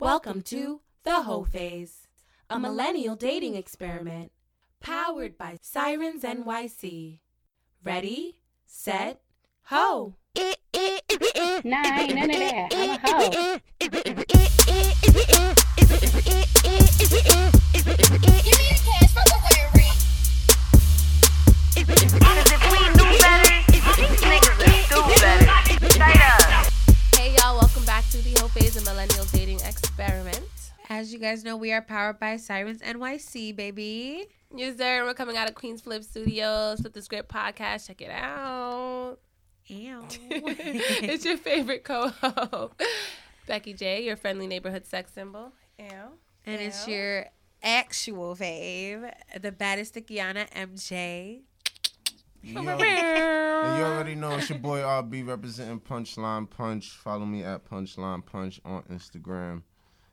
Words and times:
Welcome 0.00 0.42
to 0.42 0.80
The 1.02 1.22
Hoe 1.22 1.42
Phase, 1.42 2.06
a 2.48 2.60
millennial 2.60 3.16
dating 3.16 3.56
experiment 3.56 4.30
powered 4.78 5.36
by 5.36 5.58
Sirens 5.60 6.22
NYC. 6.22 7.18
Ready, 7.82 8.38
set, 8.64 9.20
ho! 9.64 10.14
Nah, 10.36 11.82
ain't 11.98 12.14
none 12.14 12.30
of 12.30 12.38
that. 12.38 12.68
I'm 12.72 12.90
a 12.90 12.98
hoe. 13.02 13.58
Hey 24.20 24.57
Phase 28.58 28.76
of 28.76 28.84
Millennial 28.86 29.24
Dating 29.26 29.60
Experiment. 29.60 30.40
As 30.88 31.12
you 31.12 31.20
guys 31.20 31.44
know, 31.44 31.56
we 31.56 31.72
are 31.72 31.80
powered 31.80 32.18
by 32.18 32.36
Sirens 32.36 32.82
NYC, 32.82 33.54
baby. 33.54 34.26
Yes, 34.52 34.76
sir. 34.76 35.04
We're 35.04 35.14
coming 35.14 35.36
out 35.36 35.48
of 35.48 35.54
Queens 35.54 35.80
Flip 35.80 36.02
Studios 36.02 36.82
with 36.82 36.92
the 36.92 37.00
Script 37.00 37.32
Podcast. 37.32 37.86
Check 37.86 38.00
it 38.00 38.10
out. 38.10 39.18
Ew. 39.66 40.04
it's 40.30 41.24
your 41.24 41.36
favorite 41.36 41.84
co-host, 41.84 42.82
Becky 43.46 43.74
J, 43.74 44.04
your 44.04 44.16
friendly 44.16 44.48
neighborhood 44.48 44.86
sex 44.86 45.12
symbol. 45.12 45.52
Ew. 45.78 45.86
and 46.44 46.60
it's 46.60 46.88
your 46.88 47.26
actual 47.62 48.34
fave, 48.34 49.12
the 49.40 49.52
baddest 49.52 49.94
the 49.94 50.00
Kiana 50.00 50.50
MJ. 50.50 51.42
Yo. 52.42 52.60
And 52.60 53.78
you 53.78 53.84
already 53.84 54.14
know 54.14 54.36
it's 54.36 54.48
your 54.48 54.58
boy 54.58 54.78
RB 54.80 55.26
representing 55.26 55.80
Punchline 55.80 56.48
Punch. 56.48 56.90
Follow 56.90 57.26
me 57.26 57.42
at 57.42 57.68
Punchline 57.68 58.24
Punch 58.24 58.60
on 58.64 58.82
Instagram. 58.84 59.62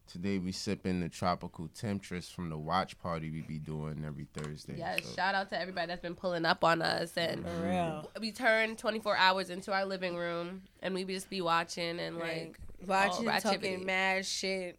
Today 0.08 0.38
we 0.38 0.52
sipping 0.52 1.00
the 1.00 1.10
tropical 1.10 1.68
temptress 1.68 2.30
from 2.30 2.50
the 2.50 2.58
watch 2.58 2.98
party 3.00 3.30
we 3.32 3.42
be 3.42 3.58
doing 3.60 4.04
every 4.06 4.28
Thursday. 4.34 4.76
Yes, 4.78 5.04
So, 5.04 5.16
shout 5.16 5.36
out 5.36 5.50
to 5.50 5.60
everybody 5.60 5.88
that's 5.88 6.02
been 6.02 6.16
pulling 6.16 6.46
up 6.46 6.64
on 6.64 6.82
us 6.82 7.16
and 7.18 7.44
real. 7.64 8.10
we 8.20 8.32
turn 8.32 8.76
24 8.76 9.18
hours 9.18 9.50
into 9.50 9.74
our 9.74 9.86
living 9.86 10.16
room 10.16 10.62
and 10.82 10.94
we 10.94 11.04
just 11.06 11.30
be 11.30 11.42
watching 11.42 12.00
and 12.00 12.18
like 12.18 12.60
Watching, 12.86 13.28
all 13.30 13.40
talking 13.42 13.84
mad 13.86 14.26
shit, 14.28 14.78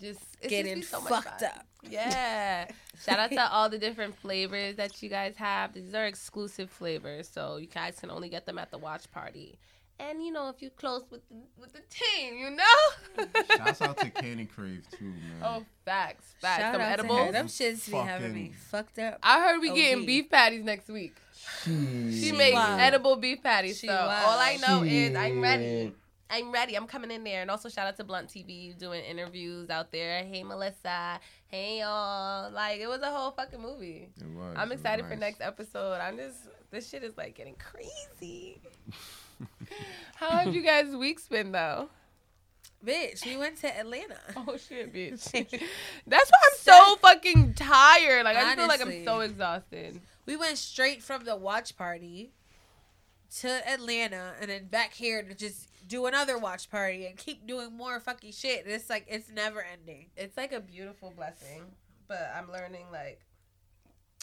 just 0.00 0.20
it's 0.40 0.48
getting 0.50 0.80
just 0.80 0.90
be 0.92 0.96
so 0.96 1.00
much 1.00 1.10
fucked 1.24 1.40
fun. 1.40 1.50
up. 1.50 1.66
Yeah. 1.90 2.66
Shout 3.04 3.18
out 3.18 3.30
to 3.30 3.52
all 3.52 3.68
the 3.68 3.78
different 3.78 4.16
flavors 4.16 4.76
that 4.76 5.02
you 5.02 5.08
guys 5.08 5.36
have. 5.36 5.74
These 5.74 5.94
are 5.94 6.06
exclusive 6.06 6.70
flavors, 6.70 7.28
so 7.28 7.56
you 7.56 7.66
guys 7.66 7.98
can 8.00 8.10
only 8.10 8.28
get 8.28 8.46
them 8.46 8.58
at 8.58 8.70
the 8.70 8.78
watch 8.78 9.10
party. 9.10 9.58
And 9.98 10.22
you 10.22 10.30
know, 10.30 10.48
if 10.48 10.60
you 10.60 10.68
close 10.70 11.04
with 11.10 11.26
the, 11.28 11.36
with 11.58 11.72
the 11.72 11.80
team, 11.88 12.36
you 12.36 12.50
know. 12.50 13.24
Shouts 13.56 13.80
out 13.80 13.96
to 13.98 14.10
Candy 14.10 14.44
Crave 14.44 14.84
too, 14.90 15.06
man. 15.06 15.42
oh, 15.42 15.64
facts, 15.84 16.34
facts. 16.40 16.60
Shout 16.60 16.74
Some 16.74 16.82
out 16.82 16.98
to 16.98 17.24
her. 17.26 17.32
Them 17.32 17.46
shits 17.46 17.90
be 17.90 17.96
having 17.96 18.34
me 18.34 18.52
fucked 18.70 18.98
up. 18.98 19.18
I 19.22 19.40
heard 19.40 19.60
we 19.60 19.70
OD. 19.70 19.76
getting 19.76 20.06
beef 20.06 20.28
patties 20.30 20.64
next 20.64 20.88
week. 20.88 21.14
She 21.64 22.32
made 22.32 22.54
wild. 22.54 22.80
edible 22.80 23.16
beef 23.16 23.42
patties. 23.42 23.78
She 23.78 23.86
so 23.86 23.94
wild. 23.94 24.26
all 24.26 24.38
I 24.38 24.56
know 24.56 24.82
is 24.82 25.14
I'm 25.16 25.40
ready. 25.40 25.94
I'm 26.28 26.52
ready. 26.52 26.74
I'm 26.74 26.86
coming 26.86 27.10
in 27.10 27.24
there. 27.24 27.42
And 27.42 27.50
also 27.50 27.68
shout 27.68 27.86
out 27.86 27.96
to 27.98 28.04
Blunt 28.04 28.28
TV 28.28 28.76
doing 28.76 29.04
interviews 29.04 29.70
out 29.70 29.92
there. 29.92 30.24
Hey 30.24 30.42
Melissa. 30.42 31.20
Hey 31.48 31.80
y'all. 31.80 32.50
Like 32.50 32.80
it 32.80 32.88
was 32.88 33.00
a 33.02 33.10
whole 33.10 33.30
fucking 33.30 33.60
movie. 33.60 34.10
It 34.20 34.26
was, 34.36 34.54
I'm 34.56 34.68
it 34.68 34.74
was 34.74 34.80
excited 34.80 35.06
for 35.06 35.16
next 35.16 35.40
episode. 35.40 36.00
I'm 36.00 36.16
just 36.16 36.48
this 36.70 36.88
shit 36.88 37.04
is 37.04 37.16
like 37.16 37.34
getting 37.36 37.54
crazy. 37.56 38.60
How 40.16 40.30
have 40.30 40.54
you 40.54 40.62
guys' 40.62 40.96
weeks 40.96 41.28
been 41.28 41.52
though? 41.52 41.90
Bitch, 42.84 43.24
we 43.24 43.36
went 43.36 43.56
to 43.58 43.78
Atlanta. 43.78 44.18
Oh 44.36 44.56
shit, 44.56 44.92
bitch. 44.92 45.30
That's 46.06 46.30
why 46.30 46.38
I'm 46.44 46.58
so 46.58 46.96
fucking 46.96 47.54
tired. 47.54 48.24
Like 48.24 48.36
I 48.36 48.42
just 48.42 48.56
feel 48.56 48.68
like 48.68 48.80
I'm 48.80 49.04
so 49.04 49.20
exhausted. 49.20 50.00
We 50.26 50.36
went 50.36 50.58
straight 50.58 51.02
from 51.02 51.24
the 51.24 51.36
watch 51.36 51.76
party 51.76 52.32
to 53.38 53.68
Atlanta 53.68 54.34
and 54.40 54.50
then 54.50 54.66
back 54.66 54.92
here 54.92 55.22
to 55.22 55.34
just 55.34 55.68
do 55.86 56.06
another 56.06 56.36
watch 56.38 56.70
party 56.70 57.06
and 57.06 57.16
keep 57.16 57.46
doing 57.46 57.76
more 57.76 58.00
fucking 58.00 58.32
shit. 58.32 58.64
And 58.64 58.74
it's 58.74 58.90
like 58.90 59.06
it's 59.08 59.30
never 59.30 59.62
ending. 59.62 60.06
it's 60.16 60.36
like 60.36 60.52
a 60.52 60.60
beautiful 60.60 61.12
blessing 61.16 61.62
but 62.08 62.30
i'm 62.36 62.50
learning 62.52 62.86
like 62.92 63.20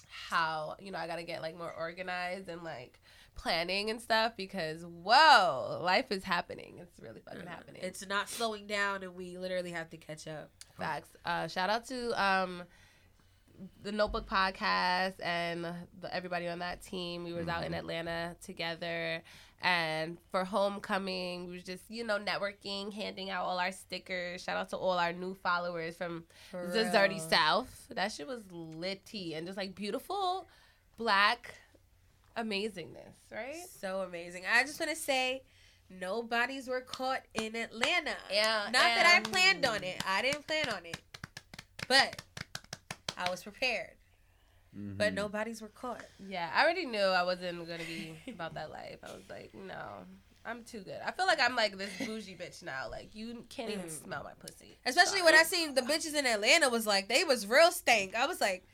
how 0.07 0.75
you 0.79 0.91
know 0.91 0.97
i 0.97 1.07
gotta 1.07 1.23
get 1.23 1.41
like 1.41 1.57
more 1.57 1.73
organized 1.73 2.47
and 2.50 2.63
like 2.63 3.02
planning 3.35 3.90
and 3.90 4.00
stuff 4.00 4.34
because 4.38 4.85
whoa 4.85 5.79
life 5.84 6.12
is 6.12 6.23
happening 6.23 6.78
it's 6.79 7.00
really 7.02 7.19
fucking 7.19 7.47
happening 7.47 7.81
It's 7.84 8.06
not 8.07 8.29
slowing 8.29 8.68
down 8.68 9.02
and 9.03 9.16
we 9.16 9.38
literally 9.40 9.72
have 9.72 9.90
to 9.90 9.97
catch 9.97 10.28
up. 10.28 10.50
facts 10.78 11.09
uh 11.25 11.47
shout 11.47 11.69
out 11.69 11.85
to 11.88 12.23
um 12.23 12.63
the 13.84 13.91
notebook 13.91 14.28
podcast 14.28 15.14
and 15.22 15.66
the, 16.02 16.14
everybody 16.14 16.47
on 16.47 16.59
that 16.59 16.81
team 16.81 17.24
we 17.24 17.34
was 17.34 17.47
out 17.47 17.64
in 17.64 17.72
mm-hmm. 17.72 17.80
atlanta 17.80 18.36
together 18.44 19.22
and 19.62 20.18
for 20.30 20.44
homecoming 20.44 21.47
we 21.47 21.53
was 21.53 21.64
just 21.64 21.84
you 21.90 22.03
know 22.03 22.19
networking 22.19 22.91
handing 22.91 23.30
out 23.30 23.46
all 23.46 23.58
our 23.58 23.72
stickers 23.72 24.44
shout 24.44 24.58
out 24.58 24.69
to 24.69 24.78
all 24.78 24.97
our 24.97 25.14
new 25.14 25.34
followers 25.34 25.96
from 25.96 26.24
For 26.52 26.68
the 26.68 26.84
Dirty. 26.91 27.19
South. 27.19 27.88
That 27.96 28.12
shit 28.12 28.28
was 28.28 28.44
litty 28.52 29.34
and 29.36 29.47
just 29.47 29.58
like 29.58 29.74
beautiful 29.74 30.47
black 30.97 31.56
amazingness, 32.38 33.31
right? 33.31 33.64
So 33.80 34.02
amazing. 34.02 34.44
I 34.52 34.64
just 34.64 34.80
want 34.80 34.91
to 34.91 34.97
say 34.97 35.44
no 35.90 36.24
bodies 36.24 36.68
were 36.68 36.81
caught 36.81 37.22
in 37.34 37.56
Atlanta. 37.56 38.16
Yeah, 38.31 38.64
Not 38.66 38.74
that 38.74 39.06
I 39.16 39.30
planned 39.30 39.66
on 39.66 39.84
it. 39.84 40.02
I 40.08 40.22
didn't 40.22 40.46
plan 40.47 40.70
on 40.70 40.85
it. 40.85 40.97
But 41.88 42.22
I 43.18 43.29
was 43.29 43.44
prepared. 43.44 43.91
Mm-hmm. 44.78 44.97
But 44.97 45.13
nobody's 45.13 45.59
bodies 45.59 45.62
were 45.62 45.68
caught. 45.68 46.03
Yeah, 46.28 46.50
I 46.53 46.63
already 46.63 46.85
knew 46.85 47.00
I 47.00 47.24
wasn't 47.24 47.59
gonna 47.68 47.84
be 47.84 48.13
about 48.31 48.56
that 48.56 48.72
life. 48.72 48.97
I 49.03 49.07
was 49.13 49.22
like, 49.29 49.53
no, 49.53 49.78
I'm 50.46 50.63
too 50.63 50.79
good. 50.79 50.97
I 51.06 51.12
feel 51.12 51.28
like 51.28 51.40
I'm 51.40 51.56
like 51.56 51.78
this 51.78 51.91
bougie 52.07 52.35
bitch 52.35 52.63
now. 52.63 52.90
Like 52.90 53.09
you 53.13 53.46
can't 53.50 53.69
even 53.72 53.85
Mm. 53.85 54.03
smell 54.03 54.23
my 54.23 54.34
pussy. 54.40 54.78
Especially 54.85 55.22
when 55.22 55.35
I 55.35 55.44
seen 55.44 55.75
the 55.75 55.81
bitches 55.81 56.16
in 56.16 56.25
Atlanta 56.25 56.69
was 56.69 56.88
like 56.88 57.07
they 57.07 57.23
was 57.23 57.46
real 57.46 57.72
stank. 57.72 58.16
I 58.16 58.25
was 58.25 58.41
like, 58.41 58.66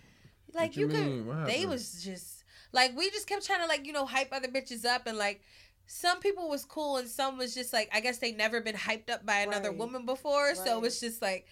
like 0.54 0.70
What 0.70 0.78
you, 0.78 0.88
you 0.88 0.94
could. 0.94 1.26
What 1.28 1.46
They 1.48 1.66
was 1.66 2.02
just 2.04 2.44
like 2.72 2.96
we 2.98 3.10
just 3.10 3.28
kept 3.28 3.46
trying 3.46 3.62
to 3.62 3.68
like 3.68 3.86
you 3.86 3.92
know 3.94 4.06
hype 4.06 4.30
other 4.32 4.48
bitches 4.48 4.86
up 4.86 5.06
and 5.06 5.18
like 5.18 5.42
some 5.86 6.20
people 6.22 6.48
was 6.50 6.64
cool 6.66 6.98
and 6.98 7.10
some 7.10 7.38
was 7.38 7.54
just 7.54 7.74
like 7.74 7.90
I 7.92 8.00
guess 8.00 8.20
they 8.20 8.32
never 8.32 8.62
been 8.62 8.76
hyped 8.76 9.10
up 9.10 9.26
by 9.26 9.40
another 9.40 9.70
Right. 9.70 9.78
woman 9.80 10.06
before, 10.06 10.56
so 10.56 10.76
Right. 10.78 10.86
it's 10.86 11.00
just 11.02 11.22
like 11.22 11.46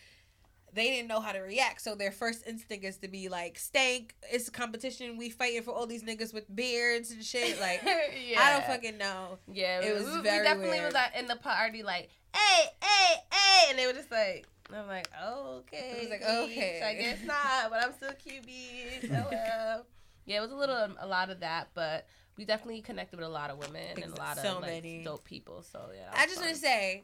they 0.73 0.89
didn't 0.91 1.07
know 1.07 1.19
how 1.21 1.31
to 1.31 1.39
react. 1.39 1.81
So 1.81 1.95
their 1.95 2.11
first 2.11 2.45
instinct 2.45 2.85
is 2.85 2.97
to 2.97 3.07
be 3.07 3.29
like 3.29 3.57
stank. 3.57 4.15
It's 4.31 4.47
a 4.47 4.51
competition. 4.51 5.17
We 5.17 5.29
fighting 5.29 5.63
for 5.63 5.71
all 5.71 5.87
these 5.87 6.03
niggas 6.03 6.33
with 6.33 6.53
beards 6.55 7.11
and 7.11 7.23
shit. 7.23 7.59
Like 7.59 7.81
yeah. 7.85 8.39
I 8.41 8.51
don't 8.53 8.65
fucking 8.65 8.97
know. 8.97 9.39
Yeah, 9.51 9.81
It 9.81 9.93
was 9.93 10.05
we, 10.05 10.21
very 10.21 10.39
we 10.39 10.43
definitely 10.43 10.69
weird. 10.71 10.85
was 10.85 10.93
like, 10.93 11.15
in 11.17 11.27
the 11.27 11.35
party 11.37 11.83
like, 11.83 12.09
hey, 12.35 12.65
hey, 12.83 13.15
hey, 13.31 13.69
and 13.69 13.79
they 13.79 13.87
were 13.87 13.93
just 13.93 14.11
like, 14.11 14.45
I'm 14.73 14.87
like, 14.87 15.09
okay. 15.25 15.93
It 15.97 16.01
was 16.01 16.09
like, 16.09 16.23
okay. 16.23 16.81
I 16.83 16.93
guess 16.95 17.19
not, 17.25 17.69
but 17.69 17.83
I'm 17.83 17.93
still 17.93 18.11
cute, 18.13 18.45
bitch. 18.45 19.09
Oh 19.25 19.27
well. 19.31 19.85
Yeah, 20.25 20.37
it 20.39 20.41
was 20.41 20.51
a 20.51 20.55
little, 20.55 20.75
um, 20.75 20.97
a 20.99 21.07
lot 21.07 21.29
of 21.29 21.39
that, 21.39 21.69
but 21.73 22.05
we 22.37 22.43
definitely 22.43 22.81
connected 22.81 23.17
with 23.17 23.25
a 23.25 23.31
lot 23.31 23.49
of 23.49 23.57
women 23.59 23.81
and 23.95 24.11
a 24.13 24.19
lot 24.19 24.37
of 24.37 24.43
So 24.43 24.59
like, 24.59 24.83
many. 24.83 25.03
dope 25.05 25.23
people. 25.23 25.63
So 25.63 25.79
yeah, 25.95 26.09
I 26.13 26.25
just 26.25 26.41
want 26.41 26.53
to 26.53 26.59
say, 26.59 27.03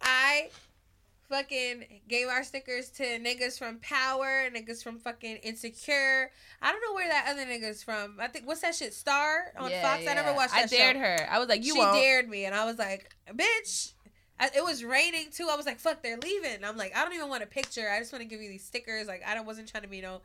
I 0.00 0.50
fucking 1.32 1.84
gave 2.08 2.28
our 2.28 2.44
stickers 2.44 2.90
to 2.90 3.02
niggas 3.02 3.58
from 3.58 3.78
Power, 3.78 4.50
niggas 4.54 4.82
from 4.82 4.98
fucking 4.98 5.36
Insecure. 5.36 6.30
I 6.60 6.70
don't 6.70 6.82
know 6.86 6.94
where 6.94 7.08
that 7.08 7.26
other 7.30 7.46
niggas 7.46 7.82
from. 7.82 8.18
I 8.20 8.28
think 8.28 8.46
what's 8.46 8.60
that 8.60 8.74
shit 8.74 8.92
Star 8.92 9.52
on 9.58 9.70
Fox. 9.70 10.06
I 10.06 10.14
never 10.14 10.34
watched 10.34 10.52
that 10.52 10.64
I 10.64 10.66
dared 10.66 10.96
show. 10.96 11.00
her. 11.00 11.28
I 11.30 11.38
was 11.38 11.48
like, 11.48 11.64
you 11.64 11.72
she 11.72 11.78
won't. 11.78 11.94
dared 11.94 12.28
me, 12.28 12.44
and 12.44 12.54
I 12.54 12.66
was 12.66 12.78
like, 12.78 13.10
bitch. 13.34 13.92
I, 14.38 14.50
it 14.56 14.64
was 14.64 14.82
raining 14.82 15.26
too. 15.30 15.48
I 15.48 15.56
was 15.56 15.66
like, 15.66 15.78
"Fuck, 15.78 16.02
they're 16.02 16.18
leaving." 16.18 16.64
I'm 16.64 16.76
like, 16.76 16.96
I 16.96 17.04
don't 17.04 17.14
even 17.14 17.28
want 17.28 17.44
a 17.44 17.46
picture. 17.46 17.88
I 17.88 18.00
just 18.00 18.12
want 18.12 18.22
to 18.22 18.28
give 18.28 18.40
you 18.40 18.48
these 18.48 18.64
stickers. 18.64 19.06
Like, 19.06 19.22
I 19.24 19.34
don't 19.34 19.46
wasn't 19.46 19.68
trying 19.68 19.84
to 19.84 19.88
be 19.88 20.00
no 20.00 20.20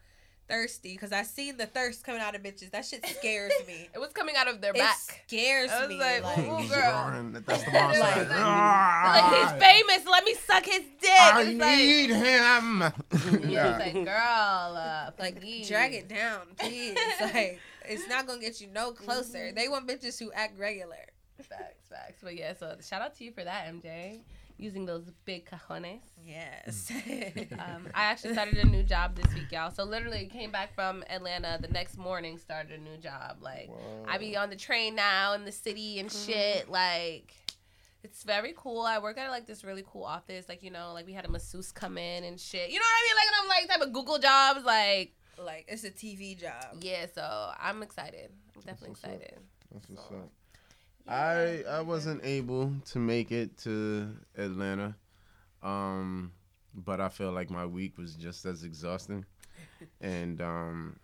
thirsty 0.48 0.94
because 0.94 1.12
I 1.12 1.24
seen 1.24 1.58
the 1.58 1.66
thirst 1.66 2.04
coming 2.04 2.22
out 2.22 2.36
of 2.36 2.44
bitches. 2.44 2.72
That 2.72 2.86
shit 2.86 3.06
scares 3.06 3.52
me. 3.68 3.90
It 3.94 4.00
was 4.00 4.12
coming 4.14 4.36
out 4.38 4.48
of 4.48 4.62
their 4.62 4.72
it 4.72 4.78
back. 4.78 4.98
scares 5.28 5.72
I 5.72 5.82
was 5.82 5.90
me. 5.90 6.00
like, 6.00 6.24
Like, 6.24 6.38
ooh, 6.40 6.58
He's 6.58 6.70
girl. 6.72 7.10
roaring. 7.10 7.32
That's 7.34 7.64
the 7.64 7.72
Like, 7.72 7.74
monster. 7.74 8.02
like, 8.30 8.30
Like 8.30 9.52
he's 9.52 9.62
famous. 9.64 10.08
Let 10.10 10.24
me 10.24 10.34
suck 10.36 10.66
his 10.66 10.82
dick. 11.02 11.10
I 11.12 11.42
It's 11.44 11.60
like- 11.60 11.78
need 11.78 12.10
him. 12.10 13.50
Yeah, 13.52 13.78
like, 13.78 13.94
girl, 13.94 14.78
uh, 14.78 15.12
like 15.20 15.40
please. 15.42 15.68
drag 15.68 15.94
it 15.94 16.08
down, 16.08 16.42
please. 16.60 16.96
like 17.22 17.60
it's 17.90 18.08
not 18.08 18.28
gonna 18.28 18.42
get 18.42 18.60
you 18.62 18.68
no 18.74 18.92
closer. 18.92 19.52
They 19.52 19.68
want 19.68 19.88
bitches 19.88 20.20
who 20.20 20.32
act 20.34 20.58
regular. 20.60 20.98
Facts, 21.42 21.88
facts. 21.90 22.20
But 22.24 22.36
yeah, 22.36 22.54
so 22.60 22.76
shout 22.82 23.02
out 23.02 23.16
to 23.18 23.24
you 23.24 23.32
for 23.32 23.44
that, 23.44 23.68
MJ. 23.74 24.20
Using 24.60 24.86
those 24.86 25.12
big 25.26 25.48
cajones. 25.50 26.00
Yes. 26.26 26.92
Um, 27.60 27.88
I 27.94 28.06
actually 28.06 28.34
started 28.34 28.58
a 28.58 28.66
new 28.66 28.84
job 28.84 29.16
this 29.16 29.32
week, 29.34 29.52
y'all. 29.52 29.72
So 29.72 29.84
literally 29.84 30.26
came 30.26 30.52
back 30.52 30.74
from 30.74 31.04
Atlanta 31.10 31.58
the 31.62 31.68
next 31.68 31.98
morning, 31.98 32.38
started 32.38 32.80
a 32.80 32.84
new 32.84 32.98
job. 32.98 33.38
Like 33.42 33.70
I 34.08 34.18
be 34.18 34.36
on 34.36 34.50
the 34.50 34.56
train 34.56 34.96
now 34.96 35.34
in 35.34 35.46
the 35.46 35.52
city 35.52 36.00
and 36.00 36.12
shit. 36.12 36.70
Like 36.72 37.34
It's 38.04 38.24
very 38.24 38.54
cool. 38.58 38.82
I 38.82 39.00
work 39.00 39.18
at 39.18 39.30
like 39.30 39.46
this 39.46 39.64
really 39.64 39.84
cool 39.86 40.04
office. 40.04 40.48
Like 40.50 40.64
you 40.64 40.72
know, 40.72 40.92
like 40.94 41.06
we 41.06 41.14
had 41.14 41.26
a 41.26 41.30
masseuse 41.30 41.72
come 41.72 41.98
in 41.98 42.24
and 42.24 42.40
shit. 42.40 42.70
You 42.70 42.80
know 42.80 42.86
what 42.86 42.98
I 42.98 43.08
mean? 43.08 43.16
Like 43.16 43.28
and 43.28 43.36
I'm 43.42 43.48
like 43.50 43.70
type 43.80 43.88
of 43.88 43.94
Google 43.94 44.20
jobs. 44.20 44.64
Like 44.66 45.14
Like 45.38 45.66
it's 45.68 45.84
a 45.84 45.92
TV 45.92 46.40
job. 46.40 46.78
yeah. 46.80 47.06
So 47.14 47.52
I'm 47.60 47.84
excited. 47.84 48.32
I'm 48.56 48.62
definitely 48.62 48.90
what's 48.90 49.04
excited. 49.04 49.38
That's 49.74 49.90
what's 49.90 50.02
up. 50.12 50.30
I 51.08 51.64
I 51.70 51.82
wasn't 51.82 52.24
able 52.24 52.74
to 52.92 53.00
make 53.00 53.32
it 53.32 53.58
to 53.60 54.10
Atlanta, 54.38 54.96
um, 55.64 56.32
but 56.74 57.00
I 57.00 57.10
feel 57.10 57.32
like 57.32 57.50
my 57.50 57.66
week 57.66 57.98
was 57.98 58.16
just 58.16 58.46
as 58.46 58.64
exhausting, 58.64 59.26
and 60.02 60.42
um, 60.42 61.00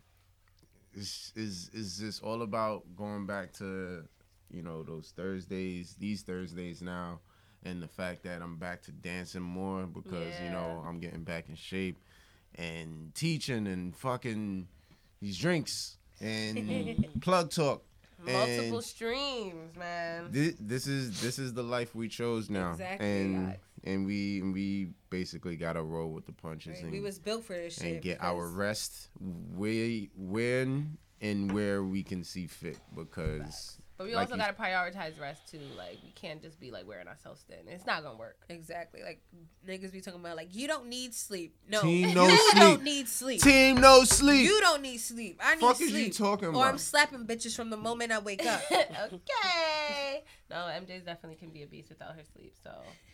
is 0.93 1.31
is 1.35 1.69
is 1.73 1.97
this 1.97 2.19
all 2.19 2.41
about 2.41 2.83
going 2.95 3.25
back 3.25 3.53
to 3.53 4.03
you 4.51 4.61
know 4.61 4.83
those 4.83 5.13
Thursdays, 5.15 5.95
these 5.99 6.21
Thursdays 6.21 6.81
now, 6.81 7.19
and 7.63 7.81
the 7.81 7.87
fact 7.87 8.23
that 8.23 8.41
I'm 8.41 8.57
back 8.57 8.81
to 8.83 8.91
dancing 8.91 9.41
more 9.41 9.83
because 9.83 10.33
you 10.43 10.49
know 10.49 10.83
I'm 10.85 10.99
getting 10.99 11.23
back 11.23 11.49
in 11.49 11.55
shape, 11.55 11.97
and 12.55 13.13
teaching 13.15 13.67
and 13.67 13.95
fucking 13.95 14.67
these 15.21 15.37
drinks 15.37 15.97
and 16.19 17.05
plug 17.21 17.51
talk. 17.51 17.83
Multiple 18.25 18.77
And- 18.77 18.83
streams, 18.83 19.75
man. 19.75 20.27
this, 20.31 20.55
this 20.59 20.87
is 20.87 21.21
this 21.21 21.37
is 21.39 21.53
the 21.53 21.63
life 21.63 21.93
we 21.95 22.07
chose 22.07 22.49
now, 22.49 22.71
Exactly. 22.71 23.07
and 23.07 23.55
and 23.83 24.05
we 24.05 24.39
and 24.41 24.53
we 24.53 24.89
basically 25.09 25.55
got 25.57 25.73
to 25.73 25.81
roll 25.83 26.11
with 26.11 26.25
the 26.25 26.31
punches 26.31 26.75
Right? 26.75 26.83
and, 26.83 26.91
We 26.91 26.99
was 27.01 27.19
built 27.19 27.43
for 27.45 27.53
this 27.53 27.75
shit. 27.75 27.93
and 27.93 28.01
get 28.01 28.17
our 28.21 28.47
rest 28.47 29.09
where 29.19 30.01
when 30.17 30.97
and 31.21 31.51
where 31.51 31.83
we 31.83 32.03
can 32.03 32.23
see 32.23 32.47
fit 32.47 32.77
because 32.95 33.77
But 33.97 34.07
we 34.07 34.15
like 34.15 34.29
also 34.29 34.37
gotta 34.37 34.53
prioritize 34.53 35.19
rest 35.21 35.51
too. 35.51 35.59
Like 35.77 35.99
we 36.03 36.09
can't 36.15 36.41
just 36.41 36.59
be 36.59 36.71
like 36.71 36.87
wearing 36.87 37.07
ourselves 37.07 37.43
thin. 37.47 37.59
It's 37.67 37.85
not 37.85 38.01
gonna 38.03 38.17
work. 38.17 38.37
Exactly. 38.49 39.01
Like 39.03 39.21
niggas 39.67 39.91
be 39.91 40.01
talking 40.01 40.19
about 40.19 40.35
like 40.35 40.55
you 40.55 40.67
don't 40.67 40.87
need 40.87 41.13
sleep. 41.13 41.55
No, 41.69 41.81
Team 41.81 42.09
you 42.09 42.15
no 42.15 42.27
sleep. 42.27 42.55
don't 42.55 42.83
need 42.83 43.07
sleep. 43.07 43.41
team 43.41 43.75
no 43.79 44.03
sleep. 44.03 44.45
You 44.45 44.59
don't 44.61 44.81
need 44.81 44.97
sleep. 44.97 45.39
I 45.43 45.55
need 45.55 45.61
Fuck 45.61 45.75
sleep. 45.77 45.89
is 45.89 45.95
you 45.95 46.11
talking 46.11 46.49
about? 46.49 46.57
Or 46.59 46.65
I'm 46.65 46.79
slapping 46.79 47.25
bitches 47.27 47.55
from 47.55 47.69
the 47.69 47.77
moment 47.77 48.11
I 48.11 48.19
wake 48.19 48.43
up. 48.45 48.61
okay. 48.71 50.23
No, 50.53 50.59
MJ's 50.67 51.03
definitely 51.03 51.35
can 51.37 51.49
be 51.49 51.63
a 51.63 51.67
beast 51.67 51.89
without 51.89 52.15
her 52.15 52.21
sleep. 52.33 52.53
So 52.63 52.69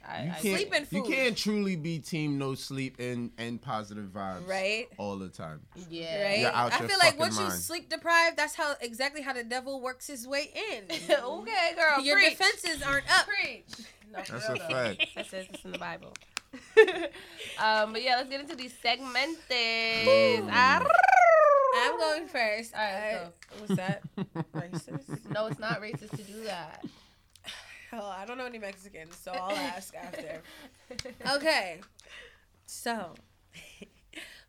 I, 0.06 0.24
You 0.24 0.30
I 0.30 0.34
can't, 0.34 0.42
Sleep 0.42 0.74
and 0.76 0.88
you 0.92 1.04
can't 1.04 1.38
truly 1.38 1.76
be 1.78 2.00
team 2.00 2.38
no 2.38 2.54
sleep 2.54 3.00
and 3.00 3.32
and 3.38 3.62
positive 3.62 4.08
vibes 4.08 4.46
Right? 4.48 4.88
all 4.98 5.16
the 5.18 5.30
time. 5.30 5.62
yeah. 5.90 6.24
Right? 6.28 6.40
You're 6.40 6.52
out 6.52 6.74
I 6.74 6.80
your 6.80 6.90
feel 6.90 6.98
like 6.98 7.18
fucking 7.18 7.20
once 7.20 7.40
you 7.40 7.50
sleep 7.52 7.90
deprived, 7.90 8.36
that's 8.38 8.56
how 8.56 8.76
exactly 8.82 9.22
how 9.22 9.32
the 9.34 9.44
devil 9.46 9.80
works 9.82 10.08
his 10.08 10.28
way 10.28 10.52
in. 10.74 10.84
okay, 11.10 11.74
girl. 11.76 12.04
Your 12.04 12.18
preach. 12.18 12.32
defenses 12.38 12.84
aren't 12.84 13.10
up. 13.10 13.26
Preach. 13.28 13.66
No, 14.12 14.24
for 14.24 14.32
That's 14.34 14.50
real 14.50 14.56
a 14.56 14.60
though. 14.60 14.74
fact. 14.74 15.06
That 15.16 15.26
says 15.30 15.48
this 15.52 15.64
in 15.66 15.72
the 15.72 15.78
Bible. 15.80 16.14
um, 17.60 17.94
but 17.94 18.04
yeah, 18.04 18.16
let's 18.18 18.30
get 18.30 18.42
into 18.42 18.56
these 18.56 18.74
segmented. 18.82 20.50
Ah, 20.52 20.84
I'm 21.76 21.98
going 21.98 22.28
first. 22.28 22.74
All 22.76 22.82
right, 22.82 23.20
let's 23.22 23.26
I- 23.26 23.60
What's 23.60 23.76
that? 23.76 24.02
Racist? 24.54 25.30
no, 25.32 25.46
it's 25.48 25.60
not 25.60 25.80
racist 25.82 26.12
to 26.12 26.24
do 26.24 26.44
that. 26.46 26.84
Hell, 27.90 28.06
I 28.06 28.26
don't 28.26 28.38
know 28.38 28.46
any 28.46 28.60
Mexicans, 28.60 29.16
so 29.18 29.32
I'll 29.32 29.56
ask 29.56 29.96
after. 29.96 30.42
Okay. 31.36 31.82
So, 32.66 33.14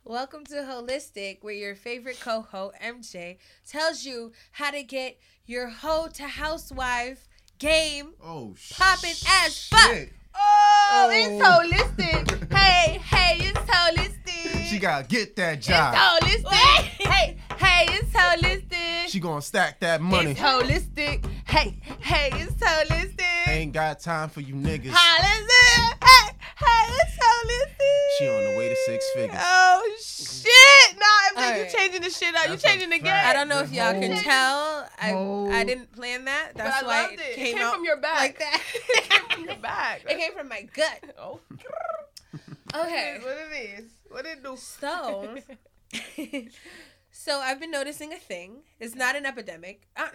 welcome 0.05 0.45
to 0.47 0.55
Holistic, 0.57 1.39
where 1.43 1.55
your 1.55 1.75
favorite 1.75 2.19
coho, 2.21 2.73
MJ, 2.83 3.37
tells 3.69 4.05
you 4.05 4.33
how 4.53 4.71
to 4.71 4.83
get 4.83 5.19
your 5.47 5.69
hoe 5.69 6.09
to 6.15 6.25
housewife 6.25 7.29
game 7.59 8.15
Oh, 8.23 8.55
Poppin' 8.73 9.11
as 9.45 9.67
fuck. 9.69 10.09
Shit. 10.35 10.41
Oh, 10.41 10.91
Oh. 10.93 11.11
it's 11.13 11.45
oh. 11.45 12.05
holistic. 12.07 12.53
hey, 12.57 12.99
hey, 12.99 13.39
it's 13.41 13.59
holistic. 13.59 14.65
She 14.65 14.79
gotta 14.79 15.07
get 15.07 15.37
that 15.37 15.61
job. 15.61 15.95
It's 16.23 16.43
job. 16.43 16.53
holistic. 16.53 17.07
hey, 17.07 17.37
hey, 17.57 17.87
it's 17.91 18.13
holistic. 18.13 19.09
She 19.09 19.21
gonna 19.21 19.43
stack 19.43 19.81
that 19.81 20.01
money. 20.01 20.33
It's 20.33 20.41
holistic. 20.41 21.27
Hey, 21.47 21.77
hey, 22.01 22.31
it's 22.35 22.53
holistic. 22.55 23.49
Ain't 23.49 23.73
got 23.73 24.01
time 24.01 24.29
for 24.29 24.41
you 24.41 24.55
niggas. 24.55 24.91
Holistic. 24.91 25.97
Hey, 26.61 26.67
hey, 26.67 26.95
it's 27.03 27.17
holistic. 27.17 28.19
She 28.19 28.29
on 28.29 28.45
the 28.53 28.59
way 28.59 28.69
to 28.69 28.77
six 28.87 29.05
figures. 29.15 29.39
Oh 29.41 29.97
shit! 30.03 30.97
Nah, 30.99 31.05
I'm 31.05 31.37
All 31.53 31.57
you 31.57 31.63
right. 31.63 31.71
changing 31.73 32.03
the 32.03 32.11
shit 32.11 32.35
out. 32.35 32.45
You 32.45 32.51
That's 32.51 32.65
a 32.65 32.69
changing 32.69 32.91
the 32.91 32.99
game. 32.99 33.13
I 33.15 33.33
don't 33.33 33.49
know 33.49 33.61
if 33.61 33.73
y'all 33.73 33.93
can 33.93 34.13
whole- 34.13 34.23
tell. 34.23 34.89
I 35.01 35.11
whole- 35.13 35.53
I 35.53 35.65
didn't 35.65 35.93
plan 35.93 36.25
that. 36.27 36.51
But 36.55 36.65
That's 36.65 36.83
I 36.83 36.87
why 36.87 37.03
loved 37.03 37.13
it 37.15 37.21
it. 37.21 37.35
came, 37.37 37.47
it 37.47 37.53
came 37.59 37.63
out 37.67 37.75
from 37.75 37.85
your 37.85 37.97
back. 38.01 38.19
like 38.19 38.39
that. 38.39 38.63
it 38.75 39.09
came 39.11 39.29
from 39.31 39.45
your 39.45 39.57
back. 39.57 40.03
it 40.09 40.19
came 40.19 40.33
from 40.33 40.49
my 40.49 40.63
gut. 40.63 41.01
Oh. 41.19 41.41
Okay. 42.75 43.19
What 43.23 43.37
it 43.37 43.57
is? 43.81 43.91
What 44.09 44.27
it 44.27 44.43
do? 44.45 44.57
So, 44.57 45.37
so 47.11 47.39
I've 47.41 47.59
been 47.61 47.71
noticing 47.71 48.13
a 48.13 48.17
thing. 48.17 48.63
It's 48.79 48.95
not 48.95 49.17
an 49.17 49.27
epidemic. 49.27 49.89
Uh, 49.97 50.09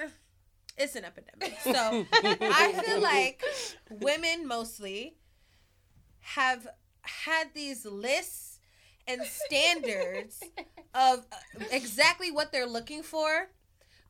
it's 0.78 0.96
an 0.96 1.04
epidemic. 1.06 1.58
So 1.62 2.06
I 2.14 2.82
feel 2.86 3.02
like 3.02 3.44
women 3.90 4.48
mostly 4.48 5.16
have 6.36 6.68
had 7.02 7.48
these 7.54 7.86
lists 7.86 8.60
and 9.08 9.22
standards 9.24 10.42
of 10.96 11.26
uh, 11.32 11.36
exactly 11.72 12.32
what 12.32 12.52
they're 12.52 12.66
looking 12.68 13.04
for, 13.04 13.50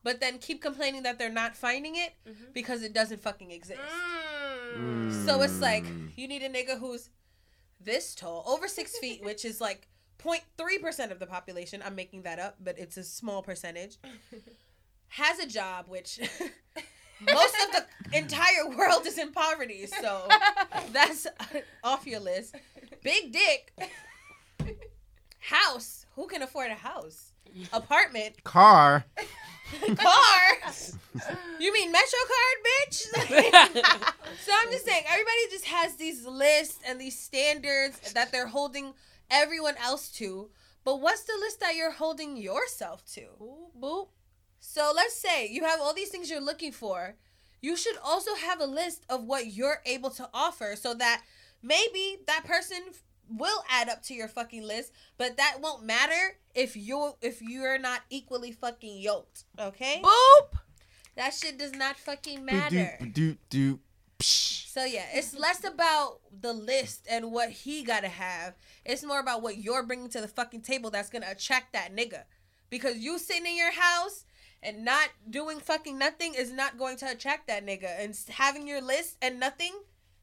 but 0.02 0.20
then 0.20 0.38
keep 0.38 0.62
complaining 0.62 1.02
that 1.02 1.18
they're 1.18 1.30
not 1.30 1.54
finding 1.56 1.96
it 1.96 2.12
Mhm. 2.26 2.52
because 2.54 2.82
it 2.82 2.92
doesn't 2.94 3.20
fucking 3.20 3.50
exist. 3.50 3.80
Mm. 4.76 5.26
So 5.26 5.42
it's 5.42 5.60
like 5.60 5.84
Mm. 5.84 6.12
you 6.16 6.26
need 6.28 6.42
a 6.42 6.48
nigga 6.48 6.78
who's 6.78 7.10
this 7.80 8.14
tall, 8.14 8.42
over 8.46 8.66
six 8.68 8.96
feet, 8.98 9.22
which 9.22 9.44
is 9.44 9.60
like 9.60 9.88
0.3 10.18 10.78
percent 10.80 11.12
of 11.12 11.18
the 11.18 11.26
population. 11.26 11.82
I'm 11.84 11.94
making 11.94 12.22
that 12.22 12.38
up, 12.38 12.56
but 12.58 12.78
it's 12.78 12.96
a 12.96 13.04
small 13.04 13.42
percentage. 13.42 13.98
Has 15.08 15.38
a 15.38 15.46
job, 15.46 15.86
which 15.88 16.18
most 17.20 17.54
of 17.64 17.72
the 17.72 18.18
entire 18.18 18.68
world 18.76 19.06
is 19.06 19.18
in 19.18 19.32
poverty, 19.32 19.86
so 19.86 20.28
that's 20.92 21.26
off 21.82 22.06
your 22.06 22.20
list. 22.20 22.56
Big 23.02 23.32
dick. 23.32 23.72
House. 25.38 26.06
Who 26.16 26.26
can 26.26 26.42
afford 26.42 26.70
a 26.70 26.74
house? 26.74 27.32
Apartment. 27.72 28.42
Car. 28.44 29.04
Car. 29.96 30.72
You 31.58 31.72
mean 31.72 31.90
Metro 31.90 32.18
card, 32.28 32.58
bitch? 32.66 33.02
so 34.44 34.52
I'm 34.60 34.70
just 34.70 34.84
saying, 34.84 35.04
everybody 35.08 35.36
just 35.50 35.64
has 35.66 35.96
these 35.96 36.24
lists 36.26 36.78
and 36.86 37.00
these 37.00 37.18
standards 37.18 38.12
that 38.12 38.30
they're 38.30 38.46
holding 38.46 38.92
everyone 39.30 39.74
else 39.82 40.10
to. 40.12 40.50
But 40.84 41.00
what's 41.00 41.24
the 41.24 41.36
list 41.40 41.60
that 41.60 41.74
you're 41.74 41.92
holding 41.92 42.36
yourself 42.36 43.04
to? 43.14 43.22
Boop. 43.80 44.08
So 44.60 44.92
let's 44.94 45.14
say 45.14 45.48
you 45.48 45.64
have 45.64 45.80
all 45.80 45.94
these 45.94 46.10
things 46.10 46.30
you're 46.30 46.40
looking 46.40 46.72
for. 46.72 47.16
You 47.62 47.76
should 47.76 47.96
also 48.04 48.34
have 48.34 48.60
a 48.60 48.66
list 48.66 49.04
of 49.08 49.24
what 49.24 49.52
you're 49.52 49.80
able 49.86 50.10
to 50.10 50.28
offer 50.32 50.76
so 50.76 50.94
that 50.94 51.22
maybe 51.62 52.18
that 52.26 52.44
person 52.44 52.78
will 53.28 53.64
add 53.70 53.88
up 53.88 54.02
to 54.04 54.14
your 54.14 54.28
fucking 54.28 54.62
list, 54.62 54.92
but 55.18 55.36
that 55.36 55.58
won't 55.60 55.84
matter 55.84 56.36
if 56.54 56.76
you 56.76 57.14
if 57.20 57.42
you're 57.42 57.78
not 57.78 58.02
equally 58.10 58.52
fucking 58.52 59.00
yoked, 59.00 59.44
okay? 59.58 60.00
Boop. 60.02 60.58
That 61.16 61.32
shit 61.32 61.58
does 61.58 61.72
not 61.72 61.96
fucking 61.96 62.44
matter. 62.44 62.98
Do 63.12 63.36
do. 63.48 63.80
Psh. 64.18 64.68
So 64.72 64.84
yeah, 64.84 65.06
it's 65.12 65.36
less 65.36 65.64
about 65.64 66.20
the 66.40 66.52
list 66.52 67.06
and 67.10 67.32
what 67.32 67.50
he 67.50 67.82
gotta 67.82 68.08
have. 68.08 68.54
It's 68.84 69.02
more 69.02 69.20
about 69.20 69.42
what 69.42 69.58
you're 69.58 69.82
bringing 69.82 70.10
to 70.10 70.20
the 70.20 70.28
fucking 70.28 70.60
table 70.60 70.90
that's 70.90 71.10
gonna 71.10 71.30
attract 71.30 71.72
that 71.72 71.96
nigga. 71.96 72.24
Because 72.68 72.98
you 72.98 73.18
sitting 73.18 73.46
in 73.46 73.56
your 73.56 73.72
house 73.72 74.25
and 74.66 74.84
not 74.84 75.08
doing 75.30 75.60
fucking 75.60 75.96
nothing 75.98 76.34
is 76.34 76.52
not 76.52 76.76
going 76.76 76.96
to 76.98 77.10
attract 77.10 77.46
that 77.46 77.64
nigga. 77.64 77.88
And 77.98 78.14
having 78.28 78.66
your 78.66 78.82
list 78.82 79.16
and 79.22 79.38
nothing, 79.40 79.72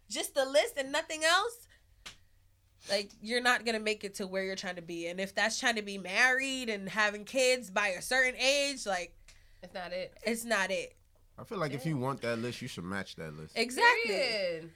just 0.09 0.35
the 0.35 0.45
list 0.45 0.73
and 0.77 0.91
nothing 0.91 1.23
else, 1.23 1.67
like 2.89 3.09
you're 3.21 3.41
not 3.41 3.65
gonna 3.65 3.79
make 3.79 4.03
it 4.03 4.15
to 4.15 4.27
where 4.27 4.43
you're 4.43 4.55
trying 4.57 4.75
to 4.75 4.81
be. 4.81 5.07
And 5.07 5.19
if 5.19 5.33
that's 5.33 5.59
trying 5.59 5.75
to 5.77 5.81
be 5.81 5.97
married 5.97 6.69
and 6.69 6.89
having 6.89 7.23
kids 7.23 7.69
by 7.71 7.87
a 7.89 8.01
certain 8.01 8.35
age, 8.35 8.85
like 8.85 9.15
It's 9.63 9.73
not 9.73 9.93
it. 9.93 10.13
it's 10.25 10.43
not 10.45 10.69
it. 10.69 10.95
I 11.39 11.43
feel 11.45 11.57
like 11.57 11.73
if 11.73 11.85
you 11.85 11.97
want 11.97 12.21
that 12.21 12.37
list, 12.39 12.61
you 12.61 12.67
should 12.67 12.83
match 12.83 13.15
that 13.15 13.35
list. 13.35 13.53
Exactly. 13.57 14.11
Period. 14.13 14.69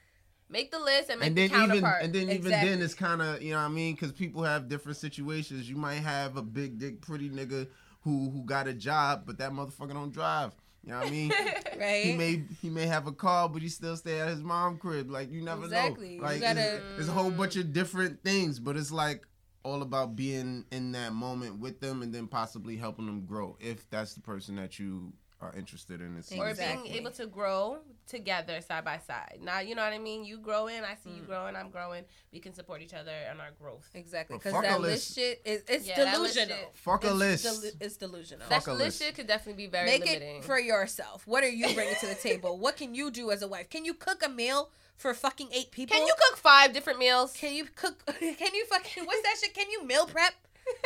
Make 0.50 0.71
the 0.71 0.79
list 0.79 1.09
and 1.09 1.19
make 1.19 1.27
and 1.27 1.36
the 1.38 1.47
then 1.50 1.57
even 1.57 1.69
counterpart. 1.69 2.03
and 2.03 2.13
then 2.15 2.24
even 2.24 2.36
Exactly. 2.38 2.69
then 2.69 2.81
it's 2.81 2.93
kind 2.93 3.21
of 3.21 3.41
you 3.41 3.51
know 3.51 3.57
what 3.57 3.65
I 3.65 3.67
mean 3.67 3.95
because 3.95 4.13
people 4.13 4.43
have 4.43 4.69
different 4.69 4.97
situations. 4.97 5.69
You 5.69 5.75
might 5.75 5.95
have 5.95 6.38
a 6.38 6.41
big 6.41 6.79
dick 6.79 7.01
pretty 7.01 7.29
nigga 7.29 7.67
who 8.07 8.29
who 8.29 8.43
got 8.43 8.67
a 8.67 8.73
job, 8.73 9.23
but 9.25 9.37
that 9.39 9.51
motherfucker 9.51 9.93
don't 9.93 10.11
drive. 10.11 10.55
You 10.83 10.93
know 10.93 10.99
what 10.99 11.07
I 11.07 11.11
mean? 11.11 11.33
Right? 11.77 12.05
he 12.05 12.13
may 12.15 12.41
he 12.59 12.69
may 12.71 12.87
have 12.87 13.05
a 13.05 13.11
car, 13.11 13.47
but 13.47 13.61
he 13.61 13.69
still 13.69 13.95
stay 13.95 14.19
at 14.19 14.29
his 14.29 14.41
mom 14.41 14.77
crib. 14.79 15.11
Like 15.11 15.31
you 15.31 15.43
never 15.43 15.65
Exactly. 15.65 16.17
Know. 16.17 16.23
Like 16.23 16.41
gotta- 16.41 16.81
it's 16.97 17.07
a 17.07 17.11
whole 17.11 17.29
mm. 17.29 17.37
bunch 17.37 17.55
of 17.55 17.71
different 17.71 18.23
things, 18.23 18.59
but 18.59 18.75
it's 18.75 18.91
like 18.91 19.27
all 19.61 19.83
about 19.83 20.15
being 20.15 20.65
in 20.71 20.93
that 20.93 21.13
moment 21.13 21.59
with 21.59 21.79
them 21.81 22.01
and 22.01 22.11
then 22.11 22.25
possibly 22.25 22.77
helping 22.77 23.05
them 23.05 23.25
grow 23.25 23.55
if 23.59 23.87
that's 23.91 24.15
the 24.15 24.21
person 24.21 24.55
that 24.55 24.79
you 24.79 25.13
are 25.39 25.53
interested 25.56 26.01
in 26.01 26.17
it. 26.17 26.25
or 26.38 26.50
Exactly. 26.50 26.89
being 26.89 26.96
able 27.01 27.12
to 27.12 27.27
grow 27.27 27.77
together 28.08 28.60
side 28.62 28.84
by 28.84 28.98
side. 28.98 29.38
Now, 29.41 29.60
you 29.60 29.75
know 29.75 29.84
what 29.84 29.94
I 29.94 30.00
mean? 30.00 30.25
You 30.25 30.39
growing, 30.39 30.84
I 30.84 30.96
see 31.03 31.12
you 31.12 31.22
Mm. 31.22 31.27
growing, 31.27 31.56
I'm 31.56 31.70
growing. 31.70 32.06
We 32.34 32.39
can 32.39 32.56
support 32.56 32.82
each 32.82 32.94
other 32.96 33.12
and 33.12 33.39
our 33.39 33.51
growth. 33.51 33.88
Exactly, 33.94 34.38
because 34.38 34.53
fuck 34.53 34.63
a 34.63 34.67
that 34.67 34.82
list. 34.82 35.10
list 35.10 35.15
shit 35.15 35.41
is 35.46 35.63
it's 35.67 35.86
Yeah, 35.88 35.96
delusional. 36.12 36.58
shit- 36.58 36.75
Fuck 36.75 37.03
a 37.03 37.08
It's 37.08 37.15
list. 37.15 37.46
delu- 37.46 37.75
it's 37.82 37.98
delusional. 37.98 38.48
Fuck 38.48 38.65
That 38.65 38.72
a 38.72 38.74
list 38.74 38.84
list. 38.86 39.01
shit 39.03 39.15
could 39.15 39.27
definitely 39.27 39.63
be 39.65 39.70
very 39.70 39.86
Make 39.86 40.06
limiting. 40.06 40.38
it 40.38 40.44
for 40.46 40.60
yourself. 40.60 41.27
What 41.27 41.44
are 41.44 41.50
you 41.50 41.72
bringing 41.75 41.96
to 41.96 42.08
the 42.08 42.15
table? 42.15 42.58
What 42.58 42.75
can 42.77 42.96
you 42.96 43.12
do 43.12 43.29
as 43.32 43.41
a 43.44 43.48
wife? 43.48 43.70
Can 43.70 43.86
you 43.86 43.94
cook 43.94 44.24
a 44.24 44.29
meal 44.29 44.72
for 44.96 45.13
fucking 45.13 45.50
eight 45.53 45.70
people? 45.70 45.96
can 45.96 46.08
you 46.08 46.15
cook 46.29 46.38
five 46.39 46.74
different 46.74 46.98
meals? 46.98 47.34
Can 47.34 47.53
you 47.53 47.65
cook? 47.65 48.03
Can 48.20 48.56
you 48.56 48.65
fucking? 48.65 49.06
What's 49.06 49.22
that 49.22 49.36
shit? 49.39 49.53
Can 49.53 49.70
you 49.70 49.84
meal 49.86 50.08
prep 50.08 50.34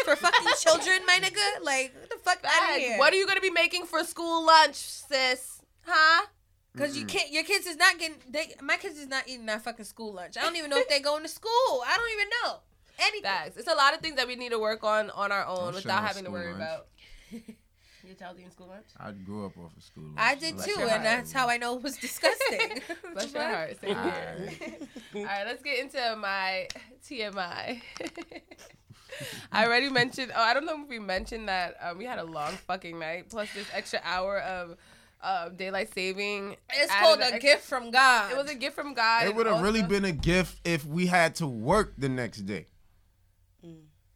for 0.03 0.15
fucking 0.15 0.47
children, 0.59 1.05
my 1.05 1.19
nigga? 1.19 1.63
Like 1.63 1.93
what 1.93 2.00
the 2.00 2.00
fuck 2.23 2.39
out 2.45 2.71
of 2.75 2.77
here? 2.77 2.97
What 2.97 3.13
are 3.13 3.17
you 3.17 3.27
gonna 3.27 3.41
be 3.41 3.49
making 3.49 3.85
for 3.85 4.03
school 4.03 4.45
lunch, 4.45 4.75
sis? 4.75 5.61
Huh? 5.85 6.25
Because 6.73 6.97
you 6.97 7.05
can't. 7.05 7.31
Your 7.31 7.43
kids 7.43 7.65
is 7.67 7.75
not 7.75 7.97
getting. 7.99 8.15
They, 8.29 8.53
my 8.61 8.77
kids 8.77 8.97
is 8.97 9.07
not 9.07 9.27
eating 9.27 9.45
that 9.47 9.61
fucking 9.63 9.83
school 9.85 10.13
lunch. 10.13 10.37
I 10.37 10.41
don't 10.41 10.55
even 10.55 10.69
know 10.69 10.77
if 10.77 10.87
they're 10.87 10.99
going 11.11 11.23
to 11.23 11.29
school. 11.29 11.83
I 11.85 11.97
don't 11.97 12.11
even 12.13 12.27
know 12.43 12.59
anything. 12.99 13.23
Facts. 13.23 13.57
It's 13.57 13.67
a 13.67 13.75
lot 13.75 13.93
of 13.93 13.99
things 13.99 14.15
that 14.15 14.27
we 14.27 14.35
need 14.37 14.51
to 14.51 14.59
work 14.59 14.83
on 14.83 15.09
on 15.09 15.31
our 15.33 15.45
own 15.45 15.57
Don't 15.57 15.75
without 15.75 16.03
having 16.03 16.23
to 16.25 16.31
worry 16.31 16.53
lunch. 16.53 16.55
about. 16.55 16.87
Your 18.03 18.15
child 18.15 18.37
eating 18.39 18.51
school 18.51 18.67
lunch? 18.67 18.85
I 18.99 19.11
grew 19.11 19.45
up 19.45 19.57
off 19.57 19.75
of 19.77 19.83
school. 19.83 20.03
lunch. 20.05 20.17
I 20.17 20.35
did 20.35 20.55
Bless 20.55 20.65
too, 20.67 20.79
and 20.81 20.89
heart. 20.89 21.03
that's 21.03 21.31
how 21.31 21.47
I 21.49 21.57
know 21.57 21.75
it 21.75 21.83
was 21.83 21.97
disgusting. 22.07 22.81
Bless 23.13 23.33
your 23.33 23.43
heart. 23.43 23.79
Same 23.81 23.89
here. 23.95 24.49
All 25.15 25.23
right, 25.25 25.45
let's 25.45 25.61
get 25.61 25.79
into 25.79 26.15
my 26.19 26.67
TMI. 27.07 27.81
I 29.51 29.65
already 29.65 29.89
mentioned. 29.89 30.31
Oh, 30.35 30.41
I 30.41 30.53
don't 30.53 30.65
know 30.65 30.81
if 30.81 30.89
we 30.89 30.99
mentioned 30.99 31.49
that 31.49 31.75
um, 31.81 31.97
we 31.97 32.05
had 32.05 32.19
a 32.19 32.23
long 32.23 32.53
fucking 32.67 32.97
night 32.97 33.29
plus 33.29 33.53
this 33.53 33.67
extra 33.73 33.99
hour 34.03 34.39
of 34.39 34.77
uh, 35.21 35.49
daylight 35.49 35.93
saving. 35.93 36.55
It's 36.73 36.93
called 36.95 37.19
a 37.19 37.33
ex- 37.35 37.43
gift 37.43 37.63
from 37.63 37.91
God. 37.91 38.31
It 38.31 38.37
was 38.37 38.49
a 38.49 38.55
gift 38.55 38.75
from 38.75 38.93
God. 38.93 39.27
It 39.27 39.35
would 39.35 39.45
have 39.45 39.61
really 39.61 39.83
been 39.83 40.05
a 40.05 40.11
gift 40.11 40.59
if 40.65 40.85
we 40.85 41.07
had 41.07 41.35
to 41.35 41.47
work 41.47 41.93
the 41.97 42.09
next 42.09 42.41
day. 42.41 42.65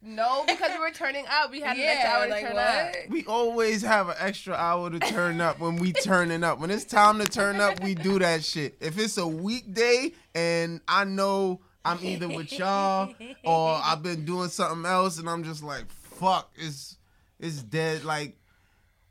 no 0.02 0.44
because 0.46 0.72
we 0.72 0.78
were 0.78 0.90
turning 0.90 1.24
up. 1.30 1.50
We 1.50 1.60
had 1.60 1.76
an 1.76 1.82
extra 1.82 2.10
hour 2.10 2.24
to 2.24 2.30
like 2.30 2.44
turn 2.44 2.54
what? 2.54 2.66
up. 2.66 2.94
We 3.08 3.24
always 3.26 3.82
have 3.82 4.08
an 4.08 4.16
extra 4.18 4.54
hour 4.54 4.90
to 4.90 4.98
turn 4.98 5.40
up 5.40 5.60
when 5.60 5.76
we 5.76 5.92
turning 5.92 6.42
up. 6.42 6.58
When 6.58 6.70
it's 6.70 6.84
time 6.84 7.18
to 7.18 7.26
turn 7.26 7.60
up, 7.60 7.82
we 7.82 7.94
do 7.94 8.18
that 8.18 8.44
shit. 8.44 8.76
If 8.80 8.98
it's 8.98 9.18
a 9.18 9.26
weekday 9.26 10.12
and 10.34 10.80
I 10.88 11.04
know 11.04 11.60
I'm 11.86 12.04
either 12.04 12.28
with 12.28 12.52
y'all 12.58 13.14
or 13.44 13.80
I've 13.82 14.02
been 14.02 14.24
doing 14.24 14.48
something 14.48 14.84
else 14.84 15.18
and 15.18 15.28
I'm 15.28 15.44
just 15.44 15.62
like, 15.62 15.90
fuck, 15.90 16.50
it's 16.56 16.96
it's 17.38 17.62
dead 17.62 18.04
like 18.04 18.36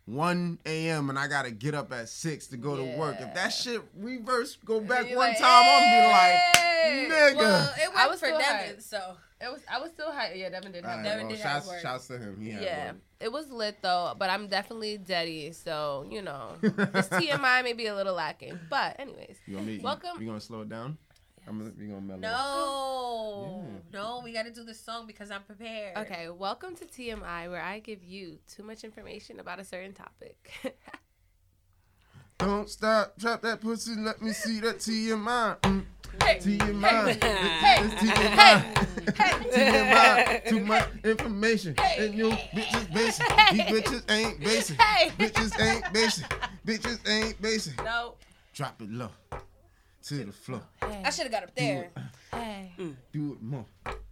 1 0.05 0.59
a.m. 0.67 1.09
and 1.09 1.17
I 1.17 1.27
gotta 1.27 1.49
get 1.51 1.73
up 1.73 1.91
at 1.91 2.09
six 2.09 2.47
to 2.47 2.57
go 2.57 2.75
to 2.75 2.97
work. 2.97 3.15
If 3.19 3.33
that 3.33 3.49
shit 3.49 3.81
reverse 3.97 4.55
go 4.63 4.79
back 4.79 5.07
one 5.07 5.15
like, 5.17 5.37
time, 5.39 5.47
I'm 5.47 5.83
gonna 5.83 6.01
be 6.01 6.07
like, 6.11 7.33
nigga. 7.35 7.37
well, 7.37 7.73
it 7.77 7.89
I 7.95 8.07
was 8.07 8.19
for 8.19 8.27
Devin, 8.27 8.75
hyped. 8.77 8.81
so 8.83 9.17
It 9.41 9.51
was. 9.51 9.61
I 9.71 9.79
was 9.79 9.89
still 9.91 10.11
high. 10.11 10.33
Yeah, 10.35 10.49
Devin 10.49 10.71
did 10.73 10.83
have. 10.85 10.97
Alright, 10.99 11.05
Devin 11.05 11.25
well, 11.27 11.35
did 11.35 11.39
have 11.39 11.51
shouts, 11.63 11.67
work. 11.67 11.81
shouts 11.81 12.07
to 12.07 12.17
him. 12.19 12.39
He 12.39 12.51
Yeah, 12.51 12.87
work. 12.87 12.95
it 13.19 13.31
was 13.31 13.49
lit 13.49 13.77
though, 13.81 14.13
but 14.19 14.29
I'm 14.29 14.47
definitely 14.47 14.97
deady, 14.99 15.51
so 15.53 16.05
you 16.11 16.21
know, 16.21 16.51
this 16.61 17.09
TMI 17.09 17.63
may 17.63 17.73
be 17.73 17.87
a 17.87 17.95
little 17.95 18.13
lacking. 18.13 18.59
But 18.69 18.99
anyways, 18.99 19.37
You 19.47 19.55
want 19.55 19.67
me? 19.67 19.79
Welcome. 19.79 20.21
You, 20.21 20.27
gonna 20.27 20.39
slow 20.39 20.61
it 20.61 20.69
down? 20.69 20.99
I'm 21.47 21.59
gonna, 21.59 21.71
we 21.77 21.85
gonna 21.87 22.01
mellow. 22.01 22.19
no, 22.21 23.63
Yeah. 23.67 23.99
no, 24.01 24.21
we 24.23 24.33
got 24.33 24.43
to 24.45 24.51
do 24.51 24.63
this 24.63 24.79
song 24.79 25.05
because 25.05 25.29
I'm 25.31 25.43
prepared. 25.43 25.97
okay, 25.97 26.29
welcome 26.29 26.75
to 26.77 26.85
TMI, 26.85 27.49
where 27.49 27.61
I 27.61 27.79
give 27.79 28.03
you 28.03 28.39
too 28.47 28.63
much 28.63 28.83
information 28.83 29.39
about 29.39 29.59
a 29.59 29.63
certain 29.63 29.93
topic. 29.93 30.51
Don't 32.37 32.69
stop, 32.69 33.17
drop 33.17 33.41
that 33.43 33.61
pussy, 33.61 33.95
let 33.95 34.21
me 34.21 34.31
see 34.33 34.59
that 34.61 34.79
TMI. 34.79 35.57
Mm, 35.61 35.85
hey, 36.23 36.37
TMI. 36.39 37.23
hey, 37.23 37.85
It's 37.85 37.93
TMI. 37.95 38.75
TMI. 39.53 40.49
Too 40.49 40.59
much 40.61 40.89
information. 41.05 41.75
And 41.79 42.13
you 42.13 42.31
bitches 42.31 42.93
basic. 42.93 43.25
These 43.51 43.61
bitches 43.61 44.11
ain't 44.11 44.39
basic. 44.41 44.81
Hey. 44.81 45.09
Bitches 45.11 45.61
ain't 45.63 45.93
basic. 45.93 46.25
Bitches 46.65 46.99
ain't 47.09 47.41
basic. 47.41 47.81
no, 47.83 48.15
Drop 48.53 48.81
it 48.81 48.89
low 48.91 49.09
to 50.05 50.23
the 50.25 50.31
floor. 50.31 50.61
hey, 50.81 51.01
I 51.03 51.09
should 51.09 51.23
have 51.23 51.31
got 51.31 51.43
up 51.43 51.55
there. 51.55 51.89
hey. 52.31 52.71
Do 53.11 53.33
it 53.33 53.41
more. 53.41 53.65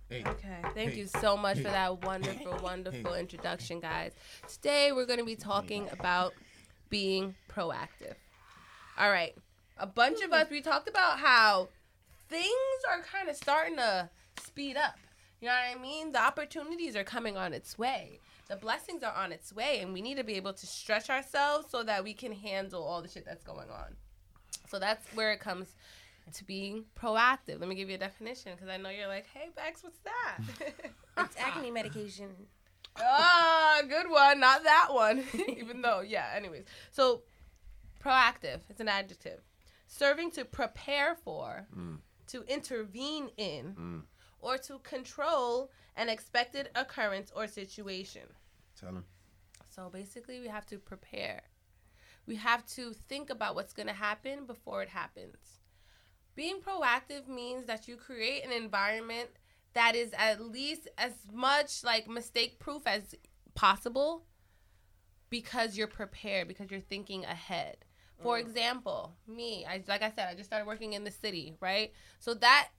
Hey. 0.10 0.24
Okay, 0.26 0.58
thank 0.76 0.92
Hey. 0.92 0.98
you 0.98 1.08
so 1.08 1.36
much 1.38 1.58
for 1.58 1.64
that 1.64 2.04
wonderful, 2.04 2.58
wonderful 2.62 3.14
introduction, 3.16 3.80
guys. 3.80 4.12
Today 4.48 4.92
we're 4.92 5.06
going 5.06 5.20
to 5.20 5.26
be 5.26 5.36
talking 5.36 5.88
about 5.92 6.34
being 6.90 7.36
proactive. 7.50 8.16
All 8.98 9.10
right, 9.10 9.36
a 9.78 9.88
bunch 9.88 10.22
of 10.24 10.32
us, 10.32 10.50
we 10.50 10.62
talked 10.62 10.88
about 10.90 11.20
how 11.20 11.70
things 12.30 12.46
are 12.92 13.02
kind 13.02 13.30
of 13.30 13.36
starting 13.36 13.76
to 13.78 14.10
speed 14.44 14.78
up. 14.78 14.96
You 15.42 15.48
know 15.50 15.56
what 15.56 15.78
I 15.78 15.82
mean? 15.82 16.12
The 16.12 16.22
opportunities 16.22 16.96
are 16.96 17.04
coming 17.04 17.38
on 17.38 17.54
its 17.54 17.78
way. 17.78 18.20
The 18.50 18.56
blessings 18.56 19.04
are 19.04 19.14
on 19.14 19.32
its 19.32 19.52
way, 19.54 19.80
and 19.80 19.94
we 19.94 20.02
need 20.02 20.18
to 20.18 20.24
be 20.24 20.36
able 20.36 20.54
to 20.54 20.68
stretch 20.68 21.10
ourselves 21.10 21.68
so 21.70 21.84
that 21.84 22.04
we 22.04 22.14
can 22.14 22.32
handle 22.32 22.84
all 22.84 23.02
the 23.02 23.08
shit 23.10 23.26
that's 23.26 23.44
going 23.44 23.70
on. 23.70 23.96
So 24.74 24.80
that's 24.80 25.06
where 25.14 25.32
it 25.32 25.40
comes 25.40 25.68
to 26.34 26.44
being 26.44 26.86
proactive. 27.00 27.60
Let 27.60 27.70
me 27.70 27.76
give 27.76 27.90
you 27.90 27.96
a 27.96 28.00
definition 28.00 28.54
because 28.56 28.70
I 28.70 28.78
know 28.78 28.90
you're 28.90 29.08
like, 29.08 29.28
hey, 29.32 29.50
Bex, 29.56 29.84
what's 29.84 30.00
that? 30.00 30.40
It's 31.16 31.36
acne 31.38 31.70
medication. 31.70 32.30
Ah, 33.00 33.82
good 33.88 34.10
one. 34.10 34.40
Not 34.40 34.64
that 34.64 34.88
one. 34.92 35.24
Even 35.58 35.84
though, 35.84 36.02
yeah, 36.02 36.32
anyways. 36.36 36.64
So, 36.92 37.22
proactive, 38.04 38.62
it's 38.68 38.80
an 38.82 38.88
adjective. 38.88 39.42
Serving 39.86 40.32
to 40.32 40.44
prepare 40.44 41.14
for, 41.14 41.68
Mm. 41.78 42.00
to 42.30 42.42
intervene 42.48 43.30
in, 43.38 43.76
Mm. 43.76 44.02
or 44.40 44.58
to 44.58 44.80
control 44.80 45.70
an 45.96 46.10
expected 46.10 46.72
occurrence 46.74 47.32
or 47.36 47.46
situation. 47.46 48.24
Tell 48.80 48.90
him. 48.90 49.06
So, 49.70 49.90
basically, 49.92 50.40
we 50.40 50.48
have 50.48 50.66
to 50.66 50.80
prepare. 50.80 51.44
We 52.26 52.36
have 52.38 52.66
to 52.68 52.94
think 52.94 53.30
about 53.30 53.56
what's 53.56 53.74
going 53.74 53.88
to 53.88 53.94
happen 53.94 54.46
before 54.46 54.82
it 54.82 54.90
happens. 54.90 55.38
Being 56.36 56.60
proactive 56.62 57.28
means 57.28 57.66
that 57.66 57.88
you 57.88 57.96
create 57.96 58.44
an 58.46 58.52
environment 58.52 59.30
that 59.74 59.96
is 59.96 60.14
at 60.18 60.42
least 60.42 60.88
as 60.98 61.14
much 61.32 61.84
like 61.84 62.08
mistake 62.08 62.60
proof 62.60 62.84
as 62.86 63.16
possible 63.56 64.26
because 65.30 65.76
you're 65.76 65.88
prepared 65.88 66.48
because 66.48 66.72
you're 66.72 66.80
thinking 66.80 67.26
ahead. 67.26 67.78
For 68.22 68.38
mm. 68.38 68.42
example, 68.42 69.16
me, 69.28 69.66
I 69.66 69.84
like 69.88 70.02
I 70.02 70.12
said, 70.12 70.28
I 70.30 70.36
just 70.36 70.50
started 70.50 70.68
working 70.68 70.94
in 70.94 71.04
the 71.04 71.12
city, 71.12 71.56
right? 71.60 71.92
So 72.20 72.34
that 72.36 72.70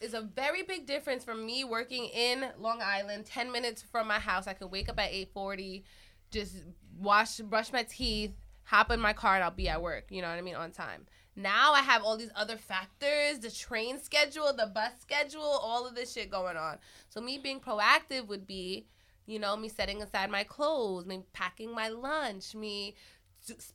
is 0.00 0.14
a 0.14 0.20
very 0.20 0.62
big 0.62 0.86
difference 0.86 1.24
from 1.24 1.44
me 1.44 1.64
working 1.64 2.06
in 2.06 2.44
Long 2.58 2.80
Island, 2.82 3.26
10 3.26 3.50
minutes 3.50 3.82
from 3.82 4.06
my 4.06 4.18
house. 4.18 4.46
I 4.46 4.52
could 4.52 4.70
wake 4.70 4.88
up 4.88 4.98
at 4.98 5.10
8:40, 5.12 5.84
just 6.30 6.64
wash 6.98 7.38
brush 7.38 7.72
my 7.72 7.84
teeth, 7.84 8.34
hop 8.68 8.90
in 8.90 9.00
my 9.00 9.14
car 9.14 9.34
and 9.34 9.42
I'll 9.42 9.50
be 9.50 9.70
at 9.70 9.80
work, 9.80 10.08
you 10.10 10.20
know 10.20 10.28
what 10.28 10.36
I 10.36 10.42
mean, 10.42 10.54
on 10.54 10.72
time. 10.72 11.06
Now 11.34 11.72
I 11.72 11.80
have 11.80 12.02
all 12.02 12.18
these 12.18 12.32
other 12.36 12.58
factors, 12.58 13.38
the 13.38 13.50
train 13.50 13.98
schedule, 13.98 14.52
the 14.52 14.66
bus 14.66 14.92
schedule, 15.00 15.40
all 15.40 15.86
of 15.86 15.94
this 15.94 16.12
shit 16.12 16.30
going 16.30 16.58
on. 16.58 16.76
So 17.08 17.22
me 17.22 17.38
being 17.38 17.60
proactive 17.60 18.26
would 18.26 18.46
be, 18.46 18.84
you 19.24 19.38
know, 19.38 19.56
me 19.56 19.70
setting 19.70 20.02
aside 20.02 20.30
my 20.30 20.44
clothes, 20.44 21.06
me 21.06 21.22
packing 21.32 21.74
my 21.74 21.88
lunch, 21.88 22.54
me 22.54 22.94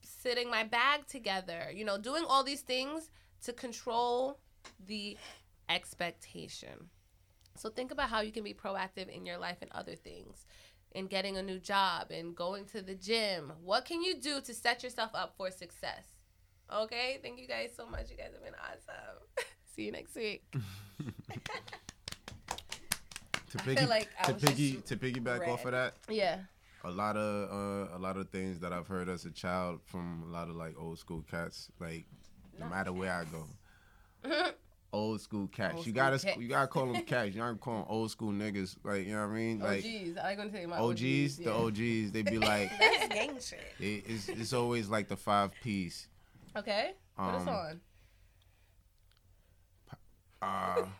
sitting 0.03 0.51
my 0.51 0.63
bag 0.63 1.07
together, 1.07 1.71
you 1.73 1.85
know, 1.85 1.97
doing 1.97 2.23
all 2.27 2.43
these 2.43 2.61
things 2.61 3.09
to 3.45 3.51
control 3.51 4.37
the 4.85 5.17
expectation. 5.69 6.89
So 7.55 7.69
think 7.69 7.91
about 7.91 8.09
how 8.09 8.21
you 8.21 8.31
can 8.31 8.43
be 8.43 8.53
proactive 8.53 9.09
in 9.09 9.25
your 9.25 9.39
life 9.39 9.57
and 9.61 9.71
other 9.71 9.95
things. 9.95 10.45
In 10.93 11.07
getting 11.07 11.37
a 11.37 11.41
new 11.41 11.57
job 11.59 12.11
and 12.11 12.35
going 12.35 12.65
to 12.65 12.81
the 12.81 12.93
gym. 12.93 13.51
What 13.63 13.85
can 13.85 14.03
you 14.03 14.15
do 14.19 14.41
to 14.41 14.53
set 14.53 14.83
yourself 14.83 15.11
up 15.15 15.33
for 15.35 15.49
success? 15.49 16.05
Okay, 16.71 17.19
thank 17.23 17.39
you 17.39 17.47
guys 17.47 17.71
so 17.75 17.85
much. 17.87 18.11
You 18.11 18.17
guys 18.17 18.29
have 18.33 18.43
been 18.43 18.53
awesome. 18.55 19.45
See 19.75 19.83
you 19.85 19.91
next 19.91 20.15
week. 20.15 20.43
To 23.51 23.59
piggy, 23.59 23.85
like 23.85 24.09
to 24.23 24.33
piggy, 24.33 24.77
to 24.77 24.97
piggyback 24.97 25.47
off 25.47 25.63
of 25.65 25.73
that, 25.73 25.93
Yeah. 26.09 26.39
a 26.83 26.89
lot 26.89 27.15
of 27.15 27.51
uh, 27.51 27.95
a 27.95 27.99
lot 27.99 28.17
of 28.17 28.29
things 28.29 28.59
that 28.61 28.73
I've 28.73 28.87
heard 28.87 29.09
as 29.09 29.25
a 29.25 29.29
child 29.31 29.81
from 29.85 30.23
a 30.27 30.31
lot 30.31 30.49
of 30.49 30.55
like 30.55 30.73
old 30.75 30.97
school 30.97 31.23
cats. 31.29 31.69
Like 31.79 32.05
no 32.59 32.65
matter 32.67 32.91
where 32.91 33.11
I 33.13 33.25
go, 33.25 33.45
old 34.93 35.19
school 35.19 35.47
cats. 35.47 35.75
Old 35.75 35.85
you 35.87 35.91
school 35.91 36.03
gotta 36.03 36.19
cats. 36.25 36.37
you 36.39 36.47
gotta 36.47 36.67
call 36.67 36.93
them 36.93 37.01
cats. 37.03 37.33
You 37.35 37.41
gotta 37.41 37.55
call 37.55 37.73
them 37.79 37.85
old 37.89 38.11
school 38.11 38.31
niggas. 38.31 38.77
Like 38.83 39.05
you 39.07 39.13
know 39.13 39.27
what 39.27 39.33
I 39.33 39.35
mean? 39.35 39.59
Like 39.59 39.79
OGs. 39.83 40.17
I'm 40.23 40.35
going 40.37 40.47
to 40.49 40.53
tell 40.53 40.61
you 40.61 40.67
my 40.69 40.77
OGs, 40.77 41.01
OGs. 41.01 41.37
the 41.37 41.43
yeah. 41.43 41.51
OGs. 41.51 42.11
They 42.11 42.21
be 42.21 42.37
like, 42.51 42.71
That's 42.79 43.07
gang 43.13 43.39
shit. 43.41 43.59
it, 43.79 44.03
it's 44.07 44.29
it's 44.29 44.53
always 44.53 44.87
like 44.89 45.07
the 45.09 45.17
five 45.17 45.51
P's. 45.61 46.07
Okay. 46.55 46.91
Put 47.17 47.23
us 47.25 47.41
Um, 47.41 47.49
on. 47.49 47.81
Uh, 50.41 50.85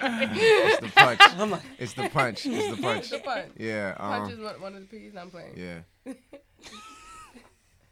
It's 0.00 0.80
the 0.80 0.88
punch. 0.94 1.20
It's 1.78 1.92
the 1.94 2.08
punch. 2.08 2.46
It's 2.46 2.76
the 2.76 2.82
punch. 2.82 3.10
the 3.10 3.18
punch. 3.18 3.46
Yeah. 3.56 3.94
Punch 3.94 4.32
is 4.32 4.38
Um, 4.38 4.44
one, 4.44 4.60
one 4.60 4.74
of 4.74 4.80
the 4.80 4.86
P's 4.86 5.16
I'm 5.16 5.30
playing. 5.30 5.54
yeah. 5.56 6.12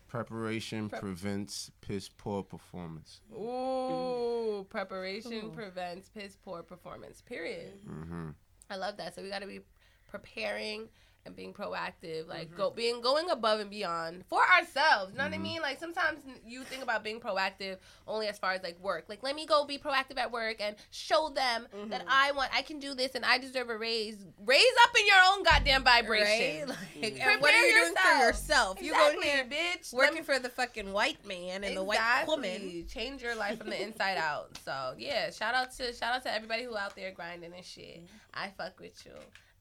Preparation 0.08 0.88
prevents 0.88 1.70
piss 1.80 2.08
poor 2.08 2.42
performance. 2.42 3.20
Ooh, 3.34 4.66
preparation 4.68 5.50
prevents 5.50 6.08
piss 6.08 6.36
poor 6.36 6.62
performance. 6.62 7.22
Period. 7.22 7.80
Mm-hmm. 7.86 8.30
I 8.70 8.76
love 8.76 8.96
that. 8.98 9.14
So 9.14 9.22
we 9.22 9.30
got 9.30 9.40
to 9.40 9.46
be 9.46 9.60
preparing 10.08 10.88
and 11.26 11.36
being 11.36 11.52
proactive, 11.52 12.28
like 12.28 12.48
mm-hmm. 12.48 12.56
go 12.56 12.70
being 12.70 13.00
going 13.00 13.30
above 13.30 13.60
and 13.60 13.70
beyond 13.70 14.24
for 14.28 14.40
ourselves. 14.40 15.12
You 15.12 15.18
know 15.18 15.24
what 15.24 15.32
I 15.32 15.36
mm-hmm. 15.36 15.42
mean? 15.42 15.62
Like 15.62 15.78
sometimes 15.78 16.20
you 16.46 16.62
think 16.64 16.82
about 16.82 17.04
being 17.04 17.20
proactive 17.20 17.76
only 18.06 18.28
as 18.28 18.38
far 18.38 18.52
as 18.52 18.62
like 18.62 18.80
work. 18.80 19.06
Like 19.08 19.22
let 19.22 19.34
me 19.34 19.46
go 19.46 19.64
be 19.64 19.78
proactive 19.78 20.18
at 20.18 20.30
work 20.32 20.56
and 20.60 20.76
show 20.90 21.30
them 21.34 21.66
mm-hmm. 21.74 21.90
that 21.90 22.04
I 22.08 22.32
want, 22.32 22.50
I 22.54 22.62
can 22.62 22.78
do 22.78 22.94
this 22.94 23.14
and 23.14 23.24
I 23.24 23.38
deserve 23.38 23.68
a 23.68 23.76
raise. 23.76 24.16
Raise 24.44 24.64
up 24.84 24.96
in 24.98 25.06
your 25.06 25.16
own 25.32 25.42
goddamn 25.42 25.84
vibration. 25.84 26.68
Right? 26.68 26.76
Like, 26.96 27.12
Prepare 27.12 27.30
and 27.32 27.42
what 27.42 27.54
are 27.54 27.66
you 27.66 27.74
doing 27.74 27.94
for 27.94 28.18
yourself. 28.18 28.80
yourself? 28.80 28.82
You 28.82 28.92
Exactly, 28.92 29.26
go 29.26 29.30
here 29.30 29.44
bitch. 29.44 29.92
Working 29.92 30.22
for 30.22 30.38
the 30.38 30.48
fucking 30.48 30.92
white 30.92 31.26
man 31.26 31.64
and 31.64 31.76
the 31.76 31.84
white 31.84 32.24
woman. 32.26 32.86
Change 32.88 33.22
your 33.22 33.34
life 33.34 33.58
from 33.58 33.70
the 33.70 33.82
inside 33.82 34.16
out. 34.16 34.58
So 34.66 34.94
yeah, 34.98 35.30
shout 35.30 35.54
out 35.54 35.72
to 35.76 35.92
shout 35.92 36.14
out 36.14 36.22
to 36.24 36.32
everybody 36.32 36.64
who 36.64 36.76
out 36.76 36.96
there 36.96 37.12
grinding 37.12 37.52
and 37.54 37.64
shit. 37.64 38.02
I 38.34 38.48
fuck 38.56 38.80
with 38.80 39.04
you. 39.04 39.12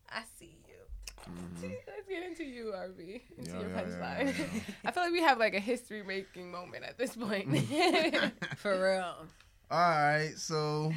I 0.09 0.21
see 0.39 0.57
you. 0.67 0.74
Mm-hmm. 1.29 1.67
Let's 1.87 2.07
get 2.07 2.23
into 2.23 2.43
you, 2.43 2.73
RB. 2.75 3.21
Into 3.37 3.51
Yeah, 3.51 3.59
your 3.61 3.69
yeah, 3.69 3.81
punchline. 3.81 4.25
yeah, 4.37 4.45
yeah, 4.53 4.61
I 4.85 4.91
feel 4.91 5.03
like 5.03 5.11
we 5.11 5.21
have 5.21 5.37
like 5.39 5.53
a 5.55 5.59
history 5.59 6.03
making 6.03 6.51
moment 6.51 6.83
at 6.83 6.97
this 6.97 7.15
point. 7.15 7.57
For 8.57 8.71
real. 8.81 9.15
All 9.71 9.79
right, 9.89 10.33
so 10.37 10.91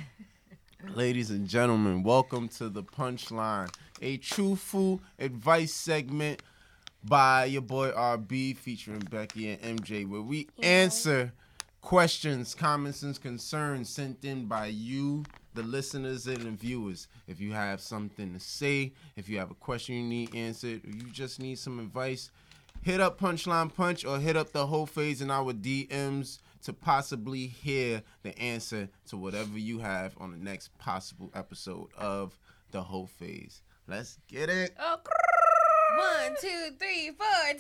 ladies 0.95 1.31
and 1.31 1.49
gentlemen, 1.49 2.03
welcome 2.03 2.49
to 2.49 2.69
the 2.69 2.83
Punchline, 2.83 3.73
a 4.03 4.19
truthful 4.19 5.01
advice 5.19 5.73
segment 5.75 6.43
by 7.05 7.47
your 7.47 7.63
boy 7.63 7.91
RB 7.93 8.57
featuring 8.57 9.01
Becky 9.01 9.51
and 9.51 9.81
MJ, 9.81 10.07
where 10.07 10.21
we 10.21 10.49
answer 10.63 11.33
questions, 11.81 12.55
comments, 12.55 13.03
and 13.03 13.19
concerns 13.21 13.89
sent 13.89 14.25
in 14.25 14.45
by 14.47 14.67
you, 14.67 15.25
the 15.59 15.65
listeners 15.65 16.27
and 16.29 16.41
the 16.43 16.51
viewers. 16.53 17.09
If 17.27 17.41
you 17.41 17.53
have 17.53 17.81
something 17.81 18.33
to 18.33 18.39
say, 18.39 18.93
if 19.17 19.29
you 19.29 19.39
have 19.39 19.51
a 19.51 19.55
question 19.55 19.97
you 19.97 20.05
need 20.05 20.33
answered, 20.35 20.85
or 20.85 20.91
you 20.91 21.11
just 21.13 21.41
need 21.41 21.59
some 21.59 21.81
advice, 21.81 22.31
hit 22.83 23.01
up 23.01 23.19
Punchline 23.19 23.75
Punch 23.75 24.05
or 24.05 24.21
hit 24.21 24.37
up 24.37 24.53
the 24.53 24.69
Hoe 24.69 24.87
Phase 24.87 25.21
in 25.21 25.33
our 25.33 25.53
DMs 25.53 26.39
to 26.63 26.73
possibly 26.73 27.49
hear 27.49 28.03
the 28.23 28.39
answer 28.39 28.89
to 29.09 29.17
whatever 29.17 29.59
you 29.59 29.81
have 29.81 30.15
on 30.21 30.31
the 30.31 30.37
next 30.39 30.77
possible 30.79 31.29
episode 31.35 31.89
of 31.97 32.39
the 32.71 32.81
Hoe 32.83 33.07
Phase. 33.07 33.63
Let's 33.89 34.19
get 34.29 34.49
it. 34.49 34.77
oh, 34.79 34.99
One, 35.99 36.37
two, 36.41 36.71
three, 36.79 37.11
four. 37.19 37.27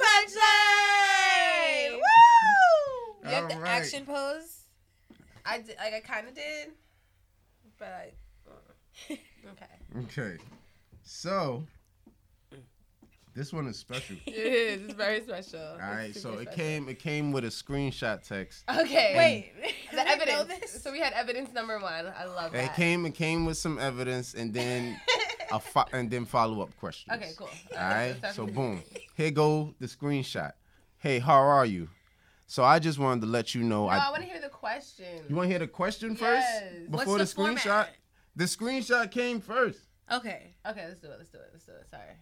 Punchline. 0.00 1.92
Woo! 1.92 2.00
You 3.28 3.30
have 3.34 3.48
the 3.48 3.54
All 3.56 3.60
right. 3.60 3.70
action 3.70 4.06
pose. 4.06 4.59
I 5.46 5.58
did, 5.60 5.76
like 5.78 5.94
I 5.94 6.00
kind 6.00 6.28
of 6.28 6.34
did, 6.34 6.68
but 7.78 7.88
I. 7.88 8.12
Okay. 9.52 10.02
Okay. 10.04 10.36
So 11.02 11.64
this 13.34 13.52
one 13.52 13.66
is 13.68 13.78
special. 13.78 14.16
It 14.26 14.34
is. 14.34 14.82
It's 14.84 14.94
very 14.94 15.22
special. 15.22 15.60
All 15.60 15.78
right, 15.78 16.12
so 16.14 16.20
super 16.32 16.42
it 16.42 16.44
special. 16.48 16.56
came 16.64 16.88
it 16.88 16.98
came 16.98 17.32
with 17.32 17.44
a 17.44 17.48
screenshot 17.48 18.22
text. 18.26 18.64
Okay. 18.68 19.14
Wait. 19.16 19.74
The 19.92 20.00
I 20.02 20.04
didn't 20.14 20.28
know 20.28 20.40
evidence. 20.42 20.72
this. 20.72 20.82
So 20.84 20.92
we 20.92 21.00
had 21.00 21.12
evidence 21.14 21.52
number 21.52 21.76
one. 21.80 22.12
I 22.16 22.24
love 22.26 22.52
that. 22.52 22.64
It 22.64 22.74
came 22.74 23.06
it 23.06 23.14
came 23.14 23.44
with 23.44 23.56
some 23.56 23.76
evidence 23.78 24.34
and 24.34 24.54
then 24.54 25.00
a 25.50 25.58
fo- 25.58 25.86
and 25.92 26.08
then 26.10 26.26
follow 26.26 26.60
up 26.62 26.76
questions. 26.76 27.12
Okay, 27.16 27.32
cool. 27.36 27.48
All 27.76 27.88
right. 27.88 28.14
start 28.18 28.34
So 28.36 28.44
from 28.46 28.54
boom. 28.54 28.82
Here 29.16 29.32
go 29.32 29.74
the 29.80 29.86
screenshot. 29.86 30.52
Hey, 30.98 31.18
how 31.18 31.40
are 31.40 31.66
you? 31.66 31.88
So 32.50 32.64
I 32.64 32.80
just 32.80 32.98
wanted 32.98 33.20
to 33.20 33.28
let 33.28 33.54
you 33.54 33.62
know. 33.62 33.84
No, 33.84 33.88
I, 33.88 33.98
I, 33.98 34.10
want 34.10 34.24
to 34.24 34.28
hear 34.28 34.40
the 34.40 34.48
question. 34.48 35.06
you 35.28 35.36
want 35.36 35.46
to 35.46 35.50
hear 35.50 35.60
the 35.60 35.68
question 35.68 36.16
first 36.16 36.44
Yes. 36.44 36.64
What's 36.88 37.04
before 37.04 37.18
the 37.18 37.24
the, 37.24 37.30
screenshot? 37.30 37.86
The 38.34 38.44
screenshot 38.44 39.08
came 39.12 39.40
first. 39.40 39.78
Okay. 40.10 40.56
Okay, 40.68 40.84
let's 40.88 40.98
do 40.98 41.06
it. 41.12 41.14
Let's 41.16 41.30
do 41.30 41.38
it. 41.38 41.50
Let's 41.52 41.64
do 41.64 41.72
it. 41.80 41.88
Sorry. 41.88 42.16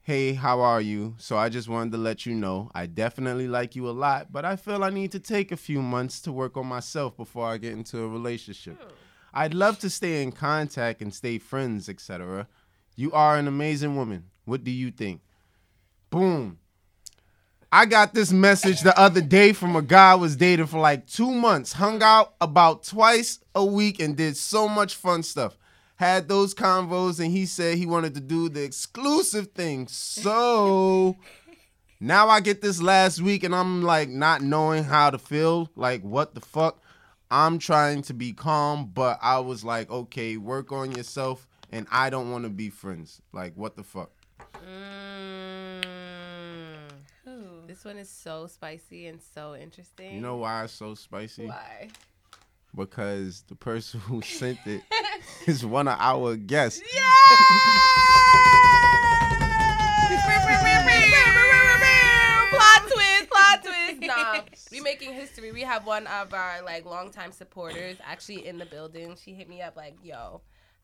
Hey, 0.00 0.32
how 0.32 0.60
are 0.60 0.80
you? 0.80 1.14
So 1.18 1.36
I 1.36 1.50
just 1.50 1.68
wanted 1.68 1.92
to 1.92 1.98
let 1.98 2.24
you 2.24 2.34
know 2.34 2.70
I 2.74 2.86
definitely 2.86 3.48
like 3.48 3.76
you 3.76 3.86
a 3.86 3.92
lot, 3.92 4.32
but 4.32 4.46
I 4.46 4.56
feel 4.56 4.82
I 4.82 4.88
need 4.88 5.12
to 5.12 5.20
take 5.20 5.52
a 5.52 5.58
few 5.58 5.82
months 5.82 6.22
to 6.22 6.32
work 6.32 6.56
on 6.56 6.66
myself 6.66 7.14
before 7.14 7.46
I 7.46 7.58
get 7.58 7.74
into 7.74 7.98
a 7.98 8.08
relationship. 8.08 8.80
Hmm. 8.82 8.94
I'd 9.34 9.52
love 9.52 9.78
to 9.80 9.90
stay 9.90 10.22
in 10.22 10.32
contact 10.32 11.02
and 11.02 11.12
stay 11.12 11.36
friends, 11.36 11.90
etc. 11.90 12.48
You 12.96 13.12
are 13.12 13.36
an 13.36 13.46
amazing 13.46 13.94
woman. 13.94 14.30
What 14.46 14.64
do 14.64 14.70
you 14.70 14.90
think? 14.90 15.20
Boom. 16.08 16.59
I 17.72 17.86
got 17.86 18.14
this 18.14 18.32
message 18.32 18.80
the 18.80 18.98
other 18.98 19.20
day 19.20 19.52
from 19.52 19.76
a 19.76 19.82
guy 19.82 20.12
I 20.12 20.16
was 20.16 20.34
dating 20.34 20.66
for 20.66 20.80
like 20.80 21.06
two 21.06 21.30
months, 21.30 21.72
hung 21.72 22.02
out 22.02 22.34
about 22.40 22.82
twice 22.82 23.38
a 23.54 23.64
week, 23.64 24.00
and 24.00 24.16
did 24.16 24.36
so 24.36 24.68
much 24.68 24.96
fun 24.96 25.22
stuff. 25.22 25.56
Had 25.94 26.28
those 26.28 26.52
convos, 26.52 27.20
and 27.20 27.30
he 27.30 27.46
said 27.46 27.78
he 27.78 27.86
wanted 27.86 28.14
to 28.14 28.20
do 28.20 28.48
the 28.48 28.64
exclusive 28.64 29.52
thing. 29.52 29.86
So 29.86 31.16
now 32.00 32.28
I 32.28 32.40
get 32.40 32.60
this 32.60 32.82
last 32.82 33.20
week, 33.20 33.44
and 33.44 33.54
I'm 33.54 33.82
like 33.82 34.08
not 34.08 34.42
knowing 34.42 34.82
how 34.82 35.10
to 35.10 35.18
feel. 35.18 35.70
Like, 35.76 36.02
what 36.02 36.34
the 36.34 36.40
fuck? 36.40 36.82
I'm 37.30 37.60
trying 37.60 38.02
to 38.02 38.14
be 38.14 38.32
calm, 38.32 38.90
but 38.92 39.20
I 39.22 39.38
was 39.38 39.62
like, 39.62 39.88
okay, 39.88 40.36
work 40.36 40.72
on 40.72 40.90
yourself, 40.90 41.46
and 41.70 41.86
I 41.92 42.10
don't 42.10 42.32
want 42.32 42.42
to 42.42 42.50
be 42.50 42.68
friends. 42.68 43.22
Like, 43.32 43.52
what 43.54 43.76
the 43.76 43.84
fuck? 43.84 44.10
Mm. 44.54 45.69
This 47.70 47.84
one 47.84 47.98
is 47.98 48.10
so 48.10 48.48
spicy 48.48 49.06
and 49.06 49.20
so 49.32 49.54
interesting. 49.54 50.16
You 50.16 50.20
know 50.20 50.38
why 50.38 50.64
it's 50.64 50.72
so 50.72 50.96
spicy? 50.96 51.46
why? 51.46 51.90
Because 52.74 53.44
the 53.46 53.54
person 53.54 54.00
who 54.00 54.20
sent 54.22 54.58
it 54.66 54.82
is 55.46 55.64
one 55.64 55.86
of 55.86 55.96
our 56.00 56.34
guests. 56.34 56.82
plot 62.50 62.82
twist, 62.90 63.30
plot 63.30 63.62
twist. 63.62 64.00
Nah, 64.00 64.40
we 64.72 64.80
making 64.80 65.14
history. 65.14 65.52
We 65.52 65.62
have 65.62 65.86
one 65.86 66.08
of 66.08 66.34
our 66.34 66.62
like 66.64 66.84
longtime 66.84 67.30
supporters 67.30 67.98
actually 68.04 68.48
in 68.48 68.58
the 68.58 68.66
building. 68.66 69.14
She 69.14 69.32
hit 69.32 69.48
me 69.48 69.62
up 69.62 69.76
like, 69.76 69.94
"Yo, 70.02 70.40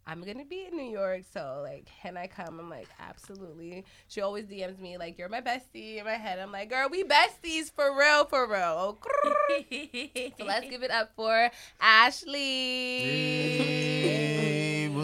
I'm 0.06 0.22
gonna 0.22 0.44
be 0.44 0.66
in 0.70 0.76
New 0.76 0.90
York, 0.90 1.22
so 1.32 1.60
like, 1.62 1.86
can 2.02 2.16
I 2.16 2.26
come?" 2.28 2.60
I'm 2.60 2.70
like, 2.70 2.88
"Absolutely." 3.00 3.84
She 4.08 4.20
always 4.20 4.46
DMs 4.46 4.78
me 4.78 4.96
like, 4.98 5.18
"You're 5.18 5.28
my 5.28 5.40
bestie." 5.40 5.98
In 5.98 6.04
my 6.04 6.14
head, 6.14 6.38
I'm 6.38 6.52
like, 6.52 6.70
"Girl, 6.70 6.88
we 6.88 7.02
besties 7.04 7.72
for 7.72 7.96
real, 7.96 8.24
for 8.26 8.46
real." 8.48 8.98
Oh, 9.04 9.34
so 10.38 10.44
let's 10.44 10.68
give 10.68 10.82
it 10.82 10.90
up 10.90 11.10
for 11.16 11.50
Ashlee. 11.80 13.06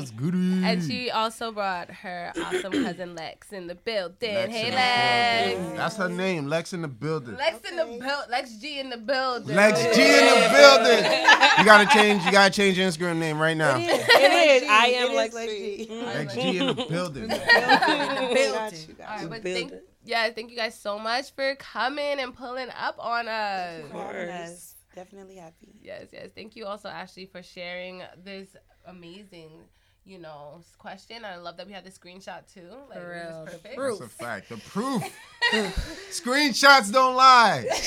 Hey, 0.03 0.11
what's 0.11 0.11
good? 0.23 0.35
And 0.35 0.83
she 0.83 1.11
also 1.11 1.53
brought 1.53 1.91
her 1.91 2.33
awesome 2.37 2.73
cousin 2.73 3.15
Lexx 3.17 3.53
in 3.53 3.67
the 3.67 3.75
building. 3.75 4.35
Lexx 4.35 4.49
hey, 4.49 4.71
the 4.71 4.77
Lexx. 4.77 5.59
building. 5.59 5.77
That's 5.77 5.97
her 5.97 6.09
name, 6.09 6.47
Lexx 6.47 6.75
in 6.75 6.83
the 6.83 6.88
building. 6.88 7.35
Lexx 7.37 7.71
in 7.71 7.77
the 7.77 7.85
build. 7.85 8.29
Lexx 8.31 8.61
G 8.61 8.81
in 8.81 8.91
the 8.91 8.97
building. 8.97 9.57
Lexx 9.57 9.95
G 9.95 10.03
in 10.03 10.25
the 10.25 10.49
building. 10.53 11.05
You 11.59 11.65
gotta 11.65 11.87
change. 11.87 12.25
You 12.25 12.33
gotta 12.33 12.53
change 12.53 12.79
your 12.79 12.88
Instagram 12.88 13.19
name 13.19 13.38
right 13.41 13.57
now. 13.57 13.77
It 13.79 14.62
is. 14.62 14.69
I 14.69 14.87
am 14.87 15.11
is 15.11 15.17
Lexx 15.19 15.35
Lexx 15.35 15.47
G. 15.47 15.77
G. 15.77 15.91
Lexx 15.91 16.35
G 16.35 16.59
in 16.59 16.67
the 16.67 16.87
building. 16.88 17.29
Got 17.29 18.88
you, 18.88 18.95
got 18.95 19.09
All 19.09 19.17
right, 19.17 19.31
but 19.31 19.43
Build 19.43 19.71
thank, 19.71 19.73
yeah, 20.05 20.31
thank 20.31 20.51
you 20.51 20.57
guys 20.57 20.79
so 20.79 20.99
much 20.99 21.33
for 21.35 21.55
coming 21.57 22.19
and 22.19 22.35
pulling 22.35 22.69
up 22.71 22.97
on 22.99 23.29
us. 23.29 23.85
Of 23.85 23.93
course. 23.93 24.75
Definitely 24.95 25.37
happy. 25.37 25.73
Yes, 25.81 26.09
yes. 26.12 26.31
Thank 26.35 26.55
you 26.55 26.67
also, 26.67 26.88
Ashlee, 26.91 27.31
for 27.31 27.43
sharing 27.43 28.03
this 28.23 28.55
amazing, 28.87 29.51
you 30.05 30.19
know, 30.19 30.62
question. 30.79 31.25
I 31.25 31.37
love 31.37 31.57
that 31.59 31.67
we 31.67 31.73
had 31.73 31.85
the 31.85 31.91
screenshot 31.91 32.53
too. 32.53 32.69
Like, 32.91 32.99
For 32.99 33.11
real. 33.29 33.45
Perfect. 33.47 33.77
proof. 33.77 33.99
That's 34.01 34.12
a 34.12 34.17
fact. 34.17 34.49
The 34.49 34.57
proof. 34.59 35.03
Screenshots 36.11 36.93
don't 36.93 37.15
lie. 37.17 37.65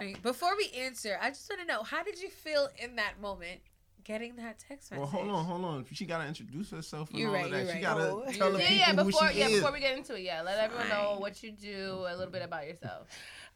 Right, 0.00 0.20
Before 0.22 0.56
we 0.56 0.68
answer, 0.80 1.16
I 1.20 1.28
just 1.30 1.48
want 1.48 1.60
to 1.62 1.66
know 1.66 1.82
how 1.84 2.02
did 2.02 2.20
you 2.20 2.28
feel 2.28 2.68
in 2.78 2.96
that 2.96 3.20
moment 3.20 3.60
getting 4.02 4.34
that 4.36 4.58
text 4.58 4.90
message? 4.90 4.98
Well, 4.98 5.06
hold 5.06 5.28
on, 5.28 5.44
hold 5.44 5.64
on. 5.64 5.86
She 5.92 6.06
gotta 6.06 6.26
introduce 6.26 6.70
herself 6.70 7.10
and 7.10 7.20
You're 7.20 7.28
all 7.28 7.34
right, 7.36 7.44
of 7.44 7.50
that. 7.52 7.56
you're 7.58 7.66
She 7.68 7.72
right. 7.74 7.82
gotta 7.82 8.02
Oh. 8.10 8.24
tell 8.32 8.50
the 8.52 8.58
yeah, 8.58 8.66
people 8.68 8.78
yeah. 8.78 8.94
who 8.96 9.04
Before, 9.04 9.28
she 9.30 9.38
yeah, 9.38 9.46
is. 9.48 9.60
before 9.60 9.72
we 9.72 9.78
get 9.80 9.96
into 9.96 10.14
it, 10.16 10.22
yeah, 10.22 10.42
let 10.42 10.58
everyone 10.58 10.88
know 10.88 11.16
what 11.20 11.40
you 11.44 11.52
do, 11.52 12.04
a 12.08 12.16
little 12.16 12.32
bit 12.32 12.42
about 12.42 12.66
yourself. 12.66 13.06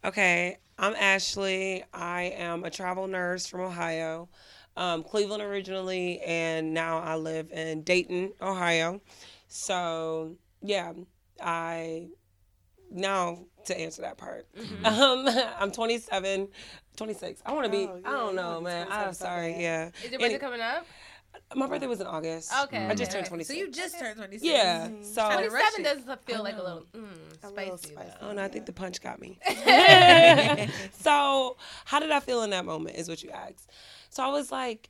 Okay, 0.05 0.59
I'm 0.79 0.95
Ashlee. 0.95 1.83
I 1.93 2.23
am 2.37 2.63
a 2.65 2.71
travel 2.71 3.09
nurse 3.09 3.47
from 3.47 3.63
Ohio, 3.63 4.29
um, 4.77 5.03
Cleveland 5.03 5.43
originally, 5.43 6.21
and 6.21 6.75
now 6.75 6.99
I 6.99 7.17
live 7.17 7.51
in 7.53 7.83
Dayton, 7.83 8.33
Ohio. 8.43 9.01
So, 9.49 10.37
yeah, 10.63 10.93
I 11.43 12.09
now 12.91 13.41
to 13.67 13.79
answer 13.79 14.03
that 14.03 14.17
part. 14.19 14.47
Mm-hmm. 14.57 14.87
Um, 14.87 15.29
I'm 15.59 15.71
27, 15.73 16.49
26. 16.97 17.43
I 17.45 17.53
want 17.53 17.65
to 17.67 17.71
be. 17.71 17.87
Oh, 17.87 18.01
I 18.05 18.11
don't 18.11 18.37
know, 18.37 18.61
man. 18.61 18.87
I'm 18.91 19.13
sorry. 19.15 19.53
bad. 19.53 19.61
Yeah. 19.61 19.91
Is 20.05 20.11
your 20.11 20.21
birthday 20.21 20.25
Any- 20.35 20.39
coming 20.39 20.61
up? 20.61 20.87
my 21.55 21.67
birthday 21.67 21.87
was 21.87 22.01
in 22.01 22.07
August. 22.07 22.51
Okay. 22.65 22.87
I 22.87 22.95
just 22.95 23.11
turned 23.13 23.27
26. 23.27 23.47
So 23.47 23.55
you 23.67 23.71
just 23.71 23.99
turned 23.99 24.17
26. 24.17 24.43
yeah. 24.43 24.89
So. 25.03 25.21
I 25.21 25.35
I 25.35 25.43
mean, 25.43 25.51
rush 25.53 25.71
seven 25.71 25.85
it. 25.85 26.07
does 26.07 26.17
feel 26.25 26.43
like 26.43 26.57
a 26.57 26.63
little 26.63 26.87
mm, 26.97 27.05
A 27.43 27.51
little 27.51 27.77
spicy. 27.77 27.95
spicy. 27.95 28.11
don't 28.23 28.37
know. 28.37 28.43
I 28.45 28.49
think 28.49 28.65
the 28.65 28.73
punch 28.73 29.03
got 29.03 29.21
me. 29.21 29.39
so, 30.93 31.57
how 31.85 32.01
did 32.01 32.11
I 32.11 32.21
feel 32.21 32.43
in 32.43 32.51
that 32.51 32.65
moment? 32.65 32.97
Is 32.97 33.09
what 33.09 33.23
you 33.23 33.31
asked. 33.31 33.71
So 34.17 34.25
I 34.25 34.29
was 34.29 34.51
like, 34.51 34.89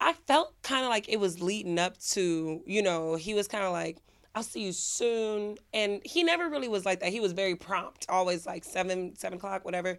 I 0.00 0.14
felt 0.14 0.54
kind 0.62 0.84
of 0.84 0.88
like 0.88 1.06
it 1.10 1.20
was 1.20 1.42
leading 1.42 1.78
up 1.78 1.98
to, 2.12 2.62
you 2.64 2.82
know, 2.82 3.14
he 3.14 3.34
was 3.34 3.46
kind 3.46 3.62
of 3.62 3.72
like, 3.72 3.98
I'll 4.34 4.42
see 4.42 4.62
you 4.62 4.72
soon. 4.72 5.58
And 5.74 6.00
he 6.02 6.22
never 6.22 6.48
really 6.48 6.68
was 6.68 6.86
like 6.86 7.00
that. 7.00 7.10
He 7.10 7.20
was 7.20 7.32
very 7.32 7.56
prompt, 7.56 8.06
always 8.08 8.46
like 8.46 8.64
seven, 8.64 9.16
seven 9.16 9.36
o'clock, 9.36 9.66
whatever. 9.66 9.98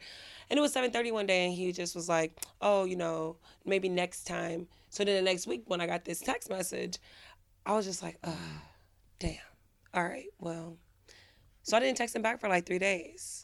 And 0.50 0.58
it 0.58 0.62
was 0.62 0.74
7:30 0.74 1.12
one 1.12 1.28
day, 1.28 1.46
and 1.46 1.54
he 1.54 1.72
just 1.74 1.94
was 1.94 2.10
like, 2.10 2.40
"Oh, 2.60 2.86
you 2.86 2.96
know, 2.96 3.38
maybe 3.66 3.88
next 3.88 4.26
time." 4.26 4.68
So 4.90 5.04
then 5.04 5.16
the 5.16 5.22
next 5.22 5.46
week, 5.46 5.62
when 5.68 5.80
I 5.80 5.86
got 5.86 6.04
this 6.04 6.20
text 6.20 6.50
message, 6.50 6.98
I 7.68 7.74
was 7.74 7.86
just 7.86 8.02
like, 8.02 8.18
"Uh, 8.24 8.34
damn. 9.20 9.38
All 9.94 10.04
right, 10.04 10.30
well." 10.40 10.80
So 11.66 11.76
I 11.76 11.80
didn't 11.82 11.98
text 11.98 12.16
him 12.16 12.22
back 12.22 12.40
for 12.40 12.48
like 12.48 12.66
three 12.66 12.80
days, 12.80 13.44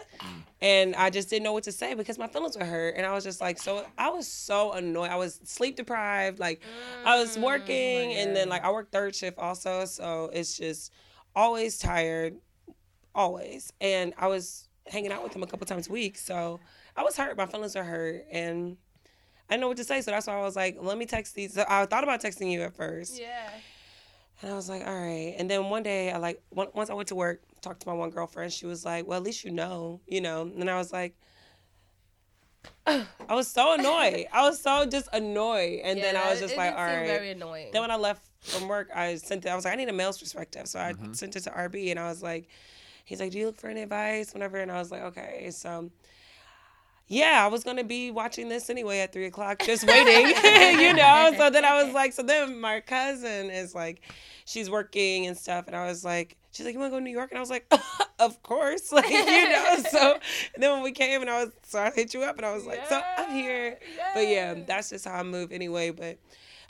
and 0.61 0.95
I 0.95 1.09
just 1.09 1.29
didn't 1.29 1.43
know 1.43 1.53
what 1.53 1.63
to 1.63 1.71
say 1.71 1.95
because 1.95 2.19
my 2.19 2.27
feelings 2.27 2.55
were 2.57 2.65
hurt, 2.65 2.95
and 2.95 3.05
I 3.05 3.13
was 3.13 3.23
just 3.23 3.41
like, 3.41 3.57
so 3.57 3.85
I 3.97 4.09
was 4.11 4.27
so 4.27 4.73
annoyed. 4.73 5.09
I 5.09 5.15
was 5.15 5.39
sleep 5.43 5.75
deprived, 5.75 6.39
like 6.39 6.61
I 7.03 7.19
was 7.19 7.35
mm, 7.35 7.41
working, 7.41 8.13
and 8.13 8.35
then 8.35 8.47
like 8.47 8.63
I 8.63 8.71
work 8.71 8.91
third 8.91 9.15
shift 9.15 9.39
also, 9.39 9.85
so 9.85 10.29
it's 10.33 10.55
just 10.57 10.93
always 11.35 11.79
tired, 11.79 12.37
always. 13.15 13.73
And 13.81 14.13
I 14.17 14.27
was 14.27 14.69
hanging 14.87 15.11
out 15.11 15.23
with 15.23 15.35
him 15.35 15.43
a 15.43 15.47
couple 15.47 15.65
times 15.65 15.89
a 15.89 15.91
week, 15.91 16.17
so 16.17 16.59
I 16.95 17.03
was 17.03 17.17
hurt. 17.17 17.37
My 17.37 17.47
feelings 17.47 17.75
were 17.75 17.83
hurt, 17.83 18.25
and 18.31 18.77
I 19.49 19.53
didn't 19.55 19.61
know 19.61 19.67
what 19.69 19.77
to 19.77 19.83
say. 19.83 20.01
So 20.01 20.11
that's 20.11 20.27
why 20.27 20.35
I 20.37 20.41
was 20.41 20.55
like, 20.55 20.77
let 20.79 20.97
me 20.97 21.05
text 21.05 21.35
these. 21.35 21.53
So 21.55 21.65
I 21.67 21.85
thought 21.87 22.03
about 22.03 22.21
texting 22.21 22.51
you 22.51 22.61
at 22.61 22.75
first, 22.75 23.19
Yeah. 23.19 23.49
And 24.41 24.51
I 24.51 24.55
was 24.55 24.69
like, 24.69 24.85
all 24.85 24.93
right. 24.93 25.35
And 25.37 25.49
then 25.49 25.69
one 25.69 25.83
day, 25.83 26.11
I 26.11 26.17
like 26.17 26.41
once 26.51 26.89
I 26.89 26.93
went 26.93 27.09
to 27.09 27.15
work, 27.15 27.41
talked 27.61 27.81
to 27.81 27.87
my 27.87 27.93
one 27.93 28.09
girlfriend. 28.09 28.51
She 28.51 28.65
was 28.65 28.83
like, 28.83 29.07
well, 29.07 29.17
at 29.17 29.23
least 29.23 29.43
you 29.43 29.51
know, 29.51 30.01
you 30.07 30.21
know. 30.21 30.41
And 30.41 30.69
I 30.69 30.77
was 30.77 30.91
like. 30.91 31.15
I 32.85 33.05
was 33.29 33.47
so 33.47 33.73
annoyed. 33.73 34.27
I 34.31 34.43
was 34.43 34.61
so 34.61 34.85
just 34.85 35.07
annoyed, 35.13 35.79
and 35.83 35.97
Yeah, 35.97 36.11
then 36.11 36.15
I 36.15 36.29
was 36.29 36.39
just 36.39 36.53
it 36.53 36.57
like, 36.57 36.71
did 36.71 36.79
"All 36.79 36.87
seem 36.87 36.97
right." 36.97 37.07
Very 37.07 37.31
annoying. 37.31 37.69
Then 37.73 37.81
when 37.81 37.89
I 37.89 37.95
left 37.95 38.23
from 38.39 38.67
work, 38.67 38.89
I 38.93 39.15
sent 39.15 39.45
it. 39.45 39.49
I 39.49 39.55
was 39.55 39.65
like, 39.65 39.73
I 39.73 39.77
need 39.77 39.89
a 39.89 39.93
male's 39.93 40.19
perspective. 40.19 40.67
So 40.67 40.79
I 40.79 40.93
mm-hmm. 40.93 41.13
sent 41.13 41.35
it 41.35 41.41
to 41.41 41.49
RB 41.49 41.89
and 41.89 41.99
I 41.99 42.07
was 42.07 42.21
like, 42.21 42.49
he's 43.05 43.19
like, 43.19 43.31
do 43.31 43.39
you 43.39 43.47
look 43.47 43.57
for 43.57 43.67
any 43.67 43.81
advice? 43.81 44.33
Whatever. 44.33 44.57
And 44.57 44.71
I 44.71 44.77
was 44.77 44.91
like, 44.91 45.01
okay. 45.01 45.49
So 45.51 45.89
yeah, 47.07 47.43
I 47.43 47.47
was 47.47 47.63
gonna 47.65 47.83
be 47.83 48.09
watching 48.09 48.47
this 48.47 48.69
anyway 48.69 48.99
at 48.99 49.11
three 49.11 49.25
o'clock, 49.25 49.61
just 49.63 49.85
waiting, 49.85 50.27
you 50.79 50.93
know. 50.93 51.33
So 51.37 51.49
then 51.49 51.65
I 51.65 51.83
was 51.83 51.93
like, 51.93 52.13
so 52.13 52.23
then 52.23 52.59
my 52.61 52.79
cousin 52.79 53.49
is 53.49 53.75
like, 53.75 54.01
she's 54.51 54.69
working 54.69 55.27
and 55.27 55.37
stuff, 55.37 55.67
and 55.67 55.75
I 55.75 55.85
was 55.87 56.03
like, 56.03 56.37
she's 56.51 56.65
like, 56.65 56.73
you 56.73 56.79
wanna 56.79 56.91
go 56.91 56.97
to 56.99 57.03
New 57.03 57.11
York? 57.11 57.31
And 57.31 57.37
I 57.37 57.41
was 57.41 57.49
like, 57.49 57.71
of 58.19 58.41
course, 58.43 58.91
like 58.97 59.09
you 59.09 59.49
know. 59.49 59.77
So 59.89 60.19
and 60.53 60.61
then 60.63 60.71
when 60.73 60.83
we 60.83 60.91
came 60.91 61.21
and 61.21 61.29
I 61.29 61.43
was, 61.45 61.53
so 61.63 61.79
I 61.79 61.91
hit 61.91 62.13
you 62.13 62.23
up 62.23 62.37
and 62.37 62.45
I 62.45 62.53
was 62.53 62.65
like, 62.65 62.85
so 62.87 63.01
I'm 63.17 63.31
here. 63.33 63.77
But 64.13 64.27
yeah, 64.27 64.53
that's 64.67 64.89
just 64.89 65.05
how 65.05 65.15
I 65.15 65.23
move 65.23 65.51
anyway. 65.51 65.91
But 65.91 66.17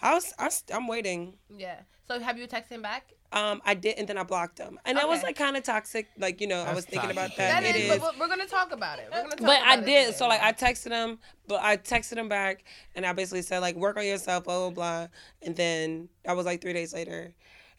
I 0.01 0.13
was, 0.13 0.33
I 0.39 0.45
was 0.45 0.63
I'm 0.73 0.87
waiting. 0.87 1.33
yeah. 1.57 1.81
So 2.07 2.19
have 2.19 2.37
you 2.37 2.45
texted 2.47 2.69
him 2.71 2.81
back? 2.81 3.13
Um, 3.33 3.61
I 3.65 3.75
did, 3.75 3.97
and 3.97 4.05
then 4.05 4.17
I 4.17 4.23
blocked 4.23 4.57
him, 4.57 4.77
and 4.83 4.97
that 4.97 5.07
was 5.07 5.23
like 5.23 5.37
kind 5.37 5.55
of 5.55 5.63
toxic. 5.63 6.09
Like 6.17 6.41
you 6.41 6.47
know, 6.47 6.59
I 6.63 6.73
was 6.73 6.83
thinking 6.83 7.11
about 7.11 7.29
that. 7.37 7.61
That 7.61 7.63
It 7.63 7.77
is, 7.77 7.83
is. 7.83 7.89
but 7.91 8.01
we're- 8.01 8.15
we're 8.19 8.27
gonna 8.27 8.45
talk 8.45 8.73
about 8.73 8.99
it. 8.99 9.07
We're 9.09 9.21
gonna 9.21 9.35
talk 9.37 9.47
But 9.47 9.61
I 9.61 9.75
about 9.75 9.83
it 9.83 9.85
did. 9.85 10.05
today. 10.07 10.17
So 10.17 10.27
like 10.27 10.41
I 10.43 10.51
texted 10.51 10.91
him, 10.91 11.17
but 11.47 11.61
I 11.63 11.77
texted 11.77 12.17
him 12.17 12.27
back, 12.27 12.65
and 12.93 13.05
I 13.05 13.13
basically 13.13 13.41
said 13.43 13.59
like 13.59 13.77
work 13.77 13.95
on 13.95 14.05
yourself, 14.05 14.43
blah 14.43 14.59
blah 14.59 14.71
blah. 14.71 15.07
And 15.43 15.55
then 15.55 16.09
that 16.25 16.35
was 16.35 16.45
like 16.45 16.59
three 16.61 16.73
days 16.73 16.93
later, 16.93 17.33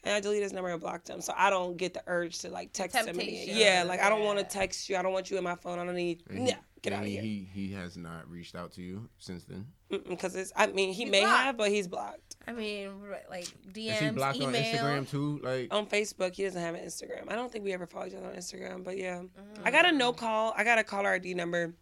and 0.05 0.15
I 0.15 0.21
deleted 0.21 0.43
his 0.45 0.53
number 0.53 0.71
and 0.71 0.81
blocked 0.81 1.09
him. 1.09 1.21
So 1.21 1.33
I 1.37 1.51
don't 1.51 1.77
get 1.77 1.95
the 1.95 2.03
urge 2.07 2.39
to 2.41 2.49
like 2.51 2.73
text 2.73 2.97
him. 2.97 3.09
Any, 3.09 3.19
temptation. 3.19 3.57
yeah, 3.57 3.85
like 3.87 4.01
I 4.01 4.09
don't 4.09 4.25
want 4.25 4.39
to 4.39 4.45
text 4.45 4.89
you. 4.89 4.97
I 4.97 5.03
don't 5.03 5.13
want 5.13 5.31
you 5.31 5.39
in 5.39 5.45
my 5.45 5.55
phone. 5.55 5.79
I 5.79 5.85
don't 5.85 5.95
need. 5.95 6.23
And 6.31 6.47
Yeah, 6.49 6.57
get 6.83 6.93
and 6.93 7.01
out 7.01 7.05
of 7.07 7.11
here. 7.11 7.23
He 7.23 7.49
he 7.53 7.73
has 7.73 7.97
not 7.97 8.29
reached 8.31 8.55
out 8.57 8.73
to 8.73 8.83
you 8.83 9.09
since 9.19 9.45
then. 9.45 9.67
Because 10.09 10.35
it's. 10.35 10.53
I 10.57 10.67
mean, 10.69 10.93
he 10.93 11.03
He's 11.05 11.11
may 11.13 11.21
blocked. 11.21 11.43
have, 11.43 11.57
but 11.59 11.71
he's 11.71 11.87
blocked 11.87 12.37
I 12.49 12.53
mean, 12.53 12.91
like 13.31 13.45
DMs, 13.73 13.93
Is 13.93 13.99
he 14.01 14.11
blocked 14.11 14.37
email. 14.39 14.49
on 14.49 14.55
Instagram 14.55 15.09
too? 15.11 15.41
Like 15.45 15.69
on 15.73 15.87
Facebook. 15.87 16.35
He 16.35 16.43
doesn't 16.45 16.61
have 16.61 16.75
an 16.75 16.81
Instagram. 16.85 17.31
I 17.31 17.37
don't 17.37 17.53
think 17.53 17.65
we 17.65 17.73
ever 17.73 17.87
followed 17.87 18.09
each 18.09 18.15
other 18.15 18.27
on 18.27 18.35
Instagram. 18.35 18.83
But 18.83 18.97
yeah, 18.99 19.21
I 19.65 19.69
Mm. 19.71 19.73
got 19.73 19.87
a 19.87 19.93
no 19.93 20.13
call. 20.13 20.53
I 20.57 20.65
got 20.65 20.79
a 20.79 20.85
caller 20.85 21.11
ID 21.11 21.35
number. 21.35 21.75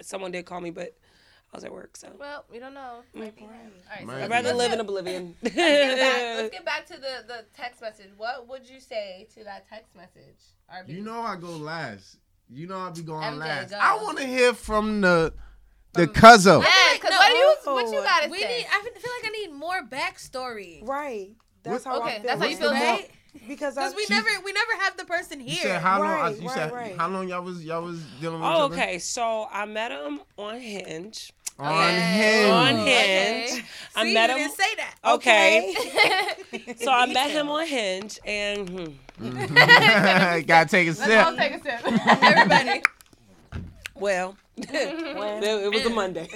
Someone 0.00 0.30
did 0.30 0.46
call 0.46 0.60
me, 0.60 0.70
but 0.70 0.96
I 1.52 1.56
was 1.56 1.64
at 1.64 1.72
work, 1.72 1.96
so. 1.96 2.08
Well, 2.18 2.44
we 2.52 2.58
don't 2.58 2.74
know. 2.74 3.00
Might 3.14 3.34
be. 3.34 3.42
All 3.42 3.48
right. 3.48 4.04
Might 4.06 4.18
so. 4.18 4.24
I'd 4.24 4.30
rather 4.30 4.52
live 4.52 4.72
in 4.72 4.80
oblivion. 4.80 5.34
Let's 5.42 5.54
get, 5.54 5.64
back, 5.98 6.36
let's 6.36 6.50
get 6.56 6.64
back 6.64 6.86
to 6.88 6.92
the, 6.94 7.24
the 7.26 7.44
text 7.56 7.80
message. 7.80 8.10
What 8.16 8.46
would 8.48 8.68
you 8.68 8.80
say 8.80 9.26
to 9.34 9.44
that 9.44 9.66
text 9.68 9.96
message? 9.96 10.36
RB? 10.72 10.88
you 10.88 11.02
know 11.02 11.20
I 11.22 11.36
go 11.36 11.48
last. 11.48 12.18
You 12.50 12.66
know 12.66 12.78
I 12.78 12.90
be 12.90 13.00
going 13.02 13.22
MJ, 13.34 13.38
last. 13.38 13.70
go. 13.70 13.78
I 13.80 13.94
want 14.02 14.18
to 14.18 14.26
hear 14.26 14.52
from 14.52 15.00
the 15.00 15.32
the 15.94 16.06
cuzzo. 16.06 16.62
Yeah, 16.62 16.68
because 16.94 17.10
No, 17.10 17.16
what 17.16 17.28
do 17.28 17.34
you 17.34 17.54
what 17.74 17.86
you 17.94 18.02
gotta 18.02 18.28
We 18.28 18.40
say? 18.42 18.58
need. 18.58 18.66
I 18.70 18.80
feel 18.82 18.92
like 18.92 19.24
I 19.26 19.30
need 19.30 19.52
more 19.52 19.82
backstory. 19.82 20.86
Right. 20.86 21.30
That's 21.62 21.84
how 21.84 22.00
Okay, 22.02 22.08
I 22.16 22.18
feel. 22.18 22.22
that's 22.26 22.40
how 22.42 22.46
you 22.48 22.56
feel 22.56 22.68
the 22.70 22.74
too? 22.76 22.80
mo- 22.84 22.90
Right? 22.92 23.10
Because 23.46 23.76
I 23.76 23.90
we 23.90 24.04
She- 24.06 24.12
never 24.14 24.28
we 24.44 24.52
never 24.52 24.72
have 24.82 24.96
the 24.96 25.04
person 25.04 25.38
here. 25.40 25.48
You 25.50 25.54
here. 25.56 25.62
said 25.74 25.82
how 25.82 26.00
long? 26.00 26.10
Right, 26.10 26.40
you 26.40 26.46
right, 26.48 26.54
said 26.56 26.72
right. 26.72 26.96
how 26.96 27.08
long 27.08 27.28
y'all 27.28 27.42
was 27.42 27.64
y'all 27.64 27.82
was 27.82 28.00
dealing 28.20 28.40
with 28.40 28.48
Oh, 28.50 28.66
each 28.66 28.72
other? 28.72 28.74
okay. 28.82 28.98
So 28.98 29.46
I 29.52 29.64
met 29.66 29.90
him 29.92 30.20
on 30.38 30.58
Hinge. 30.58 31.32
On 31.58 31.66
Okay. 31.72 32.00
Hinge. 32.00 32.50
On 32.50 32.80
Okay. 32.80 33.46
Hinge. 33.50 33.64
I 33.96 34.04
See, 34.04 34.14
met 34.14 34.30
you 34.30 34.36
him. 34.36 34.42
didn't 34.42 34.56
say 34.56 34.74
that. 34.76 34.94
Okay. 35.04 35.74
So 36.78 36.90
I 36.90 37.06
met 37.06 37.30
him 37.30 37.48
on 37.50 37.66
Hinge, 37.66 38.18
and 38.24 38.68
hmm, 38.68 38.94
Gotta 40.46 40.68
take 40.68 40.88
a 40.88 40.94
sip. 40.94 41.08
Let's 41.08 41.28
all 41.28 41.36
take 41.36 41.52
a 41.54 41.62
sip. 41.62 41.80
Everybody. 42.22 42.82
well, 43.94 44.36
it, 44.56 44.64
it 45.64 45.72
was 45.72 45.84
a 45.86 45.90
Monday. 45.90 46.28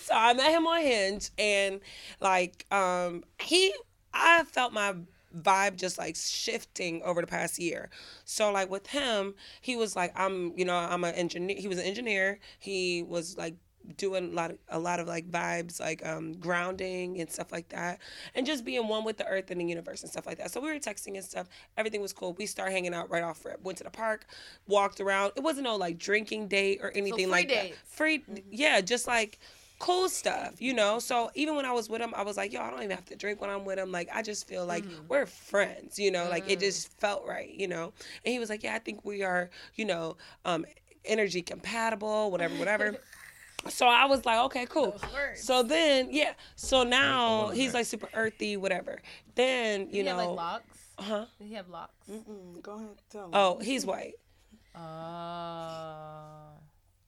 so 0.00 0.14
I 0.14 0.34
met 0.34 0.50
him 0.50 0.66
on 0.66 0.80
Hinge, 0.82 1.30
and 1.38 1.80
like, 2.20 2.66
um, 2.70 3.24
he, 3.40 3.72
I 4.12 4.44
felt 4.44 4.72
my 4.72 4.94
vibe 5.34 5.76
just 5.76 5.98
like 5.98 6.16
shifting 6.16 7.02
over 7.02 7.20
the 7.20 7.26
past 7.26 7.58
year. 7.58 7.90
So 8.24 8.50
like 8.52 8.70
with 8.70 8.86
him, 8.88 9.34
he 9.60 9.76
was 9.76 9.96
like, 9.96 10.12
I'm, 10.18 10.52
you 10.56 10.64
know, 10.64 10.76
I'm 10.76 11.04
an 11.04 11.14
engineer. 11.14 11.56
He 11.58 11.68
was 11.68 11.78
an 11.78 11.84
engineer. 11.84 12.38
He 12.58 13.02
was 13.02 13.36
like 13.36 13.54
doing 13.96 14.30
a 14.32 14.34
lot 14.34 14.50
of 14.50 14.58
a 14.68 14.78
lot 14.78 14.98
of 14.98 15.06
like 15.06 15.30
vibes 15.30 15.78
like 15.78 16.04
um 16.06 16.32
grounding 16.34 17.20
and 17.20 17.30
stuff 17.30 17.52
like 17.52 17.68
that 17.68 17.98
and 18.34 18.46
just 18.46 18.64
being 18.64 18.88
one 18.88 19.04
with 19.04 19.18
the 19.18 19.26
earth 19.26 19.50
and 19.50 19.60
the 19.60 19.64
universe 19.64 20.02
and 20.02 20.10
stuff 20.10 20.26
like 20.26 20.38
that 20.38 20.50
so 20.50 20.60
we 20.60 20.68
were 20.68 20.78
texting 20.78 21.14
and 21.16 21.24
stuff 21.24 21.48
everything 21.76 22.00
was 22.00 22.12
cool 22.12 22.32
we 22.34 22.46
started 22.46 22.72
hanging 22.72 22.94
out 22.94 23.10
right 23.10 23.22
off 23.22 23.44
rip 23.44 23.62
went 23.62 23.76
to 23.76 23.84
the 23.84 23.90
park 23.90 24.26
walked 24.66 25.00
around 25.00 25.32
it 25.36 25.42
wasn't 25.42 25.62
no 25.62 25.76
like 25.76 25.98
drinking 25.98 26.48
date 26.48 26.78
or 26.82 26.90
anything 26.92 27.26
free 27.26 27.26
like 27.26 27.48
dates. 27.48 27.76
that 27.76 27.86
free 27.86 28.24
yeah 28.50 28.80
just 28.80 29.06
like 29.06 29.38
cool 29.84 30.08
stuff 30.08 30.54
you 30.60 30.72
know 30.72 30.98
so 30.98 31.30
even 31.34 31.54
when 31.56 31.66
i 31.66 31.72
was 31.72 31.90
with 31.90 32.00
him 32.00 32.14
i 32.16 32.22
was 32.22 32.38
like 32.38 32.52
yo 32.54 32.60
i 32.62 32.70
don't 32.70 32.78
even 32.82 32.90
have 32.96 33.04
to 33.04 33.14
drink 33.14 33.38
when 33.40 33.50
i'm 33.50 33.66
with 33.66 33.78
him 33.78 33.92
like 33.92 34.08
i 34.14 34.22
just 34.22 34.48
feel 34.48 34.64
like 34.64 34.82
we're 35.08 35.26
friends 35.26 35.98
you 35.98 36.10
know 36.10 36.26
like 36.30 36.50
it 36.50 36.58
just 36.58 36.90
felt 36.98 37.26
right 37.26 37.50
you 37.50 37.68
know 37.68 37.92
and 38.24 38.32
he 38.32 38.38
was 38.38 38.48
like 38.48 38.62
yeah 38.62 38.74
i 38.74 38.78
think 38.78 39.04
we 39.04 39.22
are 39.22 39.50
you 39.74 39.84
know 39.84 40.16
um 40.46 40.64
energy 41.04 41.42
compatible 41.42 42.30
whatever 42.30 42.54
whatever 42.54 42.96
so 43.68 43.86
I 43.86 44.04
was 44.04 44.24
like, 44.26 44.38
okay, 44.46 44.66
cool. 44.66 44.96
So 45.36 45.62
then, 45.62 46.08
yeah. 46.10 46.34
So 46.56 46.82
now 46.82 47.48
he's 47.48 47.72
like 47.72 47.86
super 47.86 48.08
earthy, 48.14 48.56
whatever. 48.56 49.00
Then 49.34 49.86
Did 49.86 49.94
you 49.94 50.02
he 50.02 50.08
have 50.08 50.16
like 50.18 50.26
know, 50.26 50.34
locks? 50.34 50.78
huh? 50.98 51.26
Did 51.38 51.48
he 51.48 51.54
have 51.54 51.68
locks? 51.68 51.94
Mm, 52.10 52.62
go 52.62 52.72
ahead, 52.74 52.88
tell 53.10 53.26
me. 53.28 53.32
Oh, 53.32 53.58
he's 53.60 53.86
white. 53.86 54.14
Oh. 54.76 56.53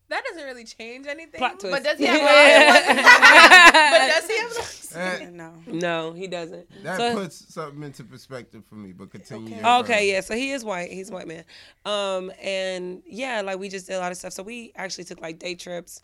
That 0.08 0.22
doesn't 0.24 0.44
really 0.44 0.64
change 0.64 1.06
anything. 1.08 1.38
Plot 1.38 1.58
twist. 1.58 1.72
But 1.74 1.82
does 1.84 1.98
he 1.98 2.06
have 2.06 2.22
locks? 2.22 2.86
But 3.72 4.08
does 4.08 4.26
he 4.28 4.38
have 4.38 4.50
locks? 4.52 4.82
No. 5.32 5.52
no, 5.66 6.12
he 6.12 6.26
doesn't. 6.26 6.66
that 6.84 6.96
So- 6.96 7.14
puts 7.14 7.52
something 7.52 7.82
into 7.82 8.04
perspective 8.04 8.62
for 8.68 8.76
me, 8.76 8.92
but 8.92 9.10
continue. 9.10 9.56
Okay. 9.56 9.68
Okay, 9.78 10.10
yeah. 10.12 10.20
So 10.20 10.34
he 10.34 10.52
is 10.52 10.64
white. 10.64 10.90
He's 10.90 11.10
a 11.10 11.12
white 11.12 11.26
man. 11.28 11.44
Um, 11.84 12.32
and 12.40 13.02
yeah, 13.06 13.42
like 13.42 13.58
we 13.58 13.68
just 13.68 13.86
did 13.88 13.94
a 13.94 13.98
lot 13.98 14.10
of 14.12 14.16
stuff. 14.18 14.32
So 14.32 14.42
we 14.42 14.72
actually 14.76 15.04
took 15.04 15.20
like 15.20 15.38
day 15.38 15.54
trips. 15.54 16.00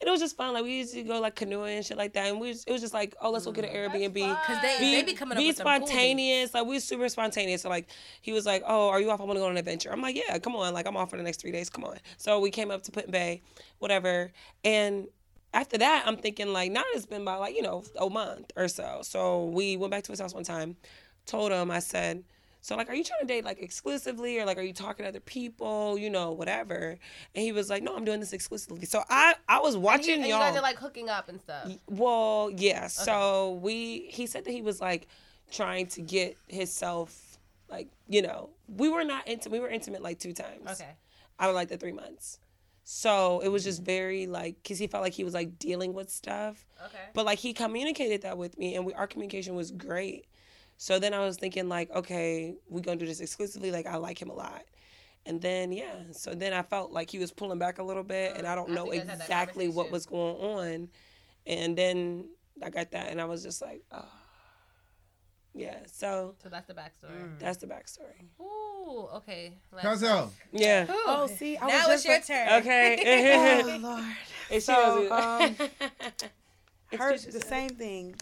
And 0.00 0.08
it 0.08 0.10
was 0.10 0.20
just 0.20 0.34
fun. 0.34 0.54
Like 0.54 0.64
we 0.64 0.78
used 0.78 0.94
to 0.94 1.02
go 1.02 1.20
like 1.20 1.34
canoeing 1.34 1.76
and 1.76 1.84
shit 1.84 1.98
like 1.98 2.14
that. 2.14 2.28
And 2.28 2.40
we 2.40 2.48
was, 2.48 2.64
it 2.64 2.72
was 2.72 2.80
just 2.80 2.94
like, 2.94 3.14
oh, 3.20 3.30
let's 3.30 3.44
go 3.44 3.52
get 3.52 3.66
an 3.66 3.70
mm. 3.70 3.90
Airbnb. 3.90 4.14
Because 4.14 4.62
they, 4.62 4.78
be, 4.78 4.92
they 4.92 5.02
be 5.02 5.12
coming 5.12 5.36
up 5.36 5.42
be 5.42 5.48
with 5.48 5.56
some 5.56 5.66
cool 5.66 5.86
spontaneous. 5.86 6.54
like 6.54 6.64
we 6.64 6.76
were 6.76 6.80
super 6.80 7.08
spontaneous. 7.10 7.62
So 7.62 7.68
like 7.68 7.88
he 8.22 8.32
was 8.32 8.46
like, 8.46 8.62
"Oh, 8.66 8.88
are 8.88 9.00
you 9.00 9.10
off? 9.10 9.20
I 9.20 9.24
want 9.24 9.36
to 9.36 9.40
go 9.40 9.46
on 9.46 9.52
an 9.52 9.58
adventure." 9.58 9.92
I'm 9.92 10.00
like, 10.00 10.16
"Yeah, 10.16 10.38
come 10.38 10.56
on. 10.56 10.72
Like 10.72 10.86
I'm 10.86 10.96
off 10.96 11.10
for 11.10 11.18
the 11.18 11.22
next 11.22 11.42
three 11.42 11.52
days. 11.52 11.68
Come 11.68 11.84
on." 11.84 11.98
So 12.16 12.40
we 12.40 12.50
came 12.50 12.70
up 12.70 12.82
to 12.84 12.92
Put 12.92 13.10
Bay, 13.10 13.42
whatever. 13.78 14.32
And 14.64 15.06
after 15.52 15.76
that, 15.76 16.04
I'm 16.06 16.16
thinking 16.16 16.52
like 16.52 16.72
now 16.72 16.82
it's 16.94 17.04
been 17.04 17.22
about 17.22 17.40
like 17.40 17.54
you 17.54 17.62
know 17.62 17.84
a 18.00 18.08
month 18.08 18.52
or 18.56 18.68
so. 18.68 19.00
So 19.02 19.46
we 19.46 19.76
went 19.76 19.90
back 19.90 20.04
to 20.04 20.12
his 20.12 20.20
house 20.20 20.32
one 20.32 20.44
time, 20.44 20.76
told 21.26 21.52
him 21.52 21.70
I 21.70 21.80
said, 21.80 22.24
So 22.62 22.76
like, 22.76 22.90
are 22.90 22.94
you 22.94 23.04
trying 23.04 23.20
to 23.20 23.26
date 23.26 23.44
like 23.44 23.60
exclusively, 23.62 24.38
or 24.38 24.44
like, 24.44 24.58
are 24.58 24.62
you 24.62 24.72
talking 24.74 25.04
to 25.04 25.08
other 25.08 25.20
people? 25.20 25.96
You 25.98 26.10
know, 26.10 26.32
whatever. 26.32 26.98
And 27.34 27.42
he 27.44 27.52
was 27.52 27.70
like, 27.70 27.82
no, 27.82 27.96
I'm 27.96 28.04
doing 28.04 28.20
this 28.20 28.32
exclusively. 28.32 28.84
So 28.84 29.02
I 29.08 29.34
I 29.48 29.60
was 29.60 29.74
And, 29.74 29.82
he, 29.82 29.86
watching 29.86 30.14
and 30.16 30.22
you 30.24 30.30
y'all. 30.30 30.40
guys 30.40 30.56
are 30.56 30.62
like 30.62 30.76
hooking 30.78 31.08
up 31.08 31.28
and 31.28 31.40
stuff. 31.40 31.70
Well, 31.88 32.50
yeah. 32.54 32.86
So 32.88 33.58
we 33.62 34.06
he 34.10 34.26
said 34.26 34.44
that 34.44 34.50
he 34.52 34.62
was 34.62 34.80
like 34.80 35.08
trying 35.50 35.86
to 35.88 36.02
get 36.02 36.36
himself 36.48 37.38
like 37.68 37.88
you 38.08 38.22
know 38.22 38.50
we 38.68 38.88
were 38.88 39.04
not 39.04 39.26
intimate. 39.26 39.52
We 39.52 39.60
were 39.60 39.68
intimate 39.70 40.02
like 40.02 40.18
two 40.18 40.32
times. 40.32 40.70
Okay. 40.70 40.90
Out 41.38 41.48
of 41.48 41.54
like 41.54 41.68
the 41.68 41.78
three 41.78 41.92
months. 41.92 42.38
So 42.84 43.40
it 43.40 43.48
was 43.48 43.62
just 43.62 43.82
very 43.82 44.26
like 44.26 44.56
because 44.62 44.78
he 44.78 44.86
felt 44.86 45.02
like 45.04 45.12
he 45.12 45.24
was 45.24 45.32
like 45.32 45.58
dealing 45.58 45.94
with 45.94 46.10
stuff. 46.10 46.66
Okay. 46.86 46.98
But 47.14 47.24
like 47.24 47.38
he 47.38 47.52
communicated 47.52 48.22
that 48.22 48.36
with 48.36 48.58
me, 48.58 48.74
and 48.74 48.84
we 48.84 48.92
our 48.94 49.06
communication 49.06 49.54
was 49.54 49.70
great. 49.70 50.26
So 50.82 50.98
then 50.98 51.12
I 51.12 51.18
was 51.20 51.36
thinking 51.36 51.68
like, 51.68 51.90
okay, 51.94 52.54
we 52.70 52.80
gonna 52.80 52.96
do 52.96 53.04
this 53.04 53.20
exclusively. 53.20 53.70
Like 53.70 53.86
I 53.86 53.96
like 53.96 54.20
him 54.20 54.30
a 54.30 54.32
lot. 54.32 54.62
And 55.26 55.38
then 55.38 55.72
yeah, 55.72 55.92
so 56.12 56.34
then 56.34 56.54
I 56.54 56.62
felt 56.62 56.90
like 56.90 57.10
he 57.10 57.18
was 57.18 57.30
pulling 57.30 57.58
back 57.58 57.80
a 57.80 57.82
little 57.82 58.02
bit, 58.02 58.32
and 58.34 58.46
mm, 58.46 58.50
I 58.50 58.54
don't 58.54 58.70
After 58.70 58.74
know 58.74 58.86
you 58.86 59.00
guys 59.00 59.08
had 59.10 59.18
that 59.18 59.24
exactly 59.24 59.68
what 59.68 59.90
was 59.90 60.06
going 60.06 60.36
on. 60.36 60.88
And 61.46 61.76
then 61.76 62.30
I 62.62 62.70
got 62.70 62.92
that, 62.92 63.10
and 63.10 63.20
I 63.20 63.26
was 63.26 63.42
just 63.42 63.60
like, 63.60 63.82
oh, 63.92 64.08
yeah. 65.54 65.80
So 65.84 66.34
So 66.42 66.48
that's 66.48 66.66
the 66.66 66.72
backstory. 66.72 67.10
Mm. 67.12 67.38
that's 67.38 67.58
the 67.58 67.66
backstory. 67.66 68.24
Ooh, 68.40 69.06
okay. 69.16 69.58
Let's- 69.72 69.86
Cozell. 70.02 70.30
Yeah. 70.50 70.86
Oh, 70.88 71.26
see, 71.26 71.58
I 71.58 71.66
now 71.66 71.88
was 71.88 71.96
it's 71.96 72.04
just 72.04 72.28
your 72.30 72.38
like- 72.38 72.48
turn. 72.48 72.60
Okay. 72.62 73.62
Oh 73.74 73.76
Lord. 73.76 74.04
And 74.50 74.54
she 74.54 74.60
So, 74.60 75.12
um, 75.12 75.56
It's 76.90 77.02
her 77.02 77.18
the 77.38 77.40
same 77.46 77.68
thing. 77.68 78.14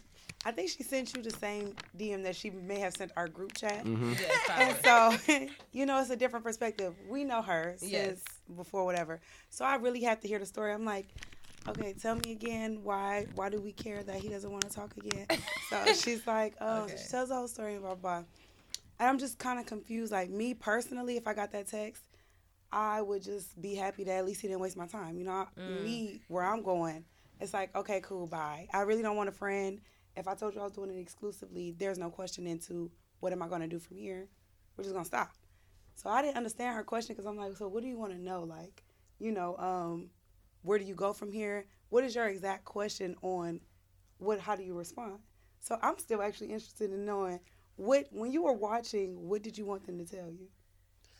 I 0.48 0.50
think 0.50 0.70
she 0.70 0.82
sent 0.82 1.14
you 1.14 1.20
the 1.20 1.30
same 1.30 1.74
DM 1.98 2.22
that 2.22 2.34
she 2.34 2.48
may 2.48 2.78
have 2.78 2.94
sent 2.94 3.12
our 3.18 3.28
group 3.28 3.54
chat. 3.54 3.84
Yes, 3.84 4.50
And 4.56 4.74
so, 4.78 5.46
you 5.72 5.84
know, 5.84 6.00
it's 6.00 6.08
a 6.08 6.16
different 6.16 6.42
perspective. 6.42 6.94
We 7.06 7.22
know 7.22 7.42
her 7.42 7.74
since 7.76 7.92
Yes. 7.92 8.22
before 8.56 8.86
whatever. 8.86 9.20
So 9.50 9.66
I 9.66 9.74
really 9.74 10.00
have 10.04 10.20
to 10.20 10.28
hear 10.28 10.38
the 10.38 10.46
story. 10.46 10.72
I'm 10.72 10.86
like, 10.86 11.04
okay, 11.68 11.92
tell 12.00 12.14
me 12.14 12.32
again 12.32 12.80
why 12.82 13.26
why 13.34 13.50
do 13.50 13.60
we 13.60 13.72
care 13.72 14.02
that 14.02 14.16
he 14.16 14.30
doesn't 14.30 14.50
want 14.50 14.62
to 14.66 14.70
talk 14.74 14.96
again? 14.96 15.26
So 15.68 15.92
she's 15.92 16.26
like, 16.26 16.54
oh, 16.62 16.84
Okay. 16.84 16.96
she 16.96 17.08
tells 17.10 17.28
the 17.28 17.34
whole 17.34 17.48
story 17.48 17.74
and 17.74 17.82
blah 17.82 17.94
blah. 17.94 18.22
And 18.98 19.06
I'm 19.10 19.18
just 19.18 19.38
kind 19.38 19.60
of 19.60 19.66
confused. 19.66 20.12
Like 20.12 20.30
me 20.30 20.54
personally, 20.54 21.18
if 21.18 21.28
I 21.28 21.34
got 21.34 21.52
that 21.52 21.66
text, 21.66 22.04
I 22.72 23.02
would 23.02 23.22
just 23.22 23.60
be 23.60 23.74
happy 23.74 24.04
that 24.04 24.12
at 24.16 24.24
least 24.24 24.40
he 24.40 24.48
didn't 24.48 24.60
waste 24.60 24.78
my 24.78 24.86
time. 24.86 25.18
You 25.18 25.24
know, 25.26 25.46
Mm. 25.58 25.82
me 25.84 26.22
where 26.28 26.42
I'm 26.44 26.62
going, 26.62 27.04
it's 27.38 27.52
like 27.52 27.76
okay, 27.76 28.00
cool, 28.00 28.26
bye. 28.26 28.66
I 28.72 28.80
really 28.80 29.02
don't 29.02 29.16
want 29.16 29.28
a 29.28 29.32
friend. 29.32 29.82
If 30.16 30.26
I 30.26 30.34
told 30.34 30.54
you 30.54 30.60
I 30.60 30.64
was 30.64 30.72
doing 30.72 30.90
it 30.90 30.98
exclusively, 30.98 31.74
there's 31.78 31.98
no 31.98 32.10
question 32.10 32.46
into 32.46 32.90
what 33.20 33.32
am 33.32 33.42
I 33.42 33.48
going 33.48 33.60
to 33.60 33.68
do 33.68 33.78
from 33.78 33.96
here. 33.96 34.28
We're 34.76 34.84
just 34.84 34.94
gonna 34.94 35.04
stop. 35.04 35.32
So 35.96 36.08
I 36.08 36.22
didn't 36.22 36.36
understand 36.36 36.76
her 36.76 36.84
question 36.84 37.14
because 37.14 37.26
I'm 37.26 37.36
like, 37.36 37.56
so 37.56 37.66
what 37.66 37.82
do 37.82 37.88
you 37.88 37.98
want 37.98 38.12
to 38.12 38.18
know? 38.18 38.44
Like, 38.44 38.84
you 39.18 39.32
know, 39.32 39.56
um, 39.56 40.10
where 40.62 40.78
do 40.78 40.84
you 40.84 40.94
go 40.94 41.12
from 41.12 41.32
here? 41.32 41.66
What 41.88 42.04
is 42.04 42.14
your 42.14 42.28
exact 42.28 42.64
question 42.64 43.16
on 43.22 43.60
what? 44.18 44.38
How 44.38 44.54
do 44.54 44.62
you 44.62 44.74
respond? 44.74 45.18
So 45.60 45.76
I'm 45.82 45.98
still 45.98 46.22
actually 46.22 46.48
interested 46.52 46.92
in 46.92 47.04
knowing 47.04 47.40
what 47.74 48.06
when 48.12 48.30
you 48.30 48.44
were 48.44 48.52
watching, 48.52 49.28
what 49.28 49.42
did 49.42 49.58
you 49.58 49.64
want 49.64 49.86
them 49.86 49.98
to 49.98 50.04
tell 50.04 50.30
you? 50.30 50.46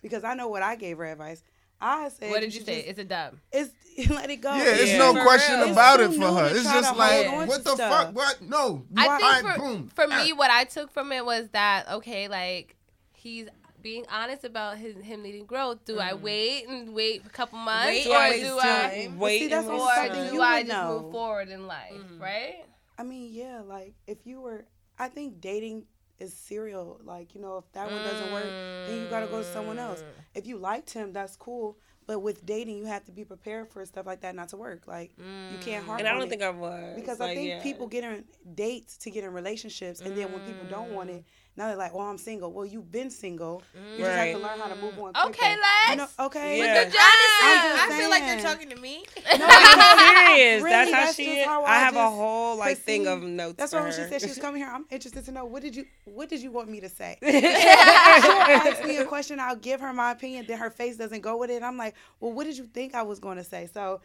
Because 0.00 0.22
I 0.22 0.34
know 0.34 0.46
what 0.46 0.62
I 0.62 0.76
gave 0.76 0.98
her 0.98 1.06
advice. 1.06 1.42
I 1.80 2.08
said, 2.08 2.30
what 2.30 2.40
did 2.40 2.52
you 2.52 2.60
should 2.60 2.66
say? 2.66 2.76
just- 2.82 2.88
Is 2.88 2.98
it 2.98 3.08
dumb? 3.08 3.40
It's 3.52 3.70
let 4.10 4.30
it 4.30 4.36
go. 4.36 4.54
Yeah, 4.54 4.64
it's 4.64 4.92
Yeah. 4.92 4.98
no 4.98 5.14
For 5.14 5.22
question 5.22 5.60
real. 5.60 5.72
about 5.72 6.00
It's 6.00 6.14
it 6.14 6.20
for 6.20 6.28
her. 6.32 6.46
It's 6.54 6.62
just 6.64 6.96
like, 6.96 7.48
what 7.48 7.64
the 7.64 7.74
stuff. 7.74 8.04
fuck? 8.06 8.14
What? 8.14 8.42
No. 8.42 8.84
I 8.96 9.06
All 9.06 9.18
think 9.18 9.22
right, 9.44 9.56
for, 9.56 9.60
boom. 9.60 9.88
for 9.94 10.06
me, 10.06 10.32
what 10.32 10.50
I 10.50 10.64
took 10.64 10.92
from 10.92 11.10
it 11.12 11.24
was 11.24 11.48
that 11.50 11.88
okay, 11.88 12.28
like 12.28 12.76
he's 13.12 13.48
being 13.82 14.04
honest 14.10 14.44
about 14.44 14.76
his 14.76 14.96
him 14.96 15.22
needing 15.22 15.46
growth. 15.46 15.84
Do 15.84 15.98
I 15.98 16.12
mm-hmm. 16.12 16.22
wait 16.22 16.68
and 16.68 16.94
wait 16.94 17.22
a 17.26 17.28
couple 17.28 17.58
months, 17.58 18.06
Wait 18.06 18.06
or 18.06 18.40
do 18.40 18.58
I. 18.60 19.10
Wait 19.16 19.38
see, 19.40 19.48
that's 19.48 19.66
and 19.66 19.76
what 19.76 19.98
waste 20.08 20.10
or 20.10 20.28
do 20.28 20.34
you 20.34 20.42
I 20.42 20.62
just 20.62 20.72
know. 20.72 21.00
move 21.02 21.12
forward 21.12 21.48
in 21.48 21.66
life, 21.66 21.92
mm-hmm. 21.92 22.22
right? 22.22 22.64
I 22.98 23.02
mean, 23.02 23.32
yeah, 23.32 23.62
like 23.66 23.94
if 24.06 24.18
you 24.24 24.40
were, 24.40 24.64
I 24.98 25.08
think 25.08 25.40
dating 25.40 25.84
is 26.18 26.34
serial. 26.34 27.00
Like 27.04 27.34
you 27.34 27.40
know, 27.40 27.58
if 27.58 27.72
that 27.72 27.90
one 27.90 28.02
doesn't 28.02 28.32
work, 28.32 28.50
then 28.86 29.00
you 29.00 29.06
gotta 29.08 29.26
go 29.26 29.38
to 29.38 29.44
someone 29.44 29.78
else. 29.78 30.00
Mm. 30.00 30.04
If 30.34 30.46
you 30.46 30.58
liked 30.58 30.90
him, 30.90 31.12
that's 31.12 31.36
cool. 31.36 31.78
But 32.06 32.20
with 32.20 32.46
dating, 32.46 32.78
you 32.78 32.86
have 32.86 33.04
to 33.04 33.12
be 33.12 33.22
prepared 33.22 33.68
for 33.68 33.84
stuff 33.84 34.06
like 34.06 34.22
that 34.22 34.34
not 34.34 34.48
to 34.48 34.56
work. 34.56 34.86
Like 34.86 35.12
you 35.18 35.58
can't 35.60 35.84
mm. 35.84 35.86
harp 35.86 35.98
And 35.98 36.08
I 36.08 36.14
don't 36.14 36.28
think 36.28 36.42
I 36.42 36.50
was 36.50 36.94
because 36.96 37.20
Like, 37.20 37.30
I 37.30 37.34
think 37.34 37.48
yeah. 37.48 37.62
people 37.62 37.86
get 37.86 38.04
in 38.04 38.24
dates 38.54 38.96
to 38.98 39.10
get 39.10 39.24
in 39.24 39.32
relationships, 39.32 40.00
and 40.00 40.16
then 40.16 40.32
when 40.32 40.40
people 40.40 40.66
don't 40.70 40.92
want 40.92 41.10
it, 41.10 41.24
now 41.58 41.66
they're 41.66 41.76
like, 41.76 41.92
"Well, 41.92 42.06
I'm 42.06 42.18
single." 42.18 42.52
Well, 42.52 42.64
you've 42.64 42.90
been 42.90 43.10
single. 43.10 43.62
You 43.74 44.04
just 44.04 44.10
have 44.10 44.32
to 44.32 44.38
learn 44.38 44.58
how 44.60 44.68
to 44.68 44.76
move 44.76 44.98
on. 44.98 45.12
Mm. 45.12 45.26
Okay, 45.26 45.38
quicker. 45.38 45.60
Lexx. 45.60 45.90
You 45.90 45.96
know, 45.96 46.06
okay. 46.26 46.58
Yeah. 46.58 46.84
But 46.84 46.94
I, 46.96 47.76
I'm 47.80 47.98
feel 47.98 48.10
like 48.10 48.22
saying. 48.22 48.38
you're 48.38 48.48
talking 48.48 48.70
to 48.70 48.76
me. 48.76 49.04
No, 49.38 49.46
I'm 49.48 50.36
serious. 50.36 50.62
Really, 50.62 50.70
that's 50.70 50.90
how 50.92 51.04
that's 51.04 51.16
she 51.16 51.38
is. 51.40 51.46
how 51.46 51.64
I, 51.64 51.72
I 51.72 51.78
have 51.80 51.96
a 51.96 52.10
whole 52.10 52.56
like 52.56 52.76
But 52.76 52.84
thing 52.84 53.04
see, 53.04 53.10
of 53.10 53.22
notes. 53.22 53.56
That's 53.58 53.72
for 53.72 53.78
why 53.78 53.84
when 53.84 53.92
she 53.92 54.02
said 54.02 54.20
she 54.20 54.28
was 54.28 54.38
coming 54.38 54.62
here, 54.62 54.70
I'm 54.72 54.86
interested 54.90 55.24
to 55.26 55.32
know 55.32 55.44
what 55.44 55.62
did 55.62 55.76
you 55.76 55.84
what 56.04 56.28
did 56.28 56.40
you 56.40 56.50
want 56.50 56.70
me 56.70 56.80
to 56.80 56.88
say? 56.88 57.18
She'll 57.22 57.34
ask 57.34 58.84
me 58.84 58.98
a 58.98 59.04
question, 59.04 59.38
I'll 59.40 59.56
give 59.56 59.80
her 59.80 59.92
my 59.92 60.12
opinion, 60.12 60.46
then 60.46 60.58
her 60.58 60.70
face 60.70 60.96
doesn't 60.96 61.20
go 61.20 61.36
with 61.36 61.50
it. 61.50 61.62
I'm 61.62 61.76
like, 61.76 61.94
well, 62.20 62.32
what 62.32 62.44
did 62.44 62.56
you 62.56 62.64
think 62.64 62.94
I 62.94 63.02
was 63.02 63.18
going 63.18 63.36
to 63.36 63.44
say? 63.44 63.68
So 63.72 64.00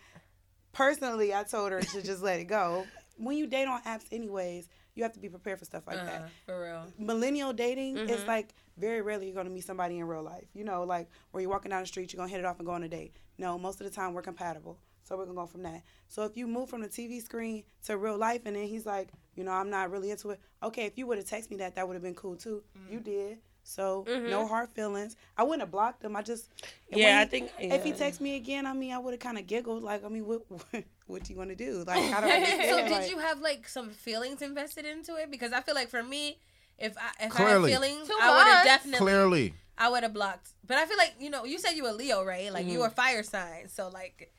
personally, 0.71 1.33
I 1.33 1.43
told 1.43 1.71
her 1.71 1.81
to 1.81 2.01
just 2.01 2.21
let 2.23 2.39
it 2.39 2.45
go. 2.45 2.85
When 3.17 3.37
you 3.37 3.47
date 3.47 3.67
on 3.67 3.81
apps, 3.83 4.05
anyways, 4.11 4.67
you 4.95 5.03
have 5.03 5.13
to 5.13 5.19
be 5.19 5.29
prepared 5.29 5.59
for 5.59 5.65
stuff 5.65 5.83
like 5.87 5.97
Uh, 5.97 6.05
that. 6.05 6.15
Uh-huh, 6.21 6.27
for 6.45 6.63
real. 6.63 6.85
Millennial 6.97 7.53
dating 7.53 7.97
is 7.97 8.19
mm-hmm. 8.19 8.27
like 8.27 8.53
very 8.77 9.01
rarely 9.01 9.25
you're 9.27 9.35
gonna 9.35 9.49
meet 9.49 9.63
somebody 9.65 9.97
in 9.99 10.05
real 10.05 10.23
life. 10.23 10.47
You 10.53 10.63
know, 10.63 10.83
like 10.83 11.09
where 11.31 11.41
you're 11.41 11.49
walking 11.49 11.69
down 11.71 11.81
the 11.81 11.87
street, 11.87 12.13
you're 12.13 12.17
gonna 12.19 12.29
hit 12.31 12.39
it 12.39 12.45
off 12.45 12.59
and 12.59 12.65
go 12.65 12.73
on 12.73 12.83
a 12.83 12.89
date. 12.89 13.15
No, 13.37 13.57
most 13.57 13.81
of 13.81 13.85
the 13.89 13.95
time 13.95 14.13
we're 14.13 14.21
compatible. 14.21 14.77
So 15.03 15.17
we're 15.17 15.25
gonna 15.25 15.35
go 15.35 15.45
from 15.47 15.63
that. 15.63 15.83
So 16.07 16.23
if 16.23 16.37
you 16.37 16.47
move 16.47 16.69
from 16.69 16.81
the 16.81 16.87
TV 16.87 17.21
screen 17.21 17.63
to 17.85 17.97
real 17.97 18.17
life 18.17 18.41
and 18.45 18.55
then 18.55 18.67
he's 18.67 18.85
like, 18.85 19.09
you 19.35 19.43
know, 19.43 19.51
I'm 19.51 19.69
not 19.69 19.91
really 19.91 20.11
into 20.11 20.29
it. 20.29 20.39
Okay, 20.61 20.85
if 20.85 20.97
you 20.97 21.07
would 21.07 21.17
have 21.17 21.27
texted 21.27 21.49
me 21.51 21.57
that, 21.57 21.75
that 21.75 21.87
would 21.87 21.95
have 21.95 22.03
been 22.03 22.15
cool 22.15 22.35
too. 22.35 22.63
Mm-hmm. 22.77 22.93
You 22.93 22.99
did. 22.99 23.37
So 23.65 24.05
mm-hmm. 24.07 24.29
no 24.29 24.45
hard 24.47 24.69
feelings. 24.69 25.15
I 25.37 25.43
wouldn't 25.43 25.61
have 25.61 25.71
blocked 25.71 26.03
him. 26.03 26.15
I 26.15 26.21
just 26.21 26.49
Yeah, 26.89 27.05
when 27.05 27.15
I 27.17 27.23
he- 27.23 27.29
think- 27.29 27.51
if 27.59 27.83
he 27.83 27.91
texts 27.93 28.21
me 28.21 28.35
again, 28.35 28.65
I 28.65 28.73
mean, 28.73 28.91
I 28.93 28.97
would 28.99 29.13
have 29.13 29.19
kind 29.21 29.37
of 29.37 29.47
giggled. 29.47 29.83
Like, 29.83 30.03
I 30.05 30.09
mean, 30.09 30.25
what 30.25 30.41
what 30.49 30.83
do 31.07 31.33
you 31.33 31.37
want 31.37 31.49
to 31.49 31.55
do? 31.55 31.83
Like, 31.87 31.97
I 32.13 32.21
don't 32.21 32.69
So 32.69 32.77
did 32.81 32.91
like- 32.91 33.09
you 33.09 33.17
have 33.19 33.39
like 33.41 33.67
some 33.67 33.89
feelings 33.89 34.41
invested 34.41 34.85
into 34.85 35.15
it? 35.15 35.29
Because 35.29 35.51
I 35.53 35.61
feel 35.61 35.75
like 35.75 35.89
for 35.89 36.01
me, 36.03 36.37
if 36.79 36.97
I 36.97 37.25
if 37.25 37.31
Clearly. 37.31 37.71
I 37.71 37.75
had 37.75 37.81
feelings, 37.81 38.07
Two 38.07 38.17
I 38.21 38.29
would 38.35 38.47
have 38.53 38.65
definitely 38.65 38.99
Clearly. 38.99 39.53
I 39.77 39.89
would 39.89 40.03
have 40.03 40.13
blocked. 40.13 40.49
But 40.65 40.77
I 40.77 40.85
feel 40.85 40.97
like 40.97 41.13
you 41.19 41.29
know, 41.29 41.45
you 41.45 41.59
said 41.59 41.71
you 41.71 41.83
were 41.83 41.91
Leo, 41.91 42.23
right? 42.23 42.51
Like 42.51 42.63
Mm-hmm. 42.65 42.73
you 42.73 42.79
were 42.79 42.89
fire 42.89 43.23
sign, 43.23 43.67
so 43.69 43.89
like 43.89 44.31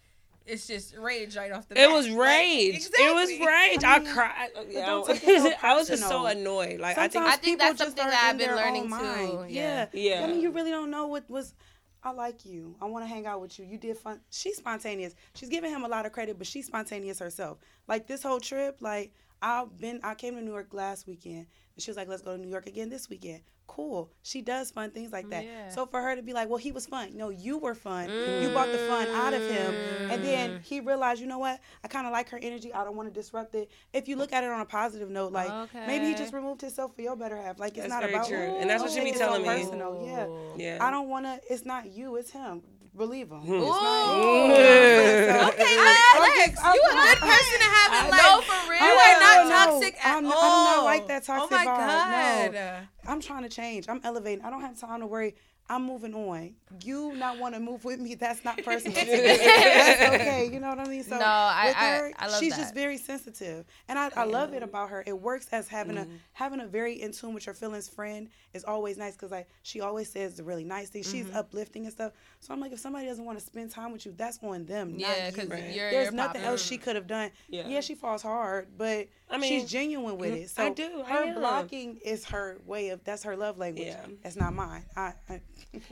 it's 0.46 0.66
just 0.66 0.94
rage 0.98 1.36
right 1.36 1.50
off 1.52 1.66
the 1.68 1.74
bat. 1.74 1.84
It 1.84 1.86
bat. 1.88 1.94
was 1.96 2.08
Like, 2.10 2.18
rage. 2.28 2.86
It 2.92 3.14
was 3.14 3.30
rage. 3.30 3.82
I 3.84 3.96
I, 3.96 4.00
cried. 4.00 4.48
Yeah, 4.68 4.86
don't 4.86 5.06
take 5.06 5.22
it 5.24 5.42
so 5.42 5.52
I 5.62 5.74
was 5.74 5.88
just 5.88 6.06
so 6.08 6.26
annoyed. 6.26 6.80
Like 6.80 6.98
I 6.98 7.08
think 7.08 7.24
I 7.24 7.36
think 7.36 7.42
people 7.58 7.66
that's 7.66 7.78
just 7.78 7.96
something 7.96 8.04
are 8.06 8.10
that 8.10 8.30
I've 8.32 8.38
been 8.38 8.48
their 8.48 8.56
learning 8.56 8.82
own 8.92 8.98
too. 9.00 9.36
mind. 9.36 9.50
Yeah. 9.50 9.86
Yeah. 9.92 10.18
Yeah. 10.20 10.24
I 10.24 10.26
mean, 10.28 10.40
you 10.40 10.50
really 10.50 10.70
don't 10.70 10.90
know 10.90 11.06
what 11.06 11.28
was. 11.30 11.54
I 12.04 12.10
like 12.10 12.44
you. 12.44 12.76
I 12.82 12.84
want 12.84 13.02
to 13.02 13.08
hang 13.08 13.24
out 13.24 13.40
with 13.40 13.58
you. 13.58 13.64
You 13.64 13.78
did 13.78 13.96
fun. 13.96 14.20
She's 14.30 14.58
spontaneous. 14.58 15.14
She's 15.34 15.48
giving 15.48 15.70
him 15.70 15.84
a 15.84 15.88
lot 15.88 16.04
of 16.04 16.12
credit, 16.12 16.36
but 16.36 16.46
she's 16.46 16.66
spontaneous 16.66 17.18
herself. 17.18 17.58
Like 17.88 18.06
this 18.06 18.22
whole 18.22 18.40
trip, 18.40 18.76
like 18.80 19.12
I've 19.42 19.76
been. 19.78 20.00
I 20.02 20.14
came 20.14 20.34
to 20.36 20.42
New 20.42 20.50
York 20.50 20.72
last 20.72 21.06
weekend, 21.06 21.46
and 21.74 21.82
she 21.82 21.90
was 21.90 21.96
like, 21.96 22.08
"Let's 22.08 22.22
go 22.22 22.36
to 22.36 22.42
New 22.42 22.48
York 22.48 22.66
again 22.66 22.88
this 22.88 23.08
weekend." 23.08 23.40
Cool. 23.66 24.10
She 24.22 24.42
does 24.42 24.70
fun 24.70 24.90
things 24.90 25.10
like 25.10 25.30
that. 25.30 25.44
Yeah. 25.44 25.68
So 25.70 25.86
for 25.86 26.00
her 26.00 26.14
to 26.14 26.22
be 26.22 26.32
like, 26.32 26.48
"Well, 26.48 26.58
he 26.58 26.70
was 26.70 26.86
fun." 26.86 27.16
No, 27.16 27.30
you 27.30 27.58
were 27.58 27.74
fun. 27.74 28.10
You 28.10 28.50
brought 28.50 28.70
the 28.70 28.78
fun 28.78 29.08
out 29.08 29.32
of 29.32 29.42
him, 29.42 29.74
and 30.10 30.22
then 30.22 30.50
mm. 30.50 30.62
he 30.62 30.80
realized, 30.80 31.20
you 31.20 31.26
know 31.26 31.38
what? 31.38 31.60
I 31.82 31.88
kind 31.88 32.06
of 32.06 32.12
like 32.12 32.28
her 32.28 32.38
energy. 32.40 32.72
I 32.72 32.84
don't 32.84 32.96
want 32.96 33.12
to 33.12 33.14
disrupt 33.14 33.54
it. 33.54 33.70
If 33.92 34.06
you 34.06 34.16
look 34.16 34.32
at 34.32 34.44
it 34.44 34.50
on 34.50 34.60
a 34.60 34.66
positive 34.66 35.10
note, 35.10 35.32
like 35.32 35.50
maybe 35.74 36.06
he 36.06 36.14
just 36.14 36.34
removed 36.34 36.60
himself 36.60 36.94
for 36.94 37.02
your 37.02 37.16
better 37.16 37.36
half. 37.36 37.58
Like 37.58 37.72
it's 37.72 37.88
That's 37.88 37.90
not 37.90 38.02
very 38.02 38.14
about 38.14 38.28
true. 38.28 38.38
you. 38.38 38.58
And 38.58 38.68
that's 38.68 38.82
what 38.82 38.92
she 38.92 39.00
be 39.00 39.06
take 39.06 39.14
it 39.14 39.18
so 39.18 39.26
telling 39.26 39.42
me. 39.42 39.48
Personal. 39.48 40.04
Yeah. 40.06 40.76
yeah. 40.76 40.86
I 40.86 40.90
don't 40.90 41.08
want 41.08 41.26
to. 41.26 41.40
It's 41.50 41.64
not 41.64 41.90
you. 41.90 42.16
It's 42.16 42.30
him. 42.30 42.62
Believe 42.96 43.28
him. 43.30 43.40
It's 43.42 43.50
Ooh. 43.50 43.66
not 43.66 44.16
you. 44.18 44.54
Okay, 45.54 45.76
Alex, 46.14 46.54
just- 46.54 46.74
you 46.74 46.82
a 46.86 46.94
good 46.94 47.18
person 47.18 47.63
to 47.74 47.90
have 47.90 48.06
in 48.06 48.12
I 48.14 48.16
know 48.16 48.40
for 48.42 48.70
real. 48.70 48.80
You 48.80 48.86
are 48.88 49.20
not 49.20 49.48
no. 49.48 49.50
toxic 49.80 49.94
at 50.04 50.14
I'm- 50.14 50.24
I'm 50.26 50.30
not 50.30 50.84
like 50.84 51.06
that 51.08 51.24
toxic 51.24 51.52
Oh 51.52 51.56
my 51.56 51.66
vibe, 51.66 52.52
god. 52.52 52.52
no. 52.54 52.78
I'm 53.12 53.20
trying 53.20 53.42
to 53.42 53.48
change. 53.48 53.88
I'm 53.88 54.00
elevating. 54.04 54.44
I 54.44 54.50
don't 54.50 54.60
have 54.62 54.78
time 54.78 55.00
to 55.00 55.06
worry. 55.06 55.34
I'm 55.68 55.84
moving 55.86 56.14
on. 56.14 56.54
You 56.84 57.14
not 57.16 57.38
want 57.38 57.54
to 57.54 57.60
move 57.60 57.84
with 57.84 57.98
me, 57.98 58.14
that's 58.16 58.44
not 58.44 58.56
personal. 58.64 58.94
that's 58.94 60.14
okay. 60.14 60.50
You 60.52 60.60
know 60.60 60.68
what 60.68 60.80
I 60.80 60.84
mean? 60.88 61.02
So 61.02 61.16
No, 61.18 61.24
I- 61.24 61.66
with 61.68 61.76
I- 61.76 61.96
her, 61.96 62.12
I 62.18 62.26
love 62.28 62.40
she's 62.40 62.52
that. 62.54 62.60
just 62.62 62.74
very 62.74 62.98
sensitive. 62.98 63.64
And 63.88 63.98
I, 63.98 64.10
I 64.16 64.24
love 64.24 64.52
it 64.52 64.62
about 64.62 64.90
her. 64.90 65.02
It 65.06 65.18
works 65.18 65.48
as 65.52 65.66
having 65.68 65.96
a 65.96 66.06
having 66.32 66.60
a 66.60 66.66
very 66.66 67.00
in 67.00 67.12
tune 67.12 67.32
with 67.34 67.46
your 67.46 67.54
feelings 67.54 67.88
friend 67.88 68.28
is 68.52 68.64
always 68.64 68.98
nice 68.98 69.14
because 69.14 69.30
like 69.30 69.48
she 69.62 69.80
always 69.80 70.10
says 70.10 70.36
the 70.36 70.42
really 70.44 70.64
nice 70.64 70.90
things. 70.90 71.10
She's 71.10 71.24
Mm-hmm. 71.24 71.36
uplifting 71.36 71.84
and 71.84 71.92
stuff. 71.92 72.12
So 72.40 72.52
I'm 72.52 72.60
like, 72.60 72.72
if 72.72 72.78
somebody 72.80 73.06
doesn't 73.06 73.24
want 73.24 73.38
to 73.38 73.44
spend 73.44 73.70
time 73.70 73.92
with 73.92 74.04
you, 74.04 74.12
that's 74.16 74.38
on 74.42 74.66
them. 74.66 74.94
Yeah, 74.98 75.30
because 75.30 75.48
you. 75.48 75.56
you're 75.74 75.90
There's 75.90 76.04
you're 76.06 76.12
nothing 76.12 76.40
popping. 76.42 76.42
else 76.42 76.62
she 76.62 76.76
could 76.76 76.96
have 76.96 77.06
done. 77.06 77.30
Yeah. 77.48 77.66
Yeah. 77.68 77.80
she 77.80 77.94
falls 77.94 78.22
hard, 78.22 78.68
but 78.76 79.08
I 79.30 79.38
mean, 79.38 79.60
she's 79.60 79.70
genuine 79.70 80.18
with 80.18 80.32
it. 80.34 80.50
So 80.50 80.64
I 80.66 80.68
do, 80.70 81.02
I 81.04 81.10
her 81.10 81.24
am. 81.24 81.34
blocking 81.34 81.96
is 82.04 82.26
her 82.26 82.58
way 82.66 82.90
of 82.90 83.02
that's 83.04 83.22
her 83.24 83.36
love 83.36 83.58
language. 83.58 83.86
Yeah. 83.86 84.04
That's 84.22 84.36
not 84.36 84.54
mine. 84.54 84.84
I, 84.96 85.14
I 85.28 85.40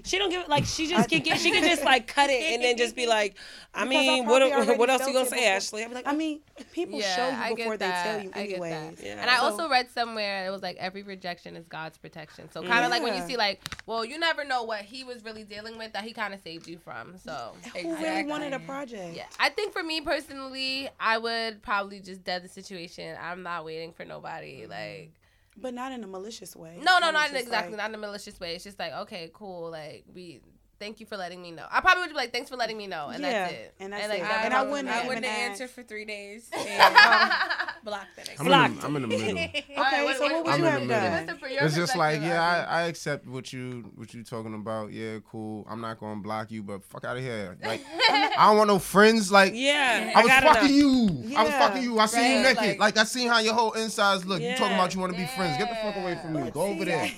She 0.04 0.18
don't 0.18 0.30
give 0.30 0.46
like 0.48 0.64
she 0.66 0.86
just 0.86 1.08
can 1.08 1.22
get 1.22 1.40
she 1.40 1.50
can 1.50 1.64
just 1.64 1.82
like 1.84 2.06
cut 2.06 2.30
it 2.30 2.40
and 2.54 2.62
then 2.62 2.76
just 2.76 2.94
be 2.94 3.06
like, 3.06 3.36
I 3.74 3.84
Because 3.84 3.96
I 3.96 4.00
mean, 4.00 4.26
what 4.26 4.38
probably 4.40 4.52
already 4.54 4.78
what 4.78 4.90
else 4.90 5.06
you 5.06 5.12
gonna 5.14 5.26
say, 5.26 5.36
before. 5.58 5.78
Ashlee? 5.78 5.82
I'd 5.84 5.88
be 5.88 5.94
like, 5.94 6.06
I 6.06 6.12
oh. 6.12 6.16
mean, 6.16 6.40
people 6.72 7.00
show 7.00 7.28
you 7.30 7.36
get 7.48 7.56
before 7.56 7.76
they 7.78 7.86
that. 7.86 8.04
tell 8.04 8.22
you 8.22 8.30
I 8.34 8.46
get 8.46 8.60
that. 8.60 8.66
anyways. 8.72 9.02
Yeah. 9.02 9.20
And 9.20 9.30
I 9.30 9.36
So- 9.38 9.42
also 9.44 9.68
read 9.68 9.90
somewhere 9.90 10.46
it 10.46 10.50
was 10.50 10.62
like 10.62 10.76
every 10.76 11.02
rejection 11.02 11.56
is 11.56 11.66
God's 11.66 11.98
protection. 11.98 12.50
So 12.52 12.62
kind 12.62 12.84
of 12.84 12.90
like 12.90 13.02
when 13.02 13.14
you 13.16 13.26
see 13.26 13.36
like, 13.36 13.60
well, 13.86 14.04
you 14.04 14.18
never 14.18 14.44
know 14.44 14.64
what 14.64 14.82
he 14.82 15.04
was 15.04 15.24
really 15.24 15.44
dealing 15.44 15.78
with 15.78 15.92
that 15.94 16.04
he 16.04 16.12
kind 16.12 16.34
of 16.34 16.40
saved 16.42 16.68
you 16.68 16.78
from. 16.78 17.16
So 17.18 17.54
Who 17.80 17.96
really 17.96 18.24
wanted 18.24 18.52
a 18.52 18.58
project? 18.60 19.16
yeah, 19.16 19.24
I 19.40 19.48
think 19.48 19.72
for 19.72 19.82
me 19.82 20.00
personally, 20.02 20.90
I 21.00 21.18
would 21.18 21.62
probably 21.62 21.98
just 22.00 22.22
dead 22.24 22.44
the 22.44 22.48
situation. 22.48 23.16
I'm 23.32 23.42
not 23.42 23.64
waiting 23.64 23.92
for 23.92 24.04
nobody. 24.04 24.60
Mm-hmm. 24.62 24.70
Like 24.70 25.12
But 25.56 25.74
not 25.74 25.92
in 25.92 26.04
a 26.04 26.06
malicious 26.06 26.54
way. 26.54 26.78
no, 26.82 26.98
no, 26.98 27.10
not 27.10 27.30
in 27.30 27.36
exactly 27.36 27.72
like- 27.72 27.78
not 27.78 27.88
in 27.90 27.94
a 27.94 27.98
malicious 27.98 28.38
way. 28.38 28.54
It's 28.54 28.64
just 28.64 28.78
like 28.78 28.92
okay, 28.92 29.30
cool. 29.32 29.70
Like 29.70 30.04
we. 30.14 30.40
Thank 30.82 30.98
you 30.98 31.06
for 31.06 31.16
letting 31.16 31.40
me 31.40 31.52
know. 31.52 31.64
I 31.70 31.80
probably 31.80 32.02
would 32.02 32.10
be 32.10 32.16
like, 32.16 32.32
"Thanks 32.32 32.50
for 32.50 32.56
letting 32.56 32.76
me 32.76 32.88
know," 32.88 33.08
and 33.08 33.22
Yeah, 33.22 33.30
that's 33.44 33.52
it. 33.52 33.74
and 33.78 33.92
that's 33.92 34.08
like, 34.08 34.18
it. 34.18 34.22
that 34.22 34.44
And 34.46 34.52
I 34.54 34.62
would 34.62 34.70
wouldn't 34.72 34.88
I 34.88 35.06
wouldn't 35.06 35.26
ask. 35.26 35.38
answer 35.50 35.68
for 35.68 35.82
three 35.84 36.04
days. 36.04 36.50
And 36.56 37.84
block 37.84 38.06
the 38.16 38.22
next. 38.24 38.40
I'm 38.40 38.46
in, 38.46 38.52
Blocked. 38.52 38.80
the, 38.80 38.86
I'm 38.86 38.96
in 38.96 39.02
the 39.02 39.08
middle. 39.08 39.28
Okay, 39.38 39.64
Alright, 39.76 40.16
so 40.16 40.22
what 40.22 40.44
would 40.44 40.52
I'm 40.54 40.60
you 40.60 40.66
in 40.66 40.72
have 40.72 40.80
the 40.82 40.86
middle. 40.86 41.02
done? 41.10 41.26
Listen 41.26 41.38
for 41.38 41.48
your 41.48 41.64
It's 41.64 41.74
just 41.76 41.96
like, 41.96 42.20
yeah, 42.20 42.66
I, 42.68 42.80
I 42.80 42.82
accept 42.82 43.26
what 43.26 43.52
you 43.52 43.90
what 43.96 44.12
you 44.14 44.22
talking 44.24 44.54
about. 44.54 44.90
Yeah, 44.92 45.18
cool. 45.30 45.66
I'm 45.70 45.80
not 45.80 45.98
gonna 46.00 46.20
block 46.20 46.50
you, 46.50 46.62
but 46.64 46.84
fuck 46.84 47.04
out 47.04 47.16
of 47.16 47.22
here. 47.22 47.56
Like, 47.64 47.80
I 48.10 48.46
don't 48.48 48.56
want 48.58 48.68
no 48.68 48.78
friends. 48.78 49.30
Like, 49.32 49.52
yeah, 49.54 50.12
I 50.16 50.20
was 50.22 50.28
gotta 50.28 50.46
fucking 50.54 50.78
know. 50.78 51.22
you. 51.28 51.36
I 51.36 51.42
was 51.44 51.52
fucking 51.52 51.82
you. 51.82 51.98
I 51.98 52.06
seen 52.06 52.30
you 52.38 52.42
naked. 52.42 52.56
like- 52.56 52.78
Like, 52.80 52.98
I 52.98 53.04
seen 53.04 53.28
how 53.28 53.38
your 53.38 53.54
whole 53.54 53.72
insides 53.72 54.24
look. 54.26 54.40
You 54.42 54.54
talking 54.56 54.74
about 54.74 54.94
you 54.94 55.00
want 55.00 55.12
to 55.12 55.18
be 55.18 55.26
friends? 55.26 55.56
Get 55.58 55.68
the 55.68 55.76
fuck 55.76 55.96
away 55.96 56.18
from 56.20 56.32
me. 56.34 56.50
Go 56.50 56.62
over 56.62 56.84
there. 56.84 57.10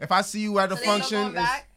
If 0.00 0.10
I 0.10 0.22
see 0.22 0.40
you 0.40 0.58
at 0.58 0.72
a 0.72 0.76
So 0.76 0.84
function, 0.84 1.34
back? 1.34 1.68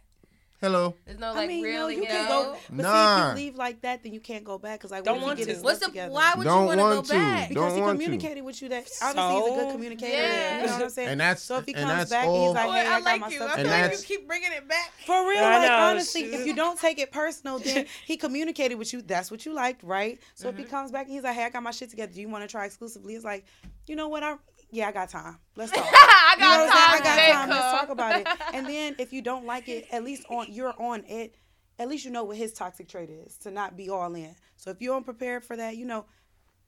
Hello. 0.61 0.95
There's 1.05 1.19
no 1.19 1.33
I 1.33 1.47
mean, 1.47 1.63
real. 1.63 1.81
no, 1.83 1.87
you 1.87 2.01
you 2.01 2.05
can 2.07 2.25
know? 2.25 2.43
go. 2.43 2.57
But 2.69 2.75
see, 2.77 2.81
Nah. 2.83 3.31
if 3.31 3.37
you 3.37 3.45
leave 3.45 3.55
like 3.55 3.81
that, 3.81 4.03
then 4.03 4.13
you 4.13 4.19
can't 4.19 4.43
go 4.43 4.57
back. 4.57 4.79
Cause 4.81 4.91
like, 4.91 5.03
Don't 5.03 5.21
want 5.21 5.37
get 5.37 5.45
to. 5.47 5.53
his 5.53 5.63
What's 5.63 5.79
the? 5.79 5.89
Why 6.09 6.33
would 6.35 6.43
Don't 6.43 6.61
you 6.61 6.67
want 6.67 6.79
want 6.79 7.05
to 7.05 7.11
to. 7.13 7.17
go 7.17 7.19
back? 7.23 7.49
Because 7.49 7.63
Don't 7.63 7.75
he 7.75 7.81
want 7.81 7.99
to. 7.99 8.03
communicated 8.05 8.41
with 8.41 8.61
you 8.61 8.69
that 8.69 8.87
obviously 9.01 9.41
he's 9.41 9.51
a 9.51 9.63
good 9.63 9.71
communicator. 9.71 10.17
Yeah. 10.17 10.59
You 10.61 10.65
know 10.67 10.73
what 10.73 10.83
I'm 10.83 10.89
saying? 10.89 11.07
And 11.09 11.19
that's- 11.19 11.41
so 11.43 11.57
if 11.57 11.65
he 11.65 11.73
comes 11.73 12.09
back 12.09 12.25
all- 12.27 12.35
and 12.35 12.43
he's 12.47 12.55
like, 12.55 12.65
Boy, 12.67 12.73
hey, 12.73 12.79
I 12.79 12.95
I 12.95 12.99
got 12.99 13.03
like 13.05 13.21
my 13.21 13.27
you. 13.29 13.35
stuff 13.35 13.49
I 13.49 13.51
And 13.53 13.55
feel 13.55 13.63
together. 13.71 13.87
like 13.95 14.09
you 14.09 14.17
keep 14.17 14.27
bringing 14.27 14.51
it 14.51 14.67
back. 14.67 14.91
For 15.05 15.27
real, 15.29 15.43
I 15.43 15.57
like 15.59 15.69
know, 15.69 15.77
honestly, 15.77 16.21
if 16.23 16.45
you 16.47 16.55
don't 16.63 16.79
take 16.79 16.99
it 16.99 17.11
personal, 17.11 17.59
then 17.59 17.85
he 18.05 18.17
communicated 18.17 18.75
with 18.75 18.93
you. 18.93 19.01
That's 19.01 19.29
what 19.31 19.45
you 19.45 19.53
liked, 19.53 19.83
right? 19.83 20.19
So 20.35 20.49
if 20.49 20.57
he 20.57 20.63
mm-hmm. 20.63 20.71
comes 20.71 20.91
back 20.91 21.05
and 21.05 21.13
he's 21.13 21.23
like, 21.23 21.35
"Hey, 21.35 21.43
I 21.45 21.49
got 21.49 21.63
my 21.63 21.71
shit 21.71 21.89
together. 21.89 22.11
Do 22.13 22.21
you 22.21 22.29
want 22.29 22.43
to 22.43 22.47
try 22.47 22.65
exclusively?" 22.65 23.15
It's 23.15 23.25
like, 23.25 23.45
you 23.85 23.95
know 23.95 24.07
what? 24.09 24.23
I 24.23 24.35
yeah, 24.71 24.88
I 24.88 24.91
got 24.91 25.10
time. 25.10 25.38
Let's 25.56 25.71
talk. 25.75 25.86
I 25.86 26.36
You 26.36 26.41
know 26.41 26.47
got 26.47 26.60
what 26.60 26.75
I'm 26.75 27.03
time. 27.03 27.03
got 27.03 27.17
Jay 27.17 27.32
time. 27.32 27.49
Let's 27.49 27.80
talk 27.80 27.89
about 27.89 28.21
it. 28.21 28.27
And 28.53 28.67
then 28.67 28.95
if 28.99 29.13
you 29.13 29.21
don't 29.21 29.45
like 29.45 29.69
it, 29.69 29.88
at 29.91 30.03
least 30.03 30.25
on 30.30 30.47
you're 30.49 30.73
on 30.80 31.03
it. 31.06 31.36
At 31.80 31.89
least 31.89 32.06
you 32.06 32.12
know 32.12 32.23
what 32.23 32.38
his 32.38 32.53
toxic 32.53 32.88
trait 32.88 33.10
is 33.10 33.38
to 33.39 33.51
not 33.51 33.77
be 33.77 33.89
all 33.89 34.13
in. 34.15 34.36
So 34.56 34.71
if 34.71 34.82
you're 34.82 34.95
unprepared 34.95 35.43
for 35.43 35.56
that, 35.58 35.77
you 35.77 35.86
know, 35.86 36.06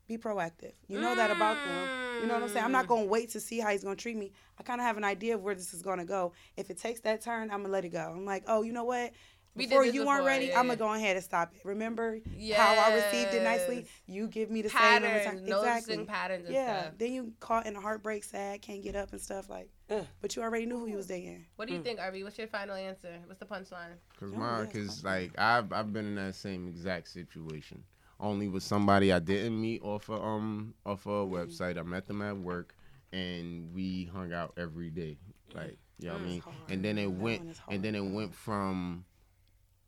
be 0.06 0.18
proactive. 0.18 0.72
You 0.88 1.00
know 1.00 1.14
that 1.14 1.30
about 1.30 1.56
them. 1.56 2.20
You 2.20 2.26
know 2.26 2.34
what 2.34 2.42
I'm 2.42 2.48
saying? 2.48 2.64
I'm 2.64 2.72
not 2.72 2.86
mm. 2.86 2.88
gonna 2.88 3.04
wait 3.04 3.30
to 3.30 3.40
see 3.40 3.60
how 3.60 3.70
he's 3.70 3.84
gonna 3.84 3.96
treat 3.96 4.16
me. 4.16 4.32
I 4.58 4.62
kind 4.62 4.80
of 4.80 4.86
have 4.86 4.96
an 4.96 5.04
idea 5.04 5.34
of 5.36 5.42
where 5.42 5.54
this 5.54 5.72
is 5.72 5.82
gonna 5.82 6.04
go. 6.04 6.32
If 6.56 6.70
it 6.70 6.78
takes 6.78 7.00
that 7.00 7.22
turn, 7.22 7.50
I'm 7.50 7.62
gonna 7.62 7.72
let 7.72 7.84
it 7.84 7.90
go. 7.90 8.12
I'm 8.16 8.24
like, 8.24 8.44
oh, 8.46 8.62
you 8.62 8.72
know 8.72 8.84
what? 8.84 9.12
We 9.56 9.64
did 9.64 9.70
Before 9.70 9.84
you 9.84 10.06
weren't 10.06 10.24
ready, 10.24 10.46
yeah, 10.46 10.60
I'm 10.60 10.66
gonna 10.66 10.76
go 10.76 10.92
ahead 10.92 11.16
and 11.16 11.24
stop 11.24 11.52
it. 11.54 11.60
Remember 11.64 12.18
how 12.54 12.76
I 12.76 12.94
received 12.94 13.34
it 13.34 13.42
nicely? 13.42 13.86
You 14.06 14.28
give 14.28 14.48
me 14.48 14.62
the 14.62 14.70
same 14.70 15.02
in 15.04 15.12
return. 15.12 15.24
patterns, 15.24 15.48
noticing 15.48 16.06
patterns 16.06 16.44
and 16.46 16.54
Yeah. 16.54 16.82
stuff. 16.82 16.98
Then 16.98 17.12
you 17.12 17.32
caught 17.40 17.66
in 17.66 17.74
a 17.74 17.80
heartbreak, 17.80 18.22
sad, 18.22 18.62
can't 18.62 18.82
get 18.82 18.94
up 18.94 19.10
and 19.12 19.20
stuff 19.20 19.50
like. 19.50 19.68
Ugh. 19.90 20.06
But 20.20 20.36
you 20.36 20.42
already 20.42 20.66
knew 20.66 20.78
who 20.78 20.86
you 20.86 20.96
was 20.96 21.08
dating. 21.08 21.46
What 21.56 21.66
do 21.66 21.74
you 21.74 21.82
think, 21.82 21.98
RB? 21.98 22.22
What's 22.22 22.38
your 22.38 22.46
final 22.46 22.76
answer? 22.76 23.18
What's 23.26 23.40
the 23.40 23.46
punchline? 23.46 23.96
Cause 24.20 24.32
my, 24.32 24.66
cause 24.66 25.02
like 25.02 25.36
I've 25.36 25.72
I've 25.72 25.92
been 25.92 26.06
in 26.06 26.14
that 26.14 26.36
same 26.36 26.68
exact 26.68 27.08
situation. 27.08 27.82
Only 28.20 28.46
with 28.46 28.62
somebody 28.62 29.12
I 29.12 29.18
didn't 29.18 29.60
meet 29.60 29.82
off 29.82 30.08
of 30.08 30.22
um 30.22 30.74
off 30.86 31.06
a 31.06 31.26
website. 31.26 31.76
I 31.76 31.82
met 31.82 32.06
them 32.06 32.22
at 32.22 32.36
work, 32.36 32.76
and 33.12 33.74
we 33.74 34.04
hung 34.04 34.32
out 34.32 34.52
every 34.56 34.90
day. 34.90 35.18
Like 35.54 35.78
you 35.98 36.08
know 36.08 36.14
what 36.14 36.22
I 36.22 36.24
mean. 36.24 36.40
hard. 36.40 36.56
And 36.68 36.84
then 36.84 36.98
it 36.98 37.06
That 37.06 37.10
went, 37.10 37.60
and 37.68 37.82
then 37.82 37.94
it 37.96 38.04
went 38.04 38.34
from 38.34 39.04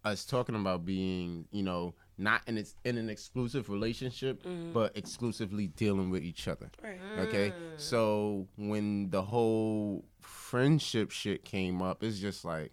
us 0.05 0.25
talking 0.25 0.55
about 0.55 0.85
being 0.85 1.47
you 1.51 1.63
know 1.63 1.95
not 2.19 2.43
in 2.47 2.59
its 2.59 2.75
in 2.85 2.99
an 2.99 3.09
exclusive 3.09 3.69
relationship, 3.69 4.43
mm-hmm. 4.43 4.73
but 4.73 4.97
exclusively 4.97 5.69
dealing 5.69 6.11
with 6.11 6.23
each 6.23 6.49
other. 6.49 6.71
Right. 6.83 6.99
Okay. 7.19 7.51
Mm. 7.51 7.81
So 7.81 8.49
when 8.57 9.11
the 9.11 9.23
whole 9.23 10.05
friendship 10.21 11.11
shit 11.11 11.45
came 11.45 11.83
up, 11.83 12.03
it's 12.03 12.19
just 12.19 12.45
like 12.45 12.73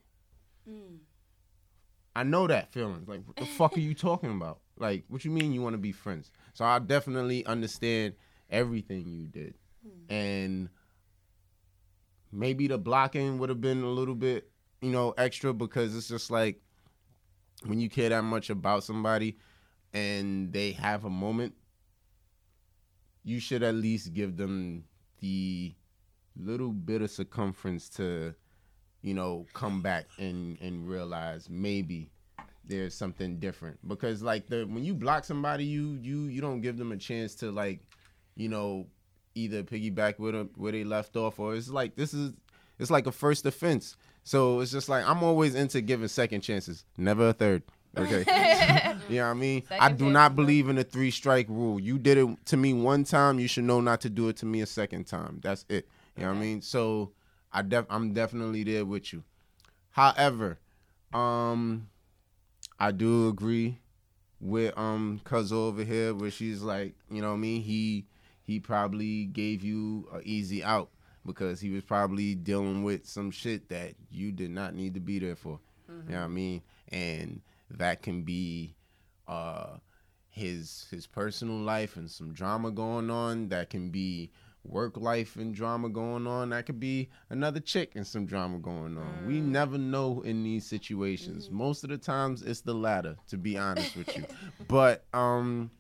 mm. 0.70 0.98
I 2.16 2.24
know 2.24 2.48
that 2.48 2.72
feeling. 2.72 3.04
Like 3.08 3.22
what 3.26 3.38
the 3.38 3.46
fuck 3.46 3.78
are 3.78 3.82
you 3.82 3.94
talking 3.96 4.32
about? 4.32 4.60
Like 4.78 5.06
what 5.08 5.26
you 5.26 5.32
mean 5.32 5.54
you 5.54 5.62
want 5.62 5.74
to 5.74 5.80
be 5.80 5.92
friends? 5.92 6.32
So 6.54 6.66
I 6.66 6.80
definitely 6.80 7.46
understand 7.46 8.16
everything 8.50 9.08
you 9.08 9.28
did. 9.28 9.56
Mm. 9.86 10.14
And 10.14 10.70
maybe 12.32 12.68
the 12.68 12.78
blocking 12.78 13.40
would 13.40 13.50
have 13.50 13.62
been 13.62 13.84
a 13.84 13.90
little 13.90 14.16
bit, 14.16 14.50
you 14.82 14.92
know, 14.92 15.14
extra 15.18 15.54
because 15.54 15.96
it's 15.96 16.08
just 16.08 16.30
like 16.30 16.62
when 17.66 17.80
you 17.80 17.90
care 17.90 18.10
that 18.10 18.24
much 18.24 18.50
about 18.50 18.84
somebody 18.84 19.38
and 19.94 20.54
they 20.54 20.72
have 20.72 21.06
a 21.06 21.10
moment 21.10 21.54
you 23.24 23.40
should 23.40 23.64
at 23.64 23.76
least 23.76 24.14
give 24.14 24.38
them 24.38 24.84
the 25.20 25.74
little 26.36 26.72
bit 26.72 27.02
of 27.02 27.12
circumference 27.12 27.90
to, 27.90 28.34
you 29.02 29.14
know, 29.14 29.46
come 29.54 29.82
back 29.82 30.06
and 30.18 30.60
and 30.62 30.90
realize 30.90 31.50
maybe 31.50 32.10
there's 32.66 32.94
something 32.96 33.40
different. 33.40 33.78
Because 33.88 34.22
like 34.22 34.48
the 34.48 34.66
when 34.66 34.84
you 34.84 34.94
block 34.94 35.26
somebody, 35.26 35.66
you 35.66 36.00
you 36.02 36.24
you 36.24 36.42
don't 36.42 36.62
give 36.62 36.78
them 36.78 36.92
a 36.92 36.98
chance 36.98 37.36
to 37.36 37.52
like, 37.52 37.82
you 38.36 38.50
know, 38.50 38.88
either 39.36 39.64
piggyback 39.64 40.18
with 40.20 40.34
them 40.34 40.50
where 40.56 40.72
they 40.72 40.84
left 40.84 41.16
off, 41.16 41.40
or 41.40 41.56
it's 41.56 41.70
like 41.70 41.96
this 41.96 42.14
is 42.14 42.34
it's 42.80 42.92
like 42.92 43.08
a 43.08 43.12
first 43.12 43.46
offense. 43.46 43.98
So 44.30 44.60
it's 44.60 44.72
just 44.72 44.90
like 44.90 45.04
I'm 45.08 45.24
always 45.24 45.56
into 45.56 45.82
giving 45.82 46.08
second 46.08 46.42
chances, 46.42 46.86
never 46.96 47.30
a 47.30 47.34
third. 47.34 47.64
Okay. 47.98 48.20
you 49.10 49.16
know 49.16 49.24
what 49.24 49.32
I 49.32 49.34
mean? 49.34 49.64
I 49.72 49.92
do 49.92 50.08
not 50.12 50.36
believe 50.36 50.70
in 50.70 50.76
the 50.76 50.84
three 50.84 51.10
strike 51.10 51.48
rule. 51.50 51.80
You 51.80 51.98
did 51.98 52.20
it 52.20 52.46
to 52.46 52.56
me 52.56 52.76
one 52.76 53.06
time, 53.06 53.40
you 53.40 53.48
should 53.48 53.64
know 53.64 53.82
not 53.82 54.02
to 54.02 54.10
do 54.12 54.30
it 54.30 54.38
to 54.38 54.46
me 54.46 54.62
a 54.62 54.68
second 54.68 55.06
time. 55.06 55.40
That's 55.42 55.66
it. 55.68 55.90
You 56.16 56.26
know 56.26 56.30
what 56.30 56.38
I 56.38 56.42
mean? 56.42 56.62
So 56.62 57.14
I 57.52 57.64
def- 57.64 57.88
I'm 57.90 58.14
definitely 58.14 58.64
there 58.64 58.86
with 58.86 59.12
you. 59.14 59.24
However, 59.90 60.60
um 61.12 61.90
I 62.80 62.92
do 62.92 63.30
agree 63.30 63.80
with 64.40 64.78
um 64.78 65.22
cuz 65.24 65.52
over 65.52 65.84
here 65.84 66.14
where 66.14 66.30
she's 66.30 66.62
like, 66.62 66.94
you 67.10 67.24
know 67.24 67.30
what 67.30 67.38
I 67.38 67.40
mean? 67.40 67.64
He 67.64 68.06
he 68.44 68.60
probably 68.60 69.26
gave 69.26 69.64
you 69.64 70.08
a 70.14 70.22
easy 70.22 70.64
out 70.64 70.92
because 71.26 71.60
he 71.60 71.70
was 71.70 71.84
probably 71.84 72.36
dealing 72.36 72.84
with 72.84 73.06
some 73.06 73.32
shit 73.32 73.70
that 73.70 73.94
you 74.10 74.32
did 74.32 74.52
not 74.52 74.76
need 74.76 74.94
to 74.94 75.00
be 75.00 75.20
there 75.20 75.36
for. 75.36 75.60
You 76.08 76.14
know 76.14 76.20
what 76.20 76.26
I 76.26 76.28
mean? 76.28 76.62
And 76.90 77.42
that 77.72 78.02
can 78.02 78.22
be 78.24 78.76
uh 79.28 79.78
his 80.30 80.88
his 80.92 81.08
personal 81.08 81.58
life 81.58 81.96
and 81.98 82.10
some 82.10 82.34
drama 82.34 82.72
going 82.72 83.10
on. 83.10 83.50
That 83.50 83.70
can 83.70 83.90
be 83.90 84.32
work 84.64 84.98
life 84.98 85.36
and 85.36 85.54
drama 85.56 85.90
going 85.90 86.28
on. 86.28 86.50
That 86.50 86.66
could 86.66 86.80
be 86.80 87.10
another 87.30 87.60
chick 87.60 87.94
and 87.96 88.06
some 88.06 88.26
drama 88.26 88.60
going 88.60 88.98
on. 88.98 89.26
We 89.26 89.40
never 89.42 89.78
know 89.78 90.22
in 90.22 90.44
these 90.44 90.66
situations. 90.66 91.50
Most 91.50 91.84
of 91.84 91.90
the 91.90 91.98
times 91.98 92.42
it's 92.44 92.62
the 92.62 92.74
latter, 92.74 93.16
to 93.30 93.38
be 93.38 93.58
honest 93.58 93.96
with 93.96 94.16
you. 94.16 94.26
But 94.68 95.06
um 95.14 95.72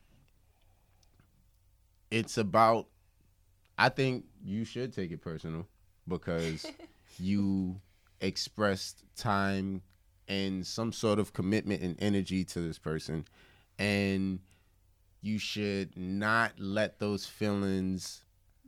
it's 2.11 2.37
about 2.37 2.87
I 3.77 3.89
think 3.89 4.25
you 4.43 4.65
should 4.65 4.93
take 4.93 5.11
it 5.11 5.21
personal 5.21 5.67
because 6.07 6.65
you 7.19 7.79
expressed 8.21 9.03
time 9.15 9.81
and 10.27 10.65
some 10.65 10.93
sort 10.93 11.19
of 11.19 11.33
commitment 11.33 11.81
and 11.81 11.95
energy 11.99 12.43
to 12.45 12.61
this 12.61 12.77
person. 12.77 13.25
And 13.77 14.39
you 15.21 15.37
should 15.37 15.97
not 15.97 16.53
let 16.57 16.99
those 16.99 17.25
feelings 17.25 18.23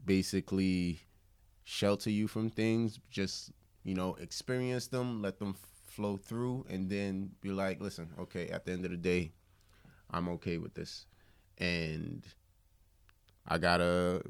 basically 0.05 0.99
shelter 1.63 2.10
you 2.10 2.27
from 2.27 2.49
things. 2.49 2.99
Just 3.10 3.51
you 3.84 3.95
know 3.95 4.15
experience 4.15 4.88
them 4.88 5.21
let 5.21 5.39
them 5.39 5.55
flow 5.88 6.17
through, 6.17 6.65
and 6.69 6.89
then 6.89 7.32
be 7.41 7.51
like, 7.51 7.82
listen, 7.82 8.09
okay, 8.17 8.47
at 8.49 8.65
the 8.65 8.72
end 8.72 8.86
of 8.86 8.91
the 8.91 8.97
day, 8.97 9.32
I'm 10.09 10.30
okay 10.30 10.57
with 10.57 10.74
this, 10.74 11.05
and 11.57 12.26
I 13.47 13.57
gotta 13.57 14.24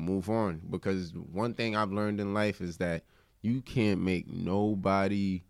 move 0.00 0.28
on. 0.30 0.60
Because 0.70 1.12
one 1.14 1.54
thing 1.54 1.76
I've 1.76 1.92
learned 1.92 2.20
in 2.20 2.34
life 2.34 2.60
is 2.60 2.78
that 2.78 3.04
you 3.42 3.62
can't 3.62 4.00
make 4.00 4.28
nobody 4.30 5.42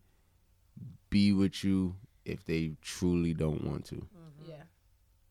be 1.09 1.33
with 1.33 1.65
you 1.65 1.97
if 2.25 2.45
they 2.45 2.73
truly 2.83 3.35
don't 3.35 3.65
want 3.65 3.85
to. 3.87 3.97
Mm-hmm. 3.97 4.51
Yeah. 4.51 4.63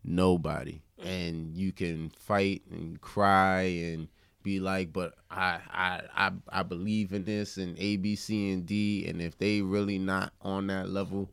nobody. 0.04 0.82
And 1.04 1.56
you 1.56 1.72
can 1.72 2.10
fight 2.10 2.64
and 2.72 3.00
cry 3.00 3.62
and 3.62 4.08
be 4.42 4.60
like 4.60 4.94
but 4.94 5.16
I, 5.30 5.60
I 5.70 6.02
i 6.16 6.32
i 6.48 6.64
believe 6.64 7.12
in 7.12 7.26
this 7.26 7.58
and 7.58 7.78
a 7.78 7.98
b 7.98 8.16
c 8.16 8.52
and 8.54 8.66
d 8.66 9.06
and 9.06 9.22
if 9.22 9.38
they 9.38 9.62
really 9.62 10.00
not 10.00 10.32
on 10.42 10.68
that 10.68 10.88
level 10.90 11.30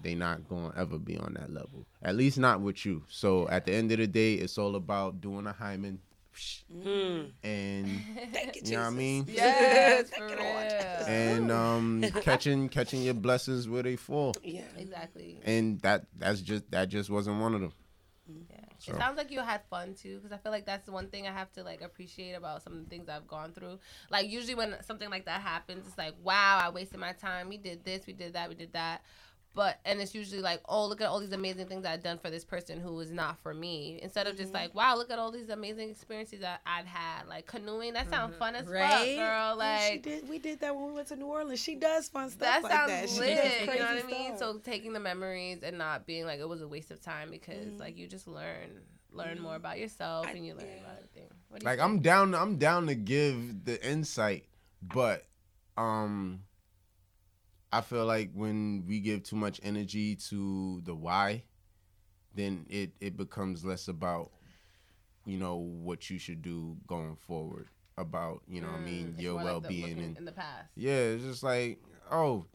they 0.00 0.14
not 0.14 0.48
going 0.48 0.70
to 0.72 0.78
ever 0.78 0.98
be 0.98 1.16
on 1.16 1.34
that 1.34 1.52
level. 1.52 1.86
At 2.02 2.16
least 2.16 2.38
not 2.38 2.60
with 2.60 2.84
you. 2.84 3.02
So 3.08 3.48
at 3.48 3.64
the 3.64 3.74
end 3.74 3.92
of 3.92 3.98
the 3.98 4.06
day 4.06 4.34
it's 4.34 4.58
all 4.58 4.76
about 4.76 5.20
doing 5.20 5.46
a 5.46 5.52
hymen 5.52 5.98
Mm. 6.72 7.30
and 7.42 8.00
Thank 8.32 8.56
you, 8.56 8.62
you 8.64 8.72
know 8.72 8.78
what 8.80 8.86
i 8.86 8.90
mean 8.90 9.24
Yes, 9.28 10.08
Thank 10.10 10.22
real. 10.22 10.30
you, 10.38 10.44
Lord. 10.44 10.72
and 11.08 11.52
um 11.52 12.04
catching 12.22 12.68
catching 12.68 13.02
your 13.02 13.14
blessings 13.14 13.68
where 13.68 13.82
they 13.82 13.96
fall 13.96 14.34
Yeah. 14.42 14.62
Exactly. 14.76 15.38
and 15.44 15.80
that 15.82 16.06
that's 16.18 16.40
just 16.40 16.70
that 16.70 16.88
just 16.88 17.10
wasn't 17.10 17.40
one 17.40 17.54
of 17.54 17.60
them 17.60 17.72
Yeah. 18.50 18.60
So- 18.78 18.92
It 18.92 18.98
sounds 18.98 19.16
like 19.16 19.30
you 19.30 19.40
had 19.40 19.62
fun 19.70 19.94
too, 19.94 20.16
because 20.18 20.32
I 20.32 20.36
feel 20.38 20.50
like 20.52 20.66
that's 20.66 20.84
the 20.84 20.92
one 20.92 21.08
thing 21.08 21.26
I 21.26 21.32
have 21.32 21.50
to 21.52 21.62
like 21.62 21.80
appreciate 21.80 22.32
about 22.34 22.62
some 22.62 22.72
of 22.74 22.80
the 22.84 22.90
things 22.90 23.08
I've 23.08 23.26
gone 23.28 23.52
through. 23.52 23.78
Like 24.10 24.28
usually 24.28 24.54
when 24.54 24.74
something 24.82 25.08
like 25.10 25.24
that 25.26 25.40
happens, 25.40 25.86
it's 25.86 25.96
like, 25.96 26.14
wow, 26.22 26.58
I 26.62 26.68
wasted 26.70 26.98
my 27.00 27.12
time. 27.12 27.48
We 27.48 27.56
did 27.56 27.84
this, 27.84 28.06
we 28.06 28.12
did 28.12 28.32
that, 28.34 28.48
we 28.48 28.54
did 28.56 28.72
that. 28.74 29.02
But 29.54 29.78
and 29.84 30.00
it's 30.00 30.14
usually 30.16 30.40
like, 30.42 30.60
oh, 30.68 30.86
look 30.86 31.00
at 31.00 31.06
all 31.06 31.20
these 31.20 31.32
amazing 31.32 31.66
things 31.66 31.84
I've 31.86 32.02
done 32.02 32.18
for 32.18 32.28
this 32.28 32.44
person 32.44 32.80
who 32.80 32.98
is 32.98 33.12
not 33.12 33.38
for 33.38 33.54
me. 33.54 34.00
Instead 34.02 34.26
of 34.26 34.36
just 34.36 34.48
Mm-hmm. 34.52 34.62
like, 34.62 34.74
wow, 34.74 34.96
look 34.96 35.10
at 35.12 35.18
all 35.20 35.30
these 35.30 35.48
amazing 35.48 35.90
experiences 35.90 36.40
that 36.40 36.60
I've 36.66 36.86
had. 36.86 37.28
Like 37.28 37.46
canoeing, 37.46 37.92
that 37.92 38.10
sounds 38.10 38.34
fun 38.36 38.56
as 38.56 38.64
fuck, 38.66 38.72
girl. 38.72 39.56
Yeah, 39.58 39.78
she 39.78 39.92
Like 39.94 40.02
did. 40.02 40.28
We 40.28 40.38
did 40.40 40.58
that 40.60 40.74
when 40.74 40.86
we 40.86 40.92
went 40.92 41.06
to 41.08 41.16
New 41.16 41.26
Orleans. 41.26 41.60
She 41.60 41.76
does 41.76 42.08
fun 42.08 42.30
stuff 42.30 42.40
that 42.40 42.62
like 42.64 42.72
sounds 42.72 42.90
that. 42.90 43.08
She 43.10 43.20
lit. 43.20 43.36
does 43.36 43.60
You 43.60 43.66
know 43.80 43.86
what 43.94 44.04
I 44.04 44.06
mean? 44.06 44.36
So 44.38 44.58
taking 44.58 44.92
the 44.92 45.00
memories 45.00 45.62
and 45.62 45.78
not 45.78 46.04
being 46.04 46.24
like 46.26 46.40
it 46.40 46.48
was 46.48 46.60
a 46.60 46.66
waste 46.68 46.90
of 46.90 47.00
time 47.00 47.30
because 47.30 47.54
Mm-hmm. 47.66 47.78
like 47.80 47.96
you 47.96 48.08
just 48.08 48.26
learn 48.26 48.80
learn 49.12 49.38
more 49.40 49.54
about 49.54 49.78
yourself 49.78 50.26
and 50.34 50.44
you 50.44 50.54
learn 50.54 50.66
about 50.82 50.96
everything. 50.96 51.30
What 51.48 51.60
do 51.60 51.64
you 51.64 51.70
like 51.70 51.78
think? 51.78 51.88
I'm 51.88 52.00
down 52.00 52.34
I'm 52.34 52.56
down 52.58 52.88
to 52.88 52.96
give 52.96 53.64
the 53.64 53.80
insight, 53.88 54.46
but 54.82 55.24
um 55.76 56.40
I 57.74 57.80
feel 57.80 58.06
like 58.06 58.30
when 58.34 58.84
we 58.86 59.00
give 59.00 59.24
too 59.24 59.34
much 59.34 59.60
energy 59.64 60.14
to 60.28 60.80
the 60.84 60.94
why, 60.94 61.42
then 62.32 62.66
it 62.70 62.92
it 63.00 63.16
becomes 63.16 63.64
less 63.64 63.88
about 63.88 64.30
you 65.26 65.38
know 65.38 65.56
what 65.56 66.08
you 66.08 66.20
should 66.20 66.40
do 66.40 66.76
going 66.86 67.16
forward 67.16 67.66
about, 67.98 68.42
you 68.46 68.60
know 68.60 68.68
what 68.68 68.80
I 68.80 68.84
mean, 68.84 69.14
Mm, 69.16 69.20
your 69.20 69.34
like 69.34 69.44
well-being 69.44 69.82
looking 69.82 70.04
and 70.04 70.18
in 70.18 70.24
the 70.24 70.30
past. 70.30 70.68
yeah, 70.76 70.92
it's 70.92 71.24
just 71.24 71.42
like, 71.42 71.80
oh. 72.12 72.46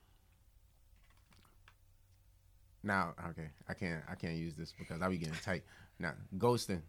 Now, 2.82 3.14
okay, 3.32 3.50
I 3.68 3.74
can't 3.74 4.02
I 4.10 4.16
can't 4.16 4.38
use 4.38 4.56
this 4.56 4.72
because 4.72 5.02
I 5.02 5.10
be 5.10 5.18
getting 5.18 5.34
tight. 5.44 5.64
Now, 6.00 6.14
ghosting. 6.38 6.82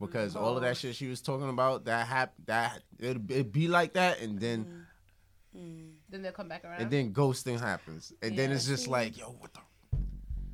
Because 0.00 0.34
all 0.34 0.56
of 0.56 0.62
that 0.62 0.74
mm. 0.74 0.80
shit 0.80 0.96
she 0.96 1.06
was 1.06 1.20
talking 1.20 1.48
about, 1.48 1.84
that 1.84 2.08
hap 2.08 2.34
that 2.46 2.82
it 2.98 3.18
it 3.28 3.52
be 3.52 3.68
like 3.68 3.92
that 3.92 4.20
and 4.20 4.40
then 4.40 4.64
mm-hmm. 5.54 5.58
mm. 5.58 5.95
Then 6.16 6.22
they'll 6.22 6.32
come 6.32 6.48
back 6.48 6.64
around. 6.64 6.80
and 6.80 6.90
then 6.90 7.12
ghosting 7.12 7.60
happens. 7.60 8.10
And 8.22 8.38
then 8.38 8.50
it's 8.50 8.66
just 8.66 8.88
like, 8.88 9.18
yo, 9.18 9.26
what 9.26 9.50
the 9.52 9.60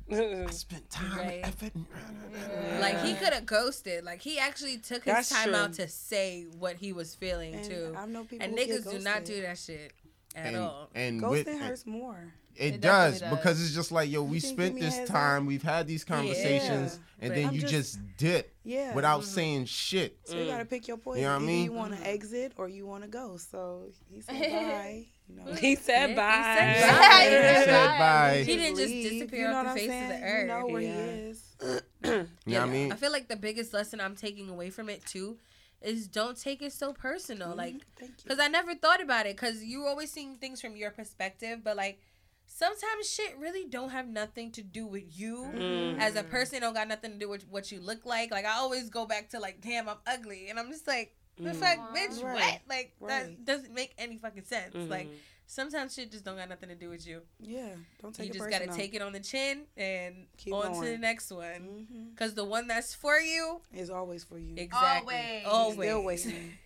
I 0.45 0.51
spent 0.51 0.89
time 0.89 1.17
Right. 1.17 1.33
and 1.35 1.45
effort. 1.45 1.71
and- 1.73 2.81
Like 2.81 2.99
he 3.01 3.13
could 3.13 3.31
have 3.31 3.45
ghosted. 3.45 4.03
Like 4.03 4.21
he 4.21 4.37
actually 4.39 4.77
took 4.77 5.05
his 5.05 5.13
That's 5.13 5.29
time 5.29 5.47
true. 5.49 5.55
out 5.55 5.73
to 5.75 5.87
say 5.87 6.45
what 6.59 6.75
he 6.75 6.91
was 6.91 7.15
feeling 7.15 7.55
And 7.55 7.63
too. 7.63 7.95
I 7.97 8.05
know 8.05 8.25
people 8.25 8.45
And 8.45 8.57
niggas 8.57 8.91
do 8.91 8.99
not 8.99 9.23
do 9.23 9.41
that 9.43 9.57
shit 9.57 9.93
at 10.35 10.47
And, 10.47 10.57
all. 10.57 10.89
and 10.93 11.21
Ghosting 11.21 11.29
with, 11.45 11.61
hurts 11.61 11.85
more. 11.85 12.33
It, 12.55 12.75
It 12.75 12.81
does, 12.81 13.13
definitely 13.21 13.37
because 13.37 13.63
it's 13.63 13.73
just 13.73 13.91
like, 13.91 14.11
yo, 14.11 14.21
we 14.23 14.35
You 14.35 14.41
can 14.41 14.49
give 14.49 14.57
spent 14.59 14.79
this 14.81 14.95
heads 14.97 15.09
time, 15.09 15.45
we've 15.47 15.63
had 15.63 15.87
these 15.87 16.03
conversations, 16.03 16.99
and 17.19 17.29
but 17.29 17.35
then 17.35 17.47
I'm 17.47 17.53
you 17.55 17.61
just- 17.61 17.73
just 17.73 17.99
dip 18.17 18.53
Yeah. 18.63 18.93
without 18.93 19.21
mm-hmm. 19.21 19.29
saying 19.29 19.65
shit. 19.65 20.19
So 20.25 20.37
you 20.37 20.45
gotta 20.45 20.65
mm. 20.65 20.69
pick 20.69 20.87
your 20.87 20.97
poison. 20.97 21.21
You 21.21 21.27
know 21.29 21.35
what 21.35 21.41
I 21.43 21.45
mean? 21.45 21.63
you 21.63 21.71
want 21.71 21.97
to 21.97 22.05
exit 22.07 22.51
or 22.57 22.67
you 22.67 22.85
want 22.85 23.03
to 23.03 23.09
go. 23.09 23.37
So 23.37 23.85
he 24.11 24.21
said 24.21 24.35
bye. 24.51 25.05
You 25.35 25.43
know. 25.45 25.53
He 25.55 25.75
said 25.75 26.09
He 26.11 26.15
bye. 26.15 26.55
said 26.57 26.75
He 26.75 27.59
bye. 27.59 27.65
said 27.65 27.99
bye. 27.99 28.43
He 28.45 28.55
didn't 28.57 28.77
just 28.77 28.93
disappear 28.93 29.39
you 29.45 29.47
know 29.51 29.55
off 29.57 29.63
the 29.65 29.69
I'm 29.71 29.77
face 29.77 29.89
of 30.03 30.09
the 30.09 30.23
earth. 30.25 30.41
You 30.41 30.47
know 30.47 30.65
where 30.67 30.81
Yeah. 30.81 30.95
he 31.05 31.09
is. 31.11 31.43
You 32.03 32.09
know 32.11 32.59
what 32.59 32.69
I 32.69 32.71
mean? 32.71 32.91
I 32.91 32.95
feel 32.95 33.11
like 33.11 33.27
the 33.29 33.35
biggest 33.37 33.73
lesson 33.73 34.01
I'm 34.01 34.15
taking 34.15 34.49
away 34.49 34.69
from 34.69 34.89
it 34.89 35.05
too 35.05 35.37
is 35.81 36.07
don't 36.07 36.39
take 36.39 36.61
it 36.61 36.73
so 36.73 36.93
personal. 36.93 37.55
Like, 37.55 37.75
Thank 37.97 38.11
you. 38.11 38.15
because 38.23 38.39
I 38.39 38.47
never 38.47 38.75
thought 38.75 39.01
about 39.01 39.25
it. 39.25 39.35
Because 39.37 39.63
you're 39.63 39.87
always 39.87 40.11
seeing 40.11 40.35
things 40.35 40.59
from 40.61 40.75
your 40.75 40.91
perspective, 40.91 41.59
but 41.63 41.77
like 41.77 41.99
sometimes 42.45 43.09
shit 43.09 43.37
really 43.39 43.65
don't 43.65 43.89
have 43.89 44.07
nothing 44.07 44.51
to 44.51 44.61
do 44.61 44.85
with 44.85 45.03
you 45.17 45.49
Mm. 45.55 45.99
as 45.99 46.15
a 46.15 46.23
person. 46.23 46.61
Don't 46.61 46.73
got 46.73 46.87
nothing 46.89 47.13
to 47.13 47.17
do 47.17 47.29
with 47.29 47.47
what 47.49 47.71
you 47.71 47.79
look 47.79 48.05
like. 48.05 48.31
Like 48.31 48.45
I 48.45 48.53
always 48.57 48.89
go 48.89 49.05
back 49.05 49.29
to 49.29 49.39
like, 49.39 49.61
damn, 49.61 49.87
I'm 49.89 49.97
ugly, 50.05 50.49
and 50.49 50.59
I'm 50.59 50.69
just 50.69 50.87
like, 50.87 51.15
the 51.37 51.53
fuck, 51.53 51.95
bitch, 51.95 52.23
Right. 52.23 52.33
what? 52.33 52.61
Like 52.67 52.93
Right. 52.99 53.09
that 53.37 53.45
doesn't 53.45 53.73
make 53.73 53.93
any 53.97 54.17
fucking 54.17 54.45
sense. 54.45 54.73
Like 54.75 55.07
Mhm. 55.07 55.15
sometimes 55.47 55.93
shit 55.93 56.11
just 56.11 56.23
don't 56.23 56.37
got 56.37 56.49
nothing 56.49 56.69
to 56.69 56.75
do 56.75 56.89
with 56.89 57.05
you. 57.07 57.21
yeah, 57.39 57.75
don't 58.01 58.13
take 58.13 58.27
it 58.27 58.27
personally. 58.27 58.27
you 58.27 58.29
it 58.29 58.33
just 58.33 58.49
gotta 58.49 58.77
take 58.79 58.93
it 58.93 59.01
on 59.01 59.13
the 59.13 59.19
chin 59.19 59.65
and 59.77 60.27
Keep 60.37 60.53
on 60.53 60.73
to 60.81 60.87
the 60.91 60.97
next 60.97 61.31
one. 61.31 61.87
Mhm. 61.91 62.17
Cause 62.17 62.33
the 62.35 62.45
one 62.45 62.67
that's 62.67 62.93
for 62.93 63.19
you, 63.19 63.61
is 63.73 63.89
always 63.89 64.23
for 64.23 64.37
you. 64.37 64.53
exactly, 64.57 65.43
Always. 65.45 65.89
always. 65.91 66.21
Still 66.21 66.33
waiting. 66.35 66.57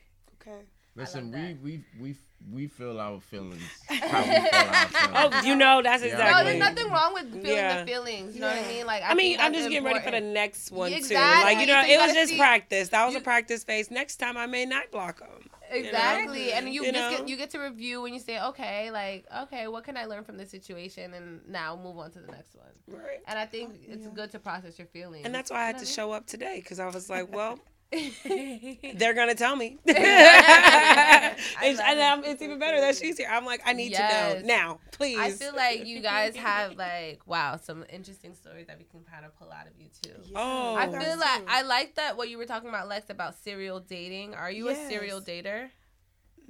Okay. 0.41 0.65
Listen, 0.95 1.31
love 1.31 1.41
we, 1.61 1.77
that. 1.77 1.83
we 1.99 2.01
we 2.11 2.13
we 2.51 2.67
feel 2.67 2.99
our 2.99 3.19
feelings. 3.19 3.61
How 3.89 4.21
we 4.21 4.27
feel 4.27 4.35
our 4.53 4.87
feelings. 4.87 5.33
Oh, 5.35 5.41
you 5.43 5.55
know, 5.55 5.81
that's 5.81 6.03
Yeah. 6.03 6.09
No, 6.17 6.19
exactly. 6.19 6.43
there's 6.45 6.59
nothing 6.59 6.91
wrong 6.91 7.13
with 7.13 7.31
feeling 7.31 7.45
Yeah. 7.57 7.79
the 7.81 7.85
feelings. 7.91 8.35
You 8.35 8.41
know 8.41 8.47
what 8.47 8.57
I 8.65 8.67
mean? 8.67 8.85
Like 8.85 9.03
I 9.05 9.13
mean, 9.13 9.37
I'm 9.39 9.53
just 9.53 9.69
getting 9.69 9.83
ready 9.85 9.99
for 9.99 10.11
the 10.11 10.21
next 10.21 10.71
one 10.71 10.91
too. 10.91 11.13
Like 11.15 11.59
you 11.59 11.65
know, 11.67 11.81
So 11.81 11.87
you 11.87 11.93
it 11.95 12.01
was 12.01 12.13
just 12.13 12.31
see- 12.31 12.37
practice. 12.37 12.89
That 12.89 13.05
was 13.05 13.13
you- 13.15 13.19
a 13.19 13.23
practice 13.23 13.63
phase. 13.63 13.91
Next 13.91 14.17
time, 14.17 14.37
I 14.37 14.45
may 14.45 14.65
not 14.65 14.91
block 14.91 15.19
them. 15.19 15.49
Exactly, 15.69 16.53
and 16.53 16.67
you, 16.73 16.85
You 16.85 16.93
just 16.93 17.11
know? 17.11 17.17
get 17.17 17.27
you 17.27 17.35
get 17.35 17.49
to 17.49 17.59
review 17.59 18.01
when 18.01 18.13
you 18.13 18.21
say, 18.21 18.41
okay, 18.41 18.89
like, 18.89 19.25
okay, 19.43 19.67
what 19.67 19.83
can 19.83 19.97
I 19.97 20.05
learn 20.05 20.23
from 20.23 20.37
this 20.37 20.49
situation, 20.49 21.13
and 21.13 21.41
now 21.49 21.75
move 21.75 21.97
on 21.97 22.09
to 22.11 22.19
the 22.19 22.31
next 22.31 22.55
one. 22.55 22.99
Right. 23.01 23.19
And 23.27 23.37
I 23.37 23.45
think 23.45 23.71
oh, 23.73 23.91
it's 23.93 24.07
good 24.07 24.31
to 24.31 24.39
process 24.39 24.77
your 24.79 24.87
feelings. 24.87 25.25
And 25.25 25.35
that's 25.35 25.51
why 25.51 25.63
I 25.63 25.65
had 25.65 25.77
to 25.79 25.83
You 25.83 25.89
know 25.89 25.93
show 25.93 26.11
up 26.13 26.25
today 26.25 26.61
because 26.63 26.79
I 26.79 26.87
was 26.87 27.09
like, 27.09 27.35
well, 27.35 27.49
what 27.49 27.51
I 27.51 27.55
mean? 27.55 27.61
they're 28.95 29.13
gonna 29.13 29.35
tell 29.35 29.55
me. 29.55 29.77
I 29.87 31.35
and 31.63 31.77
love 31.77 32.19
and 32.19 32.25
it's 32.25 32.41
even 32.41 32.59
better 32.59 32.81
that 32.81 32.95
she's 32.97 33.17
here. 33.17 33.29
I'm 33.31 33.45
like, 33.45 33.61
I 33.65 33.73
need 33.73 33.91
Yes. 33.91 34.33
to 34.33 34.39
know 34.41 34.45
now, 34.45 34.79
please. 34.91 35.17
I 35.17 35.31
feel 35.31 35.55
like 35.55 35.85
you 35.85 36.01
guys 36.01 36.35
have 36.35 36.75
like 36.75 37.21
wow 37.25 37.55
some 37.55 37.85
interesting 37.89 38.33
stories 38.33 38.67
that 38.67 38.77
we 38.77 38.83
can 38.83 39.03
kind 39.03 39.25
of 39.25 39.33
pull 39.37 39.51
out 39.51 39.67
of 39.67 39.73
you 39.79 39.87
too. 40.01 40.11
Oh. 40.35 40.75
I 40.75 40.87
feel 40.87 41.17
like 41.17 41.37
true. 41.37 41.45
I 41.47 41.61
like 41.61 41.95
that 41.95 42.17
what 42.17 42.29
you 42.29 42.37
were 42.37 42.45
talking 42.45 42.69
about, 42.69 42.89
Lexx, 42.89 43.09
about 43.09 43.35
serial 43.41 43.79
dating. 43.79 44.33
Are 44.35 44.51
you 44.51 44.67
Yes. 44.67 44.85
a 44.85 44.89
serial 44.89 45.21
dater? 45.21 45.69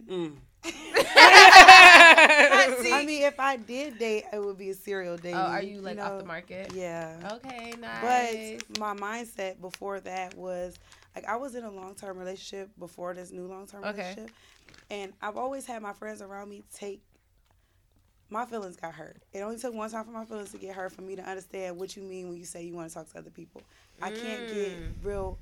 Mm. 0.10 0.38
I 2.90 3.04
mean, 3.06 3.24
if 3.24 3.40
I 3.40 3.58
did 3.58 3.98
date, 4.00 4.26
it 4.34 4.44
would 4.44 4.58
be 4.58 4.70
a 4.70 4.74
serial 4.74 5.18
dating. 5.18 5.36
Oh, 5.36 5.42
are 5.42 5.62
you 5.62 5.82
like 5.82 6.00
off 6.00 6.14
know? 6.14 6.20
the 6.20 6.26
market? 6.26 6.72
Yeah. 6.74 7.16
Okay, 7.34 7.74
nice. 7.80 8.60
But 8.70 8.80
my 8.80 8.94
mindset 8.96 9.60
before 9.62 10.00
that 10.02 10.36
was 10.36 10.78
like 11.18 11.28
I 11.28 11.36
was 11.36 11.56
in 11.56 11.64
a 11.64 11.72
long 11.72 11.96
term 11.96 12.20
relationship 12.20 12.70
before 12.78 13.16
this 13.16 13.32
new 13.32 13.48
long 13.48 13.66
term 13.66 13.84
Okay. 13.84 13.98
relationship, 14.02 14.32
and 14.92 15.14
I've 15.20 15.36
always 15.36 15.66
had 15.66 15.82
my 15.82 15.94
friends 15.94 16.22
around 16.22 16.48
me 16.50 16.64
take. 16.72 17.02
My 18.30 18.46
feelings 18.46 18.76
got 18.76 18.94
hurt. 18.94 19.24
It 19.34 19.40
only 19.40 19.58
took 19.58 19.74
one 19.74 19.90
time 19.90 20.04
for 20.06 20.12
my 20.12 20.26
feelings 20.26 20.52
to 20.52 20.58
get 20.60 20.76
hurt 20.76 20.92
for 20.92 21.02
me 21.02 21.16
to 21.16 21.24
understand 21.28 21.78
what 21.78 21.96
you 21.96 22.04
mean 22.04 22.28
when 22.28 22.38
you 22.38 22.46
say 22.46 22.62
you 22.64 22.76
want 22.76 22.90
to 22.90 22.94
talk 22.94 23.10
to 23.14 23.18
other 23.18 23.30
people. 23.32 23.64
I 24.02 24.12
can't 24.12 24.48
get 24.48 24.78
Mm. 24.78 25.04
real. 25.04 25.40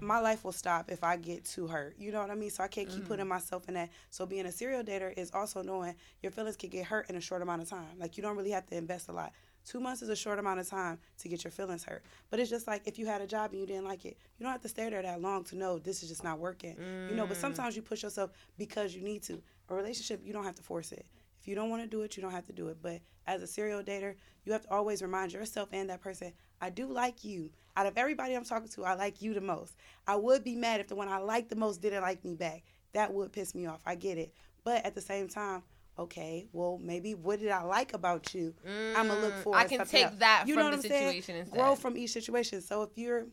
My 0.00 0.18
life 0.18 0.44
will 0.44 0.52
stop 0.52 0.90
if 0.90 1.02
I 1.04 1.16
get 1.16 1.44
too 1.46 1.66
hurt. 1.68 1.94
You 1.98 2.10
know 2.12 2.20
what 2.20 2.30
I 2.30 2.34
mean? 2.34 2.50
So 2.50 2.62
I 2.64 2.68
can't 2.68 2.88
keep 2.90 3.04
Mm. 3.04 3.08
putting 3.08 3.28
myself 3.28 3.68
in 3.68 3.74
that. 3.74 3.90
So 4.10 4.26
being 4.26 4.44
a 4.44 4.52
serial 4.52 4.82
dater 4.82 5.16
is 5.16 5.30
also 5.32 5.62
knowing 5.62 5.94
your 6.20 6.32
feelings 6.32 6.56
can 6.56 6.68
get 6.68 6.84
hurt 6.84 7.08
in 7.08 7.16
a 7.16 7.20
short 7.20 7.40
amount 7.42 7.62
of 7.62 7.70
time. 7.70 7.96
Like 7.98 8.16
you 8.18 8.22
don't 8.22 8.36
really 8.36 8.50
have 8.50 8.66
to 8.66 8.76
invest 8.76 9.08
a 9.08 9.12
lot. 9.12 9.32
Two 9.64 9.80
months 9.80 10.02
is 10.02 10.10
a 10.10 10.16
short 10.16 10.38
amount 10.38 10.60
of 10.60 10.68
time 10.68 10.98
to 11.18 11.28
get 11.28 11.42
your 11.42 11.50
feelings 11.50 11.84
hurt. 11.84 12.04
But 12.30 12.38
it's 12.38 12.50
just 12.50 12.66
like 12.66 12.82
if 12.86 12.98
you 12.98 13.06
had 13.06 13.22
a 13.22 13.26
job 13.26 13.52
and 13.52 13.60
you 13.60 13.66
didn't 13.66 13.84
like 13.84 14.04
it, 14.04 14.18
you 14.38 14.44
don't 14.44 14.52
have 14.52 14.60
to 14.62 14.68
stay 14.68 14.90
there 14.90 15.02
that 15.02 15.22
long 15.22 15.44
to 15.44 15.56
know 15.56 15.78
this 15.78 16.02
is 16.02 16.08
just 16.08 16.22
not 16.22 16.38
working. 16.38 16.76
You 17.08 17.16
know, 17.16 17.26
but 17.26 17.36
mm. 17.36 17.40
sometimes 17.40 17.74
you 17.74 17.82
push 17.82 18.02
yourself 18.02 18.30
because 18.58 18.94
you 18.94 19.02
need 19.02 19.22
to. 19.24 19.42
A 19.70 19.74
relationship, 19.74 20.20
you 20.22 20.32
don't 20.32 20.44
have 20.44 20.56
to 20.56 20.62
force 20.62 20.92
it. 20.92 21.06
If 21.40 21.48
you 21.48 21.54
don't 21.54 21.70
want 21.70 21.82
to 21.82 21.88
do 21.88 22.02
it, 22.02 22.16
you 22.16 22.22
don't 22.22 22.32
have 22.32 22.46
to 22.46 22.52
do 22.52 22.68
it. 22.68 22.78
But 22.82 23.00
as 23.26 23.42
a 23.42 23.46
serial 23.46 23.82
dater, 23.82 24.14
you 24.44 24.52
have 24.52 24.62
to 24.62 24.70
always 24.70 25.02
remind 25.02 25.32
yourself 25.32 25.70
and 25.72 25.88
that 25.88 26.02
person, 26.02 26.32
I 26.60 26.70
do 26.70 26.86
like 26.86 27.24
you. 27.24 27.50
Out 27.76 27.86
of 27.86 27.96
everybody 27.96 28.34
I'm 28.34 28.44
talking 28.44 28.68
to, 28.68 28.84
I 28.84 28.94
like 28.94 29.20
you 29.22 29.34
the 29.34 29.40
most. 29.40 29.74
I 30.06 30.16
would 30.16 30.44
be 30.44 30.56
mad 30.56 30.80
if 30.80 30.88
the 30.88 30.94
one 30.94 31.08
I 31.08 31.18
like 31.18 31.48
the 31.48 31.56
most 31.56 31.80
didn't 31.80 32.02
like 32.02 32.24
me 32.24 32.34
back. 32.34 32.62
That 32.92 33.12
would 33.12 33.32
piss 33.32 33.54
me 33.54 33.66
off. 33.66 33.80
I 33.84 33.94
get 33.94 34.18
it. 34.18 34.32
But 34.62 34.84
at 34.86 34.94
the 34.94 35.00
same 35.00 35.28
time, 35.28 35.62
okay, 35.98 36.46
well 36.52 36.78
maybe 36.82 37.14
what 37.14 37.40
did 37.40 37.50
I 37.50 37.62
like 37.62 37.94
about 37.94 38.34
you? 38.34 38.54
I'm 38.94 39.08
gonna 39.08 39.20
look 39.20 39.36
Mm, 39.36 39.38
for 39.38 39.58
I 39.58 39.64
can 39.64 39.84
take 39.84 40.06
else. 40.06 40.18
that 40.20 40.48
You 40.48 40.54
from 40.54 40.58
know 40.58 40.64
the 40.70 40.74
what 40.74 40.74
I'm 40.74 40.82
saying? 40.82 41.16
instead. 41.16 41.50
Grow 41.50 41.74
from 41.74 41.96
each 41.96 42.10
situation. 42.12 42.60
So 42.60 42.82
if 42.82 42.90
you're, 42.96 43.26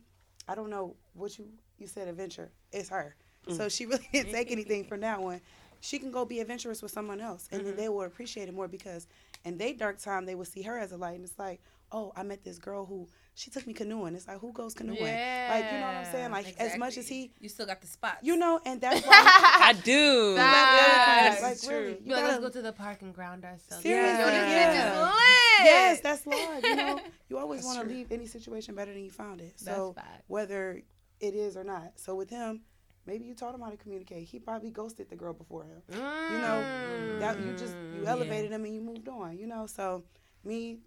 I 0.48 0.54
don't 0.54 0.70
know 0.70 0.96
what 1.14 1.38
you 1.38 1.46
you 1.78 1.86
said 1.86 2.08
adventure. 2.08 2.50
It's 2.72 2.88
her. 2.90 3.16
Mm. 3.48 3.56
So 3.56 3.68
she 3.68 3.86
really 3.92 4.06
didn't 4.12 4.30
take 4.30 4.50
anything 4.50 4.84
from 4.84 5.00
that 5.00 5.20
one. 5.20 5.40
She 5.80 5.98
can 5.98 6.10
go 6.10 6.24
be 6.24 6.40
adventurous 6.40 6.82
with 6.82 6.92
someone 6.92 7.20
else, 7.20 7.48
and 7.52 7.60
Mm-hmm. 7.60 7.66
then 7.66 7.76
they 7.76 7.88
will 7.88 8.02
appreciate 8.02 8.48
it 8.48 8.54
more 8.54 8.68
because 8.68 9.06
in 9.44 9.56
their 9.58 9.74
dark 9.74 9.98
time 10.00 10.24
they 10.26 10.34
will 10.34 10.44
see 10.44 10.62
her 10.62 10.78
as 10.78 10.92
a 10.92 10.96
light, 10.96 11.14
and 11.16 11.24
it's 11.24 11.38
like, 11.38 11.60
oh, 11.92 12.12
I 12.16 12.22
met 12.22 12.44
this 12.44 12.58
girl 12.58 12.84
who 12.86 13.08
she 13.34 13.50
took 13.50 13.66
me 13.66 13.72
canoeing. 13.72 14.14
It's 14.14 14.28
like 14.28 14.38
who 14.40 14.52
goes 14.52 14.74
canoeing? 14.74 15.00
Like 15.00 15.64
you 15.72 15.78
know 15.80 15.86
what 15.86 15.96
I'm 15.96 16.04
saying? 16.12 16.24
Yeah, 16.24 16.28
Like 16.28 16.54
as 16.58 16.76
much 16.78 16.98
as 16.98 17.08
he, 17.08 17.32
you 17.40 17.48
still 17.48 17.66
got 17.66 17.80
the 17.80 17.86
spot. 17.86 18.18
you 18.22 18.36
know, 18.36 18.60
and 18.66 18.80
that's 18.80 19.00
why. 19.06 19.12
I 19.14 19.72
do. 19.84 20.36
Facts. 20.36 21.42
like 21.42 21.52
It's 21.52 21.66
really, 21.68 21.92
you 21.92 21.96
Be 22.04 22.10
like, 22.14 22.24
let's 22.24 22.40
go 22.40 22.50
to 22.50 22.62
the 22.62 22.72
park 22.72 23.02
and 23.02 23.14
ground 23.14 23.44
ourselves. 23.44 23.82
Seriously, 23.82 24.18
Yo, 24.20 24.26
this 24.26 24.34
yeah. 24.34 24.90
bitch 24.90 25.12
lit. 25.12 25.64
yes, 25.66 26.00
that's 26.00 26.26
love. 26.26 26.62
You 26.64 26.76
know, 26.76 27.00
you 27.28 27.38
always 27.42 27.64
want 27.64 27.80
to 27.80 27.86
leave 27.86 28.12
any 28.12 28.26
situation 28.26 28.74
better 28.74 28.92
than 28.92 29.02
you 29.04 29.10
found 29.10 29.40
it. 29.40 29.54
That's 29.62 29.76
So 29.76 29.92
facts. 29.94 30.24
whether 30.26 30.82
it 31.20 31.34
is 31.34 31.56
or 31.56 31.64
not. 31.64 31.92
So 31.96 32.14
with 32.14 32.28
him, 32.30 32.62
maybe 33.06 33.24
you 33.24 33.34
taught 33.34 33.54
him 33.54 33.60
how 33.60 33.70
to 33.70 33.76
communicate. 33.76 34.24
He 34.28 34.38
probably 34.40 34.70
ghosted 34.70 35.08
the 35.08 35.16
girl 35.16 35.32
before 35.32 35.64
him. 35.64 35.80
You 35.90 36.38
know, 36.38 37.18
that 37.20 37.40
you 37.40 37.52
just 37.52 37.74
Mm, 37.76 37.96
you 38.00 38.06
elevated 38.06 38.50
him 38.52 38.64
and 38.64 38.74
you 38.74 38.80
moved 38.80 39.08
on. 39.08 39.38
You 39.38 39.46
know, 39.46 39.66
so 39.66 40.04
me, 40.44 40.80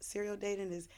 serial 0.00 0.36
dating 0.36 0.72
is. 0.72 0.88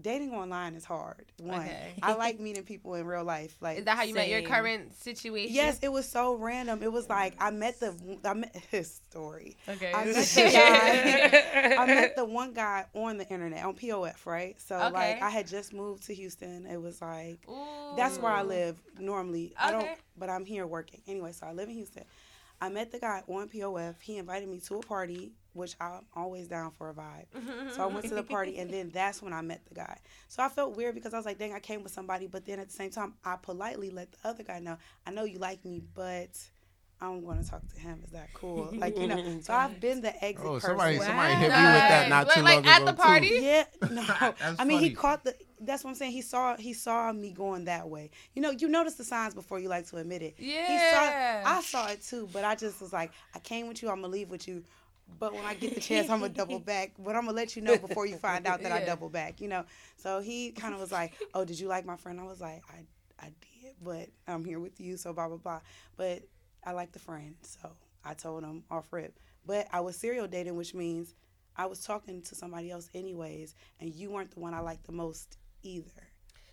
Dating 0.00 0.32
online 0.32 0.74
is 0.74 0.84
hard. 0.84 1.26
One, 1.38 1.60
Okay. 1.60 1.94
I 2.02 2.14
like 2.14 2.38
meeting 2.38 2.62
people 2.62 2.94
in 2.94 3.06
real 3.06 3.24
life. 3.24 3.56
Like, 3.60 3.78
Is 3.78 3.84
that 3.86 3.96
how 3.96 4.04
you 4.04 4.14
met 4.14 4.28
your 4.28 4.42
current 4.42 4.94
situation? 4.94 5.52
yes, 5.54 5.80
it 5.82 5.90
was 5.90 6.08
so 6.08 6.34
random. 6.34 6.82
It 6.82 6.92
was 6.92 7.08
like 7.08 7.34
I 7.40 7.50
met 7.50 7.80
the 7.80 7.94
I 8.24 8.34
met 8.34 8.54
his 8.70 8.92
story. 9.10 9.56
Okay. 9.68 9.92
I 9.92 10.04
met 10.04 10.14
the 10.14 10.50
guy. 11.72 11.74
I 11.76 11.86
met 11.86 12.14
the 12.14 12.24
one 12.24 12.52
guy 12.52 12.86
on 12.94 13.16
the 13.18 13.28
internet 13.28 13.64
on 13.64 13.74
POF, 13.74 14.26
right? 14.26 14.60
So 14.60 14.76
like 14.92 15.20
I 15.22 15.28
had 15.30 15.48
just 15.48 15.72
moved 15.72 16.04
to 16.04 16.14
Houston. 16.14 16.66
It 16.66 16.80
was 16.80 17.02
like 17.02 17.40
Ooh. 17.48 17.96
that's 17.96 18.16
where 18.18 18.32
I 18.32 18.42
live 18.42 18.80
normally. 18.98 19.54
I 19.58 19.72
don't 19.72 19.82
Okay. 19.82 19.96
but 20.16 20.30
I'm 20.30 20.44
here 20.44 20.66
working. 20.68 21.00
Anyway, 21.08 21.32
so 21.32 21.46
I 21.48 21.52
live 21.52 21.68
in 21.68 21.74
Houston. 21.74 22.04
I 22.60 22.68
met 22.68 22.92
the 22.92 22.98
guy 23.00 23.22
on 23.26 23.48
POF. 23.48 23.94
He 24.02 24.18
invited 24.18 24.48
me 24.48 24.60
to 24.60 24.76
a 24.76 24.80
party, 24.82 25.32
which 25.52 25.74
I'm 25.80 26.02
always 26.14 26.46
down 26.48 26.70
for 26.70 26.90
a 26.90 26.94
vibe. 26.94 27.26
Mm-hmm. 27.36 27.70
So 27.74 27.82
I 27.82 27.86
went 27.86 28.06
to 28.06 28.14
the 28.14 28.22
party 28.22 28.58
and 28.58 28.70
then 28.72 28.90
that's 28.94 29.20
when 29.22 29.32
I 29.32 29.40
met 29.40 29.62
the 29.68 29.74
guy. 29.74 29.98
So 30.28 30.42
I 30.42 30.48
felt 30.48 30.76
weird 30.76 30.94
because 30.94 31.12
I 31.14 31.16
was 31.16 31.26
like, 31.26 31.38
dang, 31.38 31.52
I 31.52 31.58
came 31.60 31.82
with 31.82 31.92
somebody, 31.92 32.26
but 32.26 32.44
then 32.46 32.60
at 32.60 32.68
the 32.68 32.74
same 32.74 32.90
time 32.90 33.14
I 33.24 33.36
politely 33.40 33.90
let 33.90 34.12
the 34.12 34.28
other 34.28 34.42
guy 34.44 34.60
know, 34.60 34.76
I 35.06 35.10
know 35.10 35.24
you 35.24 35.38
like 35.38 35.64
me, 35.64 35.82
but 35.94 36.30
I'm 37.02 37.24
gonna 37.24 37.42
talk 37.42 37.62
to 37.74 37.80
him. 37.80 38.02
Is 38.04 38.10
that 38.10 38.28
cool? 38.34 38.68
Like, 38.74 38.98
you 38.98 39.06
know. 39.06 39.38
So 39.42 39.54
I've 39.54 39.80
been 39.80 40.02
the 40.02 40.12
exit 40.22 40.44
Oh, 40.46 40.54
person. 40.54 40.68
somebody, 40.70 40.98
Wow. 40.98 41.04
somebody 41.06 41.32
hit 41.32 41.40
me 41.40 41.46
with 41.48 41.52
that 41.54 42.08
not 42.10 42.26
Nice. 42.26 42.36
too 42.36 42.42
Like- 42.42 42.54
long 42.56 42.64
like 42.64 42.80
at 42.80 42.84
the 42.86 42.92
party? 42.92 43.28
Too. 43.30 43.34
Yeah, 43.36 43.64
no. 43.90 44.34
I 44.58 44.64
mean, 44.66 44.80
he 44.80 44.90
caught 44.90 45.24
the. 45.24 45.34
That's 45.62 45.82
what 45.82 45.90
I'm 45.90 45.96
saying. 45.96 46.12
He 46.12 46.20
saw. 46.20 46.56
He 46.58 46.74
saw 46.74 47.10
me 47.12 47.32
going 47.32 47.64
that 47.64 47.88
way. 47.88 48.10
You 48.34 48.42
know, 48.42 48.50
you 48.50 48.68
notice 48.68 48.94
the 48.94 49.04
signs 49.04 49.34
before 49.34 49.58
you 49.58 49.68
like 49.70 49.86
to 49.88 49.96
admit 49.96 50.20
it. 50.20 50.34
Yeah. 50.38 50.66
He 50.66 50.74
Yeah. 50.74 51.42
saw. 51.44 51.50
I 51.56 51.60
saw 51.62 51.88
it 51.88 52.02
too, 52.02 52.28
but 52.34 52.44
I 52.44 52.54
just 52.54 52.82
was 52.82 52.92
like, 52.92 53.12
I 53.34 53.38
came 53.38 53.66
with 53.66 53.82
you. 53.82 53.88
I'm 53.88 53.96
gonna 54.02 54.08
leave 54.08 54.28
with 54.30 54.46
you. 54.46 54.62
But 55.18 55.34
when 55.34 55.44
I 55.44 55.54
get 55.54 55.74
the 55.74 55.80
chance, 55.80 56.08
I'm 56.08 56.20
gonna 56.20 56.32
double 56.32 56.58
back. 56.74 56.92
But 56.98 57.16
I'm 57.16 57.24
gonna 57.24 57.36
let 57.36 57.56
you 57.56 57.62
know 57.62 57.76
before 57.76 58.06
you 58.06 58.16
find 58.16 58.46
out 58.46 58.62
that 58.62 58.72
I 58.72 58.84
double 58.84 59.08
back. 59.08 59.40
You 59.40 59.48
know. 59.48 59.64
So 59.96 60.20
he 60.20 60.52
kind 60.52 60.74
of 60.74 60.80
was 60.80 60.92
like, 60.92 61.14
"Oh, 61.34 61.44
did 61.44 61.58
you 61.58 61.68
like 61.68 61.84
my 61.84 61.96
friend?" 61.96 62.20
I 62.20 62.24
was 62.24 62.40
like, 62.40 62.62
"I, 62.70 62.84
I 63.26 63.32
did, 63.62 63.74
but 63.82 64.08
I'm 64.26 64.44
here 64.44 64.60
with 64.60 64.80
you." 64.80 64.96
So 64.96 65.12
blah 65.12 65.28
blah 65.28 65.36
blah. 65.38 65.60
But 65.96 66.22
I 66.64 66.72
like 66.72 66.92
the 66.92 66.98
friend, 66.98 67.34
so 67.42 67.70
I 68.04 68.14
told 68.14 68.44
him 68.44 68.64
off 68.70 68.92
rip. 68.92 69.18
But 69.46 69.68
I 69.72 69.80
was 69.80 69.96
serial 69.96 70.26
dating, 70.26 70.56
which 70.56 70.74
means 70.74 71.14
I 71.56 71.66
was 71.66 71.80
talking 71.80 72.22
to 72.22 72.34
somebody 72.34 72.70
else 72.70 72.88
anyways, 72.94 73.54
and 73.80 73.94
you 73.94 74.10
weren't 74.10 74.30
the 74.30 74.40
one 74.40 74.54
I 74.54 74.60
liked 74.60 74.84
the 74.86 74.92
most 74.92 75.38
either. 75.62 75.90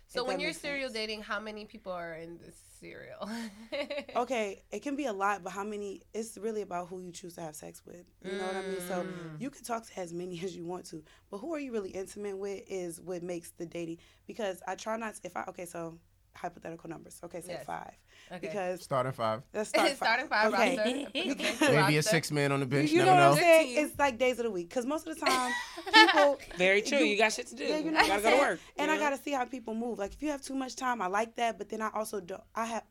So 0.08 0.24
when 0.24 0.40
you're 0.40 0.52
serial 0.52 0.88
sense. 0.88 0.94
dating, 0.94 1.22
how 1.22 1.38
many 1.40 1.64
people 1.64 1.92
are 1.92 2.14
in 2.14 2.38
this 2.38 2.56
serial? 2.80 3.28
Okay, 4.16 4.64
it 4.72 4.82
can 4.82 4.96
be 4.96 5.04
a 5.04 5.12
lot, 5.12 5.44
but 5.44 5.50
how 5.52 5.62
many? 5.62 6.02
It's 6.12 6.36
really 6.38 6.62
about 6.62 6.88
who 6.88 7.00
you 7.00 7.12
choose 7.12 7.34
to 7.34 7.40
have 7.42 7.54
sex 7.54 7.82
with. 7.86 8.04
You 8.22 8.34
know 8.36 8.46
what 8.46 8.56
I 8.56 8.62
mean? 8.62 8.80
So 8.80 9.04
Mm. 9.04 9.38
you 9.38 9.50
can 9.50 9.62
talk 9.64 9.86
to 9.86 10.00
as 10.00 10.12
many 10.12 10.40
as 10.44 10.56
you 10.56 10.64
want 10.64 10.86
to, 10.86 11.04
but 11.30 11.38
who 11.38 11.54
are 11.54 11.58
you 11.60 11.72
really 11.72 11.90
intimate 11.90 12.36
with 12.36 12.62
is 12.68 13.00
what 13.00 13.22
makes 13.22 13.50
the 13.52 13.66
dating. 13.66 13.98
Because 14.26 14.60
I 14.66 14.74
try 14.74 14.96
not. 14.96 15.14
To, 15.14 15.20
if 15.24 15.36
I 15.36 15.44
okay, 15.48 15.66
so 15.66 15.98
hypothetical 16.40 16.88
numbers. 16.90 17.20
Okay, 17.24 17.40
say 17.40 17.52
Yes. 17.52 17.66
five. 17.66 17.92
Okay. 18.30 18.38
Because 18.40 18.82
Starting 18.82 19.12
five. 19.12 19.42
let's 19.54 19.68
start 19.74 19.90
Starting 19.96 20.28
five 20.28 20.52
Okay. 20.52 20.76
roster. 20.76 21.72
Maybe 21.72 21.96
a 21.98 22.02
six 22.02 22.30
man 22.30 22.52
on 22.52 22.60
the 22.60 22.66
bench. 22.66 22.90
You 22.90 23.04
know 23.04 23.14
what. 23.14 23.22
I'm 23.22 23.34
saying? 23.36 23.74
It's 23.84 23.98
like 23.98 24.18
days 24.18 24.38
of 24.38 24.44
the 24.44 24.50
week. 24.50 24.68
Because 24.68 24.86
most 24.86 25.06
of 25.06 25.14
the 25.18 25.24
time, 25.26 25.52
people. 25.92 26.38
Very 26.56 26.82
true. 26.82 26.98
You- 26.98 27.04
You, 27.06 27.18
got 27.18 27.32
shit 27.32 27.46
to 27.48 27.54
do. 27.54 27.64
Yeah, 27.64 27.78
you 27.78 27.84
you 27.86 27.90
know 27.90 27.98
what 27.98 28.08
gotta 28.08 28.22
go 28.22 28.30
to 28.30 28.36
work. 28.38 28.60
And 28.76 28.88
you 28.90 28.96
I 28.96 28.98
gotta 28.98 29.18
see 29.18 29.32
how 29.32 29.44
people 29.44 29.74
move. 29.74 29.98
Like 29.98 30.12
if 30.12 30.22
you 30.22 30.30
have 30.30 30.42
too 30.42 30.54
much 30.54 30.76
time, 30.76 31.00
I 31.02 31.06
like 31.06 31.36
that, 31.36 31.58
but 31.58 31.68
then 31.68 31.80
I 31.82 31.90
also 31.94 32.20
don't. 32.20 32.42
I 32.54 32.66
have 32.66 32.82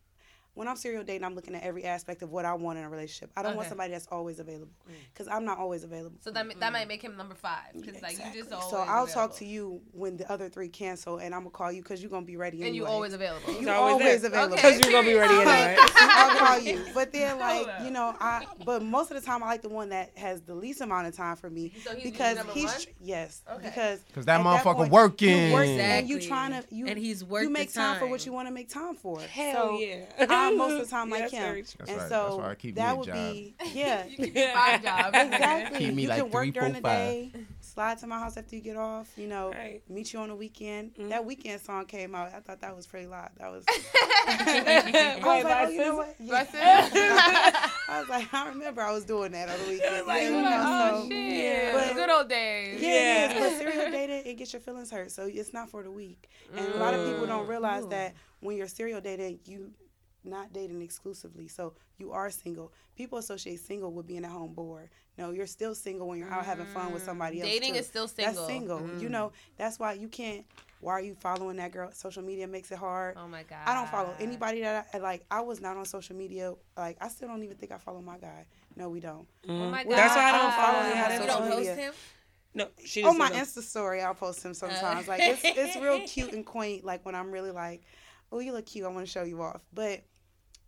when 0.58 0.68
I'm 0.68 0.76
serial 0.76 1.03
dating, 1.03 1.24
I'm 1.24 1.36
looking 1.36 1.53
at 1.53 1.62
every 1.62 1.84
aspect 1.84 2.24
of 2.24 2.32
what 2.32 2.43
I 2.43 2.55
want 2.55 2.80
in 2.80 2.84
a 2.84 2.89
relationship. 2.89 3.30
I 3.38 3.43
don't 3.43 3.55
want 3.55 3.70
somebody 3.70 3.91
that's 3.91 4.08
always 4.12 4.39
available 4.39 4.74
mm. 4.89 4.93
because 5.14 5.28
I'm 5.28 5.45
not 5.45 5.60
always 5.60 5.84
available. 5.84 6.18
So 6.22 6.32
that 6.32 6.60
that 6.60 6.74
might 6.74 6.88
make 6.88 7.01
him 7.03 7.16
number 7.16 7.36
five 7.36 7.74
because 7.76 8.01
like 8.01 8.18
you 8.18 8.41
just 8.41 8.51
always 8.51 8.70
so 8.72 8.78
I'll 8.78 9.05
talk 9.05 9.36
to 9.36 9.45
you 9.45 9.82
when 9.91 10.18
the 10.18 10.30
other 10.32 10.49
three 10.49 10.68
cancel, 10.68 11.20
and 11.20 11.36
I'm 11.36 11.41
gonna 11.41 11.51
call 11.51 11.72
you 11.72 11.84
because 11.84 12.01
you're 12.01 12.10
gonna 12.10 12.26
be 12.26 12.38
ready. 12.38 12.64
and 12.64 12.76
you 12.76 12.84
anyway. 12.84 12.89
always 12.89 13.14
available. 13.14 13.51
You 13.51 13.60
He's 13.60 13.68
always 13.68 13.93
always 13.93 14.22
there. 14.22 14.32
available. 14.32 14.53
Okay. 14.55 14.70
Because 14.70 14.82
you're 14.82 14.91
gonna 14.91 15.08
be 15.08 15.16
ready 15.16 15.36
anyway. 15.36 15.78
I'll 15.95 16.38
call 16.38 16.60
you. 16.60 16.86
But 16.91 17.12
then, 17.14 17.38
like, 17.39 17.68
you 17.84 17.91
know, 17.91 18.16
I. 18.20 18.45
But 18.66 18.82
most 18.82 19.12
of 19.12 19.20
the 19.20 19.26
time, 19.26 19.43
I 19.43 19.47
like 19.47 19.62
the 19.62 19.70
one 19.70 19.89
that 19.89 20.18
has 20.18 20.41
the 20.41 20.55
least 20.55 20.82
amount 20.82 21.08
of 21.08 21.16
time 21.16 21.36
for 21.36 21.51
me 21.51 21.74
So 21.84 21.93
he's 21.93 22.12
because 22.12 22.38
number 22.38 22.53
he's 22.53 22.66
one? 22.66 22.95
yes, 22.99 23.43
Okay. 23.47 23.68
because 23.68 23.99
Because 24.01 24.26
that 24.26 24.39
at 24.39 24.45
motherfucker 24.45 24.76
point, 24.78 24.91
working. 24.91 25.49
You 25.49 25.53
work, 25.53 25.68
and 25.68 26.10
you 26.10 26.20
trying 26.20 26.51
to 26.51 26.64
you 26.74 26.88
And 26.88 26.97
he's 26.97 27.24
worth 27.24 27.43
You 27.43 27.49
make 27.51 27.72
the 27.72 27.80
time. 27.80 27.99
for 27.99 28.08
what 28.08 28.26
you 28.26 28.34
want 28.34 28.47
to 28.47 28.53
make 28.53 28.70
time 28.70 28.95
for. 28.95 29.20
Hell 29.22 29.53
so 29.53 29.80
yeah. 29.80 30.05
I 30.54 30.56
most 30.58 30.74
of 30.74 30.80
the 30.80 30.86
time 30.95 31.08
Yeah, 31.10 31.14
like 31.16 31.32
that's 31.32 31.34
him. 31.34 31.56
That's 31.78 31.89
and 31.91 31.98
right. 32.00 32.10
so 32.10 32.24
That's 32.24 32.36
why 32.38 32.50
I 32.52 32.56
keep 32.56 32.76
me 32.76 32.82
that 32.82 32.93
a 32.93 32.95
would 32.98 33.06
job. 33.08 33.16
be 33.34 33.56
yeah. 33.74 34.06
You 34.06 34.18
keep 34.18 34.36
five 34.54 34.84
jobs. 34.84 35.18
Exactly. 35.18 35.80
Keep 35.80 35.93
me 35.95 36.02
you 36.04 36.08
like 36.10 36.18
can 36.22 36.32
work 36.32 36.43
three, 36.43 36.52
during 36.52 36.74
four, 36.74 36.82
the 36.82 36.88
five. 36.88 36.93
day, 36.98 37.32
slide 37.62 37.98
to 38.00 38.08
my 38.08 38.20
house 38.20 38.38
after 38.38 38.56
you 38.56 38.62
get 38.62 38.78
off. 38.78 39.12
You 39.18 39.28
know, 39.28 39.52
Right. 39.52 39.82
meet 39.89 40.14
you 40.14 40.20
on 40.20 40.30
the 40.30 40.36
weekend. 40.36 40.95
Mhm. 40.95 41.10
That 41.10 41.26
weekend 41.26 41.62
song 41.62 41.86
came 41.86 42.16
out. 42.16 42.34
I 42.34 42.39
thought 42.39 42.62
that 42.62 42.76
was 42.76 42.88
pretty 42.88 43.08
loud. 43.08 43.30
That 43.38 43.52
was. 43.52 43.64
I 43.70 45.20
I 45.24 45.36
was 45.36 45.43
like, 45.43 45.68
oh, 45.68 45.70
you 45.70 45.80
know 45.80 45.95
what? 45.95 46.16
Yeah. 46.20 47.70
I 47.89 48.00
was 48.00 48.10
like, 48.10 48.34
I 48.34 48.50
remember 48.50 48.82
I 48.82 48.91
was 48.91 49.06
doing 49.06 49.32
that 49.32 49.50
on 49.50 49.60
the 49.64 49.70
weekend. 49.72 50.08
Like, 50.08 50.22
yeah, 50.24 50.30
you're 50.30 50.38
you 50.39 50.43
like, 50.45 50.60
know, 50.60 50.91
oh 50.93 51.02
so- 51.04 51.10
shit, 51.10 51.34
yeah. 51.43 51.72
But- 51.74 51.93
good 51.95 52.10
old 52.10 52.30
days. 52.30 52.82
Yeah, 52.82 52.89
Yeah. 52.89 53.34
yeah. 53.34 53.39
But 53.39 53.58
serial 53.58 53.91
dating, 53.91 54.26
it 54.26 54.34
gets 54.38 54.54
your 54.54 54.60
feelings 54.62 54.91
hurt. 54.91 55.12
So 55.12 55.26
it's 55.32 55.54
not 55.54 55.70
for 55.70 55.84
the 55.84 55.91
weak. 55.91 56.30
And 56.56 56.68
a 56.74 56.78
lot 56.78 56.93
of 56.93 57.10
people 57.10 57.26
don't 57.28 57.48
realize 57.48 57.84
Ooh. 57.86 57.89
that 57.89 58.14
when 58.39 58.56
you're 58.58 58.68
serial 58.68 59.02
dating, 59.02 59.39
you 59.45 59.72
not 60.28 60.53
dating 60.53 60.82
exclusively. 60.82 61.47
So 61.47 61.73
you 61.97 62.11
are 62.11 62.30
single. 62.30 62.71
People 62.95 63.17
associate 63.17 63.59
single 63.59 63.91
with 63.91 64.07
being 64.07 64.25
at 64.25 64.32
home 64.32 64.53
bored. 64.53 64.89
No, 65.17 65.32
you're 65.32 65.47
still 65.47 65.73
single 65.73 66.07
when 66.07 66.19
you're 66.19 66.30
out 66.30 66.45
having 66.45 66.67
fun 66.67 66.93
with 66.93 67.03
somebody 67.03 67.41
else. 67.41 67.49
Dating 67.49 67.73
too. 67.73 67.80
is 67.80 67.88
still 67.88 68.07
single. 68.07 68.34
That's 68.34 68.47
single. 68.47 68.80
You 68.99 69.07
mm. 69.07 69.11
know, 69.11 69.32
that's 69.57 69.80
why 69.80 69.93
you 69.93 70.07
can't. 70.07 70.45
Why 70.80 70.93
are 70.93 71.01
you 71.01 71.15
following 71.15 71.57
that 71.57 71.71
girl? 71.71 71.91
Social 71.91 72.21
media 72.21 72.47
makes 72.47 72.71
it 72.71 72.78
hard. 72.78 73.17
Oh 73.17 73.28
my 73.28 73.41
god. 73.43 73.59
I 73.65 73.73
don't 73.73 73.89
follow 73.89 74.13
anybody 74.19 74.61
that 74.61 74.88
I 74.93 74.99
like. 74.99 75.25
I 75.32 75.41
was 75.41 75.59
not 75.59 75.75
on 75.75 75.86
social 75.86 76.15
media. 76.15 76.53
Like 76.78 76.97
I 77.01 77.07
still 77.07 77.28
don't 77.28 77.43
even 77.43 77.57
think 77.57 77.71
I 77.71 77.80
follow 77.80 78.01
my 78.01 78.19
guy. 78.19 78.45
No, 78.75 78.89
we 78.89 78.99
don't. 78.99 79.28
Mm. 79.47 79.61
Oh 79.61 79.69
my 79.71 79.84
god. 79.84 79.93
That's 79.93 80.15
why 80.15 80.30
I 80.30 80.32
don't 80.38 80.53
follow 80.53 80.73
follow 80.73 80.89
him 80.89 80.97
him 80.97 81.03
on 81.03 81.11
on 81.11 81.21
You 81.21 81.28
don't 81.28 81.38
social 81.38 81.49
post 81.49 81.69
media. 81.69 81.75
him? 81.75 81.93
No, 82.53 82.67
she 82.84 83.03
On 83.03 83.17
my 83.17 83.30
said. 83.30 83.43
Insta 83.43 83.61
story, 83.61 84.01
I'll 84.01 84.15
post 84.15 84.43
him 84.43 84.51
uh. 84.51 84.53
sometimes. 84.55 85.07
like 85.07 85.21
it's 85.21 85.41
it's 85.43 85.75
real 85.78 85.99
cute 86.07 86.34
and 86.34 86.45
quaint. 86.45 86.84
Like 86.84 87.05
when 87.05 87.15
I'm 87.15 87.32
really 87.32 87.51
like, 87.51 87.82
oh, 88.32 88.39
you 88.39 88.53
look 88.53 88.65
cute. 88.65 88.86
I 88.86 88.89
want 88.89 89.05
to 89.05 89.11
show 89.11 89.23
you 89.23 89.41
off. 89.41 89.61
But 89.73 90.03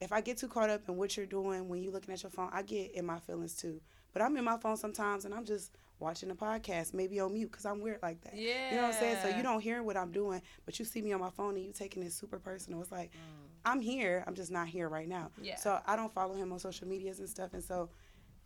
if 0.02 0.12
I 0.12 0.22
get 0.22 0.38
too 0.38 0.47
caught 0.47 0.70
up 0.70 0.88
in 0.88 0.95
what 0.97 1.18
you're 1.18 1.26
doing 1.26 1.68
when 1.68 1.82
you're 1.84 1.93
looking 1.93 2.14
at 2.14 2.24
your 2.24 2.30
phone, 2.30 2.50
I 2.54 2.62
get 2.62 2.91
in 2.93 3.06
my 3.06 3.20
feelings 3.20 3.56
too. 3.56 3.82
But 4.14 4.22
I'm 4.22 4.36
in 4.38 4.43
my 4.43 4.58
phone 4.58 4.78
sometimes 4.78 5.26
and 5.26 5.34
I'm 5.34 5.45
just 5.45 5.72
watching 6.00 6.32
a 6.32 6.36
podcast, 6.36 6.93
maybe 6.93 7.20
on 7.20 7.34
mute 7.34 7.52
because 7.52 7.66
I'm 7.66 7.82
weird 7.82 8.00
like 8.02 8.22
that. 8.22 8.36
Yeah. 8.36 8.70
You 8.70 8.76
know 8.78 8.84
what 8.84 8.95
I'm 8.95 9.00
saying? 9.00 9.18
So 9.22 9.36
you 9.36 9.43
don't 9.43 9.60
hear 9.60 9.84
what 9.84 9.97
I'm 9.97 10.12
doing, 10.12 10.41
but 10.66 10.80
you 10.80 10.86
see 10.86 11.02
me 11.02 11.12
on 11.14 11.20
my 11.20 11.30
phone 11.30 11.56
and 11.56 11.66
you 11.66 11.74
taking 11.74 12.02
it 12.04 12.14
super 12.14 12.39
personal. 12.39 12.82
It's 12.82 12.91
like 12.91 13.12
mm. 13.12 13.50
I'm 13.66 13.82
here, 13.82 14.24
I'm 14.26 14.36
just 14.36 14.52
not 14.52 14.68
here 14.68 14.88
right 14.88 15.08
now. 15.08 15.32
Yeah. 15.41 15.58
So 15.58 15.80
I 15.86 15.95
don't 15.95 16.14
follow 16.14 16.36
him 16.36 16.54
on 16.54 16.60
social 16.60 16.88
medias 16.88 17.20
and 17.20 17.28
stuff, 17.28 17.54
and 17.54 17.64
so 17.64 17.89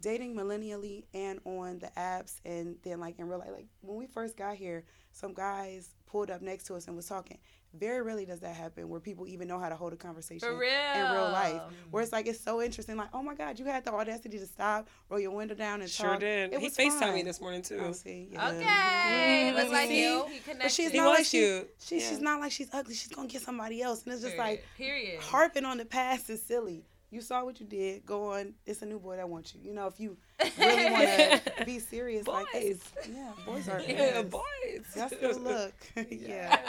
dating 0.03 0.35
millennially 0.35 1.05
and 1.13 1.39
on 1.45 1.79
the 1.79 1.87
apps 1.97 2.35
and 2.45 2.75
then 2.83 2.99
like 2.99 3.17
in 3.19 3.27
real 3.27 3.39
life 3.39 3.49
like 3.53 3.67
when 3.81 3.97
we 3.97 4.05
first 4.05 4.35
got 4.37 4.55
here 4.55 4.83
some 5.13 5.33
guys 5.33 5.89
pulled 6.05 6.29
up 6.29 6.41
next 6.41 6.65
to 6.65 6.75
us 6.75 6.87
and 6.87 6.95
was 6.95 7.07
talking 7.07 7.37
very 7.75 8.01
rarely 8.03 8.25
does 8.25 8.39
that 8.41 8.55
happen 8.55 8.87
where 8.89 8.99
people 8.99 9.25
even 9.27 9.47
know 9.47 9.57
how 9.57 9.67
to 9.69 9.75
hold 9.75 9.93
a 9.93 9.95
conversation 9.95 10.47
For 10.47 10.55
real. 10.55 10.69
in 10.95 11.11
real 11.11 11.31
life 11.31 11.61
where 11.89 12.03
it's 12.03 12.11
like 12.11 12.27
it's 12.27 12.39
so 12.39 12.61
interesting 12.61 12.97
like 12.97 13.09
oh 13.13 13.23
my 13.23 13.33
god 13.33 13.57
you 13.57 13.65
had 13.65 13.83
the 13.85 13.91
audacity 13.93 14.37
to 14.37 14.45
stop 14.45 14.87
roll 15.09 15.19
your 15.19 15.31
window 15.31 15.55
down 15.55 15.81
and 15.81 15.89
Sure 15.89 16.09
talk 16.11 16.19
did. 16.19 16.53
it 16.53 16.59
He 16.59 16.65
was 16.67 16.77
FaceTimed 16.77 17.13
me 17.15 17.23
this 17.23 17.39
morning 17.41 17.61
too. 17.63 17.79
Oh, 17.83 17.91
see, 17.93 18.27
yeah. 18.31 18.49
Okay. 18.49 19.51
Mm, 19.51 19.55
Looks 19.55 19.71
like 19.71 19.87
see? 19.87 20.03
you. 20.03 20.25
He 20.27 20.33
but 20.39 20.51
connected. 20.51 20.71
she's 20.71 20.91
He 20.91 20.97
not 20.97 21.07
was 21.09 21.17
like 21.19 21.25
she, 21.25 21.37
cute. 21.39 21.69
she, 21.83 21.99
Yeah. 21.99 22.09
she's 22.09 22.19
not 22.19 22.39
like 22.41 22.51
she's 22.51 22.69
ugly 22.73 22.93
she's 22.93 23.07
gonna 23.09 23.27
get 23.27 23.41
somebody 23.41 23.81
else 23.81 24.03
and 24.03 24.13
it's 24.13 24.21
just 24.21 24.35
Period. 24.35 24.49
like 24.51 24.65
Period. 24.77 25.21
harping 25.21 25.65
on 25.65 25.77
the 25.77 25.85
past 25.85 26.29
is 26.29 26.43
silly 26.43 26.83
You 27.13 27.21
saw 27.21 27.45
what 27.45 27.59
you 27.59 27.65
did. 27.67 28.05
Go 28.07 28.33
on. 28.33 28.55
It's 28.65 28.81
a 28.81 28.87
new 28.87 28.97
boy 28.99 29.17
that 29.17 29.29
wants 29.29 29.53
you. 29.53 29.61
You 29.63 29.75
know, 29.75 29.85
if 29.85 29.99
you 29.99 30.17
really 30.57 30.89
want 30.91 31.45
to 31.57 31.63
be 31.65 31.77
serious, 31.77 32.27
like 32.27 32.51
Boys. 32.51 32.63
it's- 32.63 32.91
yeah, 33.13 33.31
boys 33.45 33.69
are. 33.69 33.79
Yeah, 33.81 33.87
yes. 33.97 34.25
boys. 34.25 34.85
That's 34.95 35.15
the 35.17 35.39
look. 35.39 35.73
yeah. 36.09 36.59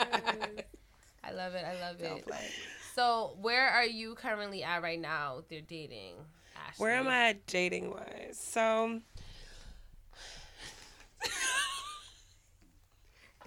I 1.23 1.31
love 1.31 1.55
it. 1.55 1.65
I 1.65 1.79
love 1.81 1.97
Don't 1.97 2.19
it. 2.19 2.27
play. 2.27 2.47
So, 2.93 3.35
where 3.41 3.67
are 3.69 3.85
you 3.85 4.13
currently 4.13 4.61
at 4.63 4.83
right 4.83 4.99
now 5.01 5.37
with 5.37 5.51
your 5.51 5.61
dating? 5.61 6.13
Ashlee? 6.55 6.79
Where 6.79 6.91
am 6.95 7.07
I 7.07 7.37
dating 7.47 7.89
wise? 7.89 8.39
So 8.39 9.01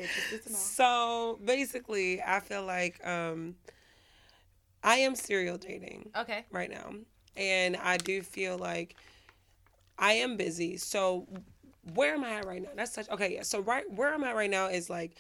It's 0.01 0.15
just 0.15 0.45
good 0.45 0.55
so 0.55 1.39
basically 1.45 2.23
I 2.23 2.41
feel 2.41 2.65
like 2.65 3.05
um 3.07 3.57
I 4.83 4.97
am 4.97 5.15
serial 5.15 5.59
dating 5.59 6.11
Okay. 6.17 6.45
right 6.51 6.71
now. 6.71 6.93
And 7.37 7.77
I 7.77 7.97
do 7.97 8.23
feel 8.23 8.59
like 8.59 8.97
I 9.99 10.15
am 10.15 10.37
busy. 10.37 10.77
So 10.77 11.27
where 11.95 12.15
am 12.15 12.25
I 12.25 12.35
at 12.35 12.47
right 12.47 12.63
now? 12.63 12.71
That's 12.77 12.93
such 12.93 13.09
okay, 13.11 13.35
yeah. 13.35 13.43
So 13.43 13.61
right 13.61 13.85
where 13.91 14.13
I'm 14.13 14.25
at 14.25 14.35
right 14.35 14.51
now 14.51 14.69
is 14.69 14.89
like 14.91 15.17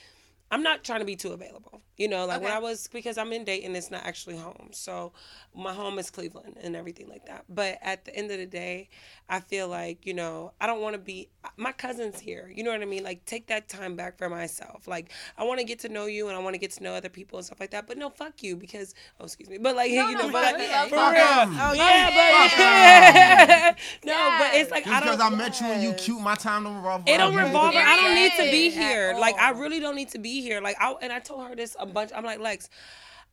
I'm 0.51 0.63
not 0.63 0.85
trying 0.85 1.01
to 1.01 1.05
be 1.07 1.17
too 1.17 1.33
available. 1.33 1.83
You 1.99 2.07
know, 2.07 2.27
like 2.27 2.41
when 2.41 2.53
I 2.53 2.61
was 2.61 2.89
because 2.93 3.19
I'm 3.19 3.33
in 3.33 3.45
Dayton, 3.45 3.75
it's 3.75 3.91
not 3.91 4.05
actually 4.05 4.37
home. 4.37 4.69
So 4.71 5.13
my 5.53 5.73
home 5.73 5.99
is 5.99 6.11
Cleveland 6.11 6.57
and 6.63 6.77
everything 6.77 7.09
like 7.09 7.27
that. 7.27 7.45
But 7.49 7.79
at 7.83 8.05
the 8.05 8.15
end 8.15 8.31
of 8.31 8.39
the 8.39 8.47
day, 8.47 8.89
I 9.29 9.41
feel 9.41 9.67
like, 9.67 10.07
you 10.07 10.15
know, 10.15 10.53
I 10.61 10.69
don't 10.69 10.81
want 10.81 10.95
to 10.95 11.01
be 11.01 11.29
my 11.57 11.73
cousin's 11.73 12.21
here. 12.21 12.53
You 12.55 12.63
know 12.63 12.71
what 12.71 12.83
I 12.83 12.85
mean? 12.85 13.03
Like 13.03 13.25
take 13.25 13.49
that 13.49 13.69
time 13.69 13.97
back 13.97 14.17
for 14.17 14.31
myself. 14.31 14.87
Like 14.87 15.11
I 15.37 15.43
want 15.43 15.59
to 15.59 15.65
get 15.65 15.81
to 15.81 15.89
know 15.89 16.07
you 16.07 16.29
and 16.29 16.37
I 16.37 16.41
want 16.41 16.55
to 16.55 16.59
get 16.59 16.71
to 16.73 16.83
know 16.85 16.95
other 16.95 17.09
people 17.09 17.39
and 17.39 17.47
stuff 17.47 17.59
like 17.59 17.73
that. 17.73 17.89
But 17.89 17.99
no, 17.99 18.11
fuck 18.11 18.45
you 18.45 18.55
because 18.55 18.95
oh 19.21 19.25
excuse 19.25 19.49
me. 19.49 19.59
But 19.59 19.75
like 19.75 19.91
No, 19.91 20.09
you 20.09 20.15
no, 20.17 20.27
know, 20.27 20.33
but 20.33 20.57
like, 20.57 20.89
for 20.89 20.95
real. 20.95 21.01
Oh, 21.01 21.73
Yeah, 21.75 23.73
but 23.75 23.79
no, 24.05 24.37
but 24.39 24.55
it's 24.55 24.71
like 24.71 24.85
Just 24.85 24.95
I 24.97 25.01
because 25.01 25.19
don't. 25.19 25.33
I 25.33 25.37
met 25.37 25.61
you 25.61 25.67
and 25.67 25.83
you 25.83 25.95
cute, 25.95 26.21
my 26.21 26.37
time 26.37 26.63
don't 26.63 26.77
revolve 26.77 27.03
It 27.07 27.19
don't 27.19 27.35
revolve. 27.35 27.75
I 27.75 27.97
don't 27.97 28.15
need 28.15 28.33
to 28.37 28.51
be 28.53 28.71
here. 28.71 29.17
Like 29.19 29.35
I 29.37 29.51
really 29.51 29.81
don't 29.81 29.97
need 29.97 30.11
to 30.11 30.19
be 30.19 30.43
here. 30.43 30.61
Like 30.61 30.77
I 30.79 30.95
and 31.03 31.13
I 31.13 31.19
told 31.19 31.45
her 31.49 31.57
this 31.57 31.75
a 31.81 31.88
bunch. 31.89 32.11
I'm 32.15 32.25
like 32.25 32.39
Lexx. 32.41 32.69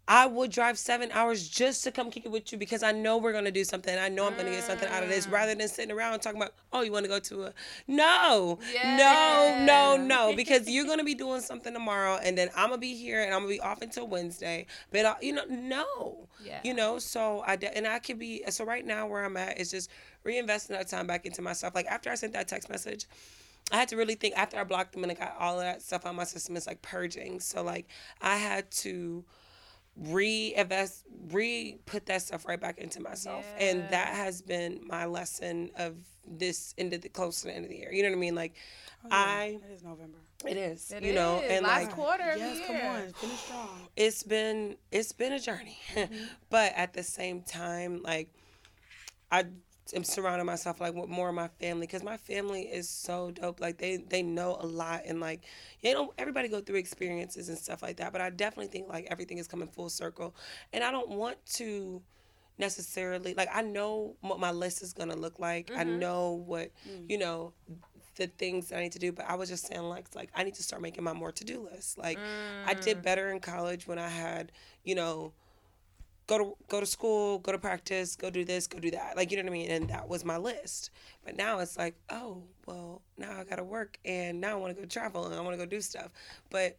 I 0.07 0.27
would 0.27 0.51
drive 0.51 0.77
seven 0.77 1.09
hours 1.11 1.49
just 1.49 1.83
to 1.85 1.91
come 1.91 2.11
kick 2.11 2.25
it 2.27 2.31
with 2.31 2.51
you 2.51 2.59
because 2.59 2.83
I 2.83 2.91
know 2.91 3.17
we're 3.17 3.33
gonna 3.33 3.49
do 3.49 3.63
something. 3.63 3.97
I 3.97 4.07
know 4.07 4.27
I'm 4.27 4.37
gonna 4.37 4.51
get 4.51 4.63
something 4.63 4.87
out 4.87 5.01
of 5.01 5.09
this, 5.09 5.25
rather 5.27 5.55
than 5.55 5.67
sitting 5.67 5.89
around 5.91 6.19
talking 6.19 6.39
about, 6.39 6.53
oh, 6.71 6.81
you 6.83 6.91
want 6.91 7.05
to 7.05 7.09
go 7.09 7.17
to 7.17 7.45
a 7.45 7.53
no, 7.87 8.59
no, 8.83 9.63
no, 9.65 9.97
no, 9.97 10.35
because 10.35 10.69
you're 10.69 10.85
gonna 10.85 11.03
be 11.03 11.15
doing 11.15 11.41
something 11.41 11.73
tomorrow, 11.73 12.19
and 12.21 12.37
then 12.37 12.49
I'm 12.55 12.69
gonna 12.69 12.77
be 12.77 12.93
here 12.93 13.23
and 13.23 13.33
I'm 13.33 13.39
gonna 13.41 13.49
be 13.53 13.59
off 13.59 13.81
until 13.81 14.07
Wednesday. 14.07 14.67
But 14.91 15.05
I, 15.07 15.15
you 15.21 15.33
know, 15.33 15.45
no, 15.49 16.27
Yeah. 16.43 16.59
you 16.63 16.75
know. 16.75 16.99
So 16.99 17.43
I 17.47 17.55
de- 17.55 17.75
and 17.75 17.87
I 17.87 17.97
could 17.97 18.19
be 18.19 18.43
so 18.49 18.63
right 18.63 18.85
now 18.85 19.07
where 19.07 19.25
I'm 19.25 19.37
at 19.37 19.59
is 19.59 19.71
just 19.71 19.89
reinvesting 20.23 20.67
that 20.67 20.87
time 20.87 21.07
back 21.07 21.25
into 21.25 21.41
myself. 21.41 21.73
Like 21.73 21.87
after 21.87 22.11
I 22.11 22.15
sent 22.15 22.33
that 22.33 22.47
text 22.47 22.69
message. 22.69 23.05
I 23.71 23.77
had 23.77 23.87
to 23.89 23.97
really 23.97 24.15
think 24.15 24.37
after 24.37 24.57
I 24.59 24.63
blocked 24.63 24.93
them 24.93 25.03
and 25.03 25.11
I 25.11 25.15
got 25.15 25.35
all 25.39 25.59
of 25.59 25.65
that 25.65 25.81
stuff 25.81 26.05
on 26.05 26.15
my 26.15 26.23
system. 26.23 26.55
It's 26.55 26.67
like 26.67 26.81
purging. 26.81 27.39
So 27.39 27.63
like 27.63 27.87
I 28.21 28.37
had 28.37 28.69
to 28.71 29.25
reinvest, 29.97 31.05
re 31.31 31.79
put 31.85 32.05
that 32.07 32.21
stuff 32.21 32.45
right 32.45 32.59
back 32.59 32.77
into 32.77 33.01
myself, 33.01 33.45
and 33.59 33.81
that 33.89 34.09
has 34.09 34.41
been 34.41 34.81
my 34.85 35.05
lesson 35.05 35.71
of 35.77 35.95
this 36.27 36.73
into 36.77 36.97
the 36.97 37.09
close 37.09 37.41
to 37.41 37.47
the 37.47 37.55
end 37.55 37.65
of 37.65 37.71
the 37.71 37.77
year. 37.77 37.91
You 37.91 38.03
know 38.03 38.09
what 38.09 38.17
I 38.17 38.19
mean? 38.19 38.35
Like 38.35 38.55
oh, 39.05 39.09
I, 39.11 39.59
It 39.63 39.71
is 39.73 39.83
November. 39.83 40.17
it 40.45 40.57
is, 40.57 40.91
It 40.91 41.03
you 41.03 41.13
know, 41.13 41.41
and 41.47 41.65
last 41.65 41.85
like 41.85 41.95
quarter 41.95 42.29
of 42.31 42.37
Yes, 42.37 42.59
the 42.59 42.65
come 42.65 42.75
on. 42.75 43.13
Finish 43.13 43.39
strong. 43.39 43.69
it's 43.95 44.23
been 44.23 44.75
it's 44.91 45.11
been 45.11 45.33
a 45.33 45.39
journey 45.39 45.77
mm-hmm. 45.95 46.15
but 46.49 46.73
at 46.75 46.93
the 46.93 47.03
same 47.03 47.41
time 47.41 48.01
like 48.03 48.29
i 49.31 49.45
am 49.93 50.03
surrounding 50.03 50.45
myself 50.45 50.81
like 50.81 50.93
with 50.93 51.09
more 51.09 51.29
of 51.29 51.35
my 51.35 51.47
family 51.59 51.85
because 51.85 52.03
my 52.03 52.17
family 52.17 52.63
is 52.63 52.89
so 52.89 53.31
dope 53.31 53.59
like 53.59 53.77
they 53.77 53.97
they 53.97 54.23
know 54.23 54.57
a 54.59 54.65
lot 54.65 55.01
and 55.05 55.19
like 55.19 55.41
you 55.81 55.93
know 55.93 56.13
everybody 56.17 56.47
go 56.47 56.59
through 56.59 56.77
experiences 56.77 57.49
and 57.49 57.57
stuff 57.57 57.83
like 57.83 57.97
that 57.97 58.11
but 58.11 58.21
i 58.21 58.29
definitely 58.29 58.67
think 58.67 58.87
like 58.89 59.07
everything 59.11 59.37
is 59.37 59.47
coming 59.47 59.67
full 59.67 59.89
circle 59.89 60.35
and 60.73 60.83
i 60.83 60.91
don't 60.91 61.09
want 61.09 61.37
to 61.45 62.01
necessarily 62.57 63.33
like 63.33 63.49
i 63.53 63.61
know 63.61 64.15
what 64.21 64.39
my 64.39 64.51
list 64.51 64.81
is 64.81 64.93
going 64.93 65.09
to 65.09 65.15
look 65.15 65.39
like 65.39 65.69
i 65.75 65.83
mm-hmm. 65.83 65.99
know 65.99 66.43
what 66.45 66.71
mm. 66.87 67.05
you 67.09 67.17
know 67.17 67.53
the 68.15 68.27
things 68.27 68.69
that 68.69 68.79
I 68.79 68.83
need 68.83 68.93
to 68.93 68.99
do, 68.99 69.11
but 69.11 69.25
I 69.29 69.35
was 69.35 69.49
just 69.49 69.67
saying 69.67 69.81
like 69.81 70.07
like 70.15 70.29
I 70.33 70.43
need 70.43 70.55
to 70.55 70.63
start 70.63 70.81
making 70.81 71.03
my 71.03 71.13
more 71.13 71.31
to 71.33 71.43
do 71.43 71.67
list. 71.71 71.97
Like 71.97 72.17
I 72.65 72.73
did 72.73 72.99
mm. 72.99 73.03
better 73.03 73.29
in 73.29 73.39
college 73.39 73.87
when 73.87 73.99
I 73.99 74.07
had, 74.07 74.51
you 74.83 74.95
know, 74.95 75.33
go 76.27 76.37
to 76.37 76.57
go 76.67 76.79
to 76.79 76.85
school, 76.85 77.39
go 77.39 77.51
to 77.51 77.57
practice, 77.57 78.15
go 78.15 78.29
do 78.29 78.43
this, 78.45 78.67
go 78.67 78.79
do 78.79 78.91
that. 78.91 79.15
Like 79.15 79.31
you 79.31 79.37
know 79.37 79.43
what 79.43 79.49
I 79.49 79.53
mean? 79.53 79.71
And 79.71 79.89
that 79.89 80.07
was 80.07 80.25
my 80.25 80.37
list. 80.37 80.91
But 81.23 81.37
now 81.37 81.59
it's 81.59 81.77
like, 81.77 81.95
oh, 82.09 82.43
well, 82.65 83.01
now 83.17 83.39
I 83.39 83.43
got 83.43 83.57
to 83.57 83.63
work 83.63 83.97
and 84.05 84.39
now 84.41 84.51
I 84.51 84.55
want 84.55 84.75
to 84.75 84.81
go 84.81 84.87
travel 84.87 85.25
and 85.25 85.35
I 85.35 85.41
want 85.41 85.53
to 85.53 85.57
go 85.57 85.65
do 85.65 85.81
stuff. 85.81 86.11
But 86.49 86.77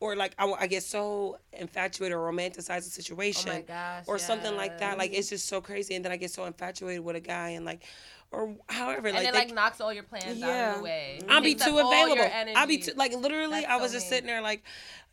or 0.00 0.16
like 0.16 0.34
I, 0.38 0.50
I 0.58 0.66
get 0.66 0.82
so 0.82 1.38
infatuated 1.52 2.16
or 2.16 2.20
romanticize 2.32 2.64
the 2.66 2.74
oh 2.76 2.80
situation 2.80 3.50
Oh 3.50 3.54
my 3.54 3.60
gosh, 3.60 4.04
or 4.06 4.18
something 4.18 4.56
like 4.56 4.78
that. 4.78 4.96
Like 4.98 5.12
it's 5.12 5.28
just 5.28 5.46
so 5.46 5.60
crazy 5.60 5.94
and 5.94 6.04
then 6.04 6.10
I 6.10 6.16
get 6.16 6.30
so 6.30 6.46
infatuated 6.46 7.04
with 7.04 7.16
a 7.16 7.20
guy 7.20 7.50
and 7.50 7.64
like 7.66 7.84
or 8.32 8.54
however 8.68 9.08
And 9.08 9.16
like 9.16 9.28
it 9.28 9.32
they- 9.32 9.38
like 9.38 9.54
knocks 9.54 9.80
all 9.80 9.92
your 9.92 10.04
plans 10.04 10.42
out 10.42 10.70
of 10.70 10.76
the 10.78 10.82
way. 10.82 11.20
I'll 11.28 11.42
be 11.42 11.54
too 11.54 11.78
available. 11.78 12.24
I'll 12.56 12.66
be 12.66 12.78
too 12.78 12.92
like 12.96 13.12
literally. 13.12 13.60
That's 13.60 13.66
I 13.72 13.76
was 13.76 13.90
so 13.90 13.96
just 13.96 14.06
mean. 14.06 14.10
sitting 14.10 14.26
there 14.28 14.40
like 14.40 14.62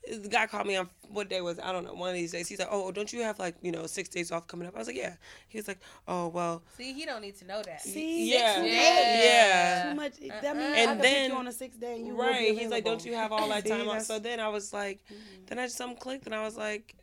the 0.10 0.30
guy 0.30 0.48
called 0.48 0.68
me 0.68 0.76
on 0.76 0.90
what 1.10 1.30
day 1.30 1.42
was? 1.42 1.60
I 1.60 1.72
don't 1.72 1.86
know 1.86 1.94
one 1.94 2.10
of 2.10 2.16
these 2.16 2.32
days. 2.32 2.48
He's 2.48 2.60
like, 2.60 2.70
oh, 2.72 2.92
don't 2.92 3.12
you 3.12 3.22
have 3.24 3.40
like 3.40 3.56
you 3.62 3.72
know 3.72 3.86
six 3.88 4.10
days 4.10 4.32
off 4.32 4.48
coming 4.48 4.68
up? 4.68 4.76
I 4.76 4.80
was 4.80 4.88
like, 4.88 4.98
yeah. 4.98 5.16
He 5.48 5.58
was 5.58 5.68
like, 5.68 5.80
oh 6.08 6.28
well, 6.28 6.64
See, 6.78 6.94
he 6.94 7.06
don't 7.06 7.22
need 7.22 7.38
to 7.38 7.46
know 7.46 7.62
that. 7.64 7.82
See, 7.82 8.32
yeah, 8.34 8.62
days. 8.62 8.74
yeah. 8.74 9.90
Too 9.90 9.96
much. 9.96 10.14
That 10.20 10.44
uh-uh. 10.46 10.54
means 10.54 10.78
And 10.78 10.90
I 10.90 10.96
could 10.96 11.04
then- 11.04 11.32
you 11.32 11.38
on 11.38 11.48
a 11.48 11.52
six 11.52 11.76
day. 11.78 11.96
And 11.98 12.08
you 12.08 12.20
Right. 12.20 12.58
He's 12.58 12.70
like, 12.70 12.86
don't 12.86 13.04
you 13.06 13.14
have 13.14 13.32
all 13.32 13.48
that 13.50 13.66
time 13.68 13.88
off? 13.90 14.04
So 14.04 14.20
then 14.20 14.40
I 14.40 14.48
was 14.50 14.74
like, 14.74 15.00
then 15.48 15.60
I 15.60 15.66
just 15.66 15.78
something 15.78 15.98
clicked 15.98 16.26
and 16.26 16.36
I 16.36 16.44
was 16.44 16.58
like, 16.58 16.96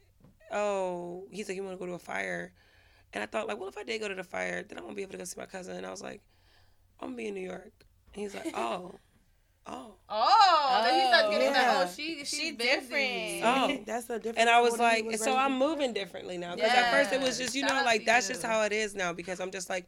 oh. 0.52 1.24
He's 1.30 1.48
like, 1.48 1.56
you 1.56 1.62
want 1.64 1.74
to 1.74 1.78
go 1.78 1.86
to 1.86 1.94
a 1.94 1.98
fire? 1.98 2.52
And 3.12 3.22
I 3.22 3.26
thought 3.26 3.46
like, 3.46 3.58
well, 3.58 3.68
if 3.68 3.78
I 3.78 3.84
did 3.84 4.00
go 4.00 4.08
to 4.08 4.14
the 4.14 4.24
fire, 4.24 4.62
then 4.62 4.78
I 4.78 4.82
won't 4.82 4.96
be 4.96 5.02
able 5.02 5.12
to 5.12 5.18
go 5.18 5.24
see 5.24 5.38
my 5.38 5.46
cousin. 5.46 5.76
And 5.76 5.86
I 5.86 5.90
was 5.90 6.02
like, 6.02 6.20
I'm 7.00 7.08
gonna 7.08 7.16
be 7.16 7.28
in 7.28 7.34
New 7.34 7.40
York. 7.46 7.72
And 8.12 8.22
he's 8.22 8.34
like, 8.34 8.52
oh, 8.56 8.94
oh. 9.66 9.94
Oh, 10.08 10.82
then 10.84 10.94
he 11.00 11.06
starts 11.08 11.26
oh, 11.26 11.30
getting 11.30 11.46
Yeah. 11.48 11.52
that. 11.52 11.86
Oh, 11.88 11.92
she 11.94 12.18
she's 12.18 12.28
She 12.28 12.52
busy. 12.52 12.70
different. 12.70 13.40
Oh. 13.44 13.82
That's 13.86 14.10
a 14.10 14.18
different. 14.18 14.38
And 14.38 14.50
I 14.50 14.60
was 14.60 14.72
level 14.72 14.86
than 14.86 14.96
he 14.96 15.02
like, 15.02 15.10
was 15.12 15.20
so 15.20 15.26
ready 15.32 15.38
I'm 15.38 15.52
be. 15.52 15.58
moving 15.66 15.92
differently 15.92 16.38
now. 16.38 16.54
Because 16.54 16.70
at 16.72 16.90
first 16.92 17.12
it 17.12 17.20
was 17.20 17.38
just, 17.38 17.54
you 17.54 17.62
Shout 17.62 17.70
know, 17.70 17.82
like 17.84 18.04
that's 18.04 18.28
you. 18.28 18.34
just 18.34 18.44
how 18.46 18.62
it 18.62 18.72
is 18.72 18.94
now. 18.94 19.12
Because 19.12 19.40
I'm 19.40 19.50
just 19.50 19.68
like, 19.70 19.86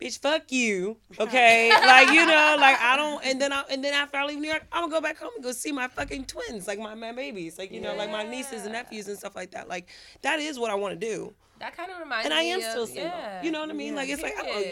bitch, 0.00 0.18
fuck 0.20 0.50
you, 0.52 0.96
okay? 1.20 1.70
like 1.70 2.08
you 2.10 2.24
know, 2.24 2.56
like 2.60 2.78
I 2.80 2.96
don't. 2.96 3.24
And 3.24 3.40
then 3.40 3.52
I, 3.52 3.64
and 3.70 3.82
then 3.82 3.92
after 3.94 4.16
I 4.16 4.24
leave 4.26 4.38
New 4.38 4.48
York, 4.48 4.64
I'm 4.72 4.82
gonna 4.84 4.92
go 4.92 5.00
back 5.00 5.18
home 5.18 5.32
and 5.34 5.42
go 5.44 5.52
see 5.52 5.72
my 5.72 5.88
fucking 5.88 6.26
twins, 6.26 6.66
like 6.68 6.78
my 6.78 6.94
my 6.94 7.12
babies, 7.12 7.58
like 7.58 7.72
you 7.72 7.80
know, 7.80 7.94
like 7.96 8.10
my 8.10 8.22
nieces 8.22 8.62
and 8.64 8.72
nephews 8.72 9.08
and 9.08 9.18
stuff 9.18 9.34
like 9.34 9.50
that. 9.50 9.68
Like 9.68 9.88
that 10.22 10.38
is 10.38 10.58
what 10.58 10.70
I 10.70 10.74
want 10.76 10.98
to 10.98 11.06
do, 11.06 11.34
That 11.58 11.76
kind 11.76 11.90
of 11.90 11.98
reminds 11.98 12.28
me. 12.28 12.32
and 12.32 12.34
I 12.38 12.42
am 12.44 12.58
of, 12.60 12.64
still 12.64 12.86
single. 12.86 13.04
Yeah. 13.06 13.42
You 13.42 13.50
know 13.50 13.60
what 13.60 13.70
I 13.70 13.72
mean? 13.74 13.94
Yeah. 13.94 14.00
Like 14.00 14.08
it's 14.10 14.22
like, 14.22 14.34
oh, 14.38 14.62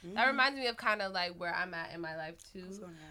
Period. 0.00 0.16
That 0.16 0.26
reminds 0.26 0.58
me 0.58 0.66
of 0.66 0.76
kind 0.76 1.02
of 1.02 1.12
like 1.12 1.32
where 1.38 1.54
I'm 1.54 1.74
at 1.74 1.92
in 1.94 2.00
my 2.00 2.16
life 2.16 2.36
too. 2.52 2.66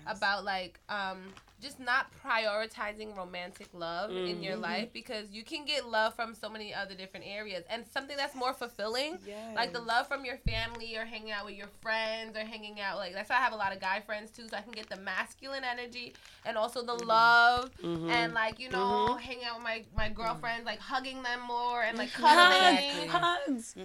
About 0.08 0.44
like 0.44 0.80
um 0.90 1.34
just 1.62 1.80
not 1.80 2.08
prioritizing 2.26 3.16
romantic 3.16 3.68
love 3.74 4.12
in 4.12 4.42
your 4.44 4.54
Mm-hmm. 4.54 4.62
life 4.62 4.90
because 4.94 5.30
you 5.32 5.44
can 5.44 5.64
get 5.66 5.88
love 5.88 6.14
from 6.16 6.34
so 6.34 6.50
many 6.50 6.74
other 6.74 6.96
different 6.96 7.26
areas 7.28 7.64
and 7.70 7.86
something 7.94 8.18
that's 8.18 8.36
more 8.36 8.54
fulfilling. 8.54 9.18
Like 9.56 9.74
the 9.74 9.80
love 9.82 10.08
from 10.08 10.26
your 10.26 10.38
family 10.38 10.96
or 10.98 11.06
hanging 11.06 11.32
out 11.32 11.46
with 11.46 11.56
your 11.56 11.68
friends 11.82 12.36
or 12.36 12.42
hanging 12.42 12.80
out 12.82 12.98
like 12.98 13.14
that's 13.14 13.30
why 13.30 13.38
I 13.38 13.40
have 13.40 13.54
a 13.54 13.58
lot 13.58 13.74
of 13.74 13.80
guy 13.80 14.00
friends 14.02 14.32
too, 14.32 14.48
so 14.50 14.58
I 14.58 14.62
can 14.62 14.72
get 14.72 14.90
the 14.90 14.98
masculine 14.98 15.64
energy 15.64 16.14
and 16.46 16.58
also 16.58 16.82
the 16.84 16.94
mm-hmm. 16.96 17.08
love 17.08 17.70
Mm-hmm. 17.84 18.10
and 18.10 18.34
like, 18.34 18.60
you 18.60 18.70
know, 18.70 19.10
mm-hmm. 19.12 19.20
hanging 19.20 19.44
out 19.46 19.56
with 19.56 19.64
my, 19.64 19.84
my 19.96 20.06
mm-hmm. 20.06 20.22
girlfriends, 20.22 20.66
like 20.66 20.80
hugging 20.80 21.22
them 21.24 21.42
more 21.48 21.82
and 21.84 21.98
like 21.98 22.10
Hugs, 22.12 23.04
cuddling. 23.04 23.10
hugs. 23.10 23.76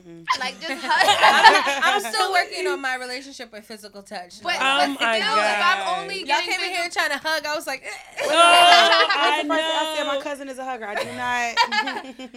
Like 0.40 0.60
just 0.60 0.82
hugging. 0.84 1.82
I'm 1.84 2.00
still 2.12 2.32
working 2.32 2.66
on 2.66 2.80
my 2.80 2.96
relationship 2.96 3.52
with 3.52 3.64
physical 3.64 4.02
touch. 4.02 4.42
But, 4.42 4.56
Oh 4.56 4.94
but 4.96 5.00
my 5.00 5.20
still, 5.20 5.36
like 5.36 5.58
I'm 5.58 5.78
God. 5.84 5.98
only 6.02 6.18
Y'all 6.18 6.26
getting 6.26 6.50
came 6.52 6.60
in 6.60 6.70
here 6.70 6.88
trying 6.90 7.10
to 7.10 7.18
hug. 7.18 7.44
I 7.46 7.54
was 7.54 7.63
like, 7.66 7.82
eh. 7.84 7.88
Oh, 8.22 8.28
I 8.30 9.42
That's 9.42 9.42
the 9.42 9.48
first 9.48 9.64
thing 9.64 9.76
I 9.76 9.94
said 9.96 10.06
my 10.06 10.20
cousin 10.22 10.48
is 10.48 10.58
a 10.58 10.64
hugger. 10.64 10.86
I 10.86 10.94
do 10.94 11.04
not. 11.16 11.54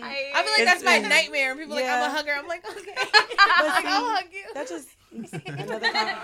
I 0.04 0.44
feel 0.44 0.54
like 0.58 0.66
that's 0.66 0.84
my 0.84 0.98
nightmare. 1.00 1.50
When 1.56 1.60
people 1.66 1.78
are 1.78 1.82
like, 1.82 1.90
I'm 1.90 2.04
a 2.12 2.14
hugger. 2.16 2.32
I'm 2.38 2.48
like, 2.48 2.70
okay. 2.70 2.94
But 2.96 3.66
like, 3.68 3.86
I'll 3.86 4.16
hug 4.16 4.26
you. 4.32 4.44
That 4.54 4.68
just 4.68 4.90
another 5.48 5.80
con- 5.92 6.18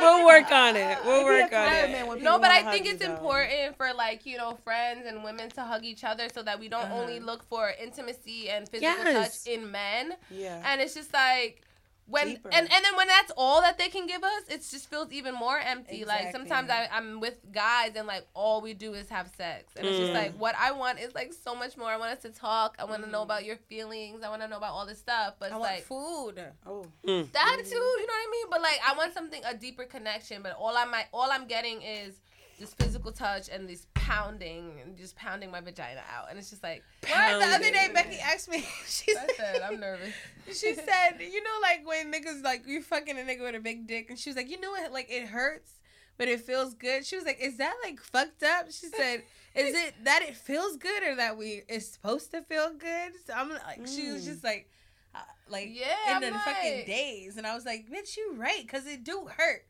we'll 0.00 0.24
work 0.26 0.50
on 0.50 0.76
it. 0.76 0.98
We'll 1.04 1.26
It'd 1.28 1.50
be 1.50 1.56
a 1.56 2.06
work 2.06 2.14
on 2.14 2.18
it. 2.18 2.22
No, 2.22 2.38
but 2.38 2.50
I 2.50 2.70
think 2.72 2.86
it's 2.86 3.04
though. 3.04 3.12
important 3.12 3.76
for 3.76 3.92
like 3.94 4.24
you 4.26 4.36
know 4.36 4.56
friends 4.64 5.04
and 5.06 5.22
women 5.22 5.50
to 5.50 5.62
hug 5.62 5.84
each 5.84 6.04
other 6.04 6.28
so 6.32 6.42
that 6.42 6.58
we 6.58 6.68
don't 6.68 6.90
only 6.90 7.20
look 7.20 7.42
for 7.44 7.72
intimacy 7.80 8.48
and 8.48 8.68
physical 8.68 9.04
Yes. 9.04 9.44
touch 9.44 9.52
in 9.52 9.70
men. 9.70 10.14
Yeah. 10.30 10.62
And 10.64 10.80
it's 10.80 10.94
just 10.94 11.12
like 11.12 11.62
when 12.10 12.26
Deeper. 12.26 12.48
and 12.52 12.68
and 12.70 12.84
then 12.84 12.96
when 12.96 13.06
that's 13.08 13.30
all 13.36 13.60
that 13.62 13.78
they 13.78 13.88
can 13.88 14.06
give 14.06 14.22
us, 14.24 14.42
it 14.48 14.58
just 14.68 14.90
feels 14.90 15.12
even 15.12 15.34
more 15.34 15.58
empty. 15.58 16.04
Like 16.04 16.32
sometimes 16.32 16.68
I, 16.70 16.88
I'm 16.92 17.20
with 17.20 17.38
guys 17.52 17.92
and 17.96 18.06
like 18.06 18.26
all 18.34 18.60
we 18.60 18.74
do 18.74 18.94
is 18.94 19.08
have 19.08 19.28
sex, 19.36 19.72
and 19.76 19.86
it's 19.86 19.98
just 19.98 20.10
Mm. 20.10 20.14
like 20.14 20.32
what 20.34 20.54
I 20.58 20.72
want 20.72 20.98
is 20.98 21.14
like 21.14 21.32
so 21.32 21.54
much 21.54 21.76
more. 21.76 21.88
I 21.88 21.96
want 21.96 22.12
us 22.12 22.22
to 22.22 22.30
talk. 22.30 22.76
I 22.78 22.84
want 22.84 23.02
to 23.02 23.08
Mm. 23.08 23.12
know 23.12 23.22
about 23.22 23.44
your 23.44 23.56
feelings. 23.56 24.22
I 24.24 24.28
want 24.28 24.42
to 24.42 24.48
know 24.48 24.56
about 24.56 24.72
all 24.72 24.86
this 24.86 24.98
stuff. 24.98 25.34
But 25.38 25.46
I 25.52 25.54
it's 25.54 25.60
want 25.60 25.72
like 25.74 25.82
food. 25.84 26.44
Oh, 26.66 26.84
that 27.04 27.56
too. 27.64 27.74
You 27.74 28.06
know 28.06 28.14
what 28.18 28.28
I 28.28 28.28
mean? 28.32 28.46
But 28.50 28.60
like 28.62 28.80
I 28.86 28.96
want 28.96 29.14
something 29.14 29.42
a 29.44 29.54
deeper 29.54 29.84
connection. 29.84 30.42
But 30.42 30.52
all 30.58 30.76
I 30.76 30.84
might 30.84 31.06
all 31.12 31.30
I'm 31.30 31.46
getting 31.46 31.82
is 31.82 32.20
just 32.60 32.76
physical 32.78 33.10
touch 33.10 33.48
and 33.48 33.68
this 33.68 33.86
pounding 33.94 34.80
and 34.84 34.96
just 34.96 35.16
pounding 35.16 35.50
my 35.50 35.60
vagina 35.60 36.02
out, 36.14 36.26
and 36.30 36.38
it's 36.38 36.50
just 36.50 36.62
like 36.62 36.84
Why 37.08 37.36
the 37.40 37.46
other 37.56 37.70
day 37.72 37.88
Becky 37.92 38.18
asked 38.20 38.48
me, 38.50 38.62
she 38.86 39.12
I 39.16 39.26
said, 39.36 39.62
I'm 39.62 39.80
nervous. 39.80 40.10
she 40.46 40.74
said, 40.74 41.18
you 41.20 41.42
know, 41.42 41.58
like 41.62 41.86
when 41.86 42.12
niggas 42.12 42.44
like 42.44 42.66
you 42.66 42.82
fucking 42.82 43.18
a 43.18 43.22
nigga 43.22 43.40
with 43.42 43.54
a 43.56 43.60
big 43.60 43.86
dick, 43.88 44.10
and 44.10 44.18
she 44.18 44.30
was 44.30 44.36
like, 44.36 44.50
you 44.50 44.60
know 44.60 44.70
what, 44.70 44.92
like 44.92 45.10
it 45.10 45.26
hurts, 45.28 45.72
but 46.18 46.28
it 46.28 46.40
feels 46.40 46.74
good. 46.74 47.04
She 47.06 47.16
was 47.16 47.24
like, 47.24 47.38
is 47.40 47.56
that 47.56 47.74
like 47.82 47.98
fucked 48.00 48.42
up? 48.42 48.66
She 48.70 48.86
said, 48.88 49.22
is 49.54 49.74
it 49.74 49.94
that 50.04 50.22
it 50.22 50.36
feels 50.36 50.76
good 50.76 51.02
or 51.02 51.16
that 51.16 51.36
we 51.38 51.62
it's 51.68 51.88
supposed 51.88 52.30
to 52.32 52.42
feel 52.42 52.72
good? 52.78 53.12
So 53.26 53.32
I'm 53.34 53.48
like, 53.48 53.86
she 53.86 54.10
was 54.10 54.22
Mm. 54.22 54.26
just 54.26 54.44
like, 54.44 54.68
uh, 55.14 55.18
like 55.48 55.70
Yeah, 55.72 55.94
in 56.10 56.16
I'm 56.24 56.32
the 56.32 56.38
fucking 56.38 56.84
days, 56.86 57.38
and 57.38 57.46
I 57.46 57.54
was 57.54 57.64
like, 57.64 57.86
bitch, 57.90 58.16
you 58.18 58.34
right, 58.36 58.68
cause 58.68 58.86
it 58.86 59.02
do 59.02 59.28
hurt. 59.34 59.64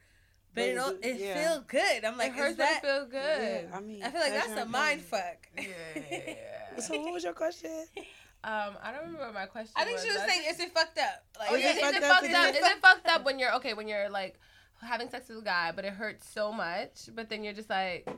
But 0.54 0.62
But 0.62 0.68
it, 0.68 0.98
it 1.02 1.04
it 1.16 1.20
yeah. 1.20 1.48
feel 1.52 1.64
good. 1.66 2.04
I'm 2.04 2.16
like, 2.18 2.32
it 2.32 2.34
hurts, 2.34 2.56
that? 2.56 2.80
but 2.82 2.88
it 2.88 2.92
feel 2.92 3.06
good. 3.06 3.68
yeah, 3.70 3.76
I 3.76 3.80
mean, 3.80 4.02
I 4.02 4.10
feel 4.10 4.20
like 4.20 4.32
that's 4.32 4.46
pleasure 4.48 4.62
a 4.62 4.66
mind 4.66 5.00
fuck. 5.02 5.48
Yeah. 5.56 6.34
So 6.80 6.98
what 7.00 7.12
was 7.12 7.24
your 7.24 7.32
question? 7.34 7.70
Um, 8.42 8.72
I 8.82 8.90
don't 8.90 9.02
remember 9.02 9.26
what 9.26 9.34
my 9.34 9.44
question. 9.44 9.74
I 9.76 9.84
think 9.84 9.98
she 9.98 10.08
was 10.08 10.16
I 10.16 10.26
saying, 10.26 10.40
think- 10.44 10.54
is 10.54 10.60
it 10.60 10.72
fucked 10.72 10.96
up? 10.98 11.24
Like, 11.38 11.50
Oh, 11.50 11.56
is 11.56 11.62
yeah, 11.62 11.70
it 11.72 11.76
is 11.76 11.82
fucked 11.82 11.96
it 11.96 12.02
fucked 12.02 12.32
up? 12.32 12.50
Is 12.54 12.66
it 12.66 12.78
fucked 12.80 13.06
up 13.08 13.24
when 13.26 13.38
you're 13.38 13.54
okay 13.56 13.74
when 13.74 13.86
you're 13.86 14.08
like 14.08 14.40
having 14.80 15.10
sex 15.10 15.28
with 15.28 15.40
a 15.40 15.42
guy, 15.42 15.72
but 15.76 15.84
it 15.84 15.92
hurts 15.92 16.26
so 16.26 16.50
much, 16.50 17.10
but 17.14 17.28
then 17.28 17.44
you're 17.44 17.52
just 17.52 17.68
like, 17.68 18.08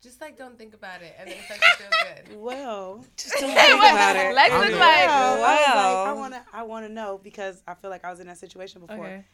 just 0.00 0.20
like 0.20 0.38
don't 0.38 0.56
think 0.56 0.72
about 0.74 1.02
it, 1.02 1.16
and 1.18 1.28
then 1.28 1.36
it 1.36 1.42
starts 1.46 1.64
to 1.78 1.82
feel 1.82 1.90
good. 2.30 2.36
Well, 2.40 3.04
Just 3.16 3.34
don't 3.40 3.50
think 3.50 3.74
about 3.82 4.14
it. 4.14 4.36
Lexx 4.36 4.50
I'm 4.52 4.60
was 4.60 4.70
like, 4.78 5.06
well, 5.08 5.44
I 5.44 5.56
like, 5.56 6.08
I 6.08 6.12
wanna, 6.12 6.44
I 6.52 6.62
wanna 6.62 6.88
know 6.88 7.18
because 7.20 7.60
I 7.66 7.74
feel 7.74 7.90
like 7.90 8.04
I 8.04 8.10
was 8.12 8.20
in 8.20 8.28
that 8.28 8.38
situation 8.38 8.82
before. 8.82 9.04
okay. 9.04 9.24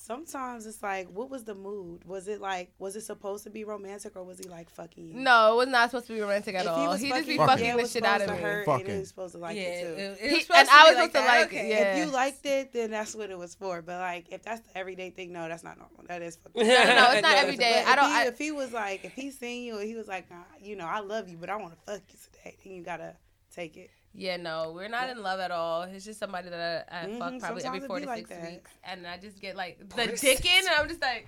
Sometimes 0.00 0.64
it's 0.64 0.80
like, 0.80 1.08
what 1.08 1.28
was 1.28 1.42
the 1.42 1.56
mood? 1.56 2.04
Was 2.04 2.28
it 2.28 2.40
like, 2.40 2.70
was 2.78 2.94
it 2.94 3.00
supposed 3.02 3.42
to 3.44 3.50
be 3.50 3.64
romantic 3.64 4.14
or 4.14 4.22
was 4.22 4.38
he 4.38 4.48
like 4.48 4.70
fucking 4.70 5.08
you? 5.08 5.14
No, 5.14 5.54
it 5.54 5.56
was 5.56 5.68
not 5.68 5.90
supposed 5.90 6.06
to 6.06 6.12
be 6.14 6.20
romantic 6.20 6.54
at 6.54 6.62
If 6.62 6.68
all. 6.70 6.94
He, 6.94 7.08
just 7.08 7.26
be 7.26 7.36
fucking- 7.36 7.46
fucking 7.48 7.64
yeah, 7.66 7.76
the 7.76 7.88
shit 7.88 8.04
out 8.04 8.20
of 8.20 8.28
supposed 8.28 8.42
me. 8.44 8.48
and 8.50 8.64
Fucking. 8.64 8.86
he 8.86 8.98
was 9.00 9.08
supposed 9.08 9.32
to 9.34 9.38
like 9.40 9.56
yeah, 9.56 9.62
it 9.62 9.82
too. 9.82 9.92
it, 10.02 10.18
it 10.22 10.28
He- 10.30 10.34
was 10.36 10.42
supposed 10.44 10.58
and 10.60 10.68
to 10.68 10.74
I 10.74 10.82
be 10.84 10.88
was 10.90 10.96
like 10.96 11.10
supposed 11.10 11.12
to 11.12 11.18
that. 11.18 11.38
like- 11.40 11.46
okay. 11.48 11.68
yeah. 11.68 11.76
If 11.96 12.06
you 12.06 12.12
liked 12.12 12.46
it, 12.46 12.72
then 12.72 12.90
that's 12.92 13.14
what 13.16 13.30
it 13.30 13.36
was 13.38 13.54
for. 13.56 13.82
But 13.82 13.98
like, 13.98 14.26
if 14.30 14.42
that's 14.44 14.60
the 14.60 14.78
everyday 14.78 15.10
thing, 15.10 15.32
no, 15.32 15.48
that's 15.48 15.64
not 15.64 15.76
normal. 15.78 16.04
That 16.06 16.22
is 16.22 16.36
fucking. 16.54 16.66
No, 16.66 16.74
no, 16.74 16.84
no, 16.94 17.10
it's 17.10 17.22
not 17.22 17.32
No, 17.34 17.36
every 17.36 17.54
it's- 17.54 17.58
day. 17.58 17.82
But 17.84 17.90
I 17.92 17.96
don't. 17.96 18.04
If 18.06 18.12
he, 18.12 18.18
I, 18.18 18.24
if 18.28 18.38
he 18.38 18.52
was 18.52 18.72
like, 18.72 19.04
if 19.04 19.12
he 19.14 19.30
seen 19.32 19.64
you, 19.64 19.78
and 19.78 19.88
he 19.88 19.96
was 19.96 20.06
like, 20.06 20.30
nah, 20.30 20.36
you 20.62 20.76
know, 20.76 20.86
I 20.86 21.00
love 21.00 21.28
you, 21.28 21.36
but 21.38 21.50
I 21.50 21.56
want 21.56 21.74
to 21.74 21.92
fuck 21.92 22.02
you 22.08 22.18
today, 22.32 22.56
then 22.62 22.72
you 22.72 22.82
gotta 22.84 23.16
take 23.52 23.76
it. 23.76 23.90
Yeah, 24.18 24.36
no, 24.36 24.72
we're 24.74 24.88
not 24.88 25.08
in 25.10 25.22
love 25.22 25.40
at 25.40 25.50
all. 25.50 25.82
It's 25.82 26.04
just 26.04 26.18
somebody 26.18 26.48
that 26.50 26.86
I, 26.90 26.98
I 26.98 27.02
fuck 27.18 27.32
Mhm, 27.34 27.40
probably 27.40 27.64
every 27.64 27.80
sometimes 27.80 27.84
it 27.84 27.86
four 27.86 28.00
to 28.00 28.14
six 28.16 28.28
that. 28.30 28.42
weeks, 28.50 28.70
and 28.84 29.06
I 29.06 29.16
just 29.16 29.40
get 29.40 29.56
like 29.56 29.78
the 29.78 30.06
to 30.06 30.16
dick 30.16 30.44
in, 30.44 30.66
and 30.66 30.74
I'm 30.78 30.88
just 30.88 31.00
like. 31.00 31.26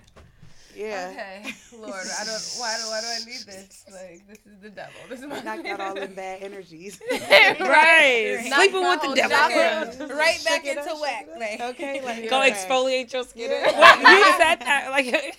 Yeah. 0.72 1.08
Okay, 1.10 1.52
Lord, 1.80 2.06
I 2.20 2.24
don't. 2.24 2.54
Why 2.58 2.76
do 2.78 2.88
why 2.90 3.00
do 3.00 3.06
I 3.08 3.18
need 3.26 3.40
this? 3.44 3.84
Like, 3.90 4.22
this 4.28 4.38
is 4.46 4.60
the 4.62 4.70
devil. 4.70 4.92
This 5.08 5.18
is 5.18 5.26
my 5.26 5.40
Knock 5.40 5.66
out 5.66 5.80
all 5.80 5.94
the 5.96 6.06
bad 6.22 6.44
energies. 6.44 7.00
Right. 7.10 8.38
Sleeping 8.46 8.80
with 8.80 9.02
the 9.02 9.14
devil. 9.16 9.36
chakra. 9.36 10.14
right 10.14 10.40
back 10.44 10.62
Shake 10.62 10.76
into 10.78 10.90
up, 10.92 11.00
whack. 11.00 11.26
shake. 11.26 11.60
Like, 11.60 11.70
Okay, 11.70 12.00
like 12.02 12.30
Go 12.30 12.40
okay. 12.42 12.52
exfoliate 12.52 13.12
your 13.12 13.24
skin. 13.24 13.50
Yeah. 13.50 13.78
What? 13.80 13.98
You 13.98 14.32
said 14.38 14.60
that 14.60 14.88
like 14.92 15.34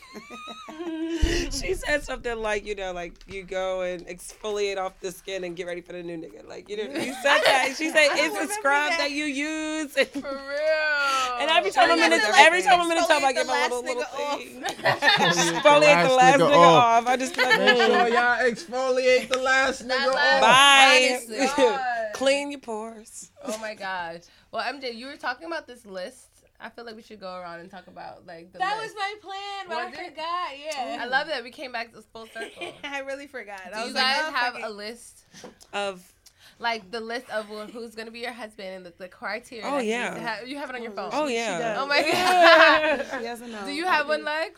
she 1.51 1.73
said 1.73 2.03
something 2.03 2.37
like 2.41 2.65
you 2.65 2.75
know 2.75 2.91
like 2.93 3.13
you 3.27 3.43
go 3.43 3.81
and 3.81 4.05
exfoliate 4.07 4.77
off 4.77 4.99
the 5.01 5.11
skin 5.11 5.43
and 5.43 5.55
get 5.55 5.67
ready 5.67 5.81
for 5.81 5.93
the 5.93 6.01
new 6.03 6.17
nigga. 6.17 6.47
Like 6.47 6.69
you 6.69 6.77
know 6.77 6.83
you 6.83 7.13
said 7.21 7.39
that. 7.45 7.73
She 7.77 7.89
said 7.91 8.09
it's 8.13 8.35
a 8.51 8.53
scrub 8.53 8.89
that. 8.91 8.97
that. 8.99 9.11
you 9.11 9.25
use. 9.25 9.95
And, 9.97 10.07
For 10.09 10.21
real. 10.21 11.39
and 11.41 11.49
every 11.51 11.71
time 11.71 11.89
I 11.89 11.93
I'm 11.93 11.99
in 11.99 12.11
have 12.11 12.21
the 12.21 12.25
to, 12.27 12.31
like, 12.31 12.41
every 12.47 12.61
time 12.61 12.81
I'm 12.81 12.91
in 12.91 12.97
the 12.97 13.05
tub, 13.07 13.23
I 13.23 13.31
exfoliate 13.31 13.35
get 13.35 13.47
my 13.47 13.53
last 13.53 13.71
little 13.71 13.83
little 13.83 14.03
nigga 14.03 14.37
thing. 14.37 14.61
Exfoliate 14.63 15.61
Exfoliate 15.61 16.07
the 16.07 16.13
last 16.15 16.39
nigga 16.39 16.55
off. 16.57 17.07
I 17.07 17.17
just 17.17 17.37
like, 17.37 17.59
Make 17.59 17.77
sure 17.77 18.07
y'all 18.07 18.37
exfoliate 18.51 19.29
the 19.29 19.39
last 19.39 19.87
nigga 19.87 20.13
last- 20.13 20.43
off. 20.43 21.57
bye. 21.57 22.11
Clean 22.13 22.51
your 22.51 22.59
pores. 22.59 23.31
Oh 23.43 23.57
my 23.59 23.73
god. 23.75 24.21
Well, 24.51 24.63
MJ, 24.63 24.93
you 24.95 25.07
were 25.07 25.15
talking 25.15 25.47
about 25.47 25.65
this 25.67 25.85
list. 25.85 26.27
I 26.61 26.69
feel 26.69 26.85
like 26.85 26.95
we 26.95 27.01
should 27.01 27.19
go 27.19 27.33
around 27.33 27.59
and 27.61 27.69
talk 27.71 27.87
about 27.87 28.25
like 28.27 28.51
the 28.53 28.59
that 28.59 28.77
was 28.81 28.93
my 28.95 29.13
plan, 29.21 29.65
but 29.67 29.77
Was 29.77 29.85
I 29.99 30.01
it? 30.03 30.09
forgot. 30.09 30.49
Yeah. 30.93 31.03
I 31.03 31.05
love 31.07 31.27
that 31.27 31.43
we 31.43 31.51
came 31.51 31.71
back 31.71 31.93
to 31.93 32.01
full 32.01 32.27
circle. 32.27 32.71
I 32.83 32.99
really 32.99 33.27
forgot. 33.27 33.61
Do 33.71 33.77
I 33.77 33.79
you 33.79 33.85
was 33.85 33.93
guys 33.93 34.17
like, 34.23 34.27
oh, 34.31 34.35
have 34.35 34.53
fuck 34.53 34.63
a 34.65 34.69
list? 34.69 35.25
Of 35.73 36.13
Like 36.59 36.91
the 36.91 36.99
list 36.99 37.29
of 37.29 37.45
who's 37.71 37.95
gonna 37.95 38.11
be 38.11 38.19
your 38.19 38.31
husband 38.33 38.69
and 38.69 38.85
the, 38.85 38.93
the 38.97 39.07
criteria. 39.07 39.65
Oh, 39.65 39.77
that 39.77 39.83
you 39.85 39.89
yeah. 39.91 40.17
have- 40.17 40.47
you 40.47 40.57
have 40.57 40.69
it 40.69 40.75
on 40.75 40.83
your 40.83 40.91
phone. 40.91 41.09
oh 41.13 41.27
She 41.27 41.35
yeah. 41.35 41.57
does. 41.59 41.77
Oh 41.81 41.87
my 41.87 42.01
god. 42.11 43.05
She 43.19 43.23
doesn't 43.25 43.51
know. 43.51 43.65
Do 43.65 43.71
you 43.71 43.87
I 43.87 43.91
have 43.91 44.07
one, 44.07 44.19
do. 44.19 44.25
Lexx? 44.25 44.51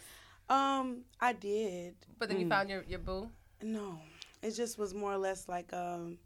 Um, 0.49 1.01
I 1.21 1.33
did. 1.33 1.95
But 2.19 2.29
then 2.29 2.39
you 2.39 2.45
Mm. 2.45 2.49
found 2.49 2.69
your 2.69 2.83
your 2.87 2.99
boo. 2.99 3.29
No, 3.61 3.97
it 4.41 4.51
just 4.51 4.77
was 4.77 4.93
more 4.93 5.13
or 5.13 5.17
less 5.17 5.47
like 5.47 5.71
um, 5.71 6.17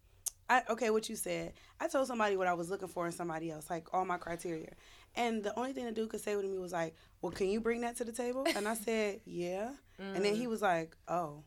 I 0.50 0.64
okay. 0.70 0.90
What 0.90 1.08
you 1.08 1.16
said, 1.16 1.54
I 1.80 1.88
told 1.88 2.08
somebody 2.08 2.36
what 2.36 2.48
I 2.48 2.54
was 2.54 2.70
looking 2.72 2.88
for 2.88 3.06
in 3.06 3.12
somebody 3.12 3.52
else, 3.52 3.70
like 3.70 3.94
all 3.94 4.06
my 4.06 4.18
criteria, 4.18 4.72
and 5.18 5.44
the 5.44 5.58
only 5.58 5.74
thing 5.74 5.86
the 5.86 5.92
dude 5.92 6.10
could 6.10 6.22
say 6.22 6.34
to 6.34 6.48
me 6.48 6.58
was 6.58 6.72
like, 6.72 6.96
"Well, 7.22 7.32
can 7.32 7.50
you 7.50 7.60
bring 7.60 7.82
that 7.82 7.98
to 7.98 8.06
the 8.06 8.12
table?" 8.12 8.46
And 8.56 8.68
I 8.68 8.76
said, 8.76 9.22
"Yeah," 9.26 9.72
and 10.00 10.24
then 10.24 10.36
he 10.36 10.48
was 10.48 10.62
like, 10.62 10.96
"Oh." 11.08 11.44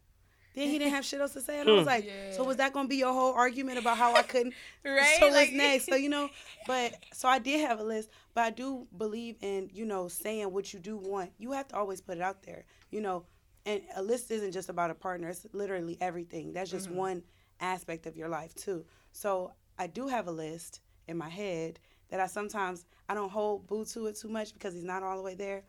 Then 0.52 0.68
he 0.68 0.78
didn't 0.80 0.94
have 0.94 1.04
shit 1.04 1.20
else 1.20 1.32
to 1.34 1.40
say, 1.40 1.60
and 1.60 1.68
I 1.68 1.72
was 1.72 1.82
hmm. 1.82 1.86
like, 1.86 2.04
Yeah. 2.04 2.32
"So 2.32 2.42
was 2.42 2.56
that 2.56 2.72
gonna 2.72 2.88
be 2.88 2.96
your 2.96 3.12
whole 3.12 3.34
argument 3.34 3.78
about 3.78 3.96
how 3.96 4.14
I 4.14 4.22
couldn't?" 4.22 4.52
Right? 4.84 5.16
So 5.20 5.26
Like- 5.26 5.34
what's 5.34 5.52
next? 5.52 5.86
So 5.86 5.94
you 5.94 6.08
know, 6.08 6.28
but 6.66 6.94
so 7.12 7.28
I 7.28 7.38
did 7.38 7.60
have 7.60 7.78
a 7.78 7.84
list, 7.84 8.10
but 8.34 8.42
I 8.42 8.50
do 8.50 8.88
believe 8.96 9.36
in 9.40 9.70
you 9.72 9.86
know 9.86 10.08
saying 10.08 10.52
what 10.52 10.74
you 10.74 10.80
do 10.80 10.96
want. 10.96 11.30
You 11.38 11.52
have 11.52 11.68
to 11.68 11.76
always 11.76 12.00
put 12.00 12.16
it 12.16 12.22
out 12.22 12.42
there, 12.42 12.64
you 12.90 13.00
know. 13.00 13.24
And 13.66 13.82
a 13.94 14.02
list 14.02 14.30
isn't 14.30 14.52
just 14.52 14.68
about 14.68 14.90
a 14.90 14.94
partner; 14.94 15.28
it's 15.28 15.46
literally 15.52 15.96
everything. 16.00 16.52
That's 16.52 16.70
just 16.70 16.88
mm-hmm. 16.88 16.96
one 16.96 17.22
aspect 17.60 18.06
of 18.06 18.16
your 18.16 18.28
life 18.28 18.54
too. 18.54 18.84
So 19.12 19.52
I 19.78 19.86
do 19.86 20.08
have 20.08 20.26
a 20.26 20.32
list 20.32 20.80
in 21.06 21.16
my 21.16 21.28
head 21.28 21.78
that 22.11 22.20
I 22.20 22.26
sometimes 22.26 22.84
I 23.08 23.14
don't 23.14 23.30
hold 23.30 23.66
boo 23.66 23.84
to 23.86 24.06
it 24.06 24.16
too 24.16 24.28
much 24.28 24.52
because 24.52 24.74
he's 24.74 24.84
not 24.84 25.02
all 25.02 25.16
the 25.16 25.22
way 25.22 25.34
there. 25.34 25.62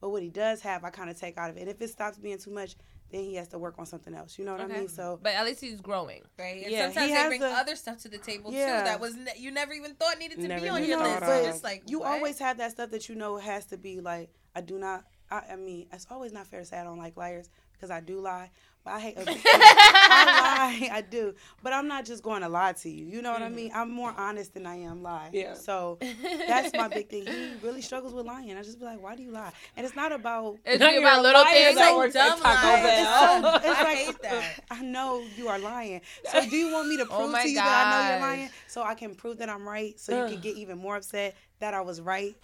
But 0.00 0.10
what 0.10 0.22
he 0.22 0.28
does 0.30 0.60
have, 0.62 0.84
I 0.84 0.90
kind 0.90 1.10
of 1.10 1.18
take 1.18 1.36
out 1.38 1.50
of 1.50 1.56
it. 1.56 1.60
And 1.60 1.68
if 1.68 1.80
it 1.82 1.90
stops 1.90 2.18
being 2.18 2.38
too 2.38 2.52
much, 2.52 2.76
then 3.10 3.24
he 3.24 3.34
has 3.34 3.48
to 3.48 3.58
work 3.58 3.74
on 3.78 3.86
something 3.86 4.14
else. 4.14 4.38
You 4.38 4.44
know 4.44 4.52
what 4.52 4.60
I 4.60 4.66
mean? 4.66 4.86
So 4.88 5.18
But 5.20 5.32
at 5.34 5.44
least 5.44 5.60
he's 5.60 5.80
growing. 5.80 6.22
Right. 6.38 6.62
And 6.62 6.70
Yeah, 6.70 6.84
sometimes 6.86 7.06
he 7.08 7.12
they 7.14 7.18
has 7.18 7.28
bring 7.28 7.40
the- 7.40 7.48
other 7.48 7.74
stuff 7.74 7.98
to 8.02 8.08
the 8.08 8.18
table 8.18 8.52
Yeah. 8.52 8.78
too 8.78 8.84
that 8.84 9.00
was 9.00 9.16
ne- 9.16 9.32
you 9.38 9.50
never 9.50 9.72
even 9.72 9.94
thought 9.94 10.18
needed 10.18 10.40
to 10.40 10.46
Never 10.48 10.60
be 10.62 10.68
on 10.68 10.78
your 10.82 10.88
you 10.90 10.96
know, 10.96 11.02
thought 11.02 11.20
list. 11.20 11.22
of. 11.22 11.28
but 11.44 11.54
It's 11.54 11.64
like 11.64 11.82
you 11.90 12.00
what? 12.00 12.08
always 12.12 12.38
have 12.38 12.58
that 12.58 12.70
stuff 12.72 12.90
that 12.90 13.08
you 13.08 13.14
know 13.16 13.36
has 13.38 13.64
to 13.66 13.76
be 13.76 14.00
like 14.00 14.30
I 14.54 14.60
do 14.60 14.78
not. 14.78 15.04
I, 15.30 15.42
I 15.52 15.56
mean, 15.56 15.88
it's 15.92 16.06
always 16.10 16.32
not 16.32 16.46
fair 16.46 16.60
to 16.60 16.66
say 16.66 16.78
I 16.78 16.84
don't 16.84 16.98
like 16.98 17.16
liars 17.16 17.50
because 17.72 17.90
I 17.90 18.00
do 18.00 18.20
lie, 18.20 18.50
but 18.84 18.94
I 18.94 19.00
hate. 19.00 19.16
Other 19.18 19.32
I 19.44 20.78
lie, 20.80 20.96
I 20.96 21.00
do, 21.02 21.34
but 21.62 21.72
I'm 21.72 21.88
not 21.88 22.04
just 22.04 22.22
going 22.22 22.42
to 22.42 22.48
lie 22.48 22.72
to 22.74 22.88
you. 22.88 23.04
You 23.06 23.22
know 23.22 23.32
what 23.32 23.42
I 23.42 23.48
mean? 23.48 23.70
Mm-hmm. 23.70 23.78
I'm 23.78 23.90
more 23.90 24.14
honest 24.16 24.54
than 24.54 24.66
I 24.66 24.76
am 24.76 25.02
lie. 25.02 25.30
Yeah. 25.32 25.54
So 25.54 25.98
that's 26.46 26.72
my 26.74 26.88
big 26.88 27.08
thing. 27.08 27.26
He 27.26 27.52
really 27.62 27.82
struggles 27.82 28.14
with 28.14 28.26
lying. 28.26 28.56
I 28.56 28.62
just 28.62 28.78
be 28.78 28.84
like, 28.84 29.02
why 29.02 29.14
do 29.16 29.22
you 29.22 29.30
lie? 29.30 29.52
And 29.76 29.86
it's 29.86 29.96
not 29.96 30.12
about. 30.12 30.58
It's 30.64 30.80
Now 30.80 30.96
about 30.98 31.22
little 31.22 31.44
things. 31.44 31.76
that 31.76 31.88
like 31.90 31.96
works 31.96 32.14
dumb 32.14 32.38
Taco 32.40 32.66
lies. 32.66 32.82
Bell. 32.82 33.56
It's 33.56 33.80
I 33.80 33.94
hate 33.94 34.22
that. 34.22 34.60
I 34.70 34.82
know 34.82 35.22
you 35.36 35.48
are 35.48 35.58
lying. 35.58 36.00
So 36.30 36.40
do 36.48 36.56
you 36.56 36.72
want 36.72 36.88
me 36.88 36.96
to 36.98 37.04
Oh 37.10 37.16
prove 37.18 37.30
my 37.30 37.42
to 37.42 37.48
you 37.48 37.54
that 37.56 37.86
I 37.86 37.90
know 37.90 38.10
you're 38.26 38.36
lying, 38.36 38.50
so 38.66 38.82
I 38.82 38.94
can 38.94 39.14
prove 39.14 39.38
that 39.38 39.48
I'm 39.48 39.68
right, 39.68 39.98
so 39.98 40.24
you 40.26 40.32
can 40.32 40.40
get 40.40 40.56
even 40.56 40.78
more 40.78 40.96
upset 40.96 41.34
that 41.60 41.74
I 41.74 41.80
was 41.80 42.00
right? 42.00 42.34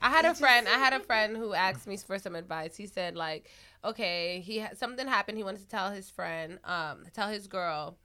I 0.00 0.10
had 0.10 0.24
a 0.26 0.34
friend. 0.34 0.68
I 0.68 0.76
had 0.78 0.92
a 0.92 1.00
friend 1.00 1.36
who 1.36 1.54
asked 1.54 1.86
me 1.86 1.96
for 1.96 2.18
some 2.18 2.34
advice. 2.34 2.76
He 2.76 2.86
said 2.86 3.16
like, 3.16 3.50
okay, 3.84 4.40
he 4.40 4.58
had 4.58 4.78
something 4.78 5.06
happened. 5.06 5.38
He 5.38 5.44
wanted 5.44 5.60
to 5.60 5.68
tell 5.68 5.90
his 5.90 6.10
friend, 6.10 6.58
um, 6.64 7.04
tell 7.12 7.28
his 7.28 7.46
girl, 7.46 7.96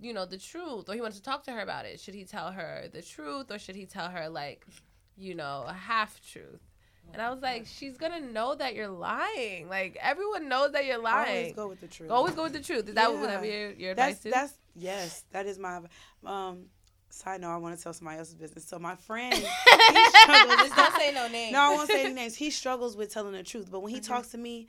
you 0.00 0.12
know, 0.12 0.26
the 0.26 0.38
truth, 0.38 0.88
or 0.88 0.94
he 0.94 1.00
wanted 1.00 1.16
to 1.16 1.22
talk 1.22 1.44
to 1.44 1.52
her 1.52 1.60
about 1.60 1.86
it. 1.86 2.00
Should 2.00 2.14
he 2.14 2.24
tell 2.24 2.52
her 2.52 2.88
the 2.92 3.02
truth, 3.02 3.50
or 3.50 3.58
should 3.58 3.76
he 3.76 3.86
tell 3.86 4.08
her 4.10 4.28
like, 4.28 4.66
you 5.16 5.34
know, 5.34 5.64
a 5.66 5.72
half 5.72 6.20
truth? 6.30 6.60
And 7.12 7.22
I 7.22 7.30
was 7.30 7.40
like, 7.42 7.64
she's 7.66 7.96
gonna 7.96 8.18
know 8.20 8.56
that 8.56 8.74
you're 8.74 8.88
lying. 8.88 9.68
Like 9.68 9.96
everyone 10.00 10.48
knows 10.48 10.72
that 10.72 10.84
you're 10.84 10.98
lying. 10.98 11.28
Always 11.28 11.54
go 11.54 11.68
with 11.68 11.80
the 11.80 11.86
truth. 11.86 12.10
Always 12.10 12.34
go 12.34 12.42
with 12.42 12.52
the 12.54 12.60
truth. 12.60 12.88
Is 12.88 12.94
that 12.96 13.12
Yeah. 13.12 13.20
would 13.20 13.30
that 13.30 13.40
be 13.42 13.48
your, 13.48 13.70
your 13.72 13.90
advice 13.92 14.14
That's 14.14 14.24
too? 14.24 14.30
that's 14.30 14.58
yes, 14.74 15.24
that 15.30 15.46
is 15.46 15.58
my 15.58 15.80
um 16.26 16.64
side 17.10 17.40
note, 17.40 17.54
I 17.54 17.56
want 17.58 17.76
to 17.76 17.82
tell 17.82 17.92
somebody 17.92 18.18
else's 18.18 18.34
business. 18.34 18.64
So 18.64 18.80
my 18.80 18.96
friend 18.96 19.36
he 19.36 20.04
struggles 20.10 20.60
Just 20.60 20.74
don't 20.74 20.92
say 20.96 21.12
no 21.12 21.28
name. 21.28 21.52
No, 21.52 21.60
I 21.60 21.68
won't 21.70 21.88
say 21.88 22.04
any 22.04 22.14
names. 22.14 22.34
He 22.34 22.50
struggles 22.50 22.96
with 22.96 23.12
telling 23.12 23.32
the 23.32 23.44
truth. 23.44 23.68
But 23.70 23.80
when 23.80 23.92
Mm-hmm. 23.92 24.02
he 24.02 24.08
talks 24.08 24.28
to 24.28 24.38
me, 24.38 24.66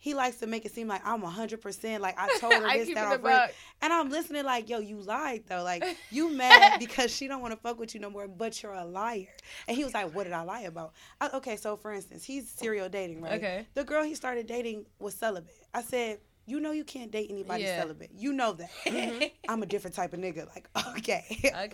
he 0.00 0.14
likes 0.14 0.38
to 0.38 0.46
make 0.46 0.64
it 0.64 0.74
seem 0.74 0.88
like 0.88 1.06
I'm 1.06 1.22
100% 1.22 2.00
like 2.00 2.14
I 2.18 2.36
told 2.38 2.54
her 2.54 2.60
this 2.72 2.88
that 2.94 3.12
it 3.12 3.20
a 3.20 3.22
already. 3.22 3.52
And 3.82 3.92
I'm 3.92 4.08
listening 4.10 4.44
like, 4.44 4.68
yo, 4.68 4.78
you 4.80 4.96
lied 4.96 5.44
though. 5.46 5.62
Like 5.62 5.84
you 6.10 6.30
mad 6.34 6.80
because 6.80 7.14
she 7.14 7.28
don't 7.28 7.40
want 7.42 7.52
to 7.52 7.60
fuck 7.60 7.78
with 7.78 7.94
you 7.94 8.00
no 8.00 8.10
more, 8.10 8.26
but 8.26 8.62
you're 8.62 8.72
a 8.72 8.84
liar. 8.84 9.26
And 9.68 9.76
he 9.76 9.84
was 9.84 9.94
like, 9.94 10.14
what 10.14 10.24
did 10.24 10.32
I 10.32 10.42
lie 10.42 10.62
about? 10.62 10.94
I, 11.20 11.28
okay, 11.34 11.56
so 11.56 11.76
for 11.76 11.92
instance, 11.92 12.24
he's 12.24 12.48
serial 12.50 12.88
dating, 12.88 13.20
right? 13.22 13.34
Okay. 13.34 13.66
The 13.74 13.84
girl 13.84 14.02
he 14.02 14.14
started 14.14 14.46
dating 14.46 14.86
was 14.98 15.14
celibate. 15.14 15.54
I 15.72 15.82
said, 15.82 16.18
you 16.46 16.58
know 16.58 16.72
you 16.72 16.82
can't 16.82 17.12
date 17.12 17.28
anybody 17.30 17.62
Yeah. 17.62 17.78
celibate. 17.80 18.10
You 18.16 18.32
know 18.32 18.52
that. 18.54 18.70
Mm-hmm. 18.86 19.24
I'm 19.48 19.62
a 19.62 19.66
different 19.66 19.94
type 19.94 20.14
of 20.14 20.18
nigga. 20.18 20.48
Like, 20.48 20.68
okay, 20.96 21.24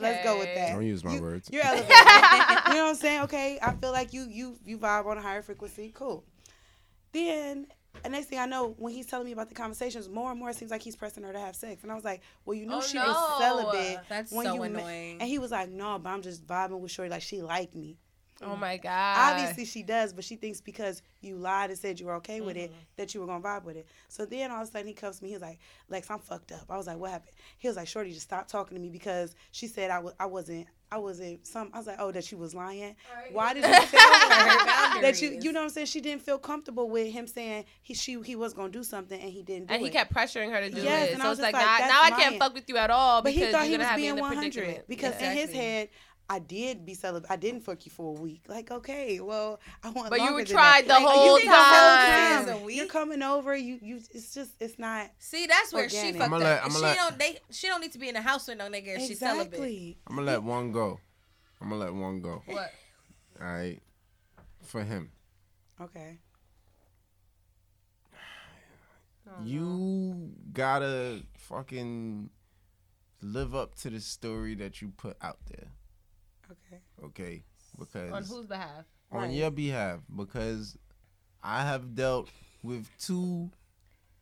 let's 0.01 0.23
go 0.25 0.37
with 0.39 0.53
that. 0.55 0.73
Don't 0.73 0.85
use 0.85 1.03
my 1.05 1.15
You- 1.15 1.23
words. 1.23 1.49
You're 1.51 1.65
elevated. 1.65 1.89
you 1.91 2.75
know 2.75 2.83
what 2.85 2.91
I'm 2.91 2.95
saying? 2.97 3.23
Okay, 3.23 3.59
I 3.63 3.73
feel 3.75 3.93
like 3.93 4.13
you 4.13 4.27
you 4.29 4.59
you 4.67 4.77
vibe 4.79 5.07
on 5.07 5.17
a 5.17 5.23
higher 5.23 5.41
frequency. 5.43 5.93
Cool. 5.95 6.25
Then, 7.13 7.69
and 8.05 8.13
next 8.13 8.27
thing 8.27 8.39
I 8.39 8.47
know, 8.47 8.75
when 8.79 8.93
he's 8.93 9.07
telling 9.07 9.27
me 9.27 9.33
about 9.33 9.49
the 9.49 9.55
conversations, 9.55 10.09
more 10.09 10.31
and 10.31 10.39
more 10.41 10.51
it 10.51 10.57
seems 10.57 10.71
like 10.71 10.83
he's 10.83 10.97
pressing 10.97 11.23
her 11.25 11.33
to 11.33 11.39
have 11.41 11.57
sex. 11.57 11.83
And 11.83 11.91
I 11.93 11.95
was 11.95 12.05
like, 12.05 12.23
well, 12.45 12.55
you 12.55 12.67
knew 12.67 12.75
Oh, 12.77 12.81
she 12.81 12.97
no. 12.99 13.07
was 13.07 13.39
celibate. 13.41 14.01
That's 14.09 14.33
when 14.33 14.47
so 14.47 14.55
you 14.55 14.61
met- 14.61 14.71
annoying. 14.83 15.21
And 15.21 15.29
he 15.29 15.39
was 15.39 15.51
like, 15.51 15.69
no, 15.71 15.99
but 15.99 16.11
I'm 16.11 16.23
just 16.23 16.47
vibing 16.47 16.81
with 16.81 16.91
Shorty 16.91 17.11
like 17.11 17.23
she 17.23 17.43
liked 17.43 17.75
me. 17.75 17.97
Oh 18.43 18.55
my 18.57 18.77
god. 18.77 19.33
Obviously 19.33 19.65
she 19.65 19.83
does, 19.83 20.13
but 20.13 20.25
she 20.25 20.37
thinks 20.37 20.61
because 20.61 21.03
you 21.23 21.37
lied 21.37 21.71
and 21.71 21.79
said 21.79 21.99
you 21.99 22.07
were 22.07 22.15
okay 22.17 22.41
with 22.41 22.57
it 22.57 22.71
Mm-hmm. 22.71 22.81
that 22.97 23.15
you 23.15 23.21
were 23.21 23.27
gonna 23.27 23.43
vibe 23.43 23.65
with 23.65 23.77
it. 23.77 23.87
So 24.09 24.27
then 24.27 24.51
all 24.51 24.63
of 24.63 24.69
a 24.69 24.71
sudden 24.71 24.87
he 24.89 24.93
comes 24.95 25.19
to 25.19 25.25
me, 25.25 25.31
he 25.31 25.35
was 25.37 25.43
like, 25.43 25.59
Lexx, 25.91 26.11
I'm 26.11 26.19
fucked 26.19 26.53
up. 26.53 26.65
I 26.69 26.77
was 26.77 26.87
like, 26.87 26.99
what 26.99 27.11
happened? 27.13 27.33
He 27.59 27.69
was 27.69 27.77
like, 27.77 27.89
Shorty 27.89 28.11
just 28.13 28.23
stopped 28.27 28.51
talking 28.51 28.77
to 28.77 28.81
me 28.83 28.91
because 28.91 29.35
she 29.53 29.67
said 29.67 29.91
I 29.91 29.99
was 30.01 30.13
I 30.21 30.27
wasn't 30.27 30.67
I 30.93 30.99
wasn't 30.99 31.45
some 31.47 31.71
I 31.73 31.79
was 31.79 31.87
like, 31.87 31.97
Oh, 31.99 32.13
that 32.13 32.25
she 32.25 32.35
was 32.37 32.55
lying. 32.55 32.95
Why 33.33 33.55
did 33.55 33.65
you 33.65 33.71
tell 33.71 33.81
her 33.81 35.01
that 35.03 35.21
you 35.23 35.39
you 35.43 35.53
know 35.53 35.61
what 35.61 35.65
I'm 35.65 35.71
saying? 35.71 35.87
She 35.87 36.01
didn't 36.01 36.23
feel 36.23 36.39
comfortable 36.39 36.89
with 36.91 37.13
him 37.13 37.27
saying 37.27 37.65
he 37.83 37.95
she 37.95 38.21
he 38.23 38.37
was 38.37 38.53
gonna 38.53 38.69
do 38.69 38.85
something 38.85 39.21
and 39.21 39.31
he 39.33 39.43
didn't 39.43 39.69
do 39.69 39.75
And 39.75 39.83
he 39.83 39.89
it. 39.89 39.93
kept 39.93 40.13
pressuring 40.15 40.51
her 40.53 40.61
to 40.61 40.71
do 40.71 40.83
Yes, 40.83 41.09
it. 41.11 41.15
and 41.15 41.23
I 41.23 41.29
was 41.29 41.41
like, 41.41 41.55
like, 41.55 41.65
now, 41.81 41.87
now 41.89 42.03
I 42.03 42.11
can't 42.11 42.21
lying. 42.33 42.39
fuck 42.39 42.55
with 42.55 42.69
you 42.69 42.77
at 42.77 42.91
all 42.91 43.23
But 43.23 43.33
because 43.33 43.47
he 43.47 43.53
thought 43.53 43.65
he 43.65 43.71
was 43.71 43.79
gonna 43.79 43.89
have 43.89 43.97
me 43.97 44.03
being 44.03 44.19
100 44.21 44.53
predicament. 44.53 44.89
because 44.89 45.21
in 45.21 45.33
his 45.33 45.53
head, 45.53 45.89
I 46.29 46.41
did 46.41 46.85
be 46.85 46.95
celibate. 46.95 47.31
I 47.31 47.37
didn't 47.37 47.61
fuck 47.61 47.87
you 47.87 47.93
for 47.93 48.09
a 48.17 48.21
week. 48.21 48.43
Like, 48.49 48.71
okay, 48.73 49.21
well, 49.21 49.61
I 49.85 49.91
want. 49.91 50.11
But 50.11 50.19
you 50.19 50.25
longer 50.27 50.45
than 50.45 50.53
tried 50.55 50.85
the 50.87 50.95
Like, 50.95 51.05
whole 51.07 51.37
you 51.37 51.43
think 51.43 51.53
time. 51.53 52.45
celibate? 52.45 52.63
A 52.63 52.67
week? 52.67 52.77
You're 52.79 52.87
coming 52.87 53.23
over. 53.23 53.55
You, 53.55 53.79
you. 53.81 54.01
It's 54.11 54.35
just, 54.35 54.51
it's 54.59 54.77
not 54.79 55.09
See, 55.21 55.47
that's 55.47 55.73
where 55.73 55.89
she 55.89 56.13
fucked 56.13 56.25
I'ma 56.25 56.37
up. 56.39 56.43
let- 56.43 56.73
she 56.73 56.79
let- 56.81 56.97
don't 56.97 57.19
they 57.19 57.39
she 57.51 57.69
don't 57.69 57.81
need 57.81 57.93
to 57.93 57.99
be 57.99 58.09
in 58.09 58.15
the 58.15 58.23
house 58.23 58.49
with 58.49 58.59
no 58.59 58.65
nigga 58.69 58.97
if 58.97 59.03
she's 59.07 59.21
celibate. 59.21 59.47
exactly. 59.55 59.99
I'm 60.09 60.17
gonna 60.17 60.27
let 60.27 60.43
one 60.43 60.73
go. 60.73 60.99
I'm 61.61 61.69
gonna 61.71 61.81
let 61.85 61.95
one 61.95 62.21
go. 62.21 62.43
What? 62.47 62.73
All 63.41 63.47
right. 63.47 63.81
For 64.63 64.83
him, 64.83 65.13
Okay. 65.81 66.19
you 69.45 70.33
gotta 70.53 71.23
fucking 71.37 72.31
live 73.23 73.55
up 73.55 73.75
to 73.77 73.91
the 73.91 74.01
story 74.01 74.55
that 74.57 74.81
you 74.83 74.89
put 74.97 75.17
out 75.23 75.39
there. 75.51 75.69
Okay. 77.05 77.43
Okay. 77.81 78.07
Because 78.07 78.13
On 78.13 78.23
whose 78.25 78.47
behalf? 78.47 78.85
on 79.13 79.23
Right. 79.23 79.31
your 79.33 79.51
behalf 79.51 80.01
because 80.15 80.77
I 81.43 81.63
have 81.63 81.95
dealt 81.95 82.29
with 82.63 82.89
two 82.99 83.51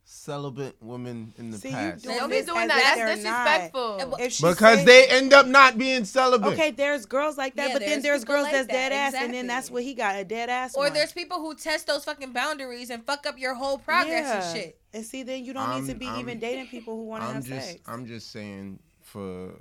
celibate 0.07 0.77
women 0.83 1.33
in 1.39 1.51
the 1.51 1.57
See, 1.57 1.69
you 1.71 1.75
past. 1.75 2.05
doing 2.05 2.19
Don't 2.19 2.29
be 2.29 2.43
doing 2.43 2.69
that. 2.69 2.95
That's 2.97 3.21
disrespectful. 3.23 3.99
And 3.99 4.15
If 4.21 4.33
she 4.33 4.43
because 4.47 4.79
say- 4.81 4.85
they 4.85 5.07
end 5.09 5.33
up 5.33 5.47
not 5.47 5.79
being 5.79 6.05
celibate. 6.05 6.53
Okay, 6.53 6.71
there's 6.73 7.07
girls 7.07 7.39
like 7.39 7.57
that, 7.57 7.69
Yeah, 7.69 7.75
but 7.75 7.81
then 7.81 7.89
there's 7.91 8.03
there's 8.03 8.25
girls 8.25 8.43
like 8.45 8.53
that's 8.53 8.67
that, 8.67 8.73
dead 8.73 8.93
ass, 8.93 9.15
and 9.15 9.33
then 9.33 9.47
that's 9.47 9.71
what 9.71 9.83
he 9.83 9.95
got 9.95 10.17
a 10.17 10.25
dead 10.25 10.51
ass. 10.51 10.75
Or 10.75 10.85
one. 10.85 10.93
there's 10.93 11.13
people 11.13 11.39
who 11.41 11.55
test 11.55 11.87
those 11.87 12.05
fucking 12.05 12.33
boundaries 12.33 12.91
and 12.91 13.05
fuck 13.07 13.25
up 13.27 13.39
your 13.39 13.55
whole 13.55 13.79
progress 13.79 14.27
yeah. 14.27 14.45
and 14.47 14.57
shit. 14.57 14.81
And 14.93 15.05
see, 15.07 15.23
then 15.23 15.43
you 15.45 15.55
don't 15.55 15.81
need 15.81 15.91
to 15.91 15.99
be 15.99 16.07
I'm- 16.07 16.21
even 16.21 16.39
dating 16.39 16.67
people 16.67 16.97
who 16.97 17.05
want 17.05 17.23
to 17.23 17.33
have 17.33 17.45
just 17.47 17.69
sex. 17.69 17.81
I'm 17.87 18.05
just 18.07 18.31
saying 18.31 18.81
for 19.01 19.55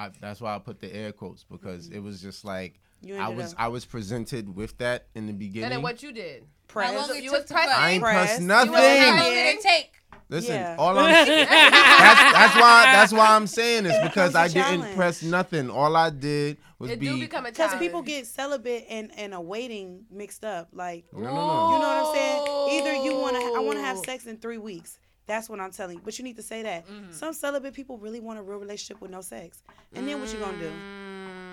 I 0.00 0.10
that's 0.20 0.40
why 0.40 0.54
I 0.54 0.58
put 0.58 0.80
the 0.80 0.94
air 0.94 1.12
quotes 1.12 1.44
because 1.44 1.88
mm-hmm. 1.88 1.96
it 1.96 2.02
was 2.02 2.22
just 2.22 2.44
like 2.44 2.80
I 3.18 3.28
was 3.28 3.52
up- 3.52 3.60
I 3.60 3.68
was 3.68 3.84
presented 3.84 4.54
with 4.54 4.76
that 4.78 5.06
in 5.14 5.26
the 5.26 5.32
beginning. 5.32 5.64
And 5.64 5.72
then 5.72 5.82
what 5.82 6.02
you 6.02 6.12
did? 6.12 6.44
Press. 6.68 6.90
How 6.90 6.96
long 6.96 7.16
it 7.16 7.22
you 7.24 7.30
took 7.30 7.40
was 7.40 7.48
to 7.48 7.54
pressing? 7.54 7.72
I 7.76 7.90
ain't 7.90 8.02
Press. 8.02 8.14
pressed 8.14 8.40
You 8.40 8.46
nothing. 8.46 8.72
was 8.72 8.80
How 8.80 9.16
long 9.16 9.34
did 9.34 9.56
it 9.56 9.60
take? 9.60 9.92
Listen, 10.28 10.54
Yeah. 10.54 10.76
all 10.78 10.96
I'm 10.98 11.12
that's, 11.12 11.48
that's 11.48 12.54
why 12.54 12.84
that's 12.84 13.12
why 13.12 13.34
I'm 13.34 13.48
saying 13.48 13.84
this 13.84 13.96
because 14.02 14.32
becomes 14.32 14.54
a 14.54 14.60
I 14.60 14.76
didn't 14.76 14.94
press 14.94 15.22
nothing. 15.22 15.70
All 15.70 15.96
I 15.96 16.10
did 16.10 16.58
was 16.78 16.90
It 16.92 17.00
be 17.00 17.08
do 17.08 17.18
become 17.18 17.46
a 17.46 17.50
Because 17.50 17.74
people 17.74 18.02
get 18.02 18.26
celibate 18.26 18.86
and, 18.88 19.10
and 19.18 19.34
a 19.34 19.40
waiting 19.40 20.04
mixed 20.10 20.44
up. 20.44 20.68
Like, 20.72 21.04
no 21.12 21.20
no 21.20 21.26
no. 21.26 21.32
you 21.32 21.34
know 21.34 21.78
what 21.78 22.06
I'm 22.06 22.14
saying? 22.14 22.80
Either 22.80 23.04
you 23.04 23.20
want 23.20 23.36
to, 23.36 23.42
I 23.42 23.60
want 23.60 23.78
to 23.78 23.84
have 23.84 23.98
sex 23.98 24.26
in 24.26 24.36
three 24.38 24.58
weeks. 24.58 24.98
That's 25.30 25.48
what 25.48 25.60
I'm 25.60 25.70
telling 25.70 25.98
you. 25.98 26.02
But 26.04 26.18
you 26.18 26.24
need 26.24 26.34
to 26.36 26.42
say 26.42 26.62
that. 26.64 26.88
Mm-hmm. 26.88 27.12
Some 27.12 27.32
celibate 27.32 27.72
people 27.72 27.98
really 27.98 28.18
want 28.18 28.40
a 28.40 28.42
real 28.42 28.58
relationship 28.58 29.00
with 29.00 29.12
no 29.12 29.20
sex. 29.20 29.62
And 29.94 30.08
then 30.08 30.20
what 30.20 30.32
you 30.32 30.40
gonna 30.40 30.58
do? 30.58 30.72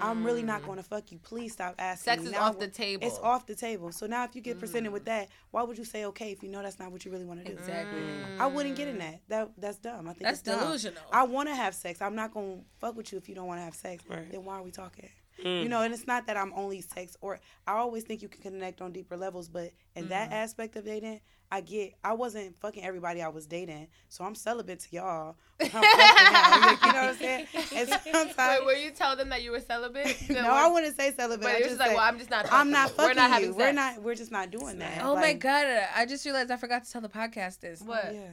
I'm 0.02 0.24
really 0.24 0.42
not 0.42 0.66
gonna 0.66 0.82
fuck 0.82 1.12
you. 1.12 1.20
Please 1.20 1.54
stop 1.54 1.76
asking. 1.78 2.12
Sex 2.12 2.24
is 2.24 2.32
Now 2.32 2.46
off 2.46 2.58
the 2.58 2.70
table. 2.70 3.06
It's 3.06 3.20
off 3.20 3.46
the 3.46 3.54
table. 3.54 3.92
So 3.92 4.08
now 4.08 4.24
if 4.24 4.36
you 4.36 4.42
get 4.42 4.58
presented 4.58 4.92
with 4.92 5.06
that, 5.06 5.30
why 5.52 5.62
would 5.62 5.78
you 5.78 5.86
say 5.86 6.06
okay 6.06 6.32
if 6.32 6.42
you 6.42 6.50
know 6.50 6.64
that's 6.64 6.80
not 6.80 6.92
what 6.92 7.06
you 7.06 7.12
really 7.12 7.26
want 7.26 7.46
to 7.46 7.46
do? 7.46 7.52
Exactly. 7.52 8.02
I 8.40 8.48
wouldn't 8.48 8.76
get 8.76 8.88
in 8.88 8.98
that. 8.98 9.22
That 9.28 9.52
that's 9.60 9.78
dumb. 9.78 10.08
I 10.08 10.14
think 10.14 10.24
That's 10.24 10.40
it's 10.40 10.48
dumb. 10.48 10.60
delusional. 10.60 11.04
I 11.12 11.24
want 11.24 11.48
to 11.50 11.56
have 11.56 11.76
sex. 11.76 12.02
I'm 12.02 12.16
not 12.16 12.34
gonna 12.34 12.58
fuck 12.80 12.98
with 12.98 13.12
you 13.12 13.20
if 13.20 13.30
you 13.30 13.36
don't 13.36 13.46
want 13.46 13.60
to 13.60 13.64
have 13.66 13.76
sex. 13.76 14.04
Right. 14.10 14.32
Then 14.32 14.44
why 14.44 14.56
are 14.56 14.64
we 14.64 14.72
talking? 14.72 15.10
Mm. 15.44 15.64
You 15.64 15.70
know, 15.70 15.82
and 15.82 15.94
it's 15.94 16.08
not 16.08 16.28
that 16.28 16.38
I'm 16.38 16.52
only 16.56 16.82
sex 16.82 17.16
or 17.22 17.40
I 17.66 17.74
always 17.74 18.04
think 18.04 18.22
you 18.22 18.28
can 18.28 18.42
connect 18.42 18.82
on 18.82 18.92
deeper 18.92 19.18
levels, 19.18 19.48
but 19.48 19.72
in 19.96 20.10
that 20.10 20.32
mm. 20.32 20.34
aspect 20.34 20.76
of 20.76 20.86
dating, 20.86 21.22
I 21.52 21.62
get 21.62 21.94
I 22.04 22.14
wasn't 22.14 22.60
fucking 22.60 22.84
everybody 22.84 23.22
I 23.22 23.30
was 23.30 23.46
dating, 23.46 23.88
so 24.10 24.26
I'm 24.26 24.36
celibate 24.36 24.80
to 24.82 24.96
y'all. 24.96 25.38
I'm 25.62 25.70
y'all. 25.72 25.82
Like, 25.82 26.82
you 26.82 26.92
know 26.92 27.00
what 27.00 27.10
I'm 27.10 27.16
saying? 27.16 27.48
And 27.74 27.90
sometimes, 28.12 28.60
Wait, 28.60 28.66
were 28.66 28.74
you 28.74 28.92
tell 28.92 29.16
them 29.16 29.30
that 29.30 29.44
you 29.44 29.52
were 29.52 29.60
celibate? 29.60 30.18
no, 30.30 30.50
I 30.50 30.68
wouldn't 30.68 30.98
say 30.98 31.14
celibate. 31.14 31.44
But 31.44 31.52
I 31.52 31.60
just 31.60 31.70
just 31.70 31.80
like, 31.80 31.92
well, 31.92 32.06
I'm 32.06 32.18
just 32.18 32.30
not. 32.30 32.52
I'm 32.52 32.72
not 32.72 32.90
fucking. 32.92 33.16
fucking 33.16 33.16
We're 33.16 33.22
not 33.22 33.32
having 33.32 33.50
you. 33.50 33.56
We're 33.56 33.72
not. 33.72 34.02
We're 34.02 34.16
just 34.16 34.32
not 34.32 34.52
doing 34.52 34.80
that. 34.80 35.02
Oh 35.04 35.16
my 35.16 35.22
Like, 35.22 35.40
god, 35.40 35.88
I 35.96 36.06
just 36.06 36.26
realized 36.26 36.52
I 36.52 36.58
forgot 36.58 36.84
to 36.84 36.92
tell 36.92 37.02
the 37.02 37.10
podcast 37.10 37.62
this. 37.62 37.82
What? 37.82 38.14
Yeah. 38.14 38.30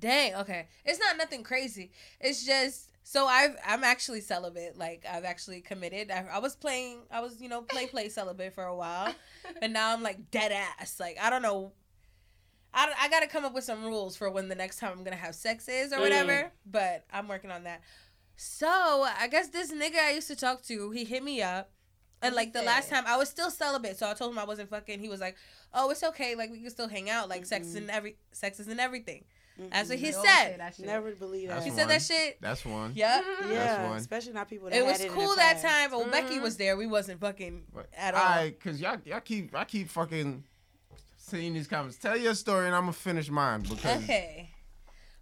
Dang, 0.00 0.34
okay. 0.36 0.66
It's 0.84 0.98
not 0.98 1.18
nothing 1.18 1.42
crazy. 1.42 1.90
It's 2.20 2.44
just 2.44 2.88
so 3.10 3.26
I've 3.26 3.56
I'm 3.66 3.82
actually 3.82 4.20
celibate. 4.20 4.78
Like 4.78 5.04
I've 5.10 5.24
actually 5.24 5.62
committed. 5.62 6.12
I, 6.12 6.26
I 6.32 6.38
was 6.38 6.54
playing 6.54 7.00
I 7.10 7.20
was, 7.20 7.40
you 7.40 7.48
know, 7.48 7.60
play 7.62 7.86
play 7.86 8.08
celibate 8.20 8.54
for 8.54 8.62
a 8.62 8.76
while. 8.76 9.12
but 9.60 9.72
now 9.72 9.92
I'm 9.92 10.04
like 10.04 10.30
dead 10.30 10.52
ass. 10.52 11.00
Like 11.00 11.18
I 11.20 11.28
don't 11.28 11.42
know 11.42 11.72
I, 12.72 12.92
I 13.00 13.08
got 13.08 13.20
to 13.20 13.26
come 13.26 13.44
up 13.44 13.52
with 13.52 13.64
some 13.64 13.84
rules 13.84 14.16
for 14.16 14.30
when 14.30 14.48
the 14.48 14.54
next 14.54 14.78
time 14.78 14.92
I'm 14.92 15.02
going 15.02 15.16
to 15.16 15.22
have 15.22 15.34
sex 15.34 15.68
is 15.68 15.92
or 15.92 15.96
mm. 15.96 16.02
whatever, 16.02 16.52
but 16.64 17.04
I'm 17.12 17.26
working 17.26 17.50
on 17.50 17.64
that. 17.64 17.80
So, 18.36 18.68
I 18.68 19.26
guess 19.28 19.48
this 19.48 19.72
nigga 19.72 19.98
I 19.98 20.12
used 20.12 20.28
to 20.28 20.36
talk 20.36 20.62
to, 20.66 20.92
he 20.92 21.04
hit 21.04 21.24
me 21.24 21.42
up. 21.42 21.72
And 22.22 22.32
like 22.36 22.52
the 22.52 22.62
last 22.62 22.88
time 22.90 23.02
I 23.08 23.16
was 23.16 23.28
still 23.28 23.50
celibate, 23.50 23.98
so 23.98 24.08
I 24.08 24.14
told 24.14 24.30
him 24.30 24.38
I 24.38 24.44
wasn't 24.44 24.70
fucking. 24.70 25.00
He 25.00 25.08
was 25.08 25.20
like, 25.20 25.36
"Oh, 25.72 25.90
it's 25.90 26.04
okay. 26.04 26.36
Like 26.36 26.50
we 26.50 26.60
can 26.60 26.70
still 26.70 26.86
hang 26.86 27.08
out. 27.08 27.30
Like 27.30 27.46
sex 27.46 27.74
and 27.74 27.90
every 27.90 28.18
sex 28.30 28.60
is 28.60 28.68
in 28.68 28.78
everything." 29.62 29.70
That's 29.70 29.88
what 29.88 29.98
he 29.98 30.04
They 30.06 30.12
said. 30.12 30.58
that. 30.60 30.78
Never 30.78 31.10
believe 31.12 31.48
that. 31.48 31.54
That's 31.54 31.64
He 31.66 31.70
one. 31.70 31.78
said 31.80 31.88
that 31.90 32.02
shit. 32.02 32.40
That's 32.40 32.64
one. 32.64 32.92
Yep. 32.94 33.24
Yeah, 33.50 33.88
one. 33.88 33.96
especially 33.98 34.32
not 34.32 34.48
people 34.48 34.68
that 34.70 34.76
It 34.76 34.84
had 34.84 34.90
was 34.92 35.00
it 35.00 35.06
in 35.08 35.12
cool 35.12 35.30
the 35.30 35.36
that 35.36 35.52
past. 35.60 35.64
time, 35.64 35.90
but 35.90 36.00
when 36.00 36.10
Becky 36.10 36.38
was 36.38 36.56
there, 36.56 36.76
we 36.76 36.86
wasn't 36.86 37.20
fucking 37.20 37.62
at 37.96 38.14
all. 38.14 38.20
Alright, 38.20 38.60
cause 38.60 38.80
y'all 38.80 38.98
y'all 39.04 39.20
keep 39.20 39.54
I 39.54 39.64
keep 39.64 39.88
fucking 39.90 40.44
saying 41.18 41.54
these 41.54 41.68
comments. 41.68 41.96
Tell 41.98 42.16
your 42.16 42.34
story 42.34 42.66
and 42.66 42.74
I'm 42.74 42.82
gonna 42.82 42.92
finish 42.92 43.30
mine 43.30 43.62
because 43.62 44.02
Okay. 44.04 44.50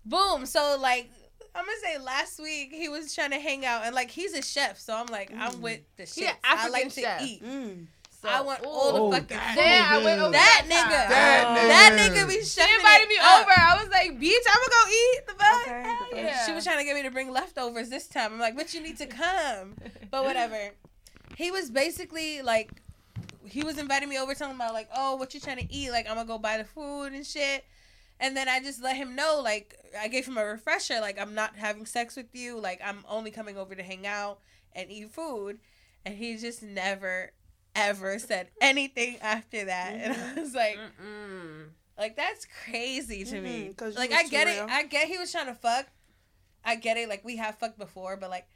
Boom. 0.05 0.47
So 0.47 0.79
like 0.81 1.11
I'm 1.55 1.65
gonna 1.65 1.77
say 1.83 1.99
last 1.99 2.39
week 2.41 2.73
he 2.73 2.89
was 2.89 3.15
trying 3.15 3.31
to 3.31 3.39
hang 3.41 3.67
out 3.67 3.83
and 3.85 3.95
like 3.95 4.11
he's 4.11 4.33
a 4.35 4.43
chef, 4.43 4.79
so 4.79 4.95
I'm 4.95 5.07
like 5.07 5.33
I'm 5.37 5.61
with 5.61 5.81
the 5.97 6.05
He 6.05 6.23
shit. 6.23 6.31
an 6.31 6.37
I 6.45 6.53
African 6.55 6.73
like 6.73 6.93
chef. 6.93 7.19
to 7.21 7.25
eat. 7.27 7.45
Mm. 7.45 7.87
So- 8.21 8.29
I 8.29 8.41
want 8.41 8.65
all 8.65 8.93
the 8.93 9.01
Oh, 9.01 9.11
fucking 9.13 9.37
that 9.37 9.55
food. 9.55 9.63
I 9.65 10.05
went 10.05 10.21
over 10.21 10.33
That 10.33 10.59
time. 10.63 10.71
nigga. 10.71 11.09
That 11.09 11.69
That 11.69 11.93
nigga. 11.99 12.17
nigga 12.25 12.29
be 12.29 12.35
She 12.45 12.61
chefing 12.61 12.75
invited 12.77 13.05
it 13.05 13.09
me 13.09 13.17
up. 13.21 13.43
over. 13.43 13.53
I 13.57 13.79
was 13.81 13.89
like, 13.91 14.11
"Bitch, 14.19 14.45
I'm 14.49 14.61
gonna 14.61 14.71
go 14.71 14.91
eat 14.91 15.27
the 15.27 15.35
fuck." 15.35 15.63
Okay, 15.63 15.83
Hell 15.83 15.99
the 16.11 16.17
fuck. 16.17 16.25
yeah. 16.25 16.47
She 16.47 16.53
was 16.53 16.65
trying 16.65 16.79
to 16.79 16.85
get 16.85 16.95
me 16.97 17.03
to 17.03 17.11
bring 17.11 17.31
leftovers 17.31 17.91
this 17.91 18.09
time. 18.09 18.33
I'm 18.33 18.41
like, 18.41 18.57
but 18.57 18.75
you 18.75 18.81
need 18.81 18.99
to 18.99 19.07
come. 19.07 19.77
But 20.11 20.25
whatever. 20.29 20.71
He 21.37 21.51
was 21.53 21.71
basically 21.71 22.43
like, 22.43 22.71
he 23.47 23.63
was 23.63 23.79
inviting 23.79 24.09
me 24.09 24.19
over, 24.19 24.35
telling 24.35 24.59
me 24.59 24.65
about 24.65 24.75
like, 24.75 24.89
oh, 24.95 25.15
what 25.15 25.33
you 25.33 25.39
trying 25.41 25.59
to 25.59 25.73
eat? 25.73 25.91
Like, 25.93 26.09
I'm 26.09 26.17
gonna 26.17 26.27
go 26.27 26.39
buy 26.39 26.59
the 26.59 26.65
food 26.65 27.13
and 27.13 27.25
shit. 27.25 27.65
And 28.21 28.37
then 28.37 28.49
I 28.49 28.59
just 28.59 28.83
let 28.83 28.97
him 28.97 29.15
know, 29.15 29.41
like, 29.45 29.77
I 29.97 30.09
gave 30.09 30.27
him 30.27 30.37
a 30.37 30.45
refresher, 30.45 31.01
like, 31.01 31.21
I'm 31.21 31.35
not 31.37 31.55
having 31.55 31.87
sex 31.87 32.17
with 32.17 32.35
you. 32.35 32.59
Like, 32.59 32.81
I'm 32.85 33.05
only 33.09 33.31
coming 33.31 33.57
over 33.57 33.77
to 33.77 33.83
hang 33.85 34.09
out 34.09 34.41
and 34.73 34.91
eat 34.91 35.13
food. 35.13 35.61
And 36.05 36.17
he 36.17 36.37
just 36.37 36.61
never, 36.61 37.31
ever 37.79 38.19
said 38.19 38.49
anything 38.61 39.19
after 39.21 39.65
that. 39.67 39.95
And 39.95 40.13
I 40.39 40.41
was 40.41 40.55
like, 40.55 40.77
Mm-mm. 41.03 41.69
like 41.99 42.17
that's 42.17 42.47
crazy 42.65 43.25
to 43.25 43.41
me. 43.41 43.69
Mhm, 43.71 43.77
'cause 43.77 43.95
you 43.95 44.01
Like 44.01 44.13
I 44.13 44.25
get 44.25 44.47
real. 44.47 44.65
it. 44.65 44.71
I 44.71 44.83
get 44.85 45.09
he 45.09 45.19
was 45.19 45.31
trying 45.33 45.47
to 45.47 45.55
fuck. 45.55 45.87
I 46.65 46.75
get 46.77 46.97
it. 46.97 47.09
Like 47.09 47.25
we 47.25 47.37
have 47.37 47.57
fucked 47.59 47.79
before, 47.79 48.17
but 48.17 48.31
like 48.31 48.47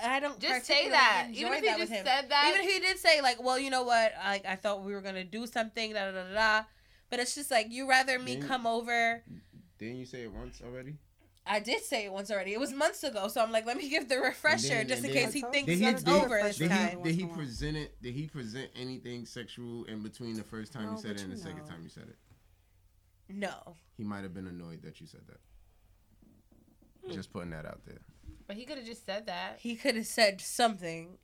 I 0.00 0.20
don't 0.20 0.38
Just 0.38 0.66
say 0.66 0.88
that. 0.90 1.28
Even 1.32 1.52
if 1.54 1.60
he 1.60 1.66
just 1.66 1.92
him. 1.92 2.04
said 2.04 2.30
that. 2.30 2.52
Even 2.54 2.66
if 2.66 2.72
he 2.72 2.78
did 2.80 2.98
say 2.98 3.20
like, 3.20 3.42
well, 3.42 3.58
you 3.58 3.70
know 3.70 3.82
what? 3.82 4.12
Like 4.24 4.46
I 4.46 4.54
thought 4.56 4.84
we 4.84 4.92
were 4.92 5.00
gonna 5.00 5.24
do 5.24 5.46
something. 5.46 5.92
Da 5.92 6.04
da 6.06 6.12
da 6.12 6.22
da. 6.28 6.34
da. 6.34 6.64
But 7.10 7.20
it's 7.20 7.34
just 7.34 7.50
like 7.50 7.66
you 7.70 7.88
rather 7.88 8.18
me 8.18 8.34
Didn't- 8.36 8.48
come 8.48 8.66
over. 8.66 9.22
Didn't 9.78 9.96
you 9.96 10.06
say 10.06 10.22
it 10.22 10.32
once 10.32 10.60
already? 10.64 10.96
I 11.48 11.60
did 11.60 11.82
say 11.82 12.04
it 12.04 12.12
once 12.12 12.30
already. 12.30 12.52
It 12.52 12.60
was 12.60 12.72
months 12.72 13.02
ago, 13.04 13.28
so 13.28 13.40
I'm 13.42 13.50
like, 13.50 13.64
let 13.64 13.76
me 13.78 13.88
give 13.88 14.08
the 14.08 14.18
refresher 14.18 14.68
then- 14.68 14.88
just 14.88 15.02
in 15.04 15.12
then- 15.12 15.24
case 15.24 15.32
he 15.32 15.40
thinks 15.42 15.72
he- 15.72 15.84
it's 15.86 16.02
did- 16.02 16.12
over 16.14 16.40
this 16.42 16.58
Did 16.58 16.68
time. 16.70 16.90
he, 16.90 16.96
Once 16.96 17.08
did 17.08 17.14
he 17.16 17.22
in 17.22 17.30
a 17.30 17.34
present 17.34 17.76
it? 17.76 18.02
Did 18.02 18.14
he 18.14 18.26
present 18.28 18.70
anything 18.76 19.24
sexual 19.24 19.84
in 19.84 20.02
between 20.02 20.36
the 20.36 20.44
first 20.44 20.72
time 20.72 20.86
No, 20.86 20.92
you 20.92 20.98
said 20.98 21.12
it 21.12 21.22
and 21.22 21.32
the 21.32 21.36
you 21.36 21.42
second 21.42 21.66
time 21.66 21.82
you 21.82 21.88
said 21.88 22.08
it? 22.08 22.16
No. 23.30 23.76
He 23.96 24.04
might 24.04 24.22
have 24.22 24.34
been 24.34 24.46
annoyed 24.46 24.82
that 24.82 25.00
you 25.00 25.06
said 25.06 25.22
that. 25.26 25.40
Hmm. 27.06 27.12
Just 27.12 27.32
putting 27.32 27.50
that 27.50 27.64
out 27.66 27.80
there. 27.86 28.00
But 28.46 28.56
he 28.56 28.64
could 28.64 28.76
have 28.78 28.86
just 28.86 29.04
said 29.06 29.26
that. 29.26 29.58
He 29.60 29.76
could 29.76 29.96
have 29.96 30.06
said 30.06 30.40
something. 30.40 31.18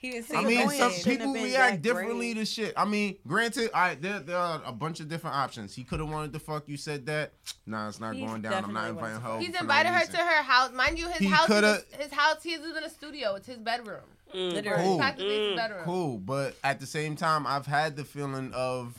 He 0.00 0.12
didn't 0.12 0.26
say 0.26 0.36
I 0.36 0.42
mean, 0.44 0.70
some 0.70 0.92
people 0.92 1.32
react 1.34 1.82
differently 1.82 2.32
great. 2.32 2.40
to 2.40 2.46
shit. 2.46 2.72
I 2.76 2.84
mean, 2.84 3.16
granted, 3.26 3.70
I 3.74 3.96
there 3.96 4.20
there 4.20 4.36
are 4.36 4.62
a 4.64 4.70
bunch 4.72 5.00
of 5.00 5.08
different 5.08 5.34
options. 5.34 5.74
He 5.74 5.82
could 5.82 5.98
have 5.98 6.08
wanted 6.08 6.32
to 6.34 6.38
fuck 6.38 6.68
you, 6.68 6.76
said 6.76 7.04
that. 7.06 7.32
Nah, 7.66 7.88
it's 7.88 7.98
not 7.98 8.14
He 8.14 8.24
going 8.24 8.40
down. 8.42 8.52
I'm 8.64 8.72
not 8.72 8.82
definitely 8.92 9.10
inviting 9.10 9.20
her. 9.22 9.38
He's 9.40 9.48
for 9.48 9.52
no 9.54 9.60
invited 9.62 9.88
her 9.90 9.98
reason. 9.98 10.14
to 10.14 10.20
her 10.20 10.42
house. 10.44 10.70
Mind 10.72 10.98
you, 11.00 11.08
his 11.08 11.16
He 11.18 11.26
house 11.26 11.48
coulda- 11.48 11.82
is 11.98 12.04
his 12.04 12.12
house. 12.12 12.42
He 12.44 12.56
lives 12.58 12.76
in 12.76 12.84
a 12.84 12.90
studio. 12.90 13.34
It's 13.34 13.48
his 13.48 13.58
bedroom. 13.58 14.04
Mm. 14.32 14.52
Literally. 14.52 14.82
Cool. 14.84 14.98
Practically 14.98 15.48
his 15.48 15.56
bedroom. 15.56 15.84
Cool, 15.84 16.18
but 16.18 16.54
at 16.62 16.78
the 16.78 16.86
same 16.86 17.16
time, 17.16 17.44
I've 17.44 17.66
had 17.66 17.96
the 17.96 18.04
feeling 18.04 18.52
of 18.54 18.94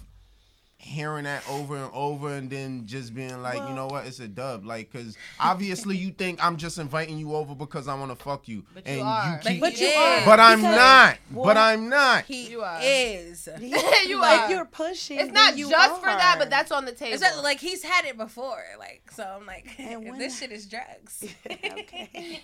hearing 0.82 1.26
that 1.26 1.44
over 1.50 1.76
and 1.76 1.92
over 1.94 2.34
and 2.34 2.50
then 2.50 2.86
just 2.86 3.14
being 3.14 3.42
like, 3.42 3.58
you 3.68 3.76
know 3.76 3.88
what, 3.88 4.08
it's 4.08 4.22
a 4.22 4.28
dub. 4.30 4.66
Like, 4.66 4.90
because 4.90 5.18
obviously 5.38 5.98
you 5.98 6.12
think 6.12 6.44
I'm 6.44 6.56
just 6.56 6.78
inviting 6.78 7.18
you 7.18 7.36
over 7.36 7.54
because 7.54 7.90
I 7.90 7.96
want 7.96 8.18
to 8.18 8.24
fuck 8.24 8.48
you. 8.48 8.64
But 8.74 8.88
you 8.88 9.02
are. 9.02 9.34
you 9.44 9.50
keep. 9.50 9.60
But 9.60 9.78
you 9.80 9.88
are. 9.88 10.26
But 10.26 10.40
I'm 10.40 10.60
because- 10.60 10.76
not. 10.78 11.18
Well, 11.34 11.46
but 11.46 11.58
I'm 11.58 11.90
not. 11.90 12.24
He 12.26 12.50
You 12.50 12.62
are. 12.62 12.80
is. 12.82 13.48
You 13.60 13.76
If 13.76 14.24
are. 14.24 14.50
you're 14.52 14.66
pushing, 14.66 15.20
It's 15.20 15.32
not 15.34 15.50
then 15.52 15.58
you 15.58 15.70
just 15.70 16.00
for 16.00 16.06
that, 16.08 16.38
but 16.40 16.50
that's 16.50 16.72
on 16.72 16.86
the 16.86 16.94
table. 16.94 17.14
It's 17.14 17.22
not, 17.22 17.44
like 17.44 17.60
he's 17.60 17.84
had 17.84 18.06
it 18.06 18.18
before. 18.18 18.64
Like 18.80 19.04
so, 19.12 19.24
I'm 19.24 19.46
like, 19.46 19.68
And 19.80 20.06
when- 20.06 20.18
this 20.18 20.40
shit 20.40 20.52
is 20.54 20.66
drugs. 20.66 21.26
okay. 21.46 22.42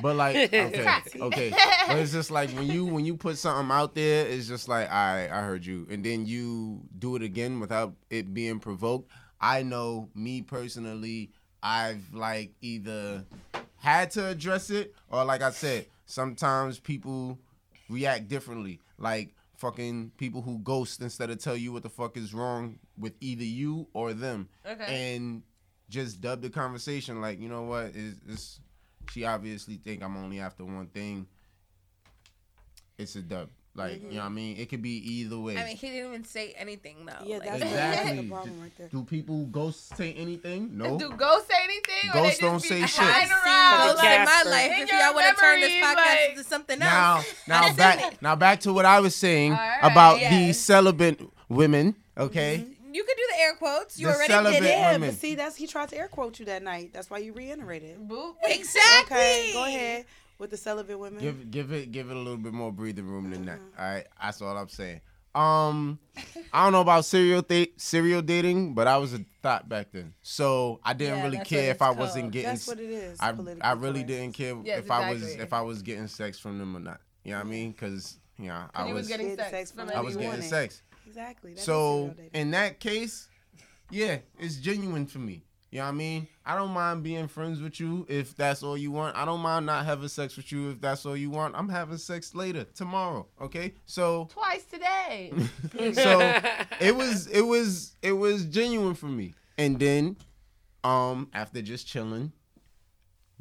But 0.00 0.14
like, 0.16 0.36
okay, 0.52 0.90
okay. 1.20 1.52
But 1.88 1.98
it's 1.98 2.12
just 2.12 2.30
like 2.30 2.50
when 2.50 2.66
you 2.68 2.86
when 2.86 3.04
you 3.04 3.16
put 3.16 3.36
something 3.36 3.70
out 3.74 3.94
there, 3.96 4.26
it's 4.28 4.46
just 4.46 4.68
like, 4.68 4.90
I 4.90 5.24
I 5.26 5.40
heard 5.42 5.66
you, 5.66 5.86
and 5.90 6.04
then 6.04 6.24
you 6.24 6.80
do 6.98 7.16
it 7.16 7.22
again 7.22 7.31
without 7.60 7.94
it 8.10 8.32
being 8.32 8.58
provoked. 8.58 9.10
I 9.40 9.62
know 9.62 10.08
me 10.14 10.42
personally, 10.42 11.30
I've 11.62 12.12
like 12.12 12.52
either 12.60 13.24
had 13.76 14.10
to 14.12 14.28
address 14.28 14.70
it 14.70 14.94
or 15.10 15.24
like 15.24 15.42
I 15.42 15.50
said, 15.50 15.86
sometimes 16.06 16.78
people 16.78 17.38
react 17.88 18.28
differently. 18.28 18.80
Like 18.98 19.34
fucking 19.62 20.10
people 20.16 20.42
who 20.42 20.58
ghost 20.58 21.00
instead 21.00 21.30
of 21.30 21.38
tell 21.38 21.56
you 21.56 21.72
what 21.72 21.84
the 21.84 21.88
fuck 21.88 22.16
is 22.16 22.34
wrong 22.34 22.80
with 22.98 23.14
either 23.20 23.44
you 23.44 23.86
or 23.92 24.12
them 24.12 24.48
okay. 24.66 25.14
and 25.14 25.42
just 25.88 26.20
dub 26.20 26.42
the 26.42 26.50
conversation 26.50 27.20
like 27.20 27.38
you 27.38 27.48
know 27.48 27.62
what 27.62 27.84
is 27.94 28.16
it's 28.28 28.58
she 29.12 29.24
obviously 29.24 29.76
think 29.76 30.02
i'm 30.02 30.16
only 30.16 30.40
after 30.40 30.64
one 30.64 30.86
thing 30.88 31.28
it's 32.98 33.14
a 33.14 33.22
dub 33.22 33.48
like 33.74 34.02
you 34.02 34.08
know 34.10 34.16
what 34.16 34.22
i 34.22 34.26
mm-hmm. 34.26 34.34
mean 34.34 34.56
it 34.58 34.68
could 34.68 34.82
be 34.82 34.90
either 34.90 35.38
way 35.38 35.56
I 35.56 35.64
mean, 35.64 35.76
he 35.76 35.88
didn't 35.88 36.08
even 36.10 36.24
say 36.24 36.52
anything 36.58 37.06
though. 37.06 37.24
Yeah, 37.24 37.38
that's, 37.38 37.58
the, 37.60 37.64
Exactly. 37.66 38.04
that's 38.04 38.20
the 38.22 38.28
problem 38.28 38.60
right 38.60 38.72
there. 38.76 38.88
do 38.88 39.04
people 39.04 39.46
ghosts 39.46 39.96
say 39.96 40.12
anything 40.12 40.76
no 40.76 40.98
Do 40.98 41.10
ghosts 41.10 41.48
say 41.48 41.56
anything? 41.64 42.10
or 42.10 42.12
they 42.12 42.20
Ghosts 42.28 42.40
don't 42.40 42.62
be 42.62 42.68
say 42.68 42.82
I've 42.82 42.90
shit. 42.90 43.04
hiding 43.04 43.28
seen 43.28 43.36
around? 43.38 43.86
ghosts 43.86 44.02
Like 44.02 44.18
in 44.18 44.24
my 44.24 44.42
life. 44.50 44.72
In 44.72 44.82
If 44.82 44.90
your 44.92 45.00
y'all 45.00 45.14
want 45.14 45.36
to 45.36 45.40
turn 45.40 45.60
this 45.60 45.72
podcast 45.84 45.96
like- 45.96 46.30
into 46.30 46.44
something 46.44 46.78
now 46.78 47.16
else, 47.16 47.34
now 47.48 47.62
I've 47.62 47.76
back 47.76 48.22
now 48.22 48.36
back 48.36 48.60
to 48.60 48.72
what 48.72 48.84
i 48.84 49.00
was 49.00 49.16
saying 49.16 49.52
All 49.52 49.58
right, 49.58 49.78
about 49.82 50.20
yes. 50.20 50.30
these 50.32 50.60
celibate 50.60 51.20
women 51.48 51.94
okay 52.18 52.58
mm-hmm. 52.58 52.94
you 52.94 53.04
could 53.04 53.16
do 53.16 53.22
the 53.34 53.40
air 53.40 53.54
quotes. 53.54 53.98
You 53.98 54.08
The 54.08 54.14
already 54.14 54.32
celibate 54.32 54.62
did 54.62 54.70
it. 54.70 54.92
Women. 54.92 55.10
but 55.10 55.18
see, 55.18 55.34
that's 55.34 55.56
he 55.56 55.66
tried 55.66 55.88
to 55.88 55.96
air 55.96 56.08
quote 56.08 56.38
you 56.38 56.44
that 56.46 56.62
night. 56.62 56.90
That's 56.92 57.08
why 57.08 57.18
you 57.18 57.32
reiterated. 57.32 57.98
Boop. 58.06 58.34
Exactly. 58.44 59.16
Okay, 59.16 59.50
go 59.54 59.64
ahead 59.64 60.04
with 60.38 60.50
the 60.50 60.56
celibate 60.56 60.98
women. 60.98 61.20
Give 61.20 61.50
give 61.50 61.72
it 61.72 61.92
give 61.92 62.10
it 62.10 62.16
a 62.16 62.18
little 62.18 62.36
bit 62.36 62.52
more 62.52 62.72
breathing 62.72 63.06
room 63.06 63.30
than 63.30 63.44
that. 63.46 63.58
All 63.78 63.84
right, 63.84 64.06
that's 64.20 64.40
all 64.42 64.56
I'm 64.56 64.68
saying. 64.68 65.00
Um, 65.34 65.98
I 66.52 66.64
don't 66.64 66.72
know 66.72 66.82
about 66.82 67.06
serial 67.06 67.40
date 67.40 67.80
serial 67.80 68.20
dating, 68.20 68.74
but 68.74 68.86
I 68.86 68.98
was 68.98 69.14
a 69.14 69.24
thought 69.42 69.66
back 69.66 69.88
then, 69.90 70.12
so 70.20 70.78
I 70.84 70.92
didn't 70.92 71.18
Yeah, 71.18 71.24
really 71.24 71.38
care 71.38 71.70
if 71.70 71.80
I 71.80 71.90
it's 71.90 71.98
wasn't 71.98 72.32
getting. 72.32 72.50
That's 72.50 72.66
what 72.68 72.78
it 72.80 72.90
is. 72.90 73.18
I 73.18 73.32
politically 73.32 73.62
I 73.62 73.72
really 73.72 73.92
correct. 74.00 74.08
didn't 74.08 74.32
care 74.34 74.56
Yes, 74.62 74.78
if 74.84 74.90
I 74.90 75.10
was 75.10 75.22
if 75.34 75.52
I 75.54 75.62
was 75.62 75.80
getting 75.82 76.06
sex 76.08 76.38
from 76.38 76.58
them 76.58 76.76
or 76.76 76.80
not. 76.80 77.00
You 77.24 77.30
know 77.32 77.38
what 77.38 77.46
I 77.46 77.48
mean? 77.50 77.70
Because 77.72 78.18
you 78.38 78.48
know 78.48 78.62
I 78.74 78.84
was 78.84 78.94
was 78.94 79.08
getting 79.08 79.28
Getting 79.28 79.38
sex, 79.38 79.50
sex 79.50 79.70
from 79.72 79.88
from 79.88 79.96
I 79.96 80.00
was 80.02 80.16
getting 80.16 80.28
wanted. 80.28 80.44
sex. 80.44 80.82
Exactly. 81.06 81.54
That 81.54 81.60
is 81.60 81.64
So 81.64 82.14
in 82.34 82.50
that 82.50 82.78
case, 82.78 83.28
yeah, 83.90 84.18
it's 84.38 84.56
genuine 84.56 85.06
for 85.06 85.18
me. 85.18 85.44
You 85.72 85.78
know 85.78 85.84
what 85.84 85.88
I 85.92 85.94
mean? 85.94 86.28
I 86.44 86.54
don't 86.54 86.70
mind 86.72 87.02
being 87.02 87.28
friends 87.28 87.62
with 87.62 87.80
you 87.80 88.04
if 88.06 88.36
that's 88.36 88.62
all 88.62 88.76
you 88.76 88.90
want. 88.92 89.16
I 89.16 89.24
don't 89.24 89.40
mind 89.40 89.64
not 89.64 89.86
having 89.86 90.08
sex 90.08 90.36
with 90.36 90.52
you 90.52 90.68
if 90.70 90.82
that's 90.82 91.06
all 91.06 91.16
you 91.16 91.30
want. 91.30 91.54
I'm 91.56 91.68
having 91.70 91.96
sex 91.96 92.34
later 92.34 92.64
tomorrow. 92.74 93.26
Okay, 93.40 93.72
so 93.86 94.28
Twice 94.30 94.64
today. 94.66 95.32
so 95.94 96.40
it 96.78 96.94
was 96.94 97.26
it 97.28 97.40
was 97.40 97.96
it 98.02 98.12
was 98.12 98.44
genuine 98.44 98.94
for 98.94 99.06
me. 99.06 99.32
And 99.56 99.78
then, 99.80 100.16
um, 100.84 101.30
after 101.32 101.62
just 101.62 101.86
chilling, 101.86 102.32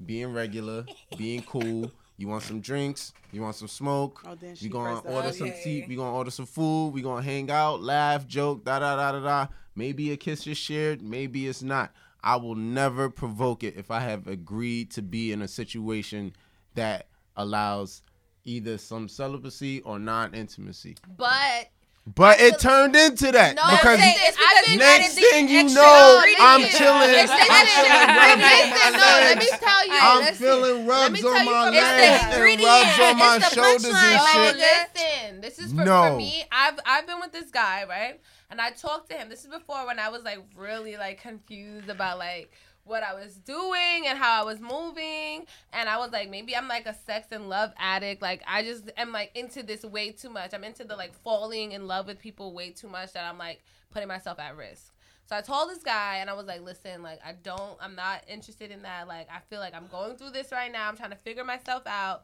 being 0.06 0.34
regular, 0.34 0.86
being 1.18 1.44
cool. 1.44 1.92
You 2.18 2.28
want 2.28 2.44
some 2.44 2.62
drinks? 2.62 3.14
You 3.32 3.42
want 3.42 3.56
some 3.56 3.68
smoke? 3.68 4.22
Oh, 4.28 4.36
then 4.36 4.56
We 4.62 4.70
gonna 4.70 5.00
order 5.00 5.30
button. 5.30 5.34
some 5.34 5.48
Okay. 5.50 5.62
tea. 5.64 5.86
We 5.88 5.96
gonna 5.96 6.16
order 6.16 6.30
some 6.32 6.46
food. 6.46 6.90
We 6.94 7.02
gonna 7.02 7.24
hang 7.24 7.50
out, 7.50 7.82
laugh, 7.82 8.28
joke, 8.28 8.64
da 8.64 8.80
da 8.80 8.96
da 8.96 9.12
da 9.14 9.20
da. 9.20 9.48
Maybe 9.76 10.12
a 10.12 10.18
kiss 10.18 10.46
is 10.46 10.58
shared. 10.58 11.02
Maybe 11.02 11.48
it's 11.48 11.64
not. 11.64 11.92
I 12.24 12.36
will 12.36 12.56
never 12.56 13.10
provoke 13.10 13.64
it 13.64 13.76
if 13.78 13.90
I 13.92 14.02
have 14.02 14.28
agreed 14.28 14.92
to 14.92 15.02
be 15.02 15.32
in 15.32 15.42
a 15.42 15.48
situation 15.48 16.34
that 16.76 17.08
allows 17.36 18.02
either 18.44 18.78
some 18.78 19.08
celibacy 19.08 19.82
or 19.82 20.00
non-intimacy. 20.00 20.98
but 21.18 21.70
But 22.08 22.42
it 22.42 22.58
turned 22.60 22.96
into 22.96 23.32
that 23.32 23.56
no, 23.56 23.62
because 23.70 24.00
They 24.00 24.14
it's 24.26 24.36
because 24.36 24.76
next 24.76 25.06
added 25.06 25.18
the 25.18 25.22
thing 25.30 25.48
you 25.50 25.64
know. 25.70 26.22
I'm 26.42 26.62
chilling. 26.66 27.14
listen, 27.14 27.38
I'm 27.40 27.66
listen, 27.68 27.86
feeling 27.86 28.18
rubs 28.18 28.26
on 28.26 28.34
listen, 28.34 28.66
my 28.82 28.92
no, 28.92 28.98
let 28.98 29.38
me 29.38 29.46
legs. 29.46 29.60
tell 29.60 29.86
you. 29.86 29.94
I'm 30.02 30.20
listen. 30.20 30.36
feeling 30.36 30.88
rubs 30.88 31.24
on 31.24 31.46
my 31.46 31.52
something. 31.52 31.80
It's 31.80 32.26
the 32.26 32.42
legs 32.42 32.60
and 32.60 32.64
rubs 32.64 33.00
on 33.00 33.18
my 33.20 33.40
shoulders 33.40 33.86
and 33.86 34.22
shit. 34.34 34.56
Listen, 34.58 35.42
this 35.42 35.60
is 35.60 35.72
for, 35.74 35.86
No. 35.86 36.10
for 36.12 36.18
me. 36.18 36.44
I've 36.52 36.80
I've 36.86 37.06
been 37.06 37.20
with 37.20 37.32
this 37.34 37.52
guy, 37.52 37.86
right? 37.88 38.20
And 38.50 38.60
I 38.60 38.72
talked 38.72 39.10
to 39.12 39.16
him. 39.16 39.30
This 39.30 39.46
is 39.46 39.52
before 39.52 39.86
when 39.86 40.00
I 40.00 40.10
was 40.10 40.24
like 40.24 40.40
really 40.58 40.98
like 40.98 41.22
confused 41.22 41.88
about 41.90 42.18
like 42.18 42.52
what 42.84 43.04
I 43.04 43.14
was 43.14 43.36
doing 43.36 44.08
and 44.08 44.18
how 44.18 44.42
I 44.42 44.46
was 44.46 44.60
moving. 44.60 45.46
And 45.74 45.88
I 45.88 45.98
was 45.98 46.12
like, 46.12 46.30
maybe 46.30 46.56
I'm 46.56 46.68
like 46.68 46.86
a 46.86 46.96
sex 47.06 47.28
and 47.32 47.50
love 47.50 47.72
addict. 47.78 48.22
Like 48.22 48.42
I 48.48 48.64
just 48.64 48.90
am 48.98 49.12
like 49.12 49.32
into 49.36 49.64
this 49.64 49.84
way 49.84 50.12
too 50.12 50.30
much. 50.30 50.54
I'm 50.54 50.64
into 50.64 50.84
the 50.84 50.96
like 50.96 51.14
falling 51.14 51.72
in 51.72 51.88
love 51.88 52.08
with 52.08 52.20
people 52.20 52.54
way 52.54 52.72
too 52.72 52.88
much 52.88 53.14
that 53.14 53.24
I'm 53.30 53.38
like 53.38 53.64
putting 53.92 54.08
myself 54.08 54.40
at 54.40 54.58
risk. 54.58 54.94
So 55.28 55.38
I 55.38 55.42
told 55.42 55.70
this 55.70 55.84
guy 55.84 56.18
and 56.18 56.30
I 56.30 56.34
was 56.34 56.46
like, 56.46 56.62
listen, 56.62 57.02
like 57.04 57.20
I 57.26 57.34
don't 57.34 57.78
I'm 57.80 57.96
not 57.96 58.24
interested 58.28 58.72
in 58.72 58.82
that. 58.82 59.08
Like 59.08 59.30
I 59.32 59.40
feel 59.50 59.60
like 59.60 59.74
I'm 59.74 59.88
going 59.88 60.18
through 60.18 60.32
this 60.32 60.52
right 60.52 60.72
now. 60.72 60.90
I'm 60.90 60.98
trying 60.98 61.12
to 61.12 61.16
figure 61.16 61.44
myself 61.44 61.84
out. 61.86 62.24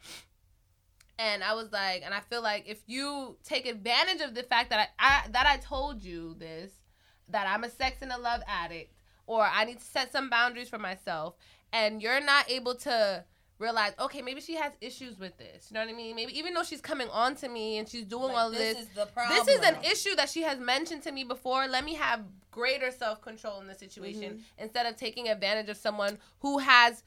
And 1.19 1.43
I 1.43 1.53
was 1.53 1.71
like, 1.71 2.03
and 2.05 2.13
I 2.13 2.19
feel 2.19 2.43
like 2.43 2.65
if 2.67 2.79
you 2.85 3.37
take 3.43 3.65
advantage 3.65 4.21
of 4.21 4.35
the 4.35 4.43
fact 4.43 4.69
that 4.69 4.89
I, 4.99 5.23
I 5.25 5.27
that 5.29 5.47
I 5.47 5.57
told 5.57 6.03
you 6.03 6.35
this, 6.37 6.71
that 7.29 7.47
I'm 7.47 7.63
a 7.63 7.69
sex 7.69 7.97
and 8.01 8.11
a 8.11 8.19
love 8.19 8.41
addict, 8.47 8.93
or 9.27 9.43
I 9.43 9.65
need 9.65 9.79
to 9.79 9.85
set 9.85 10.11
some 10.11 10.29
boundaries 10.29 10.69
for 10.69 10.79
myself, 10.79 11.35
and 11.71 12.01
you're 12.01 12.21
not 12.21 12.49
able 12.49 12.75
to 12.75 13.23
realize, 13.59 13.93
okay, 13.99 14.21
maybe 14.21 14.41
she 14.41 14.55
has 14.55 14.73
issues 14.81 15.17
with 15.19 15.37
this. 15.37 15.67
You 15.69 15.75
know 15.75 15.81
what 15.81 15.89
I 15.89 15.93
mean? 15.93 16.15
Maybe 16.15 16.37
even 16.37 16.53
though 16.53 16.63
she's 16.63 16.81
coming 16.81 17.09
on 17.09 17.35
to 17.37 17.49
me 17.49 17.77
and 17.77 17.87
she's 17.87 18.05
doing 18.05 18.35
all 18.35 18.51
this, 18.51 18.75
this 18.75 18.87
is 18.87 18.89
the 18.89 19.05
problem. 19.07 19.37
this 19.37 19.47
is 19.47 19.65
an 19.65 19.75
issue 19.83 20.15
that 20.15 20.29
she 20.29 20.43
has 20.43 20.59
mentioned 20.59 21.03
to 21.03 21.11
me 21.11 21.23
before. 21.23 21.67
Let 21.67 21.83
me 21.83 21.95
have 21.95 22.21
greater 22.51 22.91
self 22.91 23.21
control 23.21 23.61
in 23.61 23.67
the 23.67 23.75
situation 23.75 24.21
mm-hmm. 24.21 24.63
instead 24.63 24.85
of 24.85 24.95
taking 24.95 25.27
advantage 25.27 25.69
of 25.69 25.77
someone 25.77 26.17
who 26.39 26.59
has, 26.59 27.03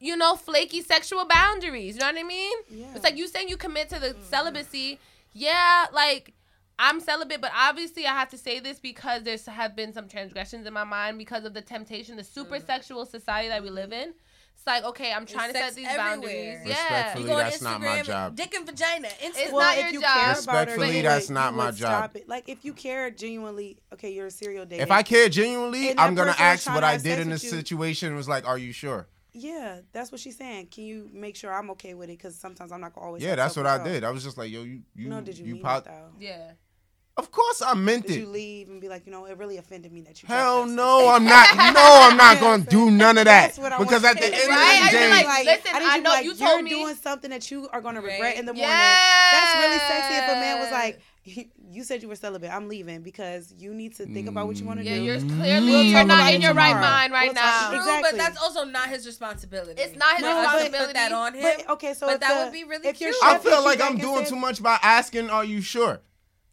you 0.00 0.16
know, 0.16 0.34
flaky 0.34 0.82
sexual 0.82 1.26
boundaries. 1.26 1.94
You 1.94 2.00
know 2.00 2.06
what 2.06 2.18
I 2.18 2.24
mean? 2.24 2.56
Yeah. 2.70 2.86
It's 2.94 3.04
like 3.04 3.16
you 3.16 3.28
saying 3.28 3.48
you 3.48 3.56
commit 3.56 3.88
to 3.90 4.00
the 4.00 4.08
mm-hmm. 4.08 4.22
celibacy. 4.24 4.98
Yeah, 5.32 5.86
like 5.92 6.32
I'm 6.78 7.00
celibate, 7.00 7.40
but 7.40 7.52
obviously 7.56 8.06
I 8.06 8.12
have 8.12 8.30
to 8.30 8.38
say 8.38 8.60
this 8.60 8.80
because 8.80 9.22
there's 9.22 9.46
have 9.46 9.76
been 9.76 9.92
some 9.92 10.08
transgressions 10.08 10.66
in 10.66 10.72
my 10.72 10.84
mind 10.84 11.18
because 11.18 11.44
of 11.44 11.54
the 11.54 11.62
temptation, 11.62 12.16
the 12.16 12.24
super 12.24 12.56
mm. 12.56 12.66
sexual 12.66 13.06
society 13.06 13.48
that 13.48 13.62
we 13.62 13.70
live 13.70 13.90
mm-hmm. 13.90 14.08
in. 14.08 14.14
It's 14.56 14.66
like, 14.66 14.84
okay, 14.84 15.12
I'm 15.12 15.26
trying 15.26 15.52
to 15.52 15.58
set 15.58 15.74
these 15.74 15.86
everywhere. 15.86 16.10
boundaries. 16.10 16.58
Yeah. 16.64 16.68
Respectfully, 16.68 17.22
You 17.22 17.28
go 17.28 17.34
on 17.34 17.38
that's 17.38 17.62
not 17.62 17.80
my 17.80 18.02
job. 18.02 18.36
Dick 18.36 18.54
and 18.54 18.66
vagina. 18.66 19.08
Instantly. 19.08 19.42
It's 19.42 19.52
well, 19.52 19.60
not 19.60 19.78
if 19.78 19.84
your 19.84 19.92
you 19.92 20.00
job. 20.00 20.14
care 20.14 20.22
about 20.22 20.30
her, 20.30 20.34
Respectfully, 20.34 21.02
that's 21.02 21.28
would- 21.28 21.34
not 21.34 21.54
my 21.54 21.70
job. 21.70 21.76
Stop 21.76 22.16
it. 22.16 22.28
Like 22.28 22.48
if 22.48 22.64
you 22.64 22.72
care 22.72 23.10
genuinely, 23.10 23.78
okay, 23.92 24.12
you're 24.12 24.26
a 24.26 24.30
serial 24.30 24.64
dater. 24.64 24.80
If 24.80 24.90
I 24.90 25.02
care 25.02 25.28
genuinely, 25.28 25.98
I'm 25.98 26.14
gonna 26.14 26.36
ask 26.38 26.68
what 26.68 26.84
I 26.84 26.96
did 26.96 27.18
in 27.18 27.30
with 27.30 27.40
this 27.40 27.44
you. 27.44 27.50
situation. 27.50 28.14
Was 28.14 28.28
like, 28.28 28.46
are 28.46 28.58
you 28.58 28.72
sure? 28.72 29.08
yeah, 29.34 29.80
that's 29.92 30.12
what 30.12 30.20
she's 30.20 30.36
saying. 30.36 30.68
Can 30.68 30.84
you 30.84 31.10
make 31.12 31.34
sure 31.34 31.52
I'm 31.52 31.68
okay 31.70 31.94
with 31.94 32.08
it? 32.08 32.18
Because 32.18 32.36
sometimes 32.36 32.70
I'm 32.70 32.80
not 32.80 32.94
gonna 32.94 33.06
always. 33.06 33.22
Yeah, 33.22 33.34
that's 33.34 33.56
what 33.56 33.66
I 33.66 33.82
did. 33.82 34.04
I 34.04 34.10
was 34.10 34.22
just 34.22 34.38
like, 34.38 34.50
yo, 34.50 34.62
you, 34.62 34.82
you, 34.94 35.08
No, 35.08 35.20
did 35.20 35.36
you, 35.36 35.46
you 35.46 35.54
mean 35.54 35.62
pop- 35.62 35.86
it 35.86 35.90
though? 35.90 36.10
Yeah. 36.20 36.52
Of 37.16 37.30
course, 37.30 37.62
I 37.62 37.74
meant 37.74 38.08
Did 38.08 38.16
it. 38.16 38.20
you 38.20 38.26
leave 38.26 38.68
and 38.68 38.80
be 38.80 38.88
like, 38.88 39.06
you 39.06 39.12
know, 39.12 39.26
it 39.26 39.38
really 39.38 39.56
offended 39.58 39.92
me 39.92 40.00
that 40.02 40.20
you? 40.20 40.26
Hell 40.26 40.62
trespassed? 40.64 40.76
no, 40.76 41.08
I'm 41.14 41.24
not. 41.24 41.46
No, 41.74 42.08
I'm 42.10 42.16
not 42.16 42.40
gonna 42.40 42.64
do 42.64 42.90
none 42.90 43.18
of 43.18 43.26
that 43.26 43.46
That's 43.54 43.58
what 43.58 43.72
I 43.72 43.78
because 43.78 44.02
want 44.02 44.16
at 44.16 44.20
the 44.20 44.26
you 44.26 44.32
to 44.32 44.36
end 44.36 44.46
do. 44.46 44.50
of 44.50 44.56
Right? 44.56 44.80
the 44.80 44.84
I 44.84 44.90
day, 44.90 44.98
feel 44.98 45.26
like- 45.28 45.44
listen, 45.46 45.72
need 45.80 45.86
I 45.86 45.94
to 45.94 45.94
be 45.94 46.02
know 46.02 46.10
like, 46.10 46.24
you 46.24 46.34
you're 46.34 46.62
me- 46.62 46.70
doing 46.70 46.94
something 46.96 47.30
that 47.30 47.50
you 47.52 47.68
are 47.72 47.80
gonna 47.80 48.00
regret 48.00 48.20
Right. 48.20 48.36
in 48.38 48.46
the 48.46 48.52
morning. 48.52 48.68
That's 48.68 49.54
really 49.58 49.78
sexy. 49.78 50.14
If 50.14 50.24
a 50.28 50.34
man 50.40 50.58
was 50.60 50.70
like, 50.72 51.00
you 51.70 51.84
said 51.84 52.02
you 52.02 52.08
were 52.08 52.16
celibate, 52.16 52.50
I'm 52.52 52.68
leaving 52.68 53.02
because 53.02 53.54
you 53.56 53.72
need 53.72 53.94
to 53.96 54.06
think 54.06 54.28
about 54.28 54.48
what 54.48 54.56
you 54.56 54.66
want 54.66 54.80
to 54.80 54.84
do. 54.84 54.90
Yeah, 54.90 54.96
do. 54.96 55.02
you're 55.04 55.18
Mm. 55.20 55.38
clearly 55.40 55.70
We'll 55.70 55.82
you're 55.84 55.98
talk 56.00 56.06
not 56.08 56.28
in 56.34 56.40
it 56.40 56.44
your 56.44 56.52
right 56.54 56.68
tomorrow. 56.74 56.86
mind 56.90 57.12
right 57.12 57.26
We'll 57.28 57.34
talk- 57.34 57.44
now. 57.44 57.68
True, 57.70 57.78
Exactly. 57.78 58.10
but 58.10 58.18
that's 58.18 58.42
also 58.42 58.64
not 58.64 58.88
his 58.88 59.06
responsibility. 59.06 59.80
It's 59.80 59.96
not 59.96 60.14
his 60.14 60.22
No, 60.22 60.34
but- 60.34 60.40
responsibility. 60.42 60.86
Put 60.88 60.94
that 60.94 61.12
on 61.12 61.34
him. 61.34 61.42
But 61.42 61.70
okay, 61.74 61.94
so 61.94 62.06
But 62.06 62.14
if 62.16 62.20
that 62.22 62.34
the- 62.38 62.44
would 62.44 62.52
be 62.52 62.64
really 62.64 62.88
if 62.88 63.00
your 63.00 63.12
cute. 63.12 63.22
chef 63.22 63.30
I 63.30 63.38
feel 63.38 63.52
hits 63.52 63.64
like 63.64 63.78
you 63.78 63.84
I'm 63.84 63.92
back 63.94 64.02
doing 64.02 64.18
and 64.18 64.26
too 64.26 64.36
much 64.36 64.60
by 64.62 64.78
asking, 64.82 65.30
"Are 65.30 65.44
you 65.44 65.60
sure?" 65.62 66.00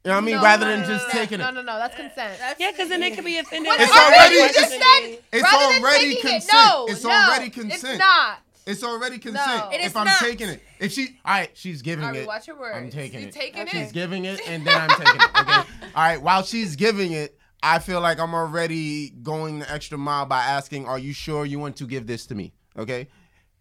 You 0.03 0.09
know 0.09 0.15
what 0.15 0.23
I 0.23 0.25
mean? 0.25 0.35
No, 0.37 0.41
Rather 0.43 0.65
no, 0.65 0.71
than 0.71 0.81
no, 0.81 0.87
just 0.87 1.07
no, 1.07 1.13
taking 1.13 1.37
no, 1.39 1.49
it. 1.49 1.51
No, 1.53 1.61
no, 1.61 1.73
no. 1.73 1.77
that's 1.77 1.95
consent. 1.95 2.39
That's 2.39 2.59
Yeah, 2.59 2.71
because 2.71 2.89
then 2.89 3.01
they 3.01 3.11
could 3.11 3.23
be 3.25 3.37
offended. 3.37 3.67
What- 3.67 3.79
It's 3.81 3.91
already- 3.91 4.35
you 4.35 4.43
it's- 4.45 4.55
just 4.55 4.71
said 4.71 5.17
it's 5.31 5.53
already 5.53 6.15
consent. 6.15 6.43
It, 6.43 6.51
no, 6.51 6.85
It's 6.89 7.03
no, 7.03 7.09
already 7.11 7.47
It's 7.55 7.83
not. 7.99 8.39
It's 8.65 8.83
already 8.83 9.17
consent. 9.19 9.65
No. 9.65 9.69
It 9.71 9.81
is 9.81 9.85
if 9.87 9.97
I'm 9.97 10.05
not. 10.05 10.19
taking 10.19 10.49
it, 10.49 10.63
if 10.79 10.91
she, 10.91 11.19
all 11.25 11.33
right, 11.33 11.49
she's 11.55 11.81
giving 11.81 12.05
Ari, 12.05 12.19
it. 12.19 12.27
watch 12.27 12.47
your 12.47 12.59
words. 12.59 12.77
I'm 12.77 12.89
taking 12.91 13.21
You 13.21 13.27
it. 13.27 13.33
taking 13.33 13.61
Okay. 13.61 13.79
it? 13.79 13.83
She's 13.83 13.91
giving 13.91 14.25
it, 14.25 14.39
and 14.47 14.65
then 14.65 14.79
I'm 14.81 14.89
taking 14.89 15.15
it. 15.21 15.39
Okay. 15.39 15.51
All 15.95 16.03
right. 16.03 16.21
While 16.21 16.43
she's 16.43 16.75
giving 16.75 17.11
it, 17.11 17.37
I 17.63 17.79
feel 17.79 18.01
like 18.01 18.19
I'm 18.19 18.33
already 18.35 19.09
going 19.09 19.59
the 19.59 19.71
extra 19.71 19.97
mile 19.97 20.25
by 20.27 20.41
asking, 20.43 20.85
"Are 20.87 20.99
you 20.99 21.11
sure 21.13 21.43
you 21.45 21.57
want 21.59 21.75
to 21.77 21.85
give 21.87 22.05
this 22.07 22.25
to 22.27 22.35
me?" 22.35 22.53
Okay. 22.77 23.07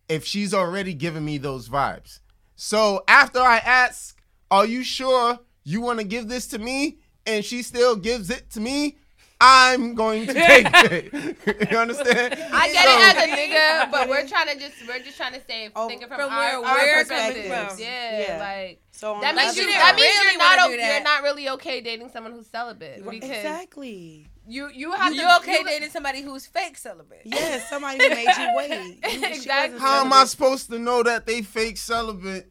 If 0.09 0.27
she's 0.27 0.53
already 0.53 0.93
giving 0.95 1.25
me 1.25 1.39
those 1.39 1.69
vibes, 1.71 2.21
so 2.57 3.03
after 3.09 3.41
I 3.41 3.57
ask, 3.59 4.21
"Are 4.51 4.67
you 4.67 4.85
sure 4.85 5.39
you 5.65 5.81
want 5.81 5.99
to 6.01 6.05
give 6.05 6.29
this 6.29 6.47
to 6.49 6.59
me?" 6.59 6.99
and 7.27 7.45
she 7.45 7.63
still 7.63 7.97
gives 7.97 8.31
it 8.31 8.49
to 8.51 8.61
me, 8.61 8.97
I'm 9.43 9.95
going 9.95 10.27
to 10.27 10.33
take 10.35 10.67
it. 10.75 11.71
you 11.71 11.77
understand? 11.79 12.35
I 12.53 12.73
get 12.73 12.85
So- 12.85 12.99
it 12.99 13.17
as 13.17 13.25
a 13.25 13.37
nigga, 13.37 13.91
but 13.91 14.09
we're 14.09 14.27
trying 14.27 14.49
to 14.49 14.59
just 14.59 14.75
we're 14.89 14.99
just 15.01 15.17
trying 15.19 15.35
to 15.35 15.41
say 15.47 15.71
Oh, 15.77 15.87
thinking 15.89 16.09
from, 16.09 16.17
from 16.19 16.31
our, 16.33 16.61
where 16.61 16.67
our 16.67 16.75
we're 16.77 17.05
coming 17.05 17.33
perspectives. 17.35 17.75
from. 17.75 17.79
Yeah, 17.79 18.21
Yeah. 18.21 18.39
like 18.39 18.83
So 18.93 19.15
on 19.15 19.21
that 19.21 19.35
means 19.35 19.57
you 19.57 19.67
that 19.67 19.95
means 19.97 20.09
really 20.09 20.31
you're 20.33 20.39
not 20.39 20.59
wanna 20.59 20.73
o- 20.73 20.77
do 20.77 20.83
you're 20.83 21.03
not 21.03 21.23
really 21.23 21.49
okay 21.51 21.81
dating 21.83 22.09
someone 22.11 22.33
who's 22.33 22.47
celibate 22.47 23.05
because 23.09 23.31
exactly. 23.31 24.27
you 24.47 24.69
you 24.75 24.93
have 24.93 25.15
You 25.15 25.21
to 25.23 25.37
okay 25.39 25.59
you, 25.61 25.65
dating 25.67 25.91
somebody 25.91 26.23
who's 26.23 26.47
fake 26.47 26.77
celibate? 26.79 27.23
Yes, 27.25 27.69
somebody 27.69 27.99
who 28.03 28.09
made 28.11 28.27
you 28.39 28.49
wait. 28.57 28.99
You- 29.13 29.27
Exactly. 29.27 29.79
How 29.79 30.05
am 30.05 30.13
I 30.13 30.25
supposed 30.25 30.71
to 30.71 30.79
know 30.79 31.03
that 31.03 31.27
they 31.27 31.43
fake 31.43 31.77
celibate? 31.77 32.51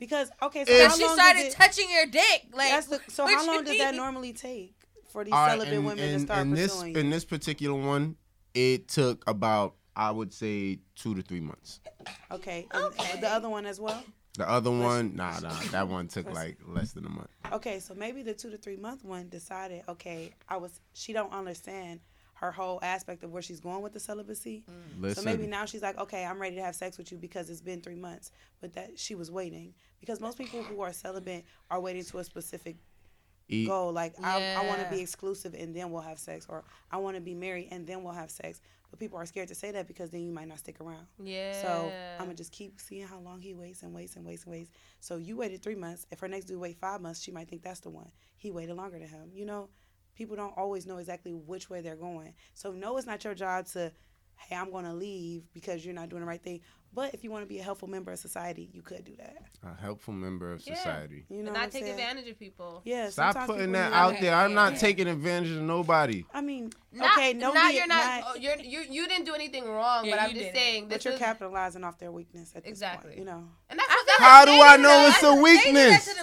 Because 0.00 0.30
okay, 0.42 0.64
so 0.64 0.72
If- 0.72 0.78
how 0.78 0.84
Because 0.86 0.98
she 0.98 1.04
long 1.06 1.14
started 1.14 1.40
it, 1.42 1.52
touching 1.52 1.90
your 1.90 2.06
dick. 2.06 2.46
Like, 2.52 2.70
that's 2.70 2.86
the, 2.88 3.00
so 3.08 3.26
how 3.26 3.46
long 3.46 3.62
does 3.62 3.78
that 3.78 3.94
normally 3.94 4.32
take 4.32 4.74
for 5.12 5.22
these 5.24 5.32
All 5.34 5.40
right, 5.46 5.52
celibate 5.52 5.74
in, 5.74 5.84
women 5.84 5.98
to 5.98 6.12
in- 6.14 6.20
start 6.20 6.40
in 6.40 6.50
this 6.54 6.72
pursuing? 6.74 6.96
in 6.96 7.10
this 7.10 7.24
particular 7.24 7.78
one, 7.78 8.16
it 8.54 8.88
took 8.88 9.22
about 9.28 9.74
I 9.94 10.10
would 10.10 10.32
say 10.32 10.78
two 10.96 11.14
to 11.14 11.22
three 11.22 11.40
months. 11.40 11.80
Okay, 12.32 12.66
and 12.72 13.22
the 13.22 13.28
other 13.28 13.48
one 13.50 13.66
as 13.66 13.78
well. 13.78 14.02
The 14.38 14.48
other 14.48 14.70
one, 14.70 15.16
nah, 15.16 15.38
nah, 15.40 15.50
that 15.72 15.86
one 15.88 16.08
took 16.08 16.32
like 16.32 16.56
less 16.66 16.92
than 16.92 17.04
a 17.04 17.08
month. 17.10 17.28
Okay, 17.52 17.78
so 17.80 17.94
maybe 17.94 18.22
the 18.22 18.32
two 18.32 18.50
to 18.50 18.56
three 18.56 18.76
month 18.76 19.04
one 19.04 19.28
decided, 19.28 19.82
okay, 19.88 20.32
I 20.48 20.56
was 20.56 20.80
she 20.94 21.12
don't 21.12 21.32
understand 21.32 22.00
her 22.34 22.50
whole 22.52 22.78
aspect 22.82 23.22
of 23.22 23.30
where 23.32 23.42
she's 23.42 23.60
going 23.60 23.82
with 23.82 23.92
the 23.92 24.00
celibacy. 24.00 24.64
Listen, 24.98 25.22
So 25.24 25.30
maybe 25.30 25.46
now 25.46 25.66
she's 25.66 25.82
like, 25.82 25.98
okay, 25.98 26.24
I'm 26.24 26.40
ready 26.40 26.56
to 26.56 26.62
have 26.62 26.74
sex 26.74 26.96
with 26.96 27.12
you 27.12 27.18
because 27.18 27.50
it's 27.50 27.60
been 27.60 27.82
three 27.82 27.96
months, 27.96 28.32
but 28.62 28.72
that 28.74 28.98
she 28.98 29.14
was 29.14 29.30
waiting 29.30 29.74
because 30.00 30.20
most 30.20 30.38
people 30.38 30.62
who 30.62 30.80
are 30.80 30.92
celibate 30.92 31.44
are 31.70 31.80
waiting 31.80 32.04
to 32.04 32.18
a 32.18 32.24
specific 32.24 32.76
eat, 33.48 33.66
goal. 33.66 33.92
Like 33.92 34.14
I, 34.22 34.40
I 34.56 34.66
want 34.66 34.80
to 34.80 34.88
be 34.90 35.00
exclusive 35.00 35.54
and 35.54 35.74
then 35.74 35.90
we'll 35.90 36.02
have 36.02 36.18
sex, 36.18 36.46
or 36.48 36.64
I 36.90 36.96
want 36.98 37.16
to 37.16 37.20
be 37.20 37.34
married 37.34 37.68
and 37.70 37.86
then 37.86 38.02
we'll 38.02 38.14
have 38.14 38.30
sex. 38.30 38.60
But 38.90 38.98
people 38.98 39.18
are 39.18 39.26
scared 39.26 39.46
to 39.48 39.54
say 39.54 39.70
that 39.70 39.86
because 39.86 40.10
then 40.10 40.22
you 40.22 40.32
might 40.32 40.48
not 40.48 40.58
stick 40.58 40.80
around. 40.80 41.06
yeah. 41.22 41.62
So 41.62 41.92
I'm 42.18 42.24
gonna 42.24 42.34
just 42.34 42.50
keep 42.52 42.80
seeing 42.80 43.06
how 43.06 43.20
long 43.20 43.40
he 43.40 43.54
waits 43.54 43.82
and 43.82 43.94
waits 43.94 44.16
and 44.16 44.24
waits 44.26 44.44
and 44.44 44.52
waits. 44.52 44.70
So 44.98 45.16
you 45.16 45.36
waited 45.36 45.62
three 45.62 45.76
months. 45.76 46.06
If 46.10 46.18
her 46.20 46.28
next 46.28 46.46
dude 46.46 46.58
wait 46.58 46.76
five 46.80 47.00
months, 47.00 47.22
she 47.22 47.30
might 47.30 47.48
think 47.48 47.62
that's 47.62 47.80
the 47.80 47.90
one. 47.90 48.10
He 48.36 48.50
waited 48.50 48.74
longer 48.74 48.98
than 48.98 49.08
him. 49.08 49.30
You 49.32 49.46
know, 49.46 49.68
people 50.16 50.34
don't 50.34 50.56
always 50.56 50.86
know 50.86 50.96
exactly 50.98 51.32
which 51.32 51.70
way 51.70 51.80
they're 51.82 51.94
going. 51.94 52.34
So 52.54 52.72
no, 52.72 52.96
it's 52.96 53.06
not 53.06 53.22
your 53.22 53.34
job 53.34 53.66
to, 53.68 53.92
hey, 54.36 54.56
I'm 54.56 54.72
gonna 54.72 54.94
leave 54.94 55.44
because 55.54 55.84
you're 55.84 55.94
not 55.94 56.08
doing 56.08 56.22
the 56.22 56.26
right 56.26 56.42
thing. 56.42 56.60
But 56.92 57.14
if 57.14 57.22
you 57.22 57.30
want 57.30 57.44
to 57.44 57.46
be 57.48 57.58
a 57.60 57.62
helpful 57.62 57.86
member 57.88 58.10
of 58.10 58.18
society, 58.18 58.68
you 58.72 58.82
could 58.82 59.04
do 59.04 59.14
that. 59.16 59.36
a 59.62 59.74
helpful 59.80 60.12
member 60.14 60.52
of 60.54 60.66
Yeah. 60.66 60.74
society. 60.74 61.24
You 61.28 61.36
know, 61.36 61.38
and 61.40 61.48
what 61.48 61.54
not 61.54 61.62
I'm 61.64 61.70
take 61.70 61.82
saying? 61.84 61.94
advantage 61.94 62.28
of 62.28 62.38
people. 62.38 62.82
Yeah. 62.84 63.10
Stop 63.10 63.46
putting 63.46 63.72
that 63.72 63.92
out 63.92 64.14
that. 64.14 64.20
there. 64.22 64.34
I'm 64.34 64.54
not 64.54 64.72
Yeah. 64.72 64.78
taking 64.78 65.06
advantage 65.06 65.50
of 65.52 65.62
nobody. 65.62 66.24
I 66.32 66.40
mean, 66.40 66.72
Not, 66.92 67.16
okay, 67.18 67.32
no, 67.34 67.52
not 67.52 67.74
you're 67.74 67.86
not, 67.86 68.20
not- 68.20 68.24
oh, 68.26 68.38
you're 68.38 68.58
you 68.58 68.80
you 68.90 69.06
didn't 69.06 69.26
do 69.26 69.34
anything 69.34 69.64
wrong, 69.68 70.04
Yeah, 70.06 70.12
but 70.12 70.20
I'm 70.20 70.30
just 70.30 70.40
didn't. 70.40 70.54
saying 70.56 70.88
but 70.88 70.94
this 70.94 71.04
you're 71.04 71.14
is 71.14 71.20
capitalizing 71.20 71.84
off 71.84 71.98
their 71.98 72.10
weakness 72.10 72.52
at 72.56 72.64
this 72.64 72.70
Exactly. 72.70 73.10
point. 73.10 73.18
You 73.18 73.24
know. 73.26 73.48
And 73.70 73.78
that's, 73.78 73.88
that's 74.06 74.18
How 74.18 74.44
do 74.44 74.50
I 74.52 74.76
know 74.76 74.88
though. 74.88 75.06
it's 75.08 75.18
a 75.18 75.20
That's- 75.22 75.64
They 75.64 75.70
do 75.70 75.74
that 75.78 75.88
weakness? 75.90 76.16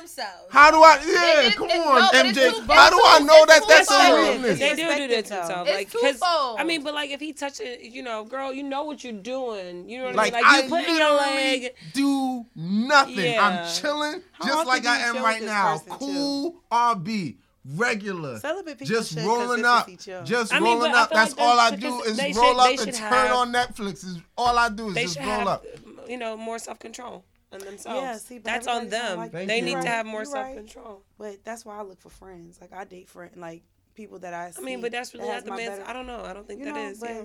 How 0.50 0.72
do 0.72 0.78
I? 0.84 0.98
They 0.98 1.12
Yeah, 1.46 1.52
come 1.52 1.70
it- 1.70 1.78
on, 1.78 2.02
no, 2.02 2.10
MJ. 2.12 2.34
too- 2.34 2.74
How 2.74 2.90
do 2.90 3.00
I 3.06 3.20
know 3.20 3.46
that 3.46 3.64
that's 3.68 3.88
twofold. 3.88 4.18
a 4.28 4.32
weakness? 4.32 4.60
They 4.60 4.70
do 4.70 4.76
do 4.76 4.82
that 4.88 4.98
Perspective, 4.98 5.24
to 5.26 5.30
though. 5.30 5.38
themselves. 5.40 5.70
It's 5.70 5.78
Like, 5.78 5.92
'cause- 5.92 6.02
twofold. 6.20 6.60
I 6.60 6.64
mean, 6.64 6.84
but 6.84 6.94
like 6.94 7.10
if 7.12 7.20
he 7.20 7.34
touches, 7.34 7.78
you 7.82 8.04
know, 8.04 8.24
girl, 8.26 8.52
you 8.54 8.64
know 8.64 8.84
what 8.84 9.04
you're 9.04 9.14
doing. 9.14 9.88
You 9.90 10.00
know 10.00 10.06
what 10.06 10.16
Like, 10.16 10.34
I 10.34 10.38
mean? 10.38 10.44
Like 10.44 10.54
I 10.54 10.64
you 10.64 10.70
putting 10.70 10.96
your 10.98 11.12
literally 11.14 11.36
leg. 11.62 11.76
do 11.94 12.46
nothing. 12.56 13.34
Yeah. 13.34 13.46
I'm 13.48 13.74
chilling 13.82 14.22
How 14.34 14.46
just 14.48 14.68
like 14.68 14.86
I 14.86 14.98
am 15.08 15.24
right 15.24 15.42
now. 15.44 15.78
person, 15.78 15.92
too? 15.92 15.98
Cool 16.00 16.56
RB, 16.72 17.38
regular. 17.76 18.40
Celibate 18.40 18.80
people 18.80 18.96
Just 18.96 19.18
rolling 19.20 19.66
up, 19.66 19.90
just 20.24 20.54
I 20.54 20.60
mean, 20.60 20.78
rolling 20.78 20.94
up. 20.96 21.10
That's 21.12 21.36
like 21.38 21.46
all 21.46 21.60
I 21.60 21.72
do 21.76 22.02
is 22.04 22.18
roll 22.36 22.54
should- 22.54 22.60
up 22.60 22.80
and 22.88 22.94
turn 22.94 23.10
have- 23.14 23.36
on 23.36 23.52
Netflix. 23.54 24.04
Is 24.06 24.18
all 24.38 24.58
I 24.58 24.70
do 24.70 24.90
is 24.90 24.96
just 24.96 25.18
roll 25.20 25.26
have, 25.28 25.48
up. 25.48 25.66
you 26.08 26.18
know, 26.18 26.36
more 26.38 26.58
self 26.60 26.80
control 26.80 27.24
on 27.52 27.60
themselves. 27.60 28.02
Yeah, 28.02 28.18
see, 28.18 28.38
but 28.40 28.46
that's 28.46 28.68
on 28.68 28.90
them. 28.90 29.18
like 29.18 29.32
they 29.32 29.62
need 29.62 29.72
you. 29.78 29.82
to 29.82 29.88
have 29.88 30.06
more 30.06 30.26
self 30.26 30.54
control. 30.54 31.02
But 31.18 31.44
that's 31.44 31.66
why 31.66 31.78
I 31.78 31.82
look 31.84 32.00
for 32.02 32.10
friends. 32.10 32.60
Like 32.62 32.74
I 32.74 32.84
date 32.84 33.08
friend, 33.10 33.32
like 33.38 33.64
people 33.96 34.20
that 34.20 34.34
I. 34.34 34.52
See 34.52 34.62
I 34.62 34.66
mean, 34.66 34.82
but 34.82 34.92
that's 34.92 35.14
really 35.14 35.28
that 35.28 35.36
not 35.36 35.46
the 35.46 35.50
my 35.52 35.58
man's. 35.58 35.80
better- 35.80 35.90
I 35.90 35.94
don't 35.94 36.08
know. 36.08 36.24
I 36.24 36.34
don't 36.34 36.48
think 36.48 36.60
You 36.60 36.66
that 36.66 36.76
know, 36.76 36.90
is. 36.90 37.00
but 37.00 37.10
yeah. 37.10 37.22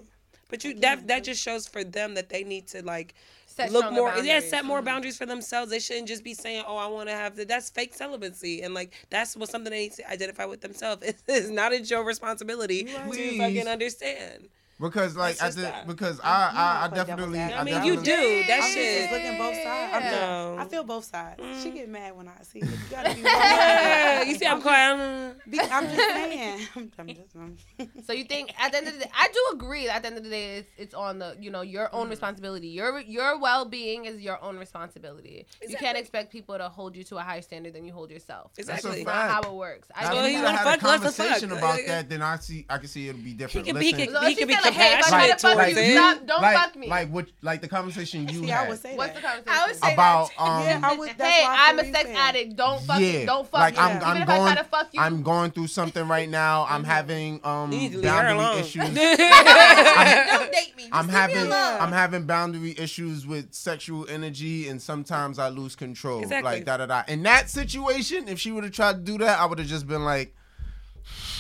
But 0.49 0.65
you 0.65 0.71
again, 0.73 0.81
that 0.83 1.07
that 1.09 1.25
just 1.25 1.43
shows 1.43 1.67
for 1.67 1.83
them 1.83 2.15
that 2.15 2.29
they 2.29 2.45
need 2.45 2.69
to 2.69 2.83
like 2.83 3.15
Set 3.47 3.73
look 3.73 3.85
stronger 3.85 4.01
more. 4.01 4.19
Yeah, 4.25 4.41
set 4.41 4.65
more 4.65 4.81
Mhm. 4.81 4.85
boundaries 4.85 5.17
for 5.17 5.25
themselves. 5.27 5.71
They 5.71 5.79
shouldn't 5.79 6.09
just 6.09 6.23
be 6.25 6.35
saying, 6.35 6.65
"Oh, 6.67 6.77
I 6.77 6.87
want 6.89 7.09
to 7.09 7.15
have 7.15 7.37
the." 7.37 7.45
That's 7.47 7.71
fake 7.71 7.95
celibacy, 7.95 8.63
and 8.63 8.75
like 8.75 8.93
that's 9.11 9.35
what 9.37 9.49
something 9.51 9.71
they 9.71 9.81
need 9.85 9.93
to 9.95 10.11
identify 10.11 10.45
with 10.45 10.61
themselves. 10.61 11.03
It's 11.27 11.49
not 11.49 11.73
it's 11.73 11.91
your 11.91 12.05
responsibility 12.05 12.87
You 12.89 12.97
right. 12.97 13.13
to 13.13 13.39
fucking 13.39 13.67
understand. 13.69 14.49
Because 14.83 15.17
like 15.17 15.41
I 15.41 15.47
just 15.47 15.59
did, 15.59 15.73
because 15.87 16.17
You 16.17 16.23
I 16.25 16.53
I, 16.55 16.85
I 16.85 16.89
don't 16.89 16.91
play 16.91 17.05
devil's 17.05 17.33
definitely. 17.33 17.39
I 17.41 17.61
I 17.61 17.65
mean, 17.65 17.85
you 17.85 17.97
do. 17.97 18.45
That 18.49 18.61
I'm 18.63 18.71
shit. 18.73 19.01
just 19.01 19.13
looking 19.13 19.39
both 19.39 19.55
sides. 19.63 19.93
I'm 19.95 20.03
No. 20.03 20.57
I 20.59 20.65
feel 20.67 20.85
both 20.85 21.05
sides. 21.05 21.41
She 21.63 21.71
Mm. 21.71 21.75
get 21.75 21.89
mad 21.89 22.17
when 22.17 22.29
I 22.29 22.43
see 22.43 22.59
it. 22.59 22.65
You 22.65 22.77
gotta 22.91 23.15
be 23.15 23.21
Yeah, 23.23 24.23
you 24.25 24.35
see, 24.37 24.47
I'm 24.47 24.61
quiet. 24.61 24.99
I'm- 24.99 25.35
Be- 25.49 25.61
I'm 25.61 25.85
just 25.85 25.97
saying. 25.97 26.61
I'm, 26.77 26.91
I'm 26.99 27.09
just. 27.09 27.37
I'm, 27.37 27.57
So 28.05 28.13
you 28.13 28.25
think 28.25 28.53
at 28.61 28.73
the 28.73 28.79
end 28.79 28.89
of 28.89 28.95
the 28.95 29.01
day, 29.05 29.11
I 29.15 29.29
do 29.33 29.41
agree. 29.57 29.89
At 29.89 30.03
the 30.03 30.09
end 30.09 30.19
of 30.19 30.25
the 30.25 30.31
day, 30.31 30.57
it's, 30.59 30.71
it's 30.77 30.95
on 30.95 31.19
the 31.21 31.37
you 31.41 31.51
know 31.51 31.63
your 31.63 31.87
Mm. 31.87 31.95
own 31.95 32.09
responsibility. 32.11 32.69
Your 32.69 33.01
your 33.01 33.39
well 33.39 33.65
being 33.65 34.05
is 34.07 34.21
your 34.21 34.43
own 34.43 34.59
responsibility. 34.59 35.47
You 35.67 35.77
can't 35.77 35.97
expect 35.99 36.33
people 36.33 36.59
to 36.59 36.69
hold 36.69 36.97
you 36.97 37.05
to 37.05 37.17
a 37.19 37.21
higher 37.23 37.43
standard 37.43 37.73
than 37.75 37.85
you 37.85 37.93
hold 37.93 38.11
yourself. 38.11 38.51
That's 38.57 38.69
a 38.69 38.73
Exactly. 38.73 39.01
It's 39.03 39.07
not 39.07 39.31
how 39.31 39.43
it 39.43 39.53
works. 39.55 39.89
Now, 40.01 40.11
So 40.13 40.19
if 40.19 40.27
he 40.27 40.37
we 40.37 40.43
wanna 40.43 40.57
had 40.57 40.67
a 40.67 40.71
fuck, 40.71 40.83
let's 40.83 41.17
fuck. 41.17 41.27
conversation 41.27 41.53
about 41.53 41.79
that, 41.87 42.09
then 42.09 42.23
I 42.23 42.37
see 42.39 42.67
I 42.69 42.79
can 42.79 42.89
see 42.89 43.09
it'll 43.09 43.21
be 43.21 43.33
different. 43.35 43.67
can- 43.67 43.77
he 43.81 43.93
can- 43.93 44.15
he 44.27 44.35
she 44.35 44.45
be 44.45 44.55
said, 44.55 44.72
like, 44.77 44.87
hey, 44.87 44.99
if 44.99 45.07
I 45.07 45.09
try 45.09 45.27
to 45.27 45.33
compassionate 45.33 45.41
fuck 45.41 45.55
towards 45.57 45.77
you, 45.77 45.83
it. 45.83 45.93
stop, 45.97 46.27
don't 46.27 46.43
like, 46.43 46.57
fuck 46.57 46.77
me. 46.77 46.89
Like 46.89 47.09
what, 47.11 47.27
like 47.43 47.61
the 47.61 47.69
conversation 47.69 48.29
you 48.29 48.35
see, 48.45 48.53
I 48.53 48.57
had 48.57 48.69
would 48.69 48.79
say 48.81 48.97
What's 48.97 49.15
the 49.15 49.21
that. 49.21 49.45
conversation? 49.45 49.61
I 49.63 49.67
would 49.67 49.77
say 49.77 49.93
about 49.95 50.31
that. 50.31 50.43
um. 50.43 50.63
Yeah, 50.65 50.81
I 50.83 50.97
would. 50.97 51.09
That's 51.17 51.23
hey, 51.35 51.45
why 51.45 51.57
I 51.59 51.69
I'm 51.71 51.79
a 51.79 51.85
sex 51.85 52.03
saying. 52.05 52.17
addict. 52.17 52.57
Don't 52.57 52.83
fuck 52.83 53.01
yeah, 53.01 53.13
me. 53.13 53.27
Don't 53.27 53.49
fuck 53.49 53.61
like 53.61 53.75
me. 53.75 53.81
I'm, 53.81 53.97
Even 53.97 54.03
I'm 54.09 54.17
if 54.23 54.27
going, 54.27 54.41
I 54.41 54.53
try 54.53 54.63
to 54.63 54.69
fuck 54.69 54.89
you, 54.95 55.01
I'm 55.01 55.23
going 55.23 55.51
through 55.51 55.67
something 55.69 56.09
right 56.09 56.29
now. 56.29 56.67
I'm 56.69 56.85
having 56.85 57.41
um 57.45 57.73
You 57.73 57.79
need 57.79 57.93
to 57.93 57.99
leave 57.99 58.11
her 58.11 58.35
boundary 58.35 58.61
issues. 58.61 58.83
Don't 58.95 58.95
date 60.53 60.77
me. 60.77 60.89
I'm 60.93 61.09
having. 61.09 61.53
I'm 61.53 61.93
having 61.93 62.25
boundary 62.25 62.75
issues 62.79 63.27
with 63.27 63.53
sexual 63.55 64.07
energy, 64.09 64.69
and 64.69 64.81
sometimes 64.81 65.39
I 65.39 65.49
lose 65.49 65.77
control. 65.77 66.23
Exactly. 66.23 66.43
Like 66.51 66.65
da 66.65 66.77
da 66.79 66.87
da. 66.87 67.03
In 67.09 67.23
that 67.25 67.49
situation, 67.51 68.29
if 68.29 68.39
she 68.39 68.53
would 68.53 68.65
have 68.65 68.73
tried 68.73 68.93
to 68.95 68.99
do 69.13 69.19
that, 69.19 69.39
I 69.39 69.47
would 69.47 69.59
have 69.59 69.69
just 69.69 69.87
been 69.87 70.05
like, 70.05 70.35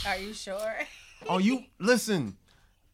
Are 0.06 0.16
you 0.16 0.32
sure? 0.34 0.76
"Oh, 1.28 1.38
you 1.38 1.64
listen." 1.78 2.36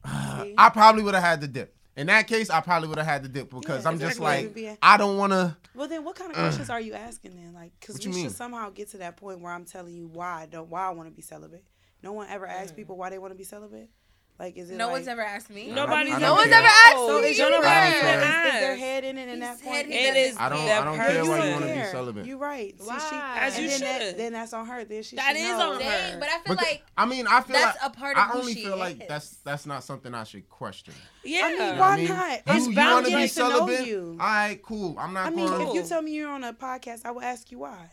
See? 0.06 0.54
I 0.56 0.68
probably 0.70 1.02
would 1.02 1.14
have 1.14 1.22
had 1.22 1.40
the 1.40 1.48
dip. 1.48 1.74
In 1.96 2.06
that 2.06 2.28
case, 2.28 2.48
I 2.48 2.60
probably 2.60 2.88
would 2.88 2.98
have 2.98 3.06
had 3.06 3.24
the 3.24 3.28
dip 3.28 3.50
because 3.50 3.82
Yeah, 3.82 3.90
I'm 3.90 3.98
just 3.98 4.20
like, 4.20 4.56
I 4.80 4.96
don't 4.96 5.16
want 5.16 5.32
to. 5.32 5.56
Well, 5.74 5.88
then, 5.88 6.04
what 6.04 6.14
kind 6.14 6.30
of 6.30 6.36
questions 6.36 6.70
are 6.70 6.80
you 6.80 6.94
asking 6.94 7.34
then? 7.34 7.54
Like, 7.54 7.72
because 7.80 7.98
we 7.98 8.04
you 8.04 8.12
should 8.12 8.22
mean? 8.22 8.30
somehow 8.30 8.70
get 8.70 8.90
to 8.90 8.98
that 8.98 9.16
point 9.16 9.40
where 9.40 9.52
I'm 9.52 9.64
telling 9.64 9.94
you 9.94 10.06
why 10.06 10.42
I 10.42 10.46
don't, 10.46 10.68
why 10.70 10.86
I 10.86 10.90
want 10.90 11.08
to 11.08 11.14
be 11.14 11.22
celibate. 11.22 11.64
No 12.02 12.12
one 12.12 12.28
ever 12.30 12.46
asks 12.46 12.70
mm. 12.70 12.76
people 12.76 12.96
why 12.96 13.10
they 13.10 13.18
want 13.18 13.32
to 13.32 13.36
be 13.36 13.42
celibate. 13.42 13.90
Like, 14.38 14.56
is 14.56 14.70
it 14.70 14.76
No 14.76 14.84
like, 14.86 14.92
one's 14.92 15.08
ever 15.08 15.22
asked 15.22 15.50
me. 15.50 15.72
Nobody's 15.72 16.14
I 16.14 16.18
No 16.20 16.26
don't 16.28 16.36
one's 16.38 16.52
ever 16.52 16.66
asked 16.66 16.94
No, 16.94 17.20
me 17.20 17.26
it's 17.28 17.40
either. 17.40 17.50
nobody 17.50 17.68
I 17.68 17.88
even. 17.88 17.98
Is, 17.98 18.04
is 18.04 18.60
there 18.60 18.70
asked. 18.70 18.80
head 18.80 19.04
in 19.04 19.18
it 19.18 19.28
in 19.28 19.34
He 19.34 19.40
that 19.40 19.58
said 19.58 19.64
point? 19.66 19.86
he 19.88 19.94
It 19.94 20.16
is. 20.16 20.36
I 20.38 20.48
don't- 20.48 20.64
that 20.66 20.80
I 20.80 20.84
don't 20.84 20.96
person. 20.96 21.12
care 21.12 21.24
why 21.24 21.36
you 21.38 21.42
don't 21.42 21.52
wanna 21.54 21.66
be 21.66 21.72
care. 21.72 21.90
celibate. 21.90 22.26
You're 22.26 22.38
right. 22.38 22.78
See, 22.78 22.84
she, 22.84 22.88
Why? 22.88 23.38
As 23.40 23.54
and 23.56 23.62
you 23.64 23.70
then 23.70 23.78
should. 23.80 23.86
That, 23.88 24.16
then 24.16 24.32
that's 24.34 24.52
on 24.52 24.66
her. 24.66 24.84
Then 24.84 25.02
she 25.02 25.16
That 25.16 25.36
should 25.36 25.42
is 25.44 25.58
know. 25.58 25.70
on 25.72 25.74
her. 25.74 25.80
Dang, 25.80 26.20
but 26.20 26.28
I 26.28 26.38
feel 26.38 26.54
like 26.54 26.82
I 26.96 27.06
mean, 27.06 27.26
I 27.26 27.40
feel 27.40 27.54
that's 27.56 27.78
a 27.84 27.90
part 27.90 28.16
of 28.16 28.22
she. 28.22 28.32
I 28.32 28.38
only 28.38 28.54
feel 28.54 28.76
like 28.76 29.08
that's 29.08 29.38
that's 29.44 29.66
not 29.66 29.82
something 29.82 30.14
I 30.14 30.22
should 30.22 30.48
question. 30.48 30.94
Yeah. 31.24 31.40
I 31.44 31.58
mean, 31.58 31.78
why 31.78 31.86
I 31.92 31.96
mean? 31.96 32.08
not? 32.08 32.30
You, 32.30 32.38
It's 32.46 32.66
you 32.68 32.74
bound 32.76 32.92
want 32.94 33.06
to 33.06 33.10
to 33.10 33.16
be 33.16 33.22
get 33.24 33.30
celibate? 33.32 33.94
All 33.98 34.16
right, 34.18 34.62
cool. 34.62 34.96
I'm 35.00 35.12
not 35.14 35.26
I 35.26 35.30
mean, 35.30 35.48
going. 35.48 35.66
if 35.68 35.74
you 35.74 35.82
tell 35.82 36.00
me 36.00 36.12
you're 36.12 36.30
on 36.30 36.44
a 36.44 36.52
podcast, 36.52 37.00
I 37.04 37.10
will 37.10 37.22
ask 37.22 37.50
you 37.50 37.58
why. 37.58 37.90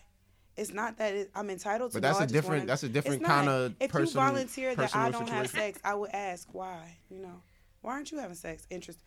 It's 0.57 0.72
not 0.73 0.98
that 0.99 1.14
it, 1.14 1.32
I'm 1.36 1.49
entitled 1.49 1.91
to. 1.91 1.95
But 1.98 2.03
that's 2.03 2.15
know, 2.18 2.22
I 2.22 2.23
a 2.23 2.26
just 2.27 2.34
different- 2.34 2.60
wanna- 2.61 2.68
that's 2.68 2.84
a 2.84 2.90
different 2.90 3.26
kinda 3.26 3.45
person. 3.45 3.76
If 3.80 3.91
person- 3.91 4.07
you 4.07 4.26
volunteer 4.27 4.76
that 4.76 4.95
I 4.95 5.11
don't 5.11 5.30
have 5.30 5.49
sex, 5.49 5.80
I 5.84 5.95
would 5.95 6.11
ask 6.11 6.48
why. 6.53 6.98
You 7.10 7.19
know, 7.19 7.41
why 7.82 7.91
aren't 7.94 8.11
you 8.11 8.19
having 8.19 8.36
sex? 8.36 8.65
Interest. 8.69 8.99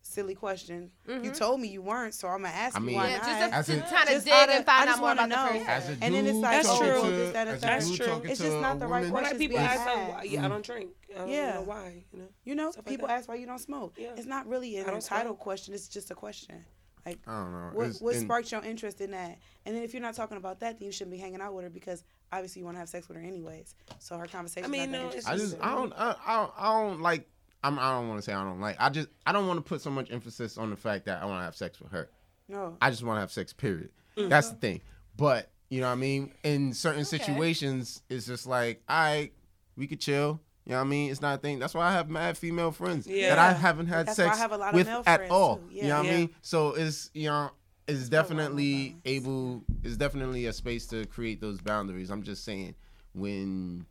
Silly 0.00 0.34
question. 0.34 0.90
You 1.06 1.14
mm-hmm. 1.14 1.32
told 1.32 1.60
me 1.60 1.68
you 1.68 1.82
weren't, 1.82 2.14
so 2.14 2.28
I'm 2.28 2.42
gonna 2.42 2.54
ask 2.54 2.76
I 2.76 2.80
you 2.80 2.96
why 2.96 3.08
Yeah, 3.10 3.16
not. 3.18 3.26
just 3.26 3.52
As 3.52 3.66
to, 3.66 3.74
to 3.76 3.80
kind 3.94 4.08
of 4.08 4.14
Just 4.14 4.24
dig 4.26 4.34
outta- 4.34 4.52
and 4.54 4.64
find 4.64 4.78
I 4.78 4.82
out 4.82 4.86
just 4.86 5.00
more 5.00 5.08
wanna 5.08 5.24
about 5.24 5.28
the 5.28 5.36
know. 5.36 5.58
person. 5.58 5.66
As 5.68 5.84
a 5.88 5.94
dude 5.94 6.02
And 6.04 6.14
then 6.14 6.26
it's 6.26 6.38
like, 6.38 6.50
That's 6.52 6.68
talking 6.68 6.86
true. 6.88 7.00
to, 7.02 7.32
that, 7.32 7.48
as 7.48 7.54
a 7.54 7.60
third. 7.60 7.60
That's 7.60 7.96
true. 7.96 8.22
It's 8.30 8.40
just 8.40 8.56
not 8.56 8.78
the 8.78 8.86
right 8.86 9.00
woman, 9.00 9.12
What 9.12 9.20
questions 9.20 9.40
like 9.40 9.50
people 9.50 9.58
ask 9.58 9.84
them 9.84 9.98
asked. 9.98 10.12
why? 10.12 10.22
Yeah, 10.22 10.38
I 10.38 10.42
mm-hmm. 10.42 10.50
don't 10.52 10.64
drink. 10.64 10.90
I 11.14 11.18
don't 11.18 11.28
Yeah. 11.28 11.54
know 11.54 11.62
why. 11.62 12.04
You 12.12 12.18
know. 12.20 12.28
You 12.44 12.54
know, 12.54 12.70
Stuff 12.70 12.86
like 12.86 12.92
people 12.94 13.08
ask 13.08 13.28
why 13.28 13.34
you 13.34 13.46
don't 13.46 13.58
smoke. 13.58 13.94
Yeah. 13.98 14.14
It's 14.16 14.26
not 14.26 14.46
really 14.46 14.76
an 14.78 14.88
I 14.88 14.94
entitled 14.94 15.38
question. 15.40 15.74
It's 15.74 15.88
just 15.88 16.10
a 16.10 16.14
question. 16.14 16.64
Like, 17.08 17.18
I 17.26 17.42
don't 17.42 17.52
know. 17.52 17.70
what, 17.72 17.86
It's- 17.86 18.00
what 18.00 18.14
and- 18.14 18.24
sparked 18.24 18.52
your 18.52 18.62
interest 18.62 19.00
in 19.00 19.12
that? 19.12 19.38
And 19.64 19.74
then 19.76 19.82
if 19.82 19.92
you're 19.92 20.02
not 20.02 20.14
talking 20.14 20.36
about 20.36 20.60
that, 20.60 20.78
then 20.78 20.86
you 20.86 20.92
shouldn't 20.92 21.12
be 21.12 21.18
hanging 21.18 21.40
out 21.40 21.54
with 21.54 21.64
her 21.64 21.70
because 21.70 22.04
obviously 22.32 22.60
you 22.60 22.64
want 22.66 22.76
to 22.76 22.80
have 22.80 22.88
sex 22.88 23.08
with 23.08 23.16
her 23.16 23.22
anyways. 23.22 23.74
So 23.98 24.16
her 24.18 24.26
conversation. 24.26 24.64
I 24.64 24.68
mean, 24.68 24.90
not 24.90 24.92
that 24.92 24.98
no, 24.98 25.04
interesting. 25.06 25.34
I 25.34 25.36
just 25.36 25.56
I 25.60 25.74
don't 25.74 25.92
I, 25.94 26.14
I 26.26 26.36
don't 26.36 26.52
I 26.56 26.72
don't 26.82 27.00
like 27.02 27.28
I'm 27.64 27.78
I 27.78 27.90
don't 27.92 28.08
want 28.08 28.18
to 28.18 28.22
say 28.22 28.32
I 28.32 28.44
don't 28.44 28.60
like 28.60 28.76
I 28.78 28.88
just 28.88 29.08
I 29.26 29.32
don't 29.32 29.46
want 29.46 29.58
to 29.58 29.68
put 29.68 29.80
so 29.80 29.90
much 29.90 30.10
emphasis 30.10 30.58
on 30.58 30.70
the 30.70 30.76
fact 30.76 31.06
that 31.06 31.22
I 31.22 31.26
want 31.26 31.40
to 31.40 31.44
have 31.44 31.56
sex 31.56 31.80
with 31.80 31.90
her. 31.92 32.08
no. 32.48 32.76
I 32.80 32.90
just 32.90 33.02
want 33.02 33.16
to 33.16 33.20
have 33.20 33.32
sex. 33.32 33.52
Period. 33.52 33.90
Mm-hmm. 34.16 34.28
That's 34.28 34.50
the 34.50 34.56
thing. 34.56 34.80
But 35.16 35.50
you 35.68 35.80
know 35.80 35.86
what 35.86 35.92
I 35.92 35.96
mean. 35.96 36.32
In 36.44 36.72
certain 36.72 37.04
situations, 37.04 38.02
it's 38.08 38.26
just 38.26 38.46
like 38.46 38.82
I 38.88 39.30
we 39.76 39.86
could 39.86 40.00
chill. 40.00 40.40
You 40.68 40.74
know 40.74 40.80
what 40.80 40.86
I 40.86 40.90
mean? 40.90 41.10
It's 41.10 41.22
not 41.22 41.34
a 41.36 41.38
thing. 41.38 41.58
That's 41.58 41.72
why 41.72 41.88
I 41.88 41.92
have 41.92 42.10
mad 42.10 42.36
female 42.36 42.70
friends 42.72 43.06
Yeah. 43.06 43.30
that 43.34 43.38
I 43.38 43.52
haven't 43.54 43.86
had 43.86 44.06
That's 44.06 44.16
sex 44.16 44.36
have 44.38 44.52
a 44.52 44.56
lot 44.58 44.68
of 44.68 44.74
with 44.74 44.88
at 45.08 45.30
all. 45.30 45.56
too. 45.56 45.62
You 45.72 45.82
know 45.84 45.96
what 45.96 46.04
Yeah. 46.06 46.12
I 46.12 46.16
mean? 46.16 46.30
So 46.42 46.74
it's 46.74 47.10
you 47.14 47.28
know 47.30 47.50
it's 47.86 48.10
definitely 48.10 48.96
able. 49.06 49.64
It's 49.82 49.96
definitely 49.96 50.44
a 50.44 50.52
space 50.52 50.86
to 50.88 51.06
create 51.06 51.40
those 51.40 51.58
boundaries. 51.62 52.10
I'm 52.10 52.22
just 52.22 52.44
saying 52.44 52.74
when 53.14 53.86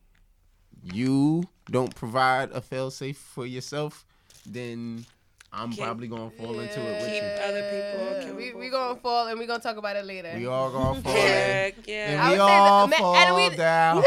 you 0.83 1.43
don't 1.71 1.93
provide 1.95 2.51
a 2.51 2.61
fail 2.61 2.91
safe 2.91 3.17
for 3.17 3.45
yourself, 3.47 4.05
then 4.45 5.03
I'm 5.51 5.71
Keep- 5.71 5.83
probably 5.83 6.07
gonna 6.07 6.29
fall 6.31 6.59
into 6.59 6.79
it 6.81 6.85
with 6.85 7.05
Keep 7.05 7.23
you. 7.23 7.29
other 7.47 7.61
people 7.71 8.27
Yeah, 8.27 8.33
We 8.33 8.53
we 8.53 8.69
gonna 8.69 8.93
it. 8.95 9.01
fall 9.01 9.27
and 9.27 9.39
we 9.39 9.45
gonna 9.45 9.59
talk 9.63 9.77
about 9.77 9.95
it 9.95 10.05
later. 10.05 10.33
We 10.35 10.45
all 10.45 10.69
gonna 10.71 11.01
fall. 11.01 11.11
in. 11.15 11.17
Heck 11.21 11.87
yeah. 11.87 12.11
And 12.11 12.19
I 12.21 12.29
we 12.29 12.35
say 12.35 12.41
all 12.41 12.87
that- 12.87 12.99
fall 12.99 13.15
and 13.15 13.35
we- 13.35 13.55
down. 13.57 13.97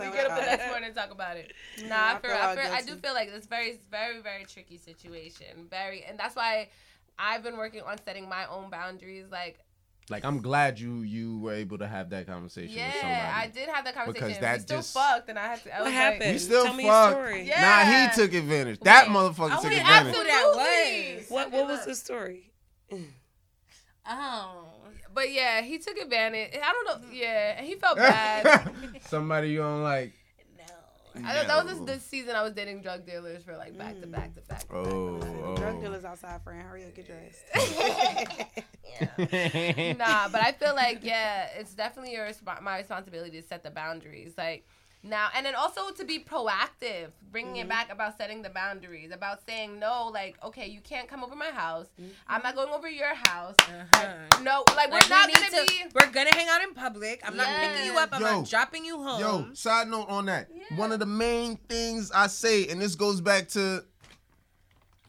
We 0.00 0.10
get 0.10 0.26
up 0.30 0.36
the 0.38 0.44
next 0.44 0.66
morning 0.68 0.86
and 0.86 0.94
talk 0.94 1.10
about 1.12 1.36
it. 1.36 1.52
Nah, 1.86 1.94
I 1.94 2.10
I, 2.14 2.18
feel, 2.18 2.30
feel 2.30 2.40
I, 2.40 2.56
feel, 2.56 2.72
I 2.74 2.82
do 2.82 2.96
feel 2.96 3.14
like 3.14 3.28
it's 3.32 3.46
very, 3.46 3.78
very, 3.90 4.20
very 4.20 4.44
tricky 4.44 4.76
situation. 4.76 5.66
Very, 5.70 6.04
and 6.04 6.18
that's 6.18 6.34
why 6.36 6.68
I've 7.18 7.42
been 7.42 7.56
working 7.56 7.82
on 7.82 7.96
setting 8.04 8.28
my 8.28 8.46
own 8.50 8.70
boundaries. 8.70 9.26
Like, 9.30 9.58
Like 10.10 10.24
I'm 10.24 10.40
glad 10.40 10.78
you 10.80 11.02
you 11.02 11.38
were 11.38 11.52
able 11.52 11.78
to 11.78 11.86
have 11.86 12.10
that 12.10 12.26
conversation 12.26 12.76
with 12.76 12.94
somebody. 12.94 13.08
yeah, 13.12 13.32
I 13.36 13.46
did 13.48 13.68
have 13.68 13.84
that 13.84 13.94
conversation. 13.94 14.28
Because 14.28 14.40
that 14.40 14.56
we 14.58 14.62
still 14.62 14.78
just- 14.78 14.94
fucked, 14.94 15.28
and 15.28 15.38
I 15.38 15.46
had 15.48 15.62
to. 15.64 15.74
I 15.74 15.78
What 15.78 15.84
was 15.86 15.92
happened? 15.94 16.20
Like, 16.22 16.32
We 16.32 16.38
still 16.38 16.64
Tell 16.64 16.74
me 16.74 16.84
fucked. 16.86 17.10
a 17.12 17.14
story. 17.20 17.42
Yeah. 17.42 17.60
Nah, 17.60 18.14
he 18.16 18.22
took 18.22 18.34
advantage. 18.34 18.80
That 18.80 19.08
Wait. 19.08 19.14
motherfucker 19.16 19.50
I 19.50 19.54
took 19.56 19.64
wanna 19.64 19.76
advantage. 19.76 19.88
ask 20.14 20.16
who 20.16 20.24
that 20.24 20.44
Absolutely. 20.46 21.16
was. 21.16 21.30
What 21.30 21.52
What 21.52 21.66
was 21.68 21.84
the 21.86 21.94
story? 21.94 22.52
Oh. 24.10 24.64
But 25.14 25.32
yeah, 25.32 25.62
he 25.62 25.78
took 25.78 25.96
advantage. 25.98 26.52
I 26.54 26.72
don't 26.72 27.02
know. 27.02 27.08
Yeah, 27.12 27.60
he 27.62 27.74
felt 27.74 27.96
bad. 27.98 28.70
Somebody 29.08 29.50
you 29.50 29.58
don't 29.58 29.82
like. 29.82 30.12
I, 31.24 31.34
don't- 31.34 31.48
that 31.48 31.64
was 31.64 31.78
No. 31.78 31.84
this, 31.84 31.96
this 31.96 32.04
season 32.04 32.34
I 32.36 32.42
was 32.42 32.52
dating 32.52 32.82
drug 32.82 33.06
dealers 33.06 33.42
for 33.42 33.56
like 33.56 33.76
back 33.76 34.00
to 34.00 34.06
mm. 34.06 34.12
back 34.12 34.34
to 34.34 34.40
back. 34.42 34.60
to 34.60 34.66
back. 34.66 34.86
Oh, 34.86 35.20
oh. 35.44 35.56
Drug 35.56 35.80
dealers 35.80 36.04
outside, 36.04 36.42
friend. 36.42 36.62
Hurry 36.62 36.84
up, 36.84 36.94
get 36.94 37.06
dressed. 37.06 37.44
nah, 39.98 40.28
but 40.28 40.42
I 40.42 40.52
feel 40.58 40.74
like 40.74 41.00
yeah, 41.02 41.48
it's 41.56 41.74
definitely 41.74 42.12
your 42.12 42.28
my 42.62 42.78
responsibility 42.78 43.40
to 43.40 43.46
set 43.46 43.62
the 43.62 43.70
boundaries. 43.70 44.34
Like 44.36 44.66
now, 45.04 45.28
and 45.34 45.46
then 45.46 45.54
also 45.54 45.90
to 45.92 46.04
be 46.04 46.18
proactive, 46.18 47.10
bringing 47.30 47.52
Mm-hmm. 47.54 47.62
it 47.62 47.68
back 47.68 47.92
about 47.92 48.18
setting 48.18 48.42
the 48.42 48.50
boundaries, 48.50 49.10
about 49.12 49.38
saying 49.46 49.78
no. 49.78 50.10
Like, 50.12 50.36
okay, 50.44 50.66
you 50.66 50.80
can't 50.80 51.08
come 51.08 51.22
over 51.22 51.36
my 51.36 51.50
house. 51.50 51.86
Mm-hmm. 52.00 52.10
I'm 52.26 52.42
not 52.42 52.56
going 52.56 52.68
over 52.70 52.88
your 52.88 53.14
house. 53.14 53.54
Uh-huh. 53.60 54.14
No, 54.42 54.64
like, 54.74 54.90
Like, 54.90 55.02
we're 55.04 55.08
not 55.08 55.28
we 55.28 55.34
gonna 55.34 55.46
to- 55.50 55.66
be. 55.66 55.84
We're 55.94 56.10
gonna 56.10 56.34
hang 56.34 56.48
out 56.48 56.62
in 56.62 56.74
public. 56.74 57.20
I'm 57.24 57.36
not 57.36 57.46
picking 57.46 57.86
you 57.86 57.96
up. 57.98 58.08
I'm 58.12 58.20
Yo. 58.22 58.26
not 58.40 58.48
dropping 58.50 58.84
you 58.84 59.02
home. 59.02 59.20
Yo, 59.20 59.54
side 59.54 59.88
note 59.88 60.08
on 60.08 60.26
that. 60.26 60.48
Yeah. 60.54 60.76
One 60.76 60.90
of 60.92 60.98
the 60.98 61.06
main 61.06 61.56
things 61.68 62.10
I 62.10 62.26
say, 62.26 62.66
and 62.68 62.80
this 62.80 62.94
goes 62.96 63.20
back 63.20 63.48
to 63.50 63.84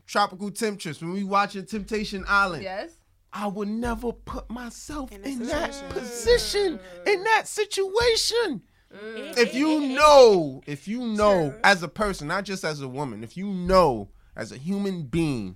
tropical 0.05 0.51
temperatures. 0.51 1.01
When 1.01 1.11
we 1.13 1.23
watching 1.23 1.65
Temptation 1.65 2.23
Island, 2.27 2.63
Yes. 2.63 2.91
I 3.31 3.45
would 3.47 3.67
never 3.67 4.11
put 4.11 4.49
myself 4.49 5.11
In 5.11 5.23
in, 5.23 5.39
that 5.47 5.71
that 5.71 5.89
position, 5.91 6.79
in 7.05 7.23
that 7.25 7.47
situation. 7.47 8.63
Mm. 8.93 9.37
If 9.37 9.53
you 9.53 9.81
know, 9.95 10.61
if 10.65 10.87
you 10.87 10.99
know 10.99 11.55
as 11.63 11.83
a 11.83 11.87
person, 11.87 12.27
not 12.27 12.45
just 12.45 12.63
as 12.63 12.81
a 12.81 12.87
woman, 12.87 13.23
if 13.23 13.37
you 13.37 13.47
know 13.47 14.09
as 14.35 14.51
a 14.51 14.57
human 14.57 15.03
being 15.03 15.55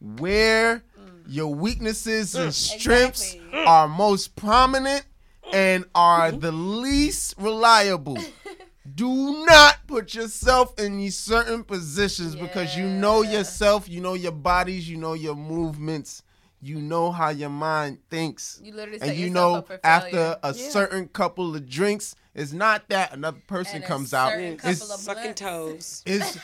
where 0.00 0.82
your 1.26 1.54
weaknesses 1.54 2.34
and 2.34 2.54
strengths 2.54 3.34
Exactly. 3.34 3.64
are 3.66 3.88
most 3.88 4.36
prominent 4.36 5.04
and 5.52 5.84
are 5.94 6.32
the 6.32 6.52
least 6.52 7.34
reliable. 7.38 8.18
Do 8.94 9.44
not 9.44 9.86
put 9.86 10.14
yourself 10.14 10.78
in 10.78 10.96
these 10.96 11.18
certain 11.18 11.62
positions 11.62 12.34
because 12.34 12.74
you 12.74 12.88
know 12.88 13.20
yourself, 13.20 13.88
you 13.88 14.00
know 14.00 14.14
your 14.14 14.32
bodies, 14.32 14.88
you 14.88 14.96
know 14.96 15.12
your 15.12 15.34
movements, 15.34 16.22
you 16.62 16.80
know 16.80 17.12
how 17.12 17.28
your 17.28 17.50
mind 17.50 17.98
thinks. 18.08 18.60
You 18.62 18.72
literally 18.72 19.00
and 19.02 19.14
you 19.14 19.28
know 19.28 19.66
after 19.84 20.38
a 20.42 20.54
certain 20.54 21.08
couple 21.08 21.54
of 21.54 21.68
drinks 21.68 22.14
it's 22.38 22.52
not 22.52 22.88
that 22.88 23.12
another 23.12 23.40
person 23.46 23.76
And 23.76 23.84
a 23.84 23.86
comes 23.88 24.14
out. 24.14 24.32
it's, 24.38 24.62
couple 24.62 24.94
of 24.94 25.00
Sucking 25.00 25.34
toes. 25.34 26.02
it's 26.06 26.36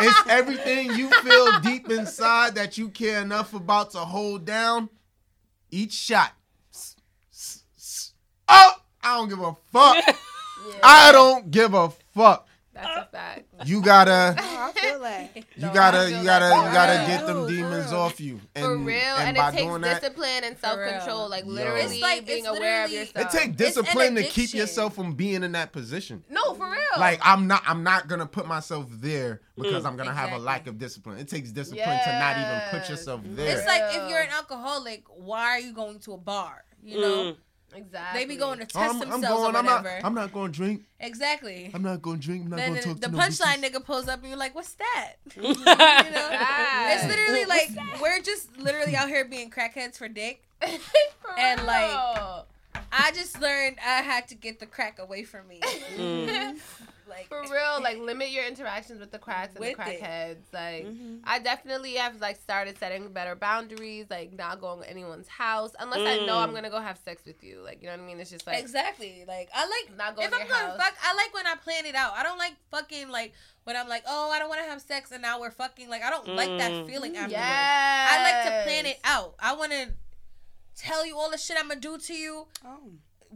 it's 0.00 0.26
everything 0.28 0.94
you 0.94 1.10
feel 1.22 1.60
deep 1.60 1.90
inside 1.90 2.54
that 2.54 2.78
you 2.78 2.88
care 2.88 3.20
enough 3.20 3.52
about 3.52 3.90
to 3.92 3.98
hold 3.98 4.44
down. 4.46 4.88
Each 5.70 5.92
shot. 5.92 6.32
Oh 8.48 8.72
i 9.02 9.16
don't 9.16 9.28
give 9.28 9.40
a 9.40 9.54
fuck. 9.72 9.96
Yeah, 10.64 10.78
i 10.84 11.10
don't 11.10 11.50
give 11.50 11.74
a 11.74 11.90
fuck 12.14 12.46
That's 12.74 12.96
a 12.96 13.08
fact. 13.12 13.44
you 13.66 13.82
gotta 13.82 14.34
Oh, 14.38 14.72
I 14.74 14.80
feel 14.80 14.98
that. 15.00 15.30
you 15.36 15.42
No, 15.58 15.72
gotta 15.74 16.10
you 16.10 16.24
gotta 16.24 16.48
for 16.48 16.66
you 16.68 16.72
gotta 16.72 17.06
get 17.06 17.26
them 17.26 17.46
demons 17.46 17.90
real. 17.90 18.00
off 18.00 18.18
you 18.20 18.40
and, 18.54 18.64
For 18.64 18.76
real, 18.78 18.96
and, 18.96 19.28
and, 19.28 19.36
by 19.36 19.48
it 19.48 19.52
takes 19.52 19.62
doing 19.64 19.82
that 19.82 20.00
discipline 20.00 20.44
and 20.44 20.56
self 20.58 20.78
control. 20.88 21.28
Like 21.28 21.44
literally 21.44 21.80
It's 21.82 22.00
like- 22.00 22.26
being 22.26 22.46
it's 22.46 22.48
aware 22.56 22.84
of 22.86 22.90
yourself. 22.90 23.26
it 23.26 23.38
takes 23.38 23.56
discipline 23.56 24.14
to 24.14 24.22
keep 24.24 24.54
yourself 24.54 24.94
from 24.94 25.12
being 25.14 25.42
in 25.42 25.52
that 25.52 25.72
position 25.72 26.24
no, 26.30 26.54
for 26.54 26.70
real. 26.70 26.80
like 26.98 27.20
I'm 27.22 27.46
not 27.46 27.62
I'm 27.66 27.82
not 27.82 28.08
gonna 28.08 28.26
put 28.26 28.46
myself 28.46 28.86
there 28.90 29.42
because 29.56 29.84
Mm. 29.84 29.86
I'm 29.88 29.96
gonna 29.96 30.14
have 30.14 30.32
a 30.32 30.38
lack 30.38 30.66
of 30.66 30.78
discipline. 30.78 31.18
It 31.18 31.28
takes 31.28 31.50
discipline 31.50 31.84
to 32.04 32.18
not 32.18 32.38
even 32.38 32.60
put 32.80 32.88
yourself 32.88 33.20
there. 33.24 33.58
It's 33.58 33.66
like 33.66 33.82
if 33.94 34.08
you're 34.08 34.20
an 34.22 34.30
alcoholic, 34.30 35.04
why 35.08 35.48
are 35.50 35.60
you 35.60 35.72
going 35.74 35.98
to 36.00 36.14
a 36.14 36.18
bar? 36.18 36.64
You 36.82 37.00
know, 37.00 37.08
Mm. 37.32 37.36
Exactly. 37.74 38.20
they 38.20 38.26
be 38.26 38.36
going 38.36 38.58
to 38.58 38.64
test 38.66 38.76
Oh, 38.76 38.80
I'm, 38.80 38.90
I'm 39.02 39.08
themselves 39.10 39.26
going. 39.42 39.54
or 39.54 39.58
I'm 39.58 39.64
not. 39.64 39.82
whatever. 39.84 40.06
I'm 40.06 40.14
not 40.14 40.32
going 40.32 40.52
to 40.52 40.56
drink. 40.56 40.82
exactly. 41.00 41.70
I'm 41.74 41.82
not 41.82 42.02
going 42.02 42.20
to 42.20 42.26
drink. 42.26 42.44
I'm 42.44 42.50
not 42.50 42.56
then 42.56 42.70
going 42.70 42.82
to 42.82 42.88
the, 42.88 42.94
talk 42.94 43.00
the 43.02 43.06
to 43.08 43.12
no 43.12 43.18
punchline 43.18 43.56
bitches. 43.62 43.70
nigga 43.72 43.84
pulls 43.84 44.08
up 44.08 44.20
and 44.20 44.28
you're 44.28 44.38
like, 44.38 44.54
"What's 44.54 44.74
that?" 44.74 45.12
you 45.36 45.42
know, 45.42 45.64
Facts. 45.64 47.04
it's 47.04 47.06
literally 47.06 47.44
like 47.44 47.68
we're 48.00 48.20
just 48.20 48.56
literally 48.58 48.94
out 48.96 49.08
here 49.08 49.24
being 49.24 49.50
crackheads 49.50 49.96
for 49.96 50.08
dick. 50.08 50.42
For 50.60 51.38
and, 51.38 51.64
like. 51.66 52.44
I 52.94 53.10
just 53.12 53.40
learned 53.40 53.78
I 53.82 54.02
had 54.02 54.28
to 54.28 54.34
get 54.34 54.60
the 54.60 54.66
crack 54.66 54.98
away 54.98 55.24
from 55.24 55.48
me. 55.48 55.60
Mm. 55.96 56.58
Like 57.12 57.28
For 57.28 57.42
real, 57.52 57.82
like 57.82 57.98
limit 57.98 58.30
your 58.30 58.46
interactions 58.46 58.98
with 59.00 59.10
the 59.10 59.18
cracks 59.18 59.50
and 59.54 59.60
With 59.60 59.76
the 59.76 59.90
it. 59.92 60.00
crackheads. 60.00 60.44
Like 60.52 60.86
Mhm. 60.86 61.20
I 61.24 61.38
definitely 61.38 61.94
have 61.94 62.20
like 62.20 62.40
started 62.40 62.78
setting 62.78 63.12
better 63.12 63.34
boundaries, 63.34 64.06
like 64.10 64.32
not 64.32 64.60
going 64.60 64.82
to 64.82 64.88
anyone's 64.90 65.28
house 65.28 65.72
unless 65.78 66.00
I 66.00 66.24
know 66.26 66.34
Mm. 66.36 66.42
I'm 66.42 66.54
gonna 66.54 66.70
go 66.70 66.80
have 66.80 66.98
sex 67.04 67.24
with 67.26 67.42
you. 67.44 67.60
Like 67.64 67.80
you 67.82 67.86
know 67.88 67.94
what 67.96 68.02
I 68.02 68.06
mean? 68.06 68.18
It's 68.20 68.30
just 68.30 68.46
like 68.46 68.58
exactly. 68.60 69.24
Like 69.28 69.48
I 69.54 69.64
like 69.66 69.96
not 69.96 70.16
going 70.16 70.26
if 70.28 70.32
to 70.34 70.40
I'm 70.40 70.48
gonna 70.48 70.78
fuck, 70.78 70.94
I 71.02 71.14
like 71.14 71.34
when 71.34 71.46
I 71.46 71.54
plan 71.56 71.84
it 71.86 71.94
out. 71.94 72.12
I 72.16 72.22
don't 72.22 72.38
like 72.38 72.54
fucking 72.70 73.10
like 73.10 73.32
when 73.64 73.76
I'm 73.76 73.88
like, 73.88 74.02
oh, 74.08 74.30
I 74.30 74.38
don't 74.40 74.48
want 74.48 74.60
to 74.64 74.68
have 74.70 74.80
sex 74.80 75.12
and 75.12 75.22
now 75.22 75.40
we're 75.40 75.50
fucking. 75.52 75.88
Like 75.88 76.02
I 76.02 76.10
don't 76.10 76.28
like 76.28 76.48
that 76.58 76.72
Mm. 76.72 76.86
feeling 76.86 77.12
afterwards. 77.16 77.32
Yes. 77.34 78.08
I 78.10 78.22
like 78.22 78.44
to 78.44 78.68
plan 78.68 78.86
it 78.86 78.98
out. 79.04 79.34
I 79.38 79.54
want 79.54 79.72
to 79.72 79.88
tell 80.76 81.04
you 81.06 81.16
all 81.18 81.30
the 81.30 81.36
shit 81.38 81.56
I'm 81.58 81.68
gonna 81.68 81.78
do 81.80 81.98
to 81.98 82.14
you. 82.14 82.46
Oh. 82.64 82.80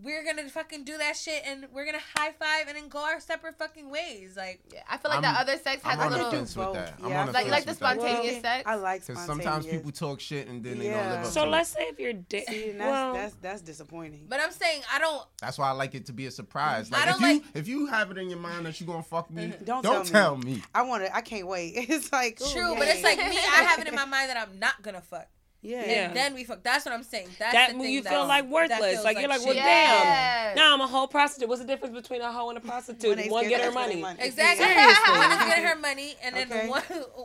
We're 0.03 0.25
gonna 0.25 0.49
fucking 0.49 0.85
do 0.85 0.99
that 0.99 1.17
shit 1.17 1.43
and 1.47 1.67
we're 1.73 1.85
gonna 1.87 1.99
high 2.17 2.33
five 2.33 2.69
and 2.69 2.77
then 2.77 2.89
go 2.89 2.99
our 2.99 3.21
separate 3.21 3.57
fucking 3.59 3.91
ways. 3.91 4.35
Like 4.37 4.61
Yeah, 4.73 4.81
I 4.89 4.97
feel 4.99 5.11
like 5.11 5.23
I'm- 5.25 5.35
the 5.35 5.41
other 5.41 5.57
sex 5.59 5.83
has 5.83 5.95
I'm 5.95 6.01
a 6.01 6.03
on 6.05 6.11
the 6.11 6.17
little 6.19 6.31
fence 6.33 6.57
with 6.57 6.67
both. 6.67 6.75
that. 6.75 6.95
I'm 7.03 7.11
Yeah, 7.11 7.21
on 7.23 7.33
like 7.33 7.49
like 7.49 7.65
the 7.65 7.71
with 7.73 7.79
that. 7.79 7.97
spontaneous 8.01 8.43
sex. 8.43 8.63
I 8.67 8.75
like 8.75 9.07
Because 9.07 9.23
spontaneous. 9.25 9.45
sometimes 9.55 9.67
people 9.67 9.93
talk 9.93 10.21
shit 10.21 10.49
and 10.49 10.63
then 10.63 10.79
they 10.79 10.89
don't 10.91 10.97
live 10.99 11.07
up 11.13 11.23
to 11.23 11.29
it. 11.29 11.33
So 11.33 11.45
to 11.45 11.51
let's 11.51 11.71
it. 11.71 11.75
say 11.77 11.83
if 11.85 11.99
you're 11.99 12.13
da- 12.13 12.45
See, 12.47 12.71
that's, 12.73 12.79
well, 12.79 13.15
that's 13.15 13.35
that's 13.41 13.63
disappointing. 13.63 14.27
but 14.29 14.41
I'm 14.41 14.51
saying 14.53 14.83
I 14.93 14.99
don't 14.99 15.23
That's 15.41 15.59
why 15.59 15.69
I 15.69 15.73
like 15.73 15.95
it 15.95 16.07
to 16.07 16.13
be 16.13 16.27
a 16.27 16.31
surprise. 16.31 16.91
I 16.93 16.97
Like 16.97 17.05
don't 17.07 17.15
if 17.15 17.21
you 17.21 17.27
like- 17.35 17.57
if 17.57 17.69
you 17.69 17.87
have 17.87 18.11
it 18.11 18.19
in 18.19 18.29
your 18.31 18.39
mind 18.39 18.67
that 18.67 18.81
you're 18.81 18.87
gonna 18.87 19.03
fuck 19.03 19.31
me, 19.31 19.53
Don't 19.65 19.83
don't, 19.83 20.05
tell 20.07 20.35
tell 20.35 20.37
me. 20.37 20.63
I 20.75 20.83
want 20.83 21.05
to. 21.05 21.15
I 21.17 21.21
can't 21.23 21.47
wait. 21.47 21.75
It's 21.89 22.13
like 22.13 22.41
ooh, 22.43 22.53
true, 22.53 22.75
but 22.77 22.89
it's 22.89 23.03
like 23.03 23.19
me, 23.19 23.25
I 23.25 23.63
have 23.63 23.79
it 23.81 23.89
in 23.89 23.95
my 23.95 24.05
mind 24.17 24.31
that 24.31 24.37
I'm 24.37 24.59
not 24.59 24.83
gonna 24.83 25.01
fuck. 25.01 25.27
Yeah. 25.67 25.85
Yeah. 25.87 26.13
Then 26.13 26.35
we 26.35 26.45
fuck. 26.45 26.63
That's 26.63 26.85
what 26.85 26.95
I'm 26.95 27.03
saying. 27.03 27.29
That's 27.39 27.53
that 27.53 27.73
the 27.73 27.79
thing 27.81 27.93
you 27.93 28.03
that- 28.03 28.11
feel 28.13 28.27
like 28.27 28.47
worthless. 28.49 28.79
feels 28.93 29.05
Like, 29.05 29.19
you're 29.19 29.29
like, 29.29 29.45
well. 29.45 29.55
Yeah. 29.55 30.55
damn. 30.55 30.57
Now 30.57 30.75
I'm 30.75 30.81
a 30.81 30.87
whole 30.87 31.07
prostitute. 31.09 31.49
What's 31.49 31.61
the 31.61 31.67
difference 31.67 31.95
between 31.95 32.21
a 32.23 32.33
hoe 32.33 32.49
and 32.49 32.59
a 32.59 32.61
prostitute? 32.61 33.17
When 33.19 33.31
One 33.31 33.49
get 33.49 33.61
her 33.63 33.71
money. 33.73 33.97
money. 34.01 34.19
Exactly. 34.21 34.65
Seriously. 34.67 35.11
One 35.11 35.33
is 35.33 35.39
getting 35.39 35.65
her 35.65 35.77
money, 35.77 36.15
and 36.23 36.35
then 36.37 36.53
Okay. 36.53 36.69
one 36.69 36.83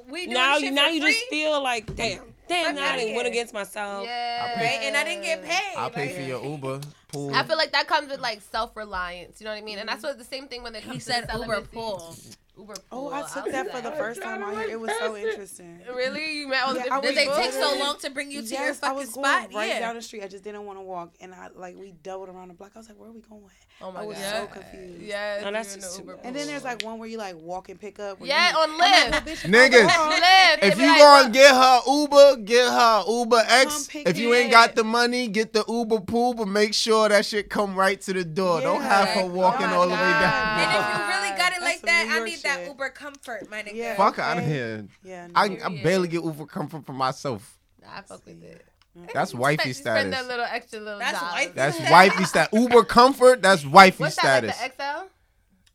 we 0.09 0.27
do 0.27 0.34
Now 0.34 0.55
shit 0.55 0.63
you 0.65 0.72
now 0.72 0.85
for 0.88 0.91
you 0.91 1.01
free, 1.01 1.11
just 1.13 1.26
feel 1.27 1.61
like 1.63 1.85
damn, 1.95 2.22
damn. 2.47 2.65
Fuck 2.65 2.76
Now 2.76 2.81
I 2.84 2.89
outta 2.93 3.05
done 3.05 3.15
went 3.15 3.27
against 3.27 3.53
myself. 3.53 4.05
Yeah. 4.05 4.55
right, 4.59 4.80
and 4.84 4.97
I 4.97 5.03
didn't 5.03 5.23
get 5.23 5.43
paid. 5.43 5.76
I'll 5.77 5.89
pay 5.89 6.07
like- 6.07 6.15
for 6.15 6.22
your 6.22 6.43
Uber 6.43 6.81
pool. 7.11 7.34
I 7.35 7.43
feel 7.43 7.57
like 7.57 7.72
that 7.73 7.88
comes 7.88 8.09
with 8.09 8.19
like 8.19 8.41
self 8.51 8.76
reliance. 8.76 9.39
You 9.39 9.45
know 9.45 9.51
what 9.51 9.57
I 9.57 9.61
mean? 9.65 9.77
And 9.80 9.88
that's 9.88 10.03
what 10.03 10.18
the 10.18 10.23
same 10.26 10.47
thing 10.47 10.63
when 10.63 10.73
it 10.76 10.81
comes 10.84 10.93
He 10.93 10.99
to 10.99 11.05
said 11.05 11.30
Uber 11.34 11.45
celibacy. 11.45 11.68
pool. 11.73 12.15
Uber 12.57 12.73
Oh. 12.91 13.09
I 13.11 13.21
took 13.21 13.45
was 13.45 13.53
that 13.53 13.67
for 13.67 13.73
like, 13.75 13.83
the 13.83 13.91
first 13.91 14.21
time 14.21 14.43
out 14.43 14.53
here. 14.57 14.69
It 14.71 14.79
was 14.79 14.91
so 14.99 15.15
interesting. 15.15 15.79
Really? 15.93 16.37
You 16.39 16.47
met 16.49 16.63
all 16.63 16.73
the 16.73 16.79
Yeah, 16.85 16.95
I 16.97 17.01
Did 17.01 17.15
they 17.15 17.27
was 17.27 17.37
take 17.37 17.51
so 17.53 17.75
long 17.79 17.97
to 17.99 18.09
bring 18.09 18.29
you 18.31 18.41
to 18.41 18.47
your 18.47 18.59
yes, 18.61 18.77
I 18.83 18.87
fucking 18.87 18.97
was 18.97 19.09
going 19.13 19.25
spot? 19.25 19.53
right 19.53 19.69
yeah. 19.69 19.79
down 19.79 19.95
the 19.95 20.01
street. 20.01 20.23
I 20.23 20.27
just 20.27 20.43
didn't 20.43 20.65
want 20.65 20.77
to 20.77 20.83
walk, 20.83 21.13
and 21.21 21.33
I 21.33 21.47
like 21.55 21.75
we 21.77 21.93
doubled 22.03 22.29
around 22.29 22.49
the 22.49 22.53
block. 22.53 22.71
I 22.75 22.79
was 22.79 22.89
like, 22.89 22.99
"Where 22.99 23.09
are 23.09 23.13
we 23.13 23.21
going?" 23.21 23.41
Oh 23.81 23.91
my 23.91 24.01
I 24.01 24.05
was 24.05 24.17
god. 24.17 24.49
so 24.53 24.59
confused. 24.59 25.01
Yes. 25.01 25.41
No, 25.41 25.47
oh, 25.49 25.51
that's 25.53 25.75
just 25.75 25.95
too 25.97 26.03
Uber. 26.03 26.19
And 26.23 26.35
then 26.35 26.47
there's 26.47 26.63
like 26.63 26.83
one 26.83 26.99
where 26.99 27.07
you 27.07 27.17
like 27.17 27.35
walk 27.37 27.69
and 27.69 27.79
pick 27.79 27.99
up. 27.99 28.19
where 28.19 28.27
Yeah, 28.29 28.51
you, 28.51 28.57
on 28.57 28.69
I'm 28.71 28.77
like, 28.77 28.91
oh, 28.91 29.17
Lyft. 29.31 29.51
well, 29.51 29.69
Niggas, 29.69 29.87
Lyft. 30.21 30.57
if 30.63 30.75
you 30.77 30.81
be 30.83 30.87
like, 30.87 30.97
gonna 30.99 31.23
look, 31.23 31.33
get 31.33 31.55
her 31.55 31.79
Uber, 31.87 32.35
get 32.43 32.71
her 32.71 33.03
Uber 33.07 33.43
X. 33.47 33.89
If 33.95 34.17
you 34.17 34.33
ain't 34.33 34.51
got 34.51 34.75
the 34.75 34.83
money, 34.83 35.27
get 35.29 35.53
the 35.53 35.63
Uber 35.67 36.01
pool, 36.01 36.33
but 36.33 36.47
make 36.47 36.73
sure 36.73 37.09
that 37.09 37.25
shit 37.25 37.49
come 37.49 37.75
right 37.75 37.99
to 38.01 38.13
the 38.13 38.23
door. 38.25 38.61
Don't 38.61 38.81
have 38.81 39.07
her 39.09 39.25
walking 39.25 39.67
Oh 39.67 39.79
all 39.79 39.85
the 39.87 39.93
way 39.93 39.97
down. 39.97 40.59
And 40.59 40.71
if 40.71 40.99
you 40.99 41.07
really 41.07 41.37
got 41.51 41.61
it 41.61 41.65
like 41.65 41.81
that, 41.81 42.07
I 42.09 42.15
York 42.17 42.27
need 42.29 42.39
that. 42.43 42.67
Uber 42.67 42.89
comfort, 42.89 43.49
my 43.49 43.61
nigga. 43.63 43.75
Yeah. 43.75 43.95
Fuck 43.95 44.19
out 44.19 44.37
of 44.37 44.45
here. 44.45 44.85
Yeah, 45.03 45.27
I, 45.35 45.47
no. 45.49 45.65
I 45.65 45.81
barely 45.83 46.07
get 46.07 46.23
Uber 46.23 46.45
comfort 46.45 46.85
for 46.85 46.93
myself. 46.93 47.57
I 47.87 48.01
fuck 48.01 48.25
with 48.25 48.43
it. 48.43 48.65
That's 49.13 49.33
wifey 49.33 49.71
Spend 49.73 50.11
that 50.11 50.27
little 50.27 50.45
extra 50.45 50.79
little 50.79 50.99
That's 50.99 51.17
dollars. 51.19 51.33
wifey 51.33 51.51
That's 51.55 51.75
status. 51.77 51.91
wifey 51.91 52.23
status. 52.25 52.59
Uber 52.59 52.83
comfort. 52.83 53.41
That's 53.41 53.65
wifey 53.65 54.03
What's 54.03 54.15
that, 54.17 54.43
status. 54.43 54.59
like 54.61 54.77
the 54.77 54.83
XL? 54.83 55.07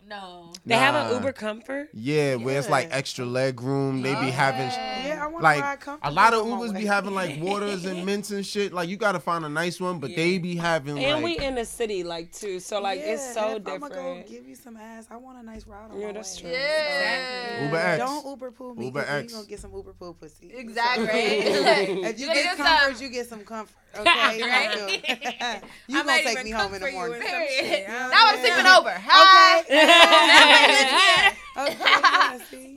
No. 0.09 0.53
They 0.65 0.77
have 0.77 0.95
an 0.95 1.13
Uber 1.17 1.33
Comfort. 1.33 1.89
Yeah, 1.93 2.37
where 2.37 2.59
it's 2.59 2.69
like 2.71 2.89
extra 2.93 3.25
leg 3.25 3.61
room. 3.61 4.03
They 4.03 4.13
be 4.15 4.29
oh, 4.29 4.31
having 4.31 4.69
Yeah, 4.69 5.19
I 5.23 5.27
want 5.27 5.43
like 5.43 5.81
to 5.83 5.91
ride 5.91 5.99
a 6.03 6.11
lot 6.11 6.33
of 6.33 6.47
Ubers 6.47 6.73
be 6.77 6.85
having 6.87 7.13
like 7.15 7.41
waters 7.43 7.85
and 7.85 8.07
mints 8.07 8.31
and 8.31 8.47
shit. 8.47 8.73
Like 8.73 8.89
you 8.89 8.97
gotta 8.97 9.19
find 9.19 9.45
a 9.45 9.49
nice 9.49 9.81
one, 9.81 9.99
but 9.99 10.15
they 10.15 10.39
be 10.39 10.55
having 10.55 10.99
And 10.99 11.23
like 11.23 11.39
we 11.39 11.45
in 11.45 11.57
the 11.57 11.65
city, 11.65 12.05
like 12.05 12.33
too. 12.33 12.61
So 12.61 12.81
like 12.81 13.01
it's 13.03 13.35
so 13.35 13.49
and 13.49 13.57
if 13.59 13.65
different. 13.65 13.85
I'm 13.85 13.91
gonna 13.91 14.23
go 14.23 14.29
give 14.29 14.47
you 14.47 14.55
some 14.55 14.77
ass. 14.77 15.09
I 15.11 15.17
want 15.17 15.39
a 15.39 15.43
nice 15.43 15.67
ride 15.67 15.91
on 15.91 16.01
Yeah, 16.01 16.07
my 16.09 16.13
that's 16.13 16.37
true. 16.39 16.51
Yeah. 16.51 17.65
Uber 17.65 17.77
X. 17.77 17.99
Don't 17.99 18.27
Uber 18.27 18.51
pool 18.53 18.75
me. 18.77 18.85
Uber 18.87 19.01
Uber 19.01 19.11
X. 19.11 19.25
X. 19.25 19.33
You 19.33 19.37
gonna 19.39 19.49
get 19.49 19.61
some 19.61 19.75
Uber 19.75 19.93
pool 19.95 20.15
pussy. 20.15 20.53
Exactly. 20.55 21.07
If 22.07 22.21
you 22.21 22.29
You 22.29 22.35
get 22.35 22.57
get 22.57 22.57
comfort, 22.59 23.01
you 23.03 23.09
get 23.09 23.29
some 23.29 23.41
comfort. 23.41 23.75
Okay, 23.99 24.07
Right? 24.43 25.63
you 25.89 25.99
I 26.01 26.03
gonna 26.05 26.23
take 26.23 26.45
me 26.45 26.51
home 26.51 26.75
in 26.75 26.83
the 26.83 26.93
morning. 26.93 27.17
and 27.17 27.25
some 27.25 27.35
Okay. 27.43 27.57
shit. 27.61 27.89
I 27.89 27.93
don't 27.93 28.11
Now 28.11 28.21
I'm 28.27 28.37
know. 28.37 28.43
sleeping 28.43 28.67
over. 28.67 28.91
Hi. 28.95 29.61
Okay, 29.61 29.96
yeah. 30.01 31.35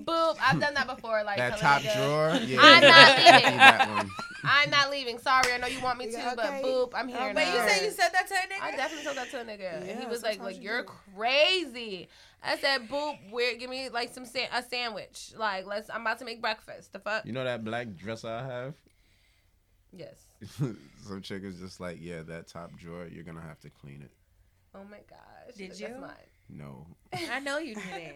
Boop. 0.06 0.38
I've 0.41 0.60
done 0.60 0.74
that 0.74 0.88
before. 0.88 1.24
Like 1.24 1.38
that 1.38 1.58
top 1.60 1.82
nigga, 1.82 1.96
drawer. 1.96 2.36
Yeah, 2.46 2.60
I'm 2.62 2.82
not 2.82 3.18
leaving. 3.18 3.58
that 3.58 3.90
one. 3.90 4.10
I'm 4.44 4.70
not 4.70 4.90
leaving. 4.90 5.20
Sorry, 5.20 5.52
I 5.54 5.58
know 5.58 5.68
you 5.68 5.82
want 5.82 6.00
me 6.00 6.06
to, 6.06 6.12
Yeah, 6.14 6.34
but 6.36 6.46
boop, 6.64 6.91
I'm 6.96 7.08
here 7.10 7.18
Oh, 7.20 7.32
now. 7.34 7.41
You 7.41 7.70
said 7.70 7.84
you 7.84 7.91
said 7.91 8.10
that 8.14 8.28
to 8.28 8.34
a 8.34 8.38
nigga? 8.38 8.62
I 8.64 8.76
definitely 8.76 9.04
told 9.06 9.18
that 9.18 9.30
to 9.32 9.41
a 9.41 9.44
nigga, 9.44 9.90
and 9.90 10.00
he 10.00 10.06
was 10.08 10.24
like, 10.24 10.36
sometimes 10.36 10.56
"Like 10.56 10.64
you 10.64 10.70
you're 10.70 10.82
do. 10.84 10.90
crazy." 11.16 12.08
I 12.41 12.58
said, 12.58 12.88
"Boop, 12.88 13.18
where? 13.32 13.58
Give 13.58 13.70
me 13.70 13.90
like 13.90 14.14
some 14.14 14.26
sa- 14.26 14.48
a 14.54 14.64
sandwich. 14.64 15.34
Like, 15.38 15.66
let's. 15.68 15.90
I'm 15.90 16.02
about 16.02 16.20
to 16.20 16.26
make 16.26 16.41
breakfast. 16.41 16.94
The 16.94 17.00
fuck? 17.00 17.26
You 17.26 17.34
know 17.34 17.44
that 17.44 17.66
black 17.66 17.96
dresser 17.98 18.30
I 18.30 18.46
have? 18.48 18.76
Yes. 19.91 20.24
Some 21.08 21.22
chick 21.24 21.44
is 21.44 21.60
just 21.60 21.80
like, 21.80 21.98
yeah, 22.00 22.22
that 22.28 22.48
top 22.48 22.72
drawer, 22.78 23.08
you're 23.12 23.24
gonna 23.24 23.41
have 23.41 23.60
to 23.62 23.70
clean 23.72 24.04
it. 24.04 24.12
Oh 24.76 24.84
my 24.90 25.00
gosh. 25.10 25.56
Did 25.58 25.72
That's 25.72 25.82
you? 25.82 25.88
mine. 26.00 26.12
No. 26.49 26.88
I 27.13 27.39
know 27.39 27.57
you 27.59 27.76
didn't. 27.93 28.15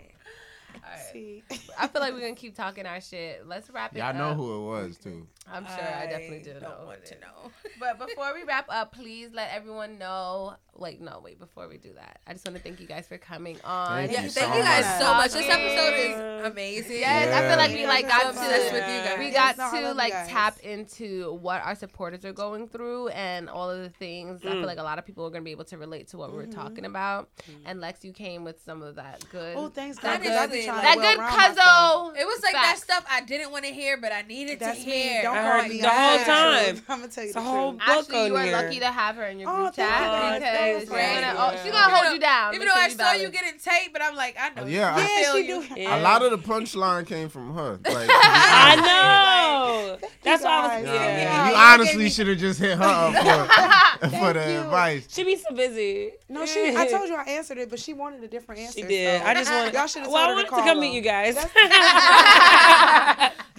All 0.75 0.79
right. 0.89 0.99
See? 1.13 1.43
I 1.79 1.87
feel 1.87 2.01
like 2.01 2.13
we're 2.13 2.21
gonna 2.21 2.33
keep 2.35 2.55
talking 2.55 2.85
our 2.85 2.99
shit. 2.99 3.47
Let's 3.47 3.69
wrap 3.69 3.95
it 3.95 3.99
Y'all 3.99 4.07
up. 4.09 4.15
know 4.15 4.33
who 4.33 4.55
it 4.57 4.65
was 4.65 4.97
too. 4.97 5.27
I'm 5.51 5.65
sure 5.65 5.73
I, 5.75 6.07
definitely 6.07 6.39
do 6.39 6.53
don't 6.53 6.63
know. 6.63 6.69
who 6.81 6.85
want 6.87 7.05
to 7.05 7.15
know. 7.19 7.51
But 7.79 7.99
before 7.99 8.33
we 8.33 8.43
wrap 8.43 8.65
up, 8.69 8.91
please 8.93 9.29
let 9.33 9.51
everyone 9.53 9.97
know. 9.99 10.55
Like, 10.75 10.99
no, 10.99 11.21
wait. 11.23 11.37
Before 11.39 11.67
we 11.67 11.77
do 11.77 11.93
that, 11.93 12.19
I 12.25 12.33
just 12.33 12.45
want 12.47 12.57
to 12.57 12.63
thank 12.63 12.79
you 12.79 12.87
guys 12.87 13.07
for 13.07 13.17
coming 13.19 13.57
on. 13.63 13.97
Thank 14.07 14.11
Yeah, 14.11 14.23
you 14.23 14.29
thank 14.29 14.51
so 14.53 14.57
you 14.57 14.63
guys 14.63 14.83
much. 14.85 14.99
so 15.01 15.13
much. 15.13 15.31
This 15.33 15.47
episode 15.49 15.93
is 15.99 16.45
amazing. 16.51 16.99
Yes, 16.99 17.31
I 17.31 17.47
feel 17.47 17.57
like 17.57 17.71
we 17.73 17.85
like 17.85 18.07
got 18.07 18.21
so 18.23 18.29
obsessed 18.29 18.67
to 18.69 18.73
with 18.73 18.87
you 18.87 19.01
guys. 19.09 19.19
we 19.19 19.29
got 19.31 19.57
no, 19.57 19.71
to 19.71 19.93
like 19.93 20.13
tap 20.27 20.59
into 20.61 21.33
what 21.35 21.61
our 21.63 21.75
supporters 21.75 22.25
are 22.25 22.33
going 22.33 22.67
through 22.67 23.09
and 23.09 23.49
all 23.49 23.69
of 23.69 23.81
the 23.81 23.89
things. 23.89 24.41
I 24.43 24.47
Mm. 24.47 24.51
feel 24.53 24.65
like 24.65 24.79
a 24.79 24.83
lot 24.83 24.97
of 24.97 25.05
people 25.05 25.25
are 25.25 25.29
gonna 25.29 25.43
be 25.43 25.51
able 25.51 25.65
to 25.65 25.77
relate 25.77 26.07
to 26.09 26.17
what 26.17 26.31
we 26.31 26.37
we're 26.37 26.45
talking 26.47 26.85
about. 26.85 27.29
And 27.65 27.79
Lexx, 27.79 28.03
you 28.03 28.11
came 28.11 28.43
with 28.43 28.59
some 28.65 28.81
of 28.81 28.95
that 28.95 29.23
good. 29.31 29.55
Oh, 29.55 29.69
thanks, 29.69 29.99
That 29.99 30.23
God. 30.23 30.27
'cause 30.27 30.31
is 30.31 30.37
I 30.37 30.47
be 30.47 30.53
good. 30.57 30.65
trying 30.65 30.81
that 30.83 30.97
well 30.97 31.13
good 31.15 31.19
round 31.19 32.13
cuzzo. 32.15 32.21
It 32.21 32.25
was 32.25 32.41
like 32.43 32.53
Facts. 32.53 32.83
that 32.85 32.93
stuff 32.95 33.05
I 33.11 33.21
didn't 33.21 33.51
want 33.51 33.65
to 33.65 33.71
hear, 33.71 33.97
but 33.97 34.11
I 34.11 34.23
needed 34.23 34.59
That's 34.59 34.79
to 34.79 34.85
me. 34.87 34.91
hear. 34.91 35.21
Don't 35.21 35.37
I 35.37 35.41
call 35.43 35.59
heard 35.61 35.69
me. 35.69 35.81
the 35.81 35.89
whole 35.89 36.17
time. 36.19 36.81
I'm 36.89 36.99
gonna 37.01 37.11
tell 37.11 37.23
you 37.23 37.27
It's 37.29 37.33
the, 37.35 37.39
a 37.39 37.43
whole 37.43 37.71
truth. 37.73 37.85
book 37.85 37.97
Actually, 37.99 38.25
you 38.25 38.37
on 38.37 38.47
are 38.49 38.51
lucky 38.63 38.79
to 38.79 38.87
have 38.87 39.15
her 39.17 39.25
in 39.25 39.39
your 39.39 39.49
Oh, 39.51 39.55
group 39.63 39.75
chat 39.75 40.39
because 40.39 40.62
guys. 40.63 40.87
That 40.89 41.13
she's 41.13 41.21
gonna, 41.21 41.35
oh, 41.37 41.51
she's 41.57 41.65
Yeah. 41.65 41.71
gonna 41.71 41.95
hold 41.95 42.13
you 42.13 42.19
down. 42.19 42.55
Even 42.55 42.67
though 42.67 42.73
I 42.75 42.89
saw 42.89 43.11
you 43.13 43.29
getting 43.29 43.59
taped, 43.59 43.93
but 43.93 44.01
I'm 44.01 44.15
like, 44.15 44.35
I 44.39 44.49
know. 44.59 44.65
Yeah, 44.67 44.93
I- 44.95 44.99
Yeah, 45.01 45.07
feel 45.23 45.33
she 45.35 45.47
you. 45.47 45.63
do. 45.75 45.81
Yeah. 45.81 45.99
A 45.99 46.01
lot 46.01 46.21
of 46.23 46.31
the 46.31 46.37
punchline 46.37 47.05
came 47.07 47.29
from 47.29 47.53
her. 47.55 47.79
Like, 47.85 48.09
I 48.11 48.75
know. 48.75 49.97
That's 50.23 50.43
why 50.43 50.49
I 50.49 50.61
was. 50.81 50.85
guys. 50.85 50.85
Yeah, 50.85 50.93
Yeah. 50.93 51.17
Yeah. 51.17 51.45
You 51.45 51.51
you 51.51 51.57
honestly 51.57 52.09
should 52.09 52.27
have 52.27 52.37
just 52.37 52.59
hit 52.59 52.77
her 52.77 52.83
up 52.83 53.13
for, 54.01 54.09
for 54.09 54.33
the 54.33 54.51
you. 54.51 54.59
advice. 54.61 55.07
She 55.09 55.23
be 55.23 55.35
so 55.35 55.53
busy. 55.55 56.11
No, 56.29 56.45
she. 56.45 56.75
I 56.75 56.87
told 56.87 57.07
you 57.09 57.15
I 57.15 57.23
answered 57.23 57.57
it, 57.57 57.69
but 57.69 57.79
she 57.79 57.93
wanted 57.93 58.23
a 58.23 58.27
different 58.27 58.61
answer. 58.61 58.79
She 58.79 58.85
did. 58.87 59.21
so- 59.21 59.27
I 59.27 59.33
just 59.33 59.51
wanted. 59.51 59.73
Y'all 59.73 59.87
should 59.87 60.03
have 60.03 60.11
Well, 60.11 60.29
I 60.29 60.33
wanted 60.33 60.49
to 60.49 60.55
to 60.55 60.61
come 60.61 60.79
meet 60.79 60.93
you 60.93 61.01
guys. 61.01 61.35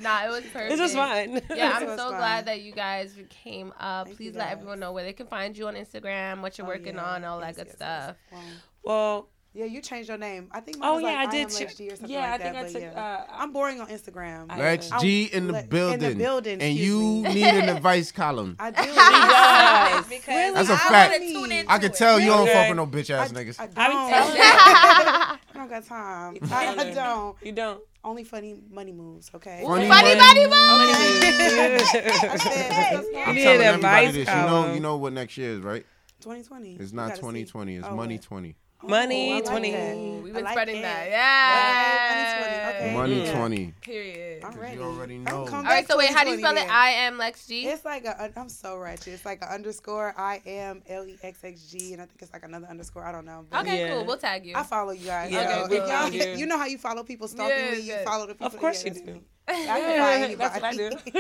Nah, 0.05 0.27
it 0.27 0.29
was 0.29 0.45
perfect. 0.53 0.71
This 0.71 0.81
was 0.81 0.95
fun. 0.95 1.41
Yeah, 1.57 1.73
I'm 1.77 1.89
so 1.99 2.11
fun. 2.11 2.17
glad 2.19 2.47
that 2.47 2.61
you 2.63 2.73
guys 2.73 3.13
came 3.31 3.73
up. 3.81 4.07
Thank 4.07 4.19
Please 4.19 4.33
you 4.35 4.39
let 4.39 4.51
everyone 4.53 4.79
know 4.79 4.93
where 4.93 5.03
they 5.05 5.13
can 5.15 5.27
find 5.27 5.57
you 5.59 5.67
on 5.67 5.75
Instagram, 5.75 6.41
what 6.43 6.57
you're 6.59 6.67
Oh, 6.67 6.71
working 6.71 6.95
yeah. 6.95 7.05
on, 7.15 7.25
all 7.25 7.41
that 7.41 7.57
good 7.57 7.67
yes, 7.67 7.77
yes. 7.81 8.05
stuff. 8.05 8.17
Wow. 8.33 8.39
Well, 8.85 9.29
Yeah, 9.55 9.67
you 9.67 9.81
changed 9.81 10.09
your 10.09 10.19
name. 10.19 10.49
I 10.53 10.59
think. 10.61 10.79
Oh 10.83 10.95
was 10.95 11.03
yeah, 11.03 11.09
like, 11.15 11.29
I 11.29 11.31
did. 11.31 11.43
am 11.45 11.49
ch- 11.49 11.63
or 11.63 11.69
something 11.71 12.11
yeah, 12.11 12.21
like 12.33 12.41
I 12.41 12.43
think 12.43 12.55
that, 12.55 12.65
I 12.67 12.73
took. 12.73 12.83
Yeah. 12.83 13.25
Uh, 13.31 13.41
I'm 13.41 13.53
boring 13.53 13.81
on 13.81 13.87
Instagram. 13.89 14.47
I- 14.51 14.59
Lexx 14.59 15.01
G 15.01 15.25
in 15.33 15.47
the 15.47 15.53
le- 15.53 15.59
in 15.61 15.65
the 15.65 15.69
building. 15.69 16.19
building, 16.19 16.61
And 16.61 16.75
you 16.77 17.23
need 17.23 17.45
an 17.63 17.69
advice 17.77 18.11
column. 18.11 18.57
I 18.59 18.71
do. 18.73 18.83
Yes. 18.83 20.09
because 20.09 20.55
That's 20.55 20.71
a 20.71 20.73
I 20.75 20.77
fact. 20.77 21.13
wanna 21.13 21.33
tune 21.33 21.53
into 21.53 21.71
I 21.73 21.79
can 21.79 21.91
it. 21.93 21.95
tell 21.97 22.19
you 22.21 22.27
don't 22.31 22.49
fuck 22.49 22.69
with 22.69 22.77
no 22.77 22.87
bitch 22.89 23.11
ass 23.11 23.31
I, 23.31 23.35
niggas. 23.35 23.61
I 23.61 23.65
I 23.85 23.89
don't. 23.89 24.13
I 24.13 25.39
don't 25.55 25.69
got 25.71 25.85
time. 25.87 26.37
I, 26.51 26.71
I 26.71 26.75
telling 26.75 26.89
her. 26.89 26.95
don't. 26.95 27.37
You 27.43 27.53
don't. 27.53 27.81
Only 28.05 28.25
funny 28.25 28.55
money 28.71 28.93
moves. 28.93 29.31
Okay. 29.35 29.63
Funny 29.65 29.89
Funny 29.89 30.15
money. 30.15 30.17
money 30.17 30.45
move. 30.45 30.53
I 30.55 32.37
said, 32.39 32.93
You 32.93 32.93
what's 32.93 33.17
I'm 33.17 33.35
telling 33.37 33.61
everybody 33.63 34.07
this. 34.13 34.29
You 34.29 34.35
know, 34.35 34.75
you 34.75 34.81
know 34.81 34.97
what 34.99 35.13
next 35.15 35.39
year 35.39 35.53
is, 35.53 35.61
right? 35.61 35.87
2020. 36.21 36.77
It's 36.77 36.93
not 36.93 37.05
gotta 37.09 37.17
see. 37.17 37.21
2020. 37.23 37.77
It's 37.77 37.87
Oh, 37.89 37.97
money 37.97 38.17
what? 38.17 38.23
20. 38.23 38.57
Money 38.89 39.33
I 39.33 39.35
like 39.37 39.45
20. 39.47 39.71
that. 39.73 39.97
We've 39.97 40.33
been 40.35 40.45
like 40.45 40.53
spreading 40.53 40.77
it. 40.77 40.83
that. 40.83 41.03
Okay, 41.03 41.11
Yeah. 41.11 42.35
money 42.41 42.55
20. 42.61 42.77
Okay. 42.85 42.95
Money 42.95 43.25
Yeah. 43.25 43.37
20. 43.39 43.75
Period. 43.81 44.45
I'm 44.45 44.59
ready. 44.59 44.77
you 44.77 44.83
already 44.83 45.19
know. 45.19 45.45
come 45.47 45.67
All 45.67 45.83
so 45.85 45.97
wait, 45.99 46.11
how 46.11 46.25
do 46.25 46.31
you 46.31 46.37
2020 46.37 46.39
spell 46.43 46.53
it? 46.53 46.55
then. 46.57 46.71
I 46.71 46.89
am 46.91 47.19
Lexx 47.19 47.47
G. 47.49 47.67
It's 47.67 47.85
like 47.85 48.05
a. 48.05 48.31
I'm 48.37 48.49
so 48.49 48.77
ratchet. 48.77 49.09
It's 49.15 49.25
like 49.25 49.43
an 49.43 49.49
underscore. 49.49 50.15
I 50.17 50.43
am 50.47 50.83
L 50.89 51.07
E 51.07 51.17
X 51.23 51.39
X 51.45 51.61
G, 51.71 51.93
and 51.93 52.03
I 52.03 52.07
think 52.07 52.21
it's 52.23 52.33
like 52.33 52.45
another 52.45 52.67
underscore. 52.67 53.05
I 53.05 53.13
don't 53.13 53.25
know. 53.27 53.45
But 53.51 53.61
Okay, 53.63 53.81
Yeah. 53.81 53.95
cool. 53.95 54.05
We'll 54.07 54.17
tag 54.17 54.45
you. 54.45 54.55
I 54.57 54.63
follow 54.65 54.93
you 54.93 55.07
guys. 55.07 55.31
Yeah, 55.31 55.63
so 55.65 55.69
we 55.69 55.77
if 55.79 55.89
y'all, 55.89 56.09
you. 56.11 56.37
you 56.39 56.47
know 56.47 56.59
how 56.59 56.67
you 56.67 56.79
follow 56.79 57.03
people 57.05 57.29
stalking 57.29 57.57
Yeah, 57.57 57.71
me. 57.73 57.81
You 57.81 57.95
good. 57.95 58.05
follow 58.05 58.27
the 58.27 58.35
people. 58.35 58.47
Of 58.49 58.57
course 58.59 58.83
yeah, 58.85 58.89
you 58.89 58.95
that's 58.95 59.07
do. 59.07 59.13
me. 59.15 59.23
I 59.49 59.53
can 59.81 59.99
find 59.99 60.39
That's 60.39 60.55
what 60.55 60.65
I 60.65 60.73
do. 60.75 60.91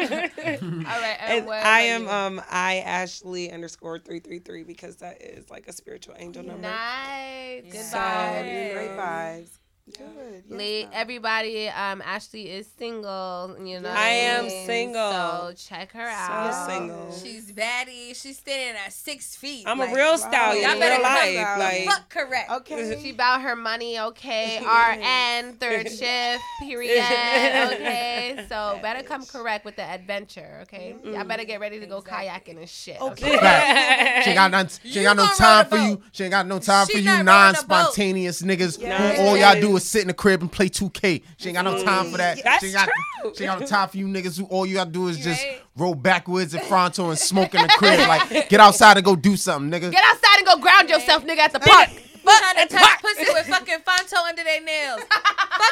All 0.87 1.01
right, 1.01 1.17
and, 1.21 1.47
And 1.47 1.51
I 1.51 1.81
am 1.81 2.03
you? 2.03 2.11
um 2.11 2.43
I 2.51 2.83
Ashlee 2.87 3.53
underscore 3.53 3.99
three 3.99 4.21
three 4.21 4.39
three 4.39 4.65
because 4.65 4.97
that 4.97 5.21
is 5.23 5.51
like 5.51 5.69
a 5.69 5.73
spiritual 5.73 6.15
angel 6.19 6.43
number. 6.43 6.63
Nice. 6.63 7.63
Good 7.71 7.75
Yeah. 7.75 8.43
vibes. 8.43 8.73
Great 8.73 8.97
vibes. 8.97 9.59
Good. 9.87 10.45
Yes, 10.49 10.59
Late, 10.59 10.89
everybody. 10.95 11.69
Um, 11.69 12.01
Ashlee 12.01 12.47
is 12.47 12.67
single. 12.79 13.55
You 13.63 13.81
know, 13.81 13.91
I 13.91 14.09
am 14.09 14.49
single. 14.49 15.13
So 15.13 15.53
check 15.59 15.93
her 15.93 16.09
out. 16.09 16.67
single. 16.67 17.13
She's 17.13 17.53
baddie. 17.53 18.17
She's 18.17 18.39
standing 18.39 18.81
at 18.83 18.95
six 18.95 19.37
feet. 19.37 19.65
I'm 19.67 19.79
like, 19.79 19.91
a 19.91 19.95
real 19.95 20.13
wow. 20.13 20.17
stallion 20.17 20.71
Y'all 20.71 20.79
better 20.79 21.03
real 21.03 21.05
come 21.11 21.35
life. 21.35 21.59
Like 21.59 21.85
Fuck 21.85 22.09
correct. 22.09 22.51
Okay. 22.51 22.99
She 23.03 23.11
about 23.11 23.43
her 23.43 23.55
money, 23.57 23.99
okay? 24.01 24.59
RN, 24.65 25.57
third 25.59 25.91
shift, 25.91 26.43
period. 26.61 27.05
Okay, 27.05 28.47
so 28.49 28.79
better 28.81 29.03
come 29.03 29.27
correct 29.27 29.67
with 29.67 29.77
the 29.77 29.83
adventure, 29.85 30.61
okay? 30.63 30.97
Y'all 31.05 31.25
better 31.25 31.45
get 31.45 31.61
ready 31.61 31.79
to 31.81 31.87
go 31.87 32.01
kayaking 32.01 32.57
and 32.57 32.69
shit. 32.69 33.01
Okay. 33.03 33.37
Fact. 33.39 34.25
She 34.25 34.31
ain't 34.31 34.37
got 34.39 34.51
none, 34.51 34.69
she 34.69 35.01
ain't 35.01 35.05
got 35.05 35.17
no 35.19 35.27
time 35.37 35.67
for 35.67 35.77
you. 35.77 36.01
She 36.13 36.25
ain't 36.25 36.31
got 36.31 36.47
no 36.47 36.59
time 36.59 36.87
She 36.87 36.95
for 36.95 36.99
you 37.01 37.23
not 37.23 37.27
riding 37.27 37.59
a 37.61 37.63
boat. 37.65 37.69
non-spontaneous 37.69 38.41
niggas 38.41 38.81
Yes. 38.81 39.19
who 39.19 39.25
all 39.27 39.37
y'all 39.37 39.61
do 39.61 39.74
is 39.77 39.85
sit 39.85 40.03
in 40.03 40.09
the 40.09 40.15
crib 40.15 40.41
and 40.43 40.51
play 40.51 40.69
2K. 40.69 41.23
She 41.37 41.49
ain't 41.49 41.55
got 41.57 41.65
no 41.65 41.83
time 41.83 42.11
for 42.11 42.19
that. 42.19 42.41
That's 42.43 42.61
she 42.61 42.67
ain't 42.67 42.77
got, 42.77 42.89
true. 43.23 43.33
She 43.37 43.45
ain't 43.45 43.53
got 43.53 43.61
no 43.61 43.67
time 43.67 43.89
for 43.89 43.97
you 43.97 44.07
niggas 44.07 44.39
who 44.39 44.45
all 44.47 44.67
you 44.67 44.75
gotta 44.75 44.91
do 44.91 45.09
is 45.09 45.19
just 45.19 45.43
Right. 45.43 45.63
roll 45.77 45.95
backwards 45.95 46.55
in 46.55 46.61
fronto 46.69 47.11
and 47.11 47.19
smoke 47.19 47.55
in 47.55 47.63
the 47.63 47.69
crib. 47.69 48.01
Like, 48.09 48.49
get 48.49 48.61
outside 48.61 48.97
and 48.97 49.05
go 49.05 49.17
do 49.17 49.37
something, 49.37 49.71
nigga. 49.71 49.91
Get 49.91 50.05
outside 50.05 50.39
and 50.39 50.47
go 50.47 50.57
ground 50.59 50.89
yourself, 50.89 51.25
nigga, 51.25 51.39
at 51.39 51.53
the 51.53 51.61
park. 51.61 51.89
Fuck 51.89 52.41
trying 52.41 52.67
to 52.69 52.75
touch 52.75 53.03
pussy 53.03 53.25
with 53.33 53.47
fucking 53.47 53.79
fronto 53.85 54.17
under 54.29 54.43
their 54.45 54.63
nails. 54.63 55.03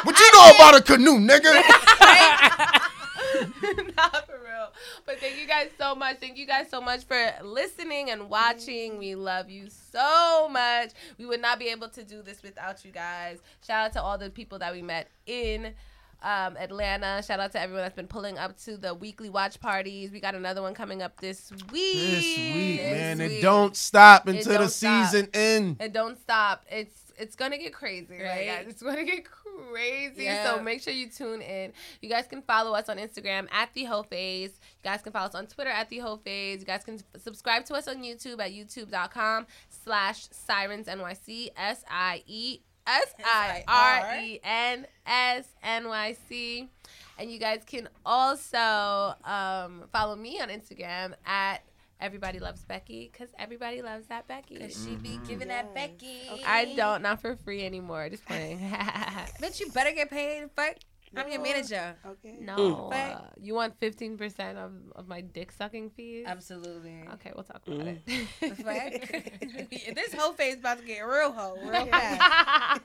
What 0.03 0.19
you 0.19 0.31
know 0.33 0.51
about 0.55 0.75
a 0.79 0.81
canoe, 0.83 1.17
nigga? 1.19 1.61
Not 3.97 4.25
for 4.25 4.39
real. 4.43 4.71
But 5.05 5.19
thank 5.19 5.39
you 5.39 5.47
guys 5.47 5.69
so 5.77 5.95
much. 5.95 6.17
Thank 6.19 6.37
you 6.37 6.45
guys 6.45 6.69
so 6.69 6.81
much 6.81 7.05
for 7.05 7.17
listening 7.43 8.09
and 8.11 8.29
watching. 8.29 8.97
We 8.97 9.15
love 9.15 9.49
you 9.49 9.67
so 9.69 10.47
much. 10.51 10.91
We 11.17 11.25
would 11.25 11.41
not 11.41 11.59
be 11.59 11.67
able 11.69 11.89
to 11.89 12.03
do 12.03 12.21
this 12.21 12.41
without 12.43 12.83
you 12.85 12.91
guys. 12.91 13.39
Shout 13.65 13.85
out 13.87 13.93
to 13.93 14.01
all 14.01 14.17
the 14.17 14.29
people 14.29 14.59
that 14.59 14.73
we 14.73 14.81
met 14.81 15.09
in 15.25 15.73
um, 16.21 16.55
Atlanta. 16.57 17.21
Shout 17.21 17.39
out 17.39 17.51
to 17.51 17.59
everyone 17.61 17.83
that's 17.83 17.95
been 17.95 18.07
pulling 18.07 18.37
up 18.37 18.57
to 18.61 18.77
the 18.77 18.93
weekly 18.93 19.29
watch 19.29 19.59
parties. 19.59 20.11
We 20.11 20.19
got 20.21 20.35
another 20.35 20.61
one 20.61 20.73
coming 20.73 21.01
up 21.01 21.19
this 21.19 21.51
week. 21.71 21.97
this 22.11 22.37
week, 22.37 22.81
man. 22.81 23.17
This 23.17 23.31
It 23.31 23.35
week. 23.35 23.41
don't 23.41 23.75
stop 23.75 24.27
until 24.27 24.53
the 24.53 24.57
don't 24.59 24.69
stop. 24.69 25.11
season 25.11 25.29
end. 25.33 25.77
And 25.79 25.91
don't 25.93 26.17
stop. 26.17 26.65
It's 26.71 27.02
it's 27.23 27.35
gonna 27.35 27.57
get 27.57 27.73
crazy, 27.73 28.17
right, 28.17 28.47
Right. 28.47 28.67
It's 28.67 28.83
gonna 28.83 29.03
get 29.05 29.25
crazy. 29.25 30.25
Yeah. 30.25 30.43
So 30.43 30.61
make 30.61 30.81
sure 30.81 30.93
you 30.93 31.09
tune 31.09 31.41
in. 31.41 31.71
You 32.01 32.09
guys 32.09 32.27
can 32.27 32.41
follow 32.41 32.73
us 32.73 32.89
on 32.89 32.97
Instagram 32.97 33.47
at 33.51 33.73
the 33.73 33.85
Hoe 33.85 34.03
Phase. 34.03 34.51
You 34.83 34.89
guys 34.89 35.01
can 35.01 35.13
follow 35.13 35.27
us 35.27 35.35
on 35.35 35.47
Twitter 35.47 35.69
at 35.69 35.89
the 35.89 35.99
Hoe 35.99 36.17
Phase. 36.17 36.59
You 36.59 36.65
guys 36.65 36.83
can 36.83 36.99
subscribe 37.17 37.65
to 37.65 37.75
us 37.75 37.87
on 37.87 38.03
YouTube 38.03 38.39
at 38.39 38.51
youtube.com 38.51 39.47
slash 39.69 40.27
sirens 40.31 40.87
NYC 40.87 41.49
S 41.55 41.83
I 41.89 42.23
E 42.27 42.59
S 42.85 43.13
I 43.23 43.63
R 43.67 44.19
E 44.21 44.39
N 44.43 44.85
S 45.07 45.47
N 45.63 45.87
Y 45.87 46.17
C. 46.27 46.69
And 47.17 47.31
you 47.31 47.39
guys 47.39 47.61
can 47.65 47.87
also 48.05 49.13
um, 49.23 49.83
follow 49.93 50.15
me 50.15 50.41
on 50.41 50.49
Instagram 50.49 51.13
at 51.25 51.59
Everybody 52.03 52.39
Loves 52.39 52.63
Becky 52.65 53.09
because 53.11 53.29
everybody 53.39 53.81
loves 53.81 54.07
that 54.07 54.27
Becky. 54.27 54.57
Cause 54.59 54.75
she 54.83 54.95
be 54.95 55.19
giving 55.27 55.47
that 55.47 55.73
Becky. 55.73 56.29
I 56.45 56.73
don't, 56.75 57.01
not 57.01 57.21
for 57.21 57.35
free 57.37 57.65
anymore. 57.65 58.09
Just 58.09 58.25
playing. 58.25 58.59
Bitch, 59.41 59.59
you 59.61 59.71
better 59.71 59.91
get 59.91 60.09
paid. 60.09 60.49
Fuck. 60.55 60.75
I'm 61.15 61.29
your 61.29 61.41
manager. 61.43 61.95
Okay. 62.07 62.37
no, 62.41 62.55
Mm. 62.57 62.91
uh, 62.91 63.21
you 63.39 63.53
want 63.53 63.79
fifteen 63.79 64.17
percent 64.17 64.57
of 64.57 64.71
of 64.95 65.07
my 65.07 65.21
dick 65.21 65.51
sucking 65.51 65.91
fees? 65.91 66.25
Absolutely. 66.27 67.05
Okay, 67.13 67.31
we'll 67.35 67.43
talk 67.43 67.61
about 67.67 67.85
The 67.85 68.01
it. 68.41 68.57
fuck? 68.57 69.95
this 69.95 70.11
whole 70.15 70.33
phase 70.33 70.55
about 70.57 70.79
to 70.79 70.85
get 70.85 71.01
real 71.01 71.31
hoe 71.31 71.55
real 71.63 71.85
fast. 71.85 72.81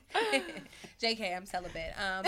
JK, 1.01 1.37
I'm 1.37 1.47
celibate. 1.47 1.93
Um, 1.99 2.23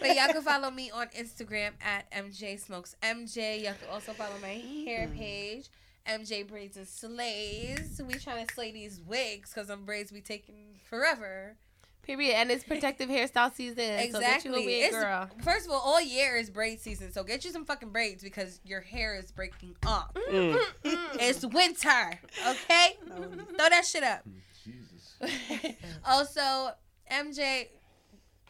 but 0.00 0.14
y'all 0.14 0.32
can 0.32 0.42
follow 0.42 0.70
me 0.70 0.90
on 0.90 1.06
Instagram 1.18 1.70
at 1.80 2.10
MJ 2.12 2.60
Smokes 2.60 2.94
MJ. 3.02 3.62
Y'all 3.64 3.72
can 3.80 3.88
also 3.90 4.12
follow 4.12 4.34
my 4.42 4.60
hair 4.84 5.08
page, 5.16 5.70
MJ 6.08 6.46
Braids 6.46 6.76
and 6.76 6.86
Slays. 6.86 8.00
We 8.04 8.14
trying 8.14 8.46
to 8.46 8.54
slay 8.54 8.72
these 8.72 9.00
wigs 9.00 9.50
because 9.50 9.68
them 9.68 9.84
braids 9.84 10.10
be 10.10 10.20
taking 10.20 10.80
forever. 10.88 11.56
Period. 12.02 12.34
And 12.34 12.50
it's 12.50 12.64
protective 12.64 13.08
hairstyle 13.10 13.54
season. 13.54 14.10
So 14.10 14.20
get 14.20 14.44
you 14.44 14.54
a 14.54 14.64
wig, 14.64 14.68
It's- 14.68 14.92
girl. 14.92 15.28
First 15.42 15.66
of 15.66 15.72
all, 15.72 15.80
all 15.80 16.00
year 16.00 16.36
is 16.36 16.50
braid 16.50 16.80
season, 16.80 17.12
so 17.12 17.22
get 17.22 17.44
you 17.44 17.52
some 17.52 17.64
fucking 17.64 17.90
braids 17.90 18.22
because 18.22 18.60
your 18.64 18.80
hair 18.80 19.14
is 19.16 19.30
breaking 19.30 19.76
off. 19.86 20.12
Mm. 20.14 20.60
It's 20.84 21.46
winter, 21.46 22.18
okay? 22.48 22.96
Throw 23.06 23.68
that 23.68 23.84
shit 23.86 24.02
up. 24.02 24.24
Jesus. 24.64 25.74
also, 26.04 26.72
MJ, 27.10 27.68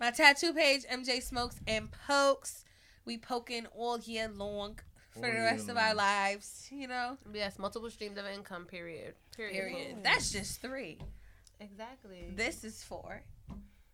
my 0.01 0.11
tattoo 0.11 0.55
page, 0.55 0.85
MJ 0.91 1.23
Smokes 1.23 1.57
and 1.67 1.89
Pokes. 1.91 2.65
We 3.05 3.19
poking 3.19 3.67
all 3.77 3.99
year 3.99 4.29
long 4.33 4.79
for 5.13 5.31
the 5.31 5.33
rest 5.33 5.69
of 5.69 5.77
our 5.77 5.95
lives, 5.95 6.69
you 6.71 6.89
know? 6.89 7.17
Yes, 7.33 7.59
multiple 7.59 7.91
streams 7.91 8.19
of 8.19 8.27
income. 8.27 8.65
Period. 8.65 9.15
Period. 9.37 9.55
Period. 9.55 9.97
That's 10.03 10.33
just 10.33 10.61
three. 10.61 10.99
Exactly. 11.61 12.33
This 12.35 12.65
is 12.65 12.83
four. 12.83 13.23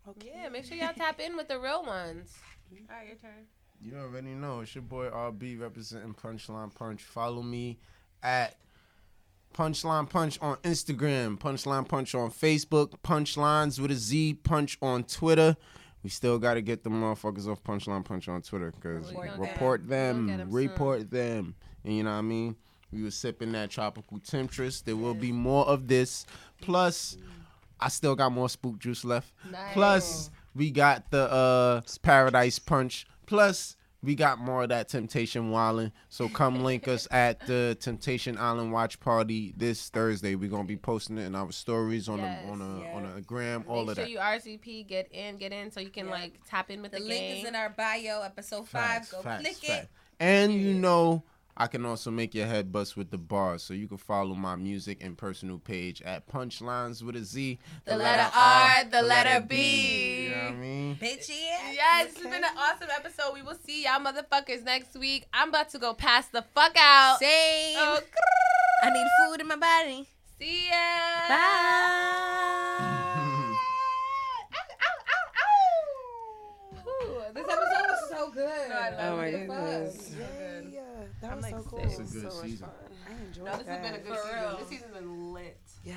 Okay. 0.09 0.33
Yeah, 0.35 0.49
make 0.49 0.65
sure 0.65 0.77
y'all 0.77 0.95
tap 0.95 1.21
in 1.21 1.37
with 1.37 1.49
the 1.49 1.59
real 1.59 1.85
ones. 1.85 2.35
All 2.73 2.97
right, 2.97 3.07
your 3.07 3.17
turn. 3.17 3.47
You 3.81 3.97
already 3.99 4.35
know. 4.35 4.61
It's 4.61 4.75
your 4.75 4.83
boy 4.83 5.09
RB 5.11 5.61
representing 5.61 6.15
Punchline 6.15 6.75
Punch. 6.75 7.03
Follow 7.03 7.43
me 7.43 7.79
at 8.23 8.57
Punchline 9.55 10.09
Punch 10.09 10.39
on 10.41 10.57
Instagram, 10.59 11.39
Punchline 11.39 11.87
Punch 11.87 12.15
on 12.15 12.31
Facebook, 12.31 12.95
Punchlines 13.05 13.79
with 13.79 13.91
a 13.91 13.95
Z 13.95 14.35
Punch 14.43 14.79
on 14.83 15.05
Twitter. 15.05 15.57
We 16.03 16.11
still 16.11 16.39
got 16.39 16.55
to 16.55 16.63
get 16.63 16.85
the 16.85 16.91
motherfuckers 16.91 17.49
off 17.51 17.63
Punchline 17.65 18.05
Punch 18.05 18.29
on 18.29 18.41
Twitter 18.43 18.73
because 18.73 19.09
Report 19.13 19.29
them. 19.31 19.41
report 19.41 19.89
them, 19.89 20.27
We'll 20.27 20.37
get 20.37 20.41
'em 20.43 20.51
report 20.53 21.11
them. 21.11 21.55
And 21.85 21.97
you 21.97 22.03
know 22.05 22.13
what 22.13 22.19
I 22.19 22.23
mean? 22.23 22.57
We 22.93 23.03
were 23.03 23.11
sipping 23.11 23.53
that 23.53 23.71
tropical 23.71 24.19
temptress. 24.19 24.81
There 24.81 24.97
will 24.97 25.15
be 25.15 25.33
more 25.33 25.67
of 25.67 25.89
this. 25.89 26.25
Plus, 26.61 27.17
I 27.81 27.89
still 27.89 28.15
got 28.15 28.33
more 28.33 28.49
spook 28.49 28.79
juice 28.79 29.05
left. 29.05 29.33
Nice. 29.51 29.73
Plus, 29.75 30.31
we 30.55 30.71
got 30.71 31.11
the 31.11 31.31
uh 31.31 31.81
Paradise 32.03 32.59
Punch. 32.59 33.07
Plus, 33.27 33.77
we 34.03 34.15
got 34.15 34.39
more 34.39 34.63
of 34.63 34.69
that 34.69 34.89
Temptation 34.89 35.51
Wildin'. 35.51 35.91
So 36.09 36.29
come 36.29 36.63
link 36.63 36.87
us 36.87 37.09
at 37.11 37.45
the 37.47 37.77
Temptation 37.81 38.39
Island 38.39 38.73
Watch 38.73 39.01
Party 39.01 39.53
this 39.57 39.89
Thursday. 39.89 40.35
We're 40.37 40.51
gonna 40.51 40.65
be 40.65 40.77
posting 40.77 41.19
it 41.19 41.23
in 41.25 41.35
our 41.35 41.51
stories 41.53 42.09
on 42.09 42.19
Yes. 42.19 42.45
a 42.47 42.49
on 42.51 42.61
a 42.61 42.81
Yeah. 42.81 42.93
on 42.95 43.05
a 43.17 43.21
gram, 43.21 43.65
all 43.67 43.83
Make 43.87 43.91
of 43.91 43.97
sure 43.97 44.05
that. 44.05 44.11
you 44.11 44.19
RSVP, 44.19 44.85
get 44.87 45.11
in, 45.13 45.37
get 45.37 45.53
in, 45.53 45.71
so 45.73 45.81
you 45.81 45.91
can 45.91 46.07
Yeah. 46.07 46.13
like 46.13 46.35
tap 46.49 46.71
in 46.71 46.81
with 46.83 46.93
The 46.93 46.99
the, 47.01 47.05
link 47.05 47.21
gang. 47.21 47.37
is 47.43 47.49
in 47.49 47.55
our 47.57 47.71
bio, 47.71 48.23
episode 48.23 48.69
five. 48.69 48.83
Facts, 48.85 49.11
Go 49.13 49.23
facts, 49.23 49.43
click 49.43 49.57
facts. 49.57 49.83
it. 49.85 49.89
And 50.21 50.53
you 50.53 50.75
know, 50.75 51.23
I 51.61 51.67
can 51.67 51.85
also 51.85 52.13
make 52.13 52.37
your 52.37 52.47
head 52.47 52.71
bust 52.71 52.97
with 52.97 53.11
the 53.11 53.19
bars. 53.19 53.65
So 53.65 53.75
you 53.75 53.89
can 53.89 53.97
follow 53.99 54.35
my 54.37 54.55
music 54.55 54.99
and 55.03 55.19
personal 55.19 55.59
page 55.59 56.01
at 56.03 56.29
Punchlines 56.29 57.03
with 57.03 57.17
a 57.17 57.25
Z. 57.25 57.59
The 57.85 57.97
letter 57.97 58.31
R, 58.33 58.85
the 58.85 59.03
letter 59.03 59.45
B. 59.45 60.27
You 60.27 60.31
know 60.31 60.37
what 60.37 60.53
I 60.53 60.55
mean? 60.55 60.97
Bitchy. 60.97 61.31
Yes, 61.75 62.11
it's 62.13 62.21
been 62.23 62.33
an 62.35 62.45
awesome 62.57 62.89
episode. 62.97 63.35
We 63.35 63.43
will 63.43 63.59
see 63.67 63.83
y'all 63.85 63.99
motherfuckers 64.01 64.63
next 64.65 64.97
week. 64.97 65.27
I'm 65.33 65.49
about 65.49 65.71
to 65.71 65.79
go 65.81 65.95
pass 65.95 66.29
the 66.29 66.43
fuck 66.55 66.77
out. 66.79 67.19
Same. 67.19 67.77
Oh, 67.79 68.01
I 68.85 68.91
need 68.91 69.07
food 69.27 69.41
in 69.41 69.49
my 69.49 69.57
body. 69.57 70.07
see 70.39 70.69
ya. 70.69 70.75
Bye. 71.29 72.95
Ooh, 76.87 77.21
this 77.35 77.45
episode 77.45 77.89
was 77.89 78.09
so 78.11 78.31
good. 78.31 78.69
No, 78.69 78.75
I 78.77 78.91
love 78.91 78.99
Oh 79.01 79.17
my 79.17 79.27
it. 79.27 79.47
goodness. 79.49 80.15
Yeah, 81.23 81.29
that 81.29 81.31
I'm, 81.31 81.37
was 81.37 81.45
like, 81.45 81.55
so 81.55 81.63
cool. 81.69 81.79
sick. 81.81 81.89
It's 81.89 81.99
a 81.99 82.03
good 82.15 82.31
so 82.33 82.37
much 82.39 82.45
season. 82.47 82.67
fun. 82.67 82.71
I 83.09 83.27
enjoyed 83.27 83.45
No, 83.45 83.51
this 83.59 83.59
has 83.59 83.67
that. 83.67 83.83
been 83.83 83.95
a 83.95 83.99
good 83.99 84.17
For 84.17 84.23
season. 84.23 84.41
real. 84.41 84.57
This 84.59 84.69
season's 84.69 84.95
been 84.95 85.33
lit. 85.33 85.61
Yes. 85.85 85.97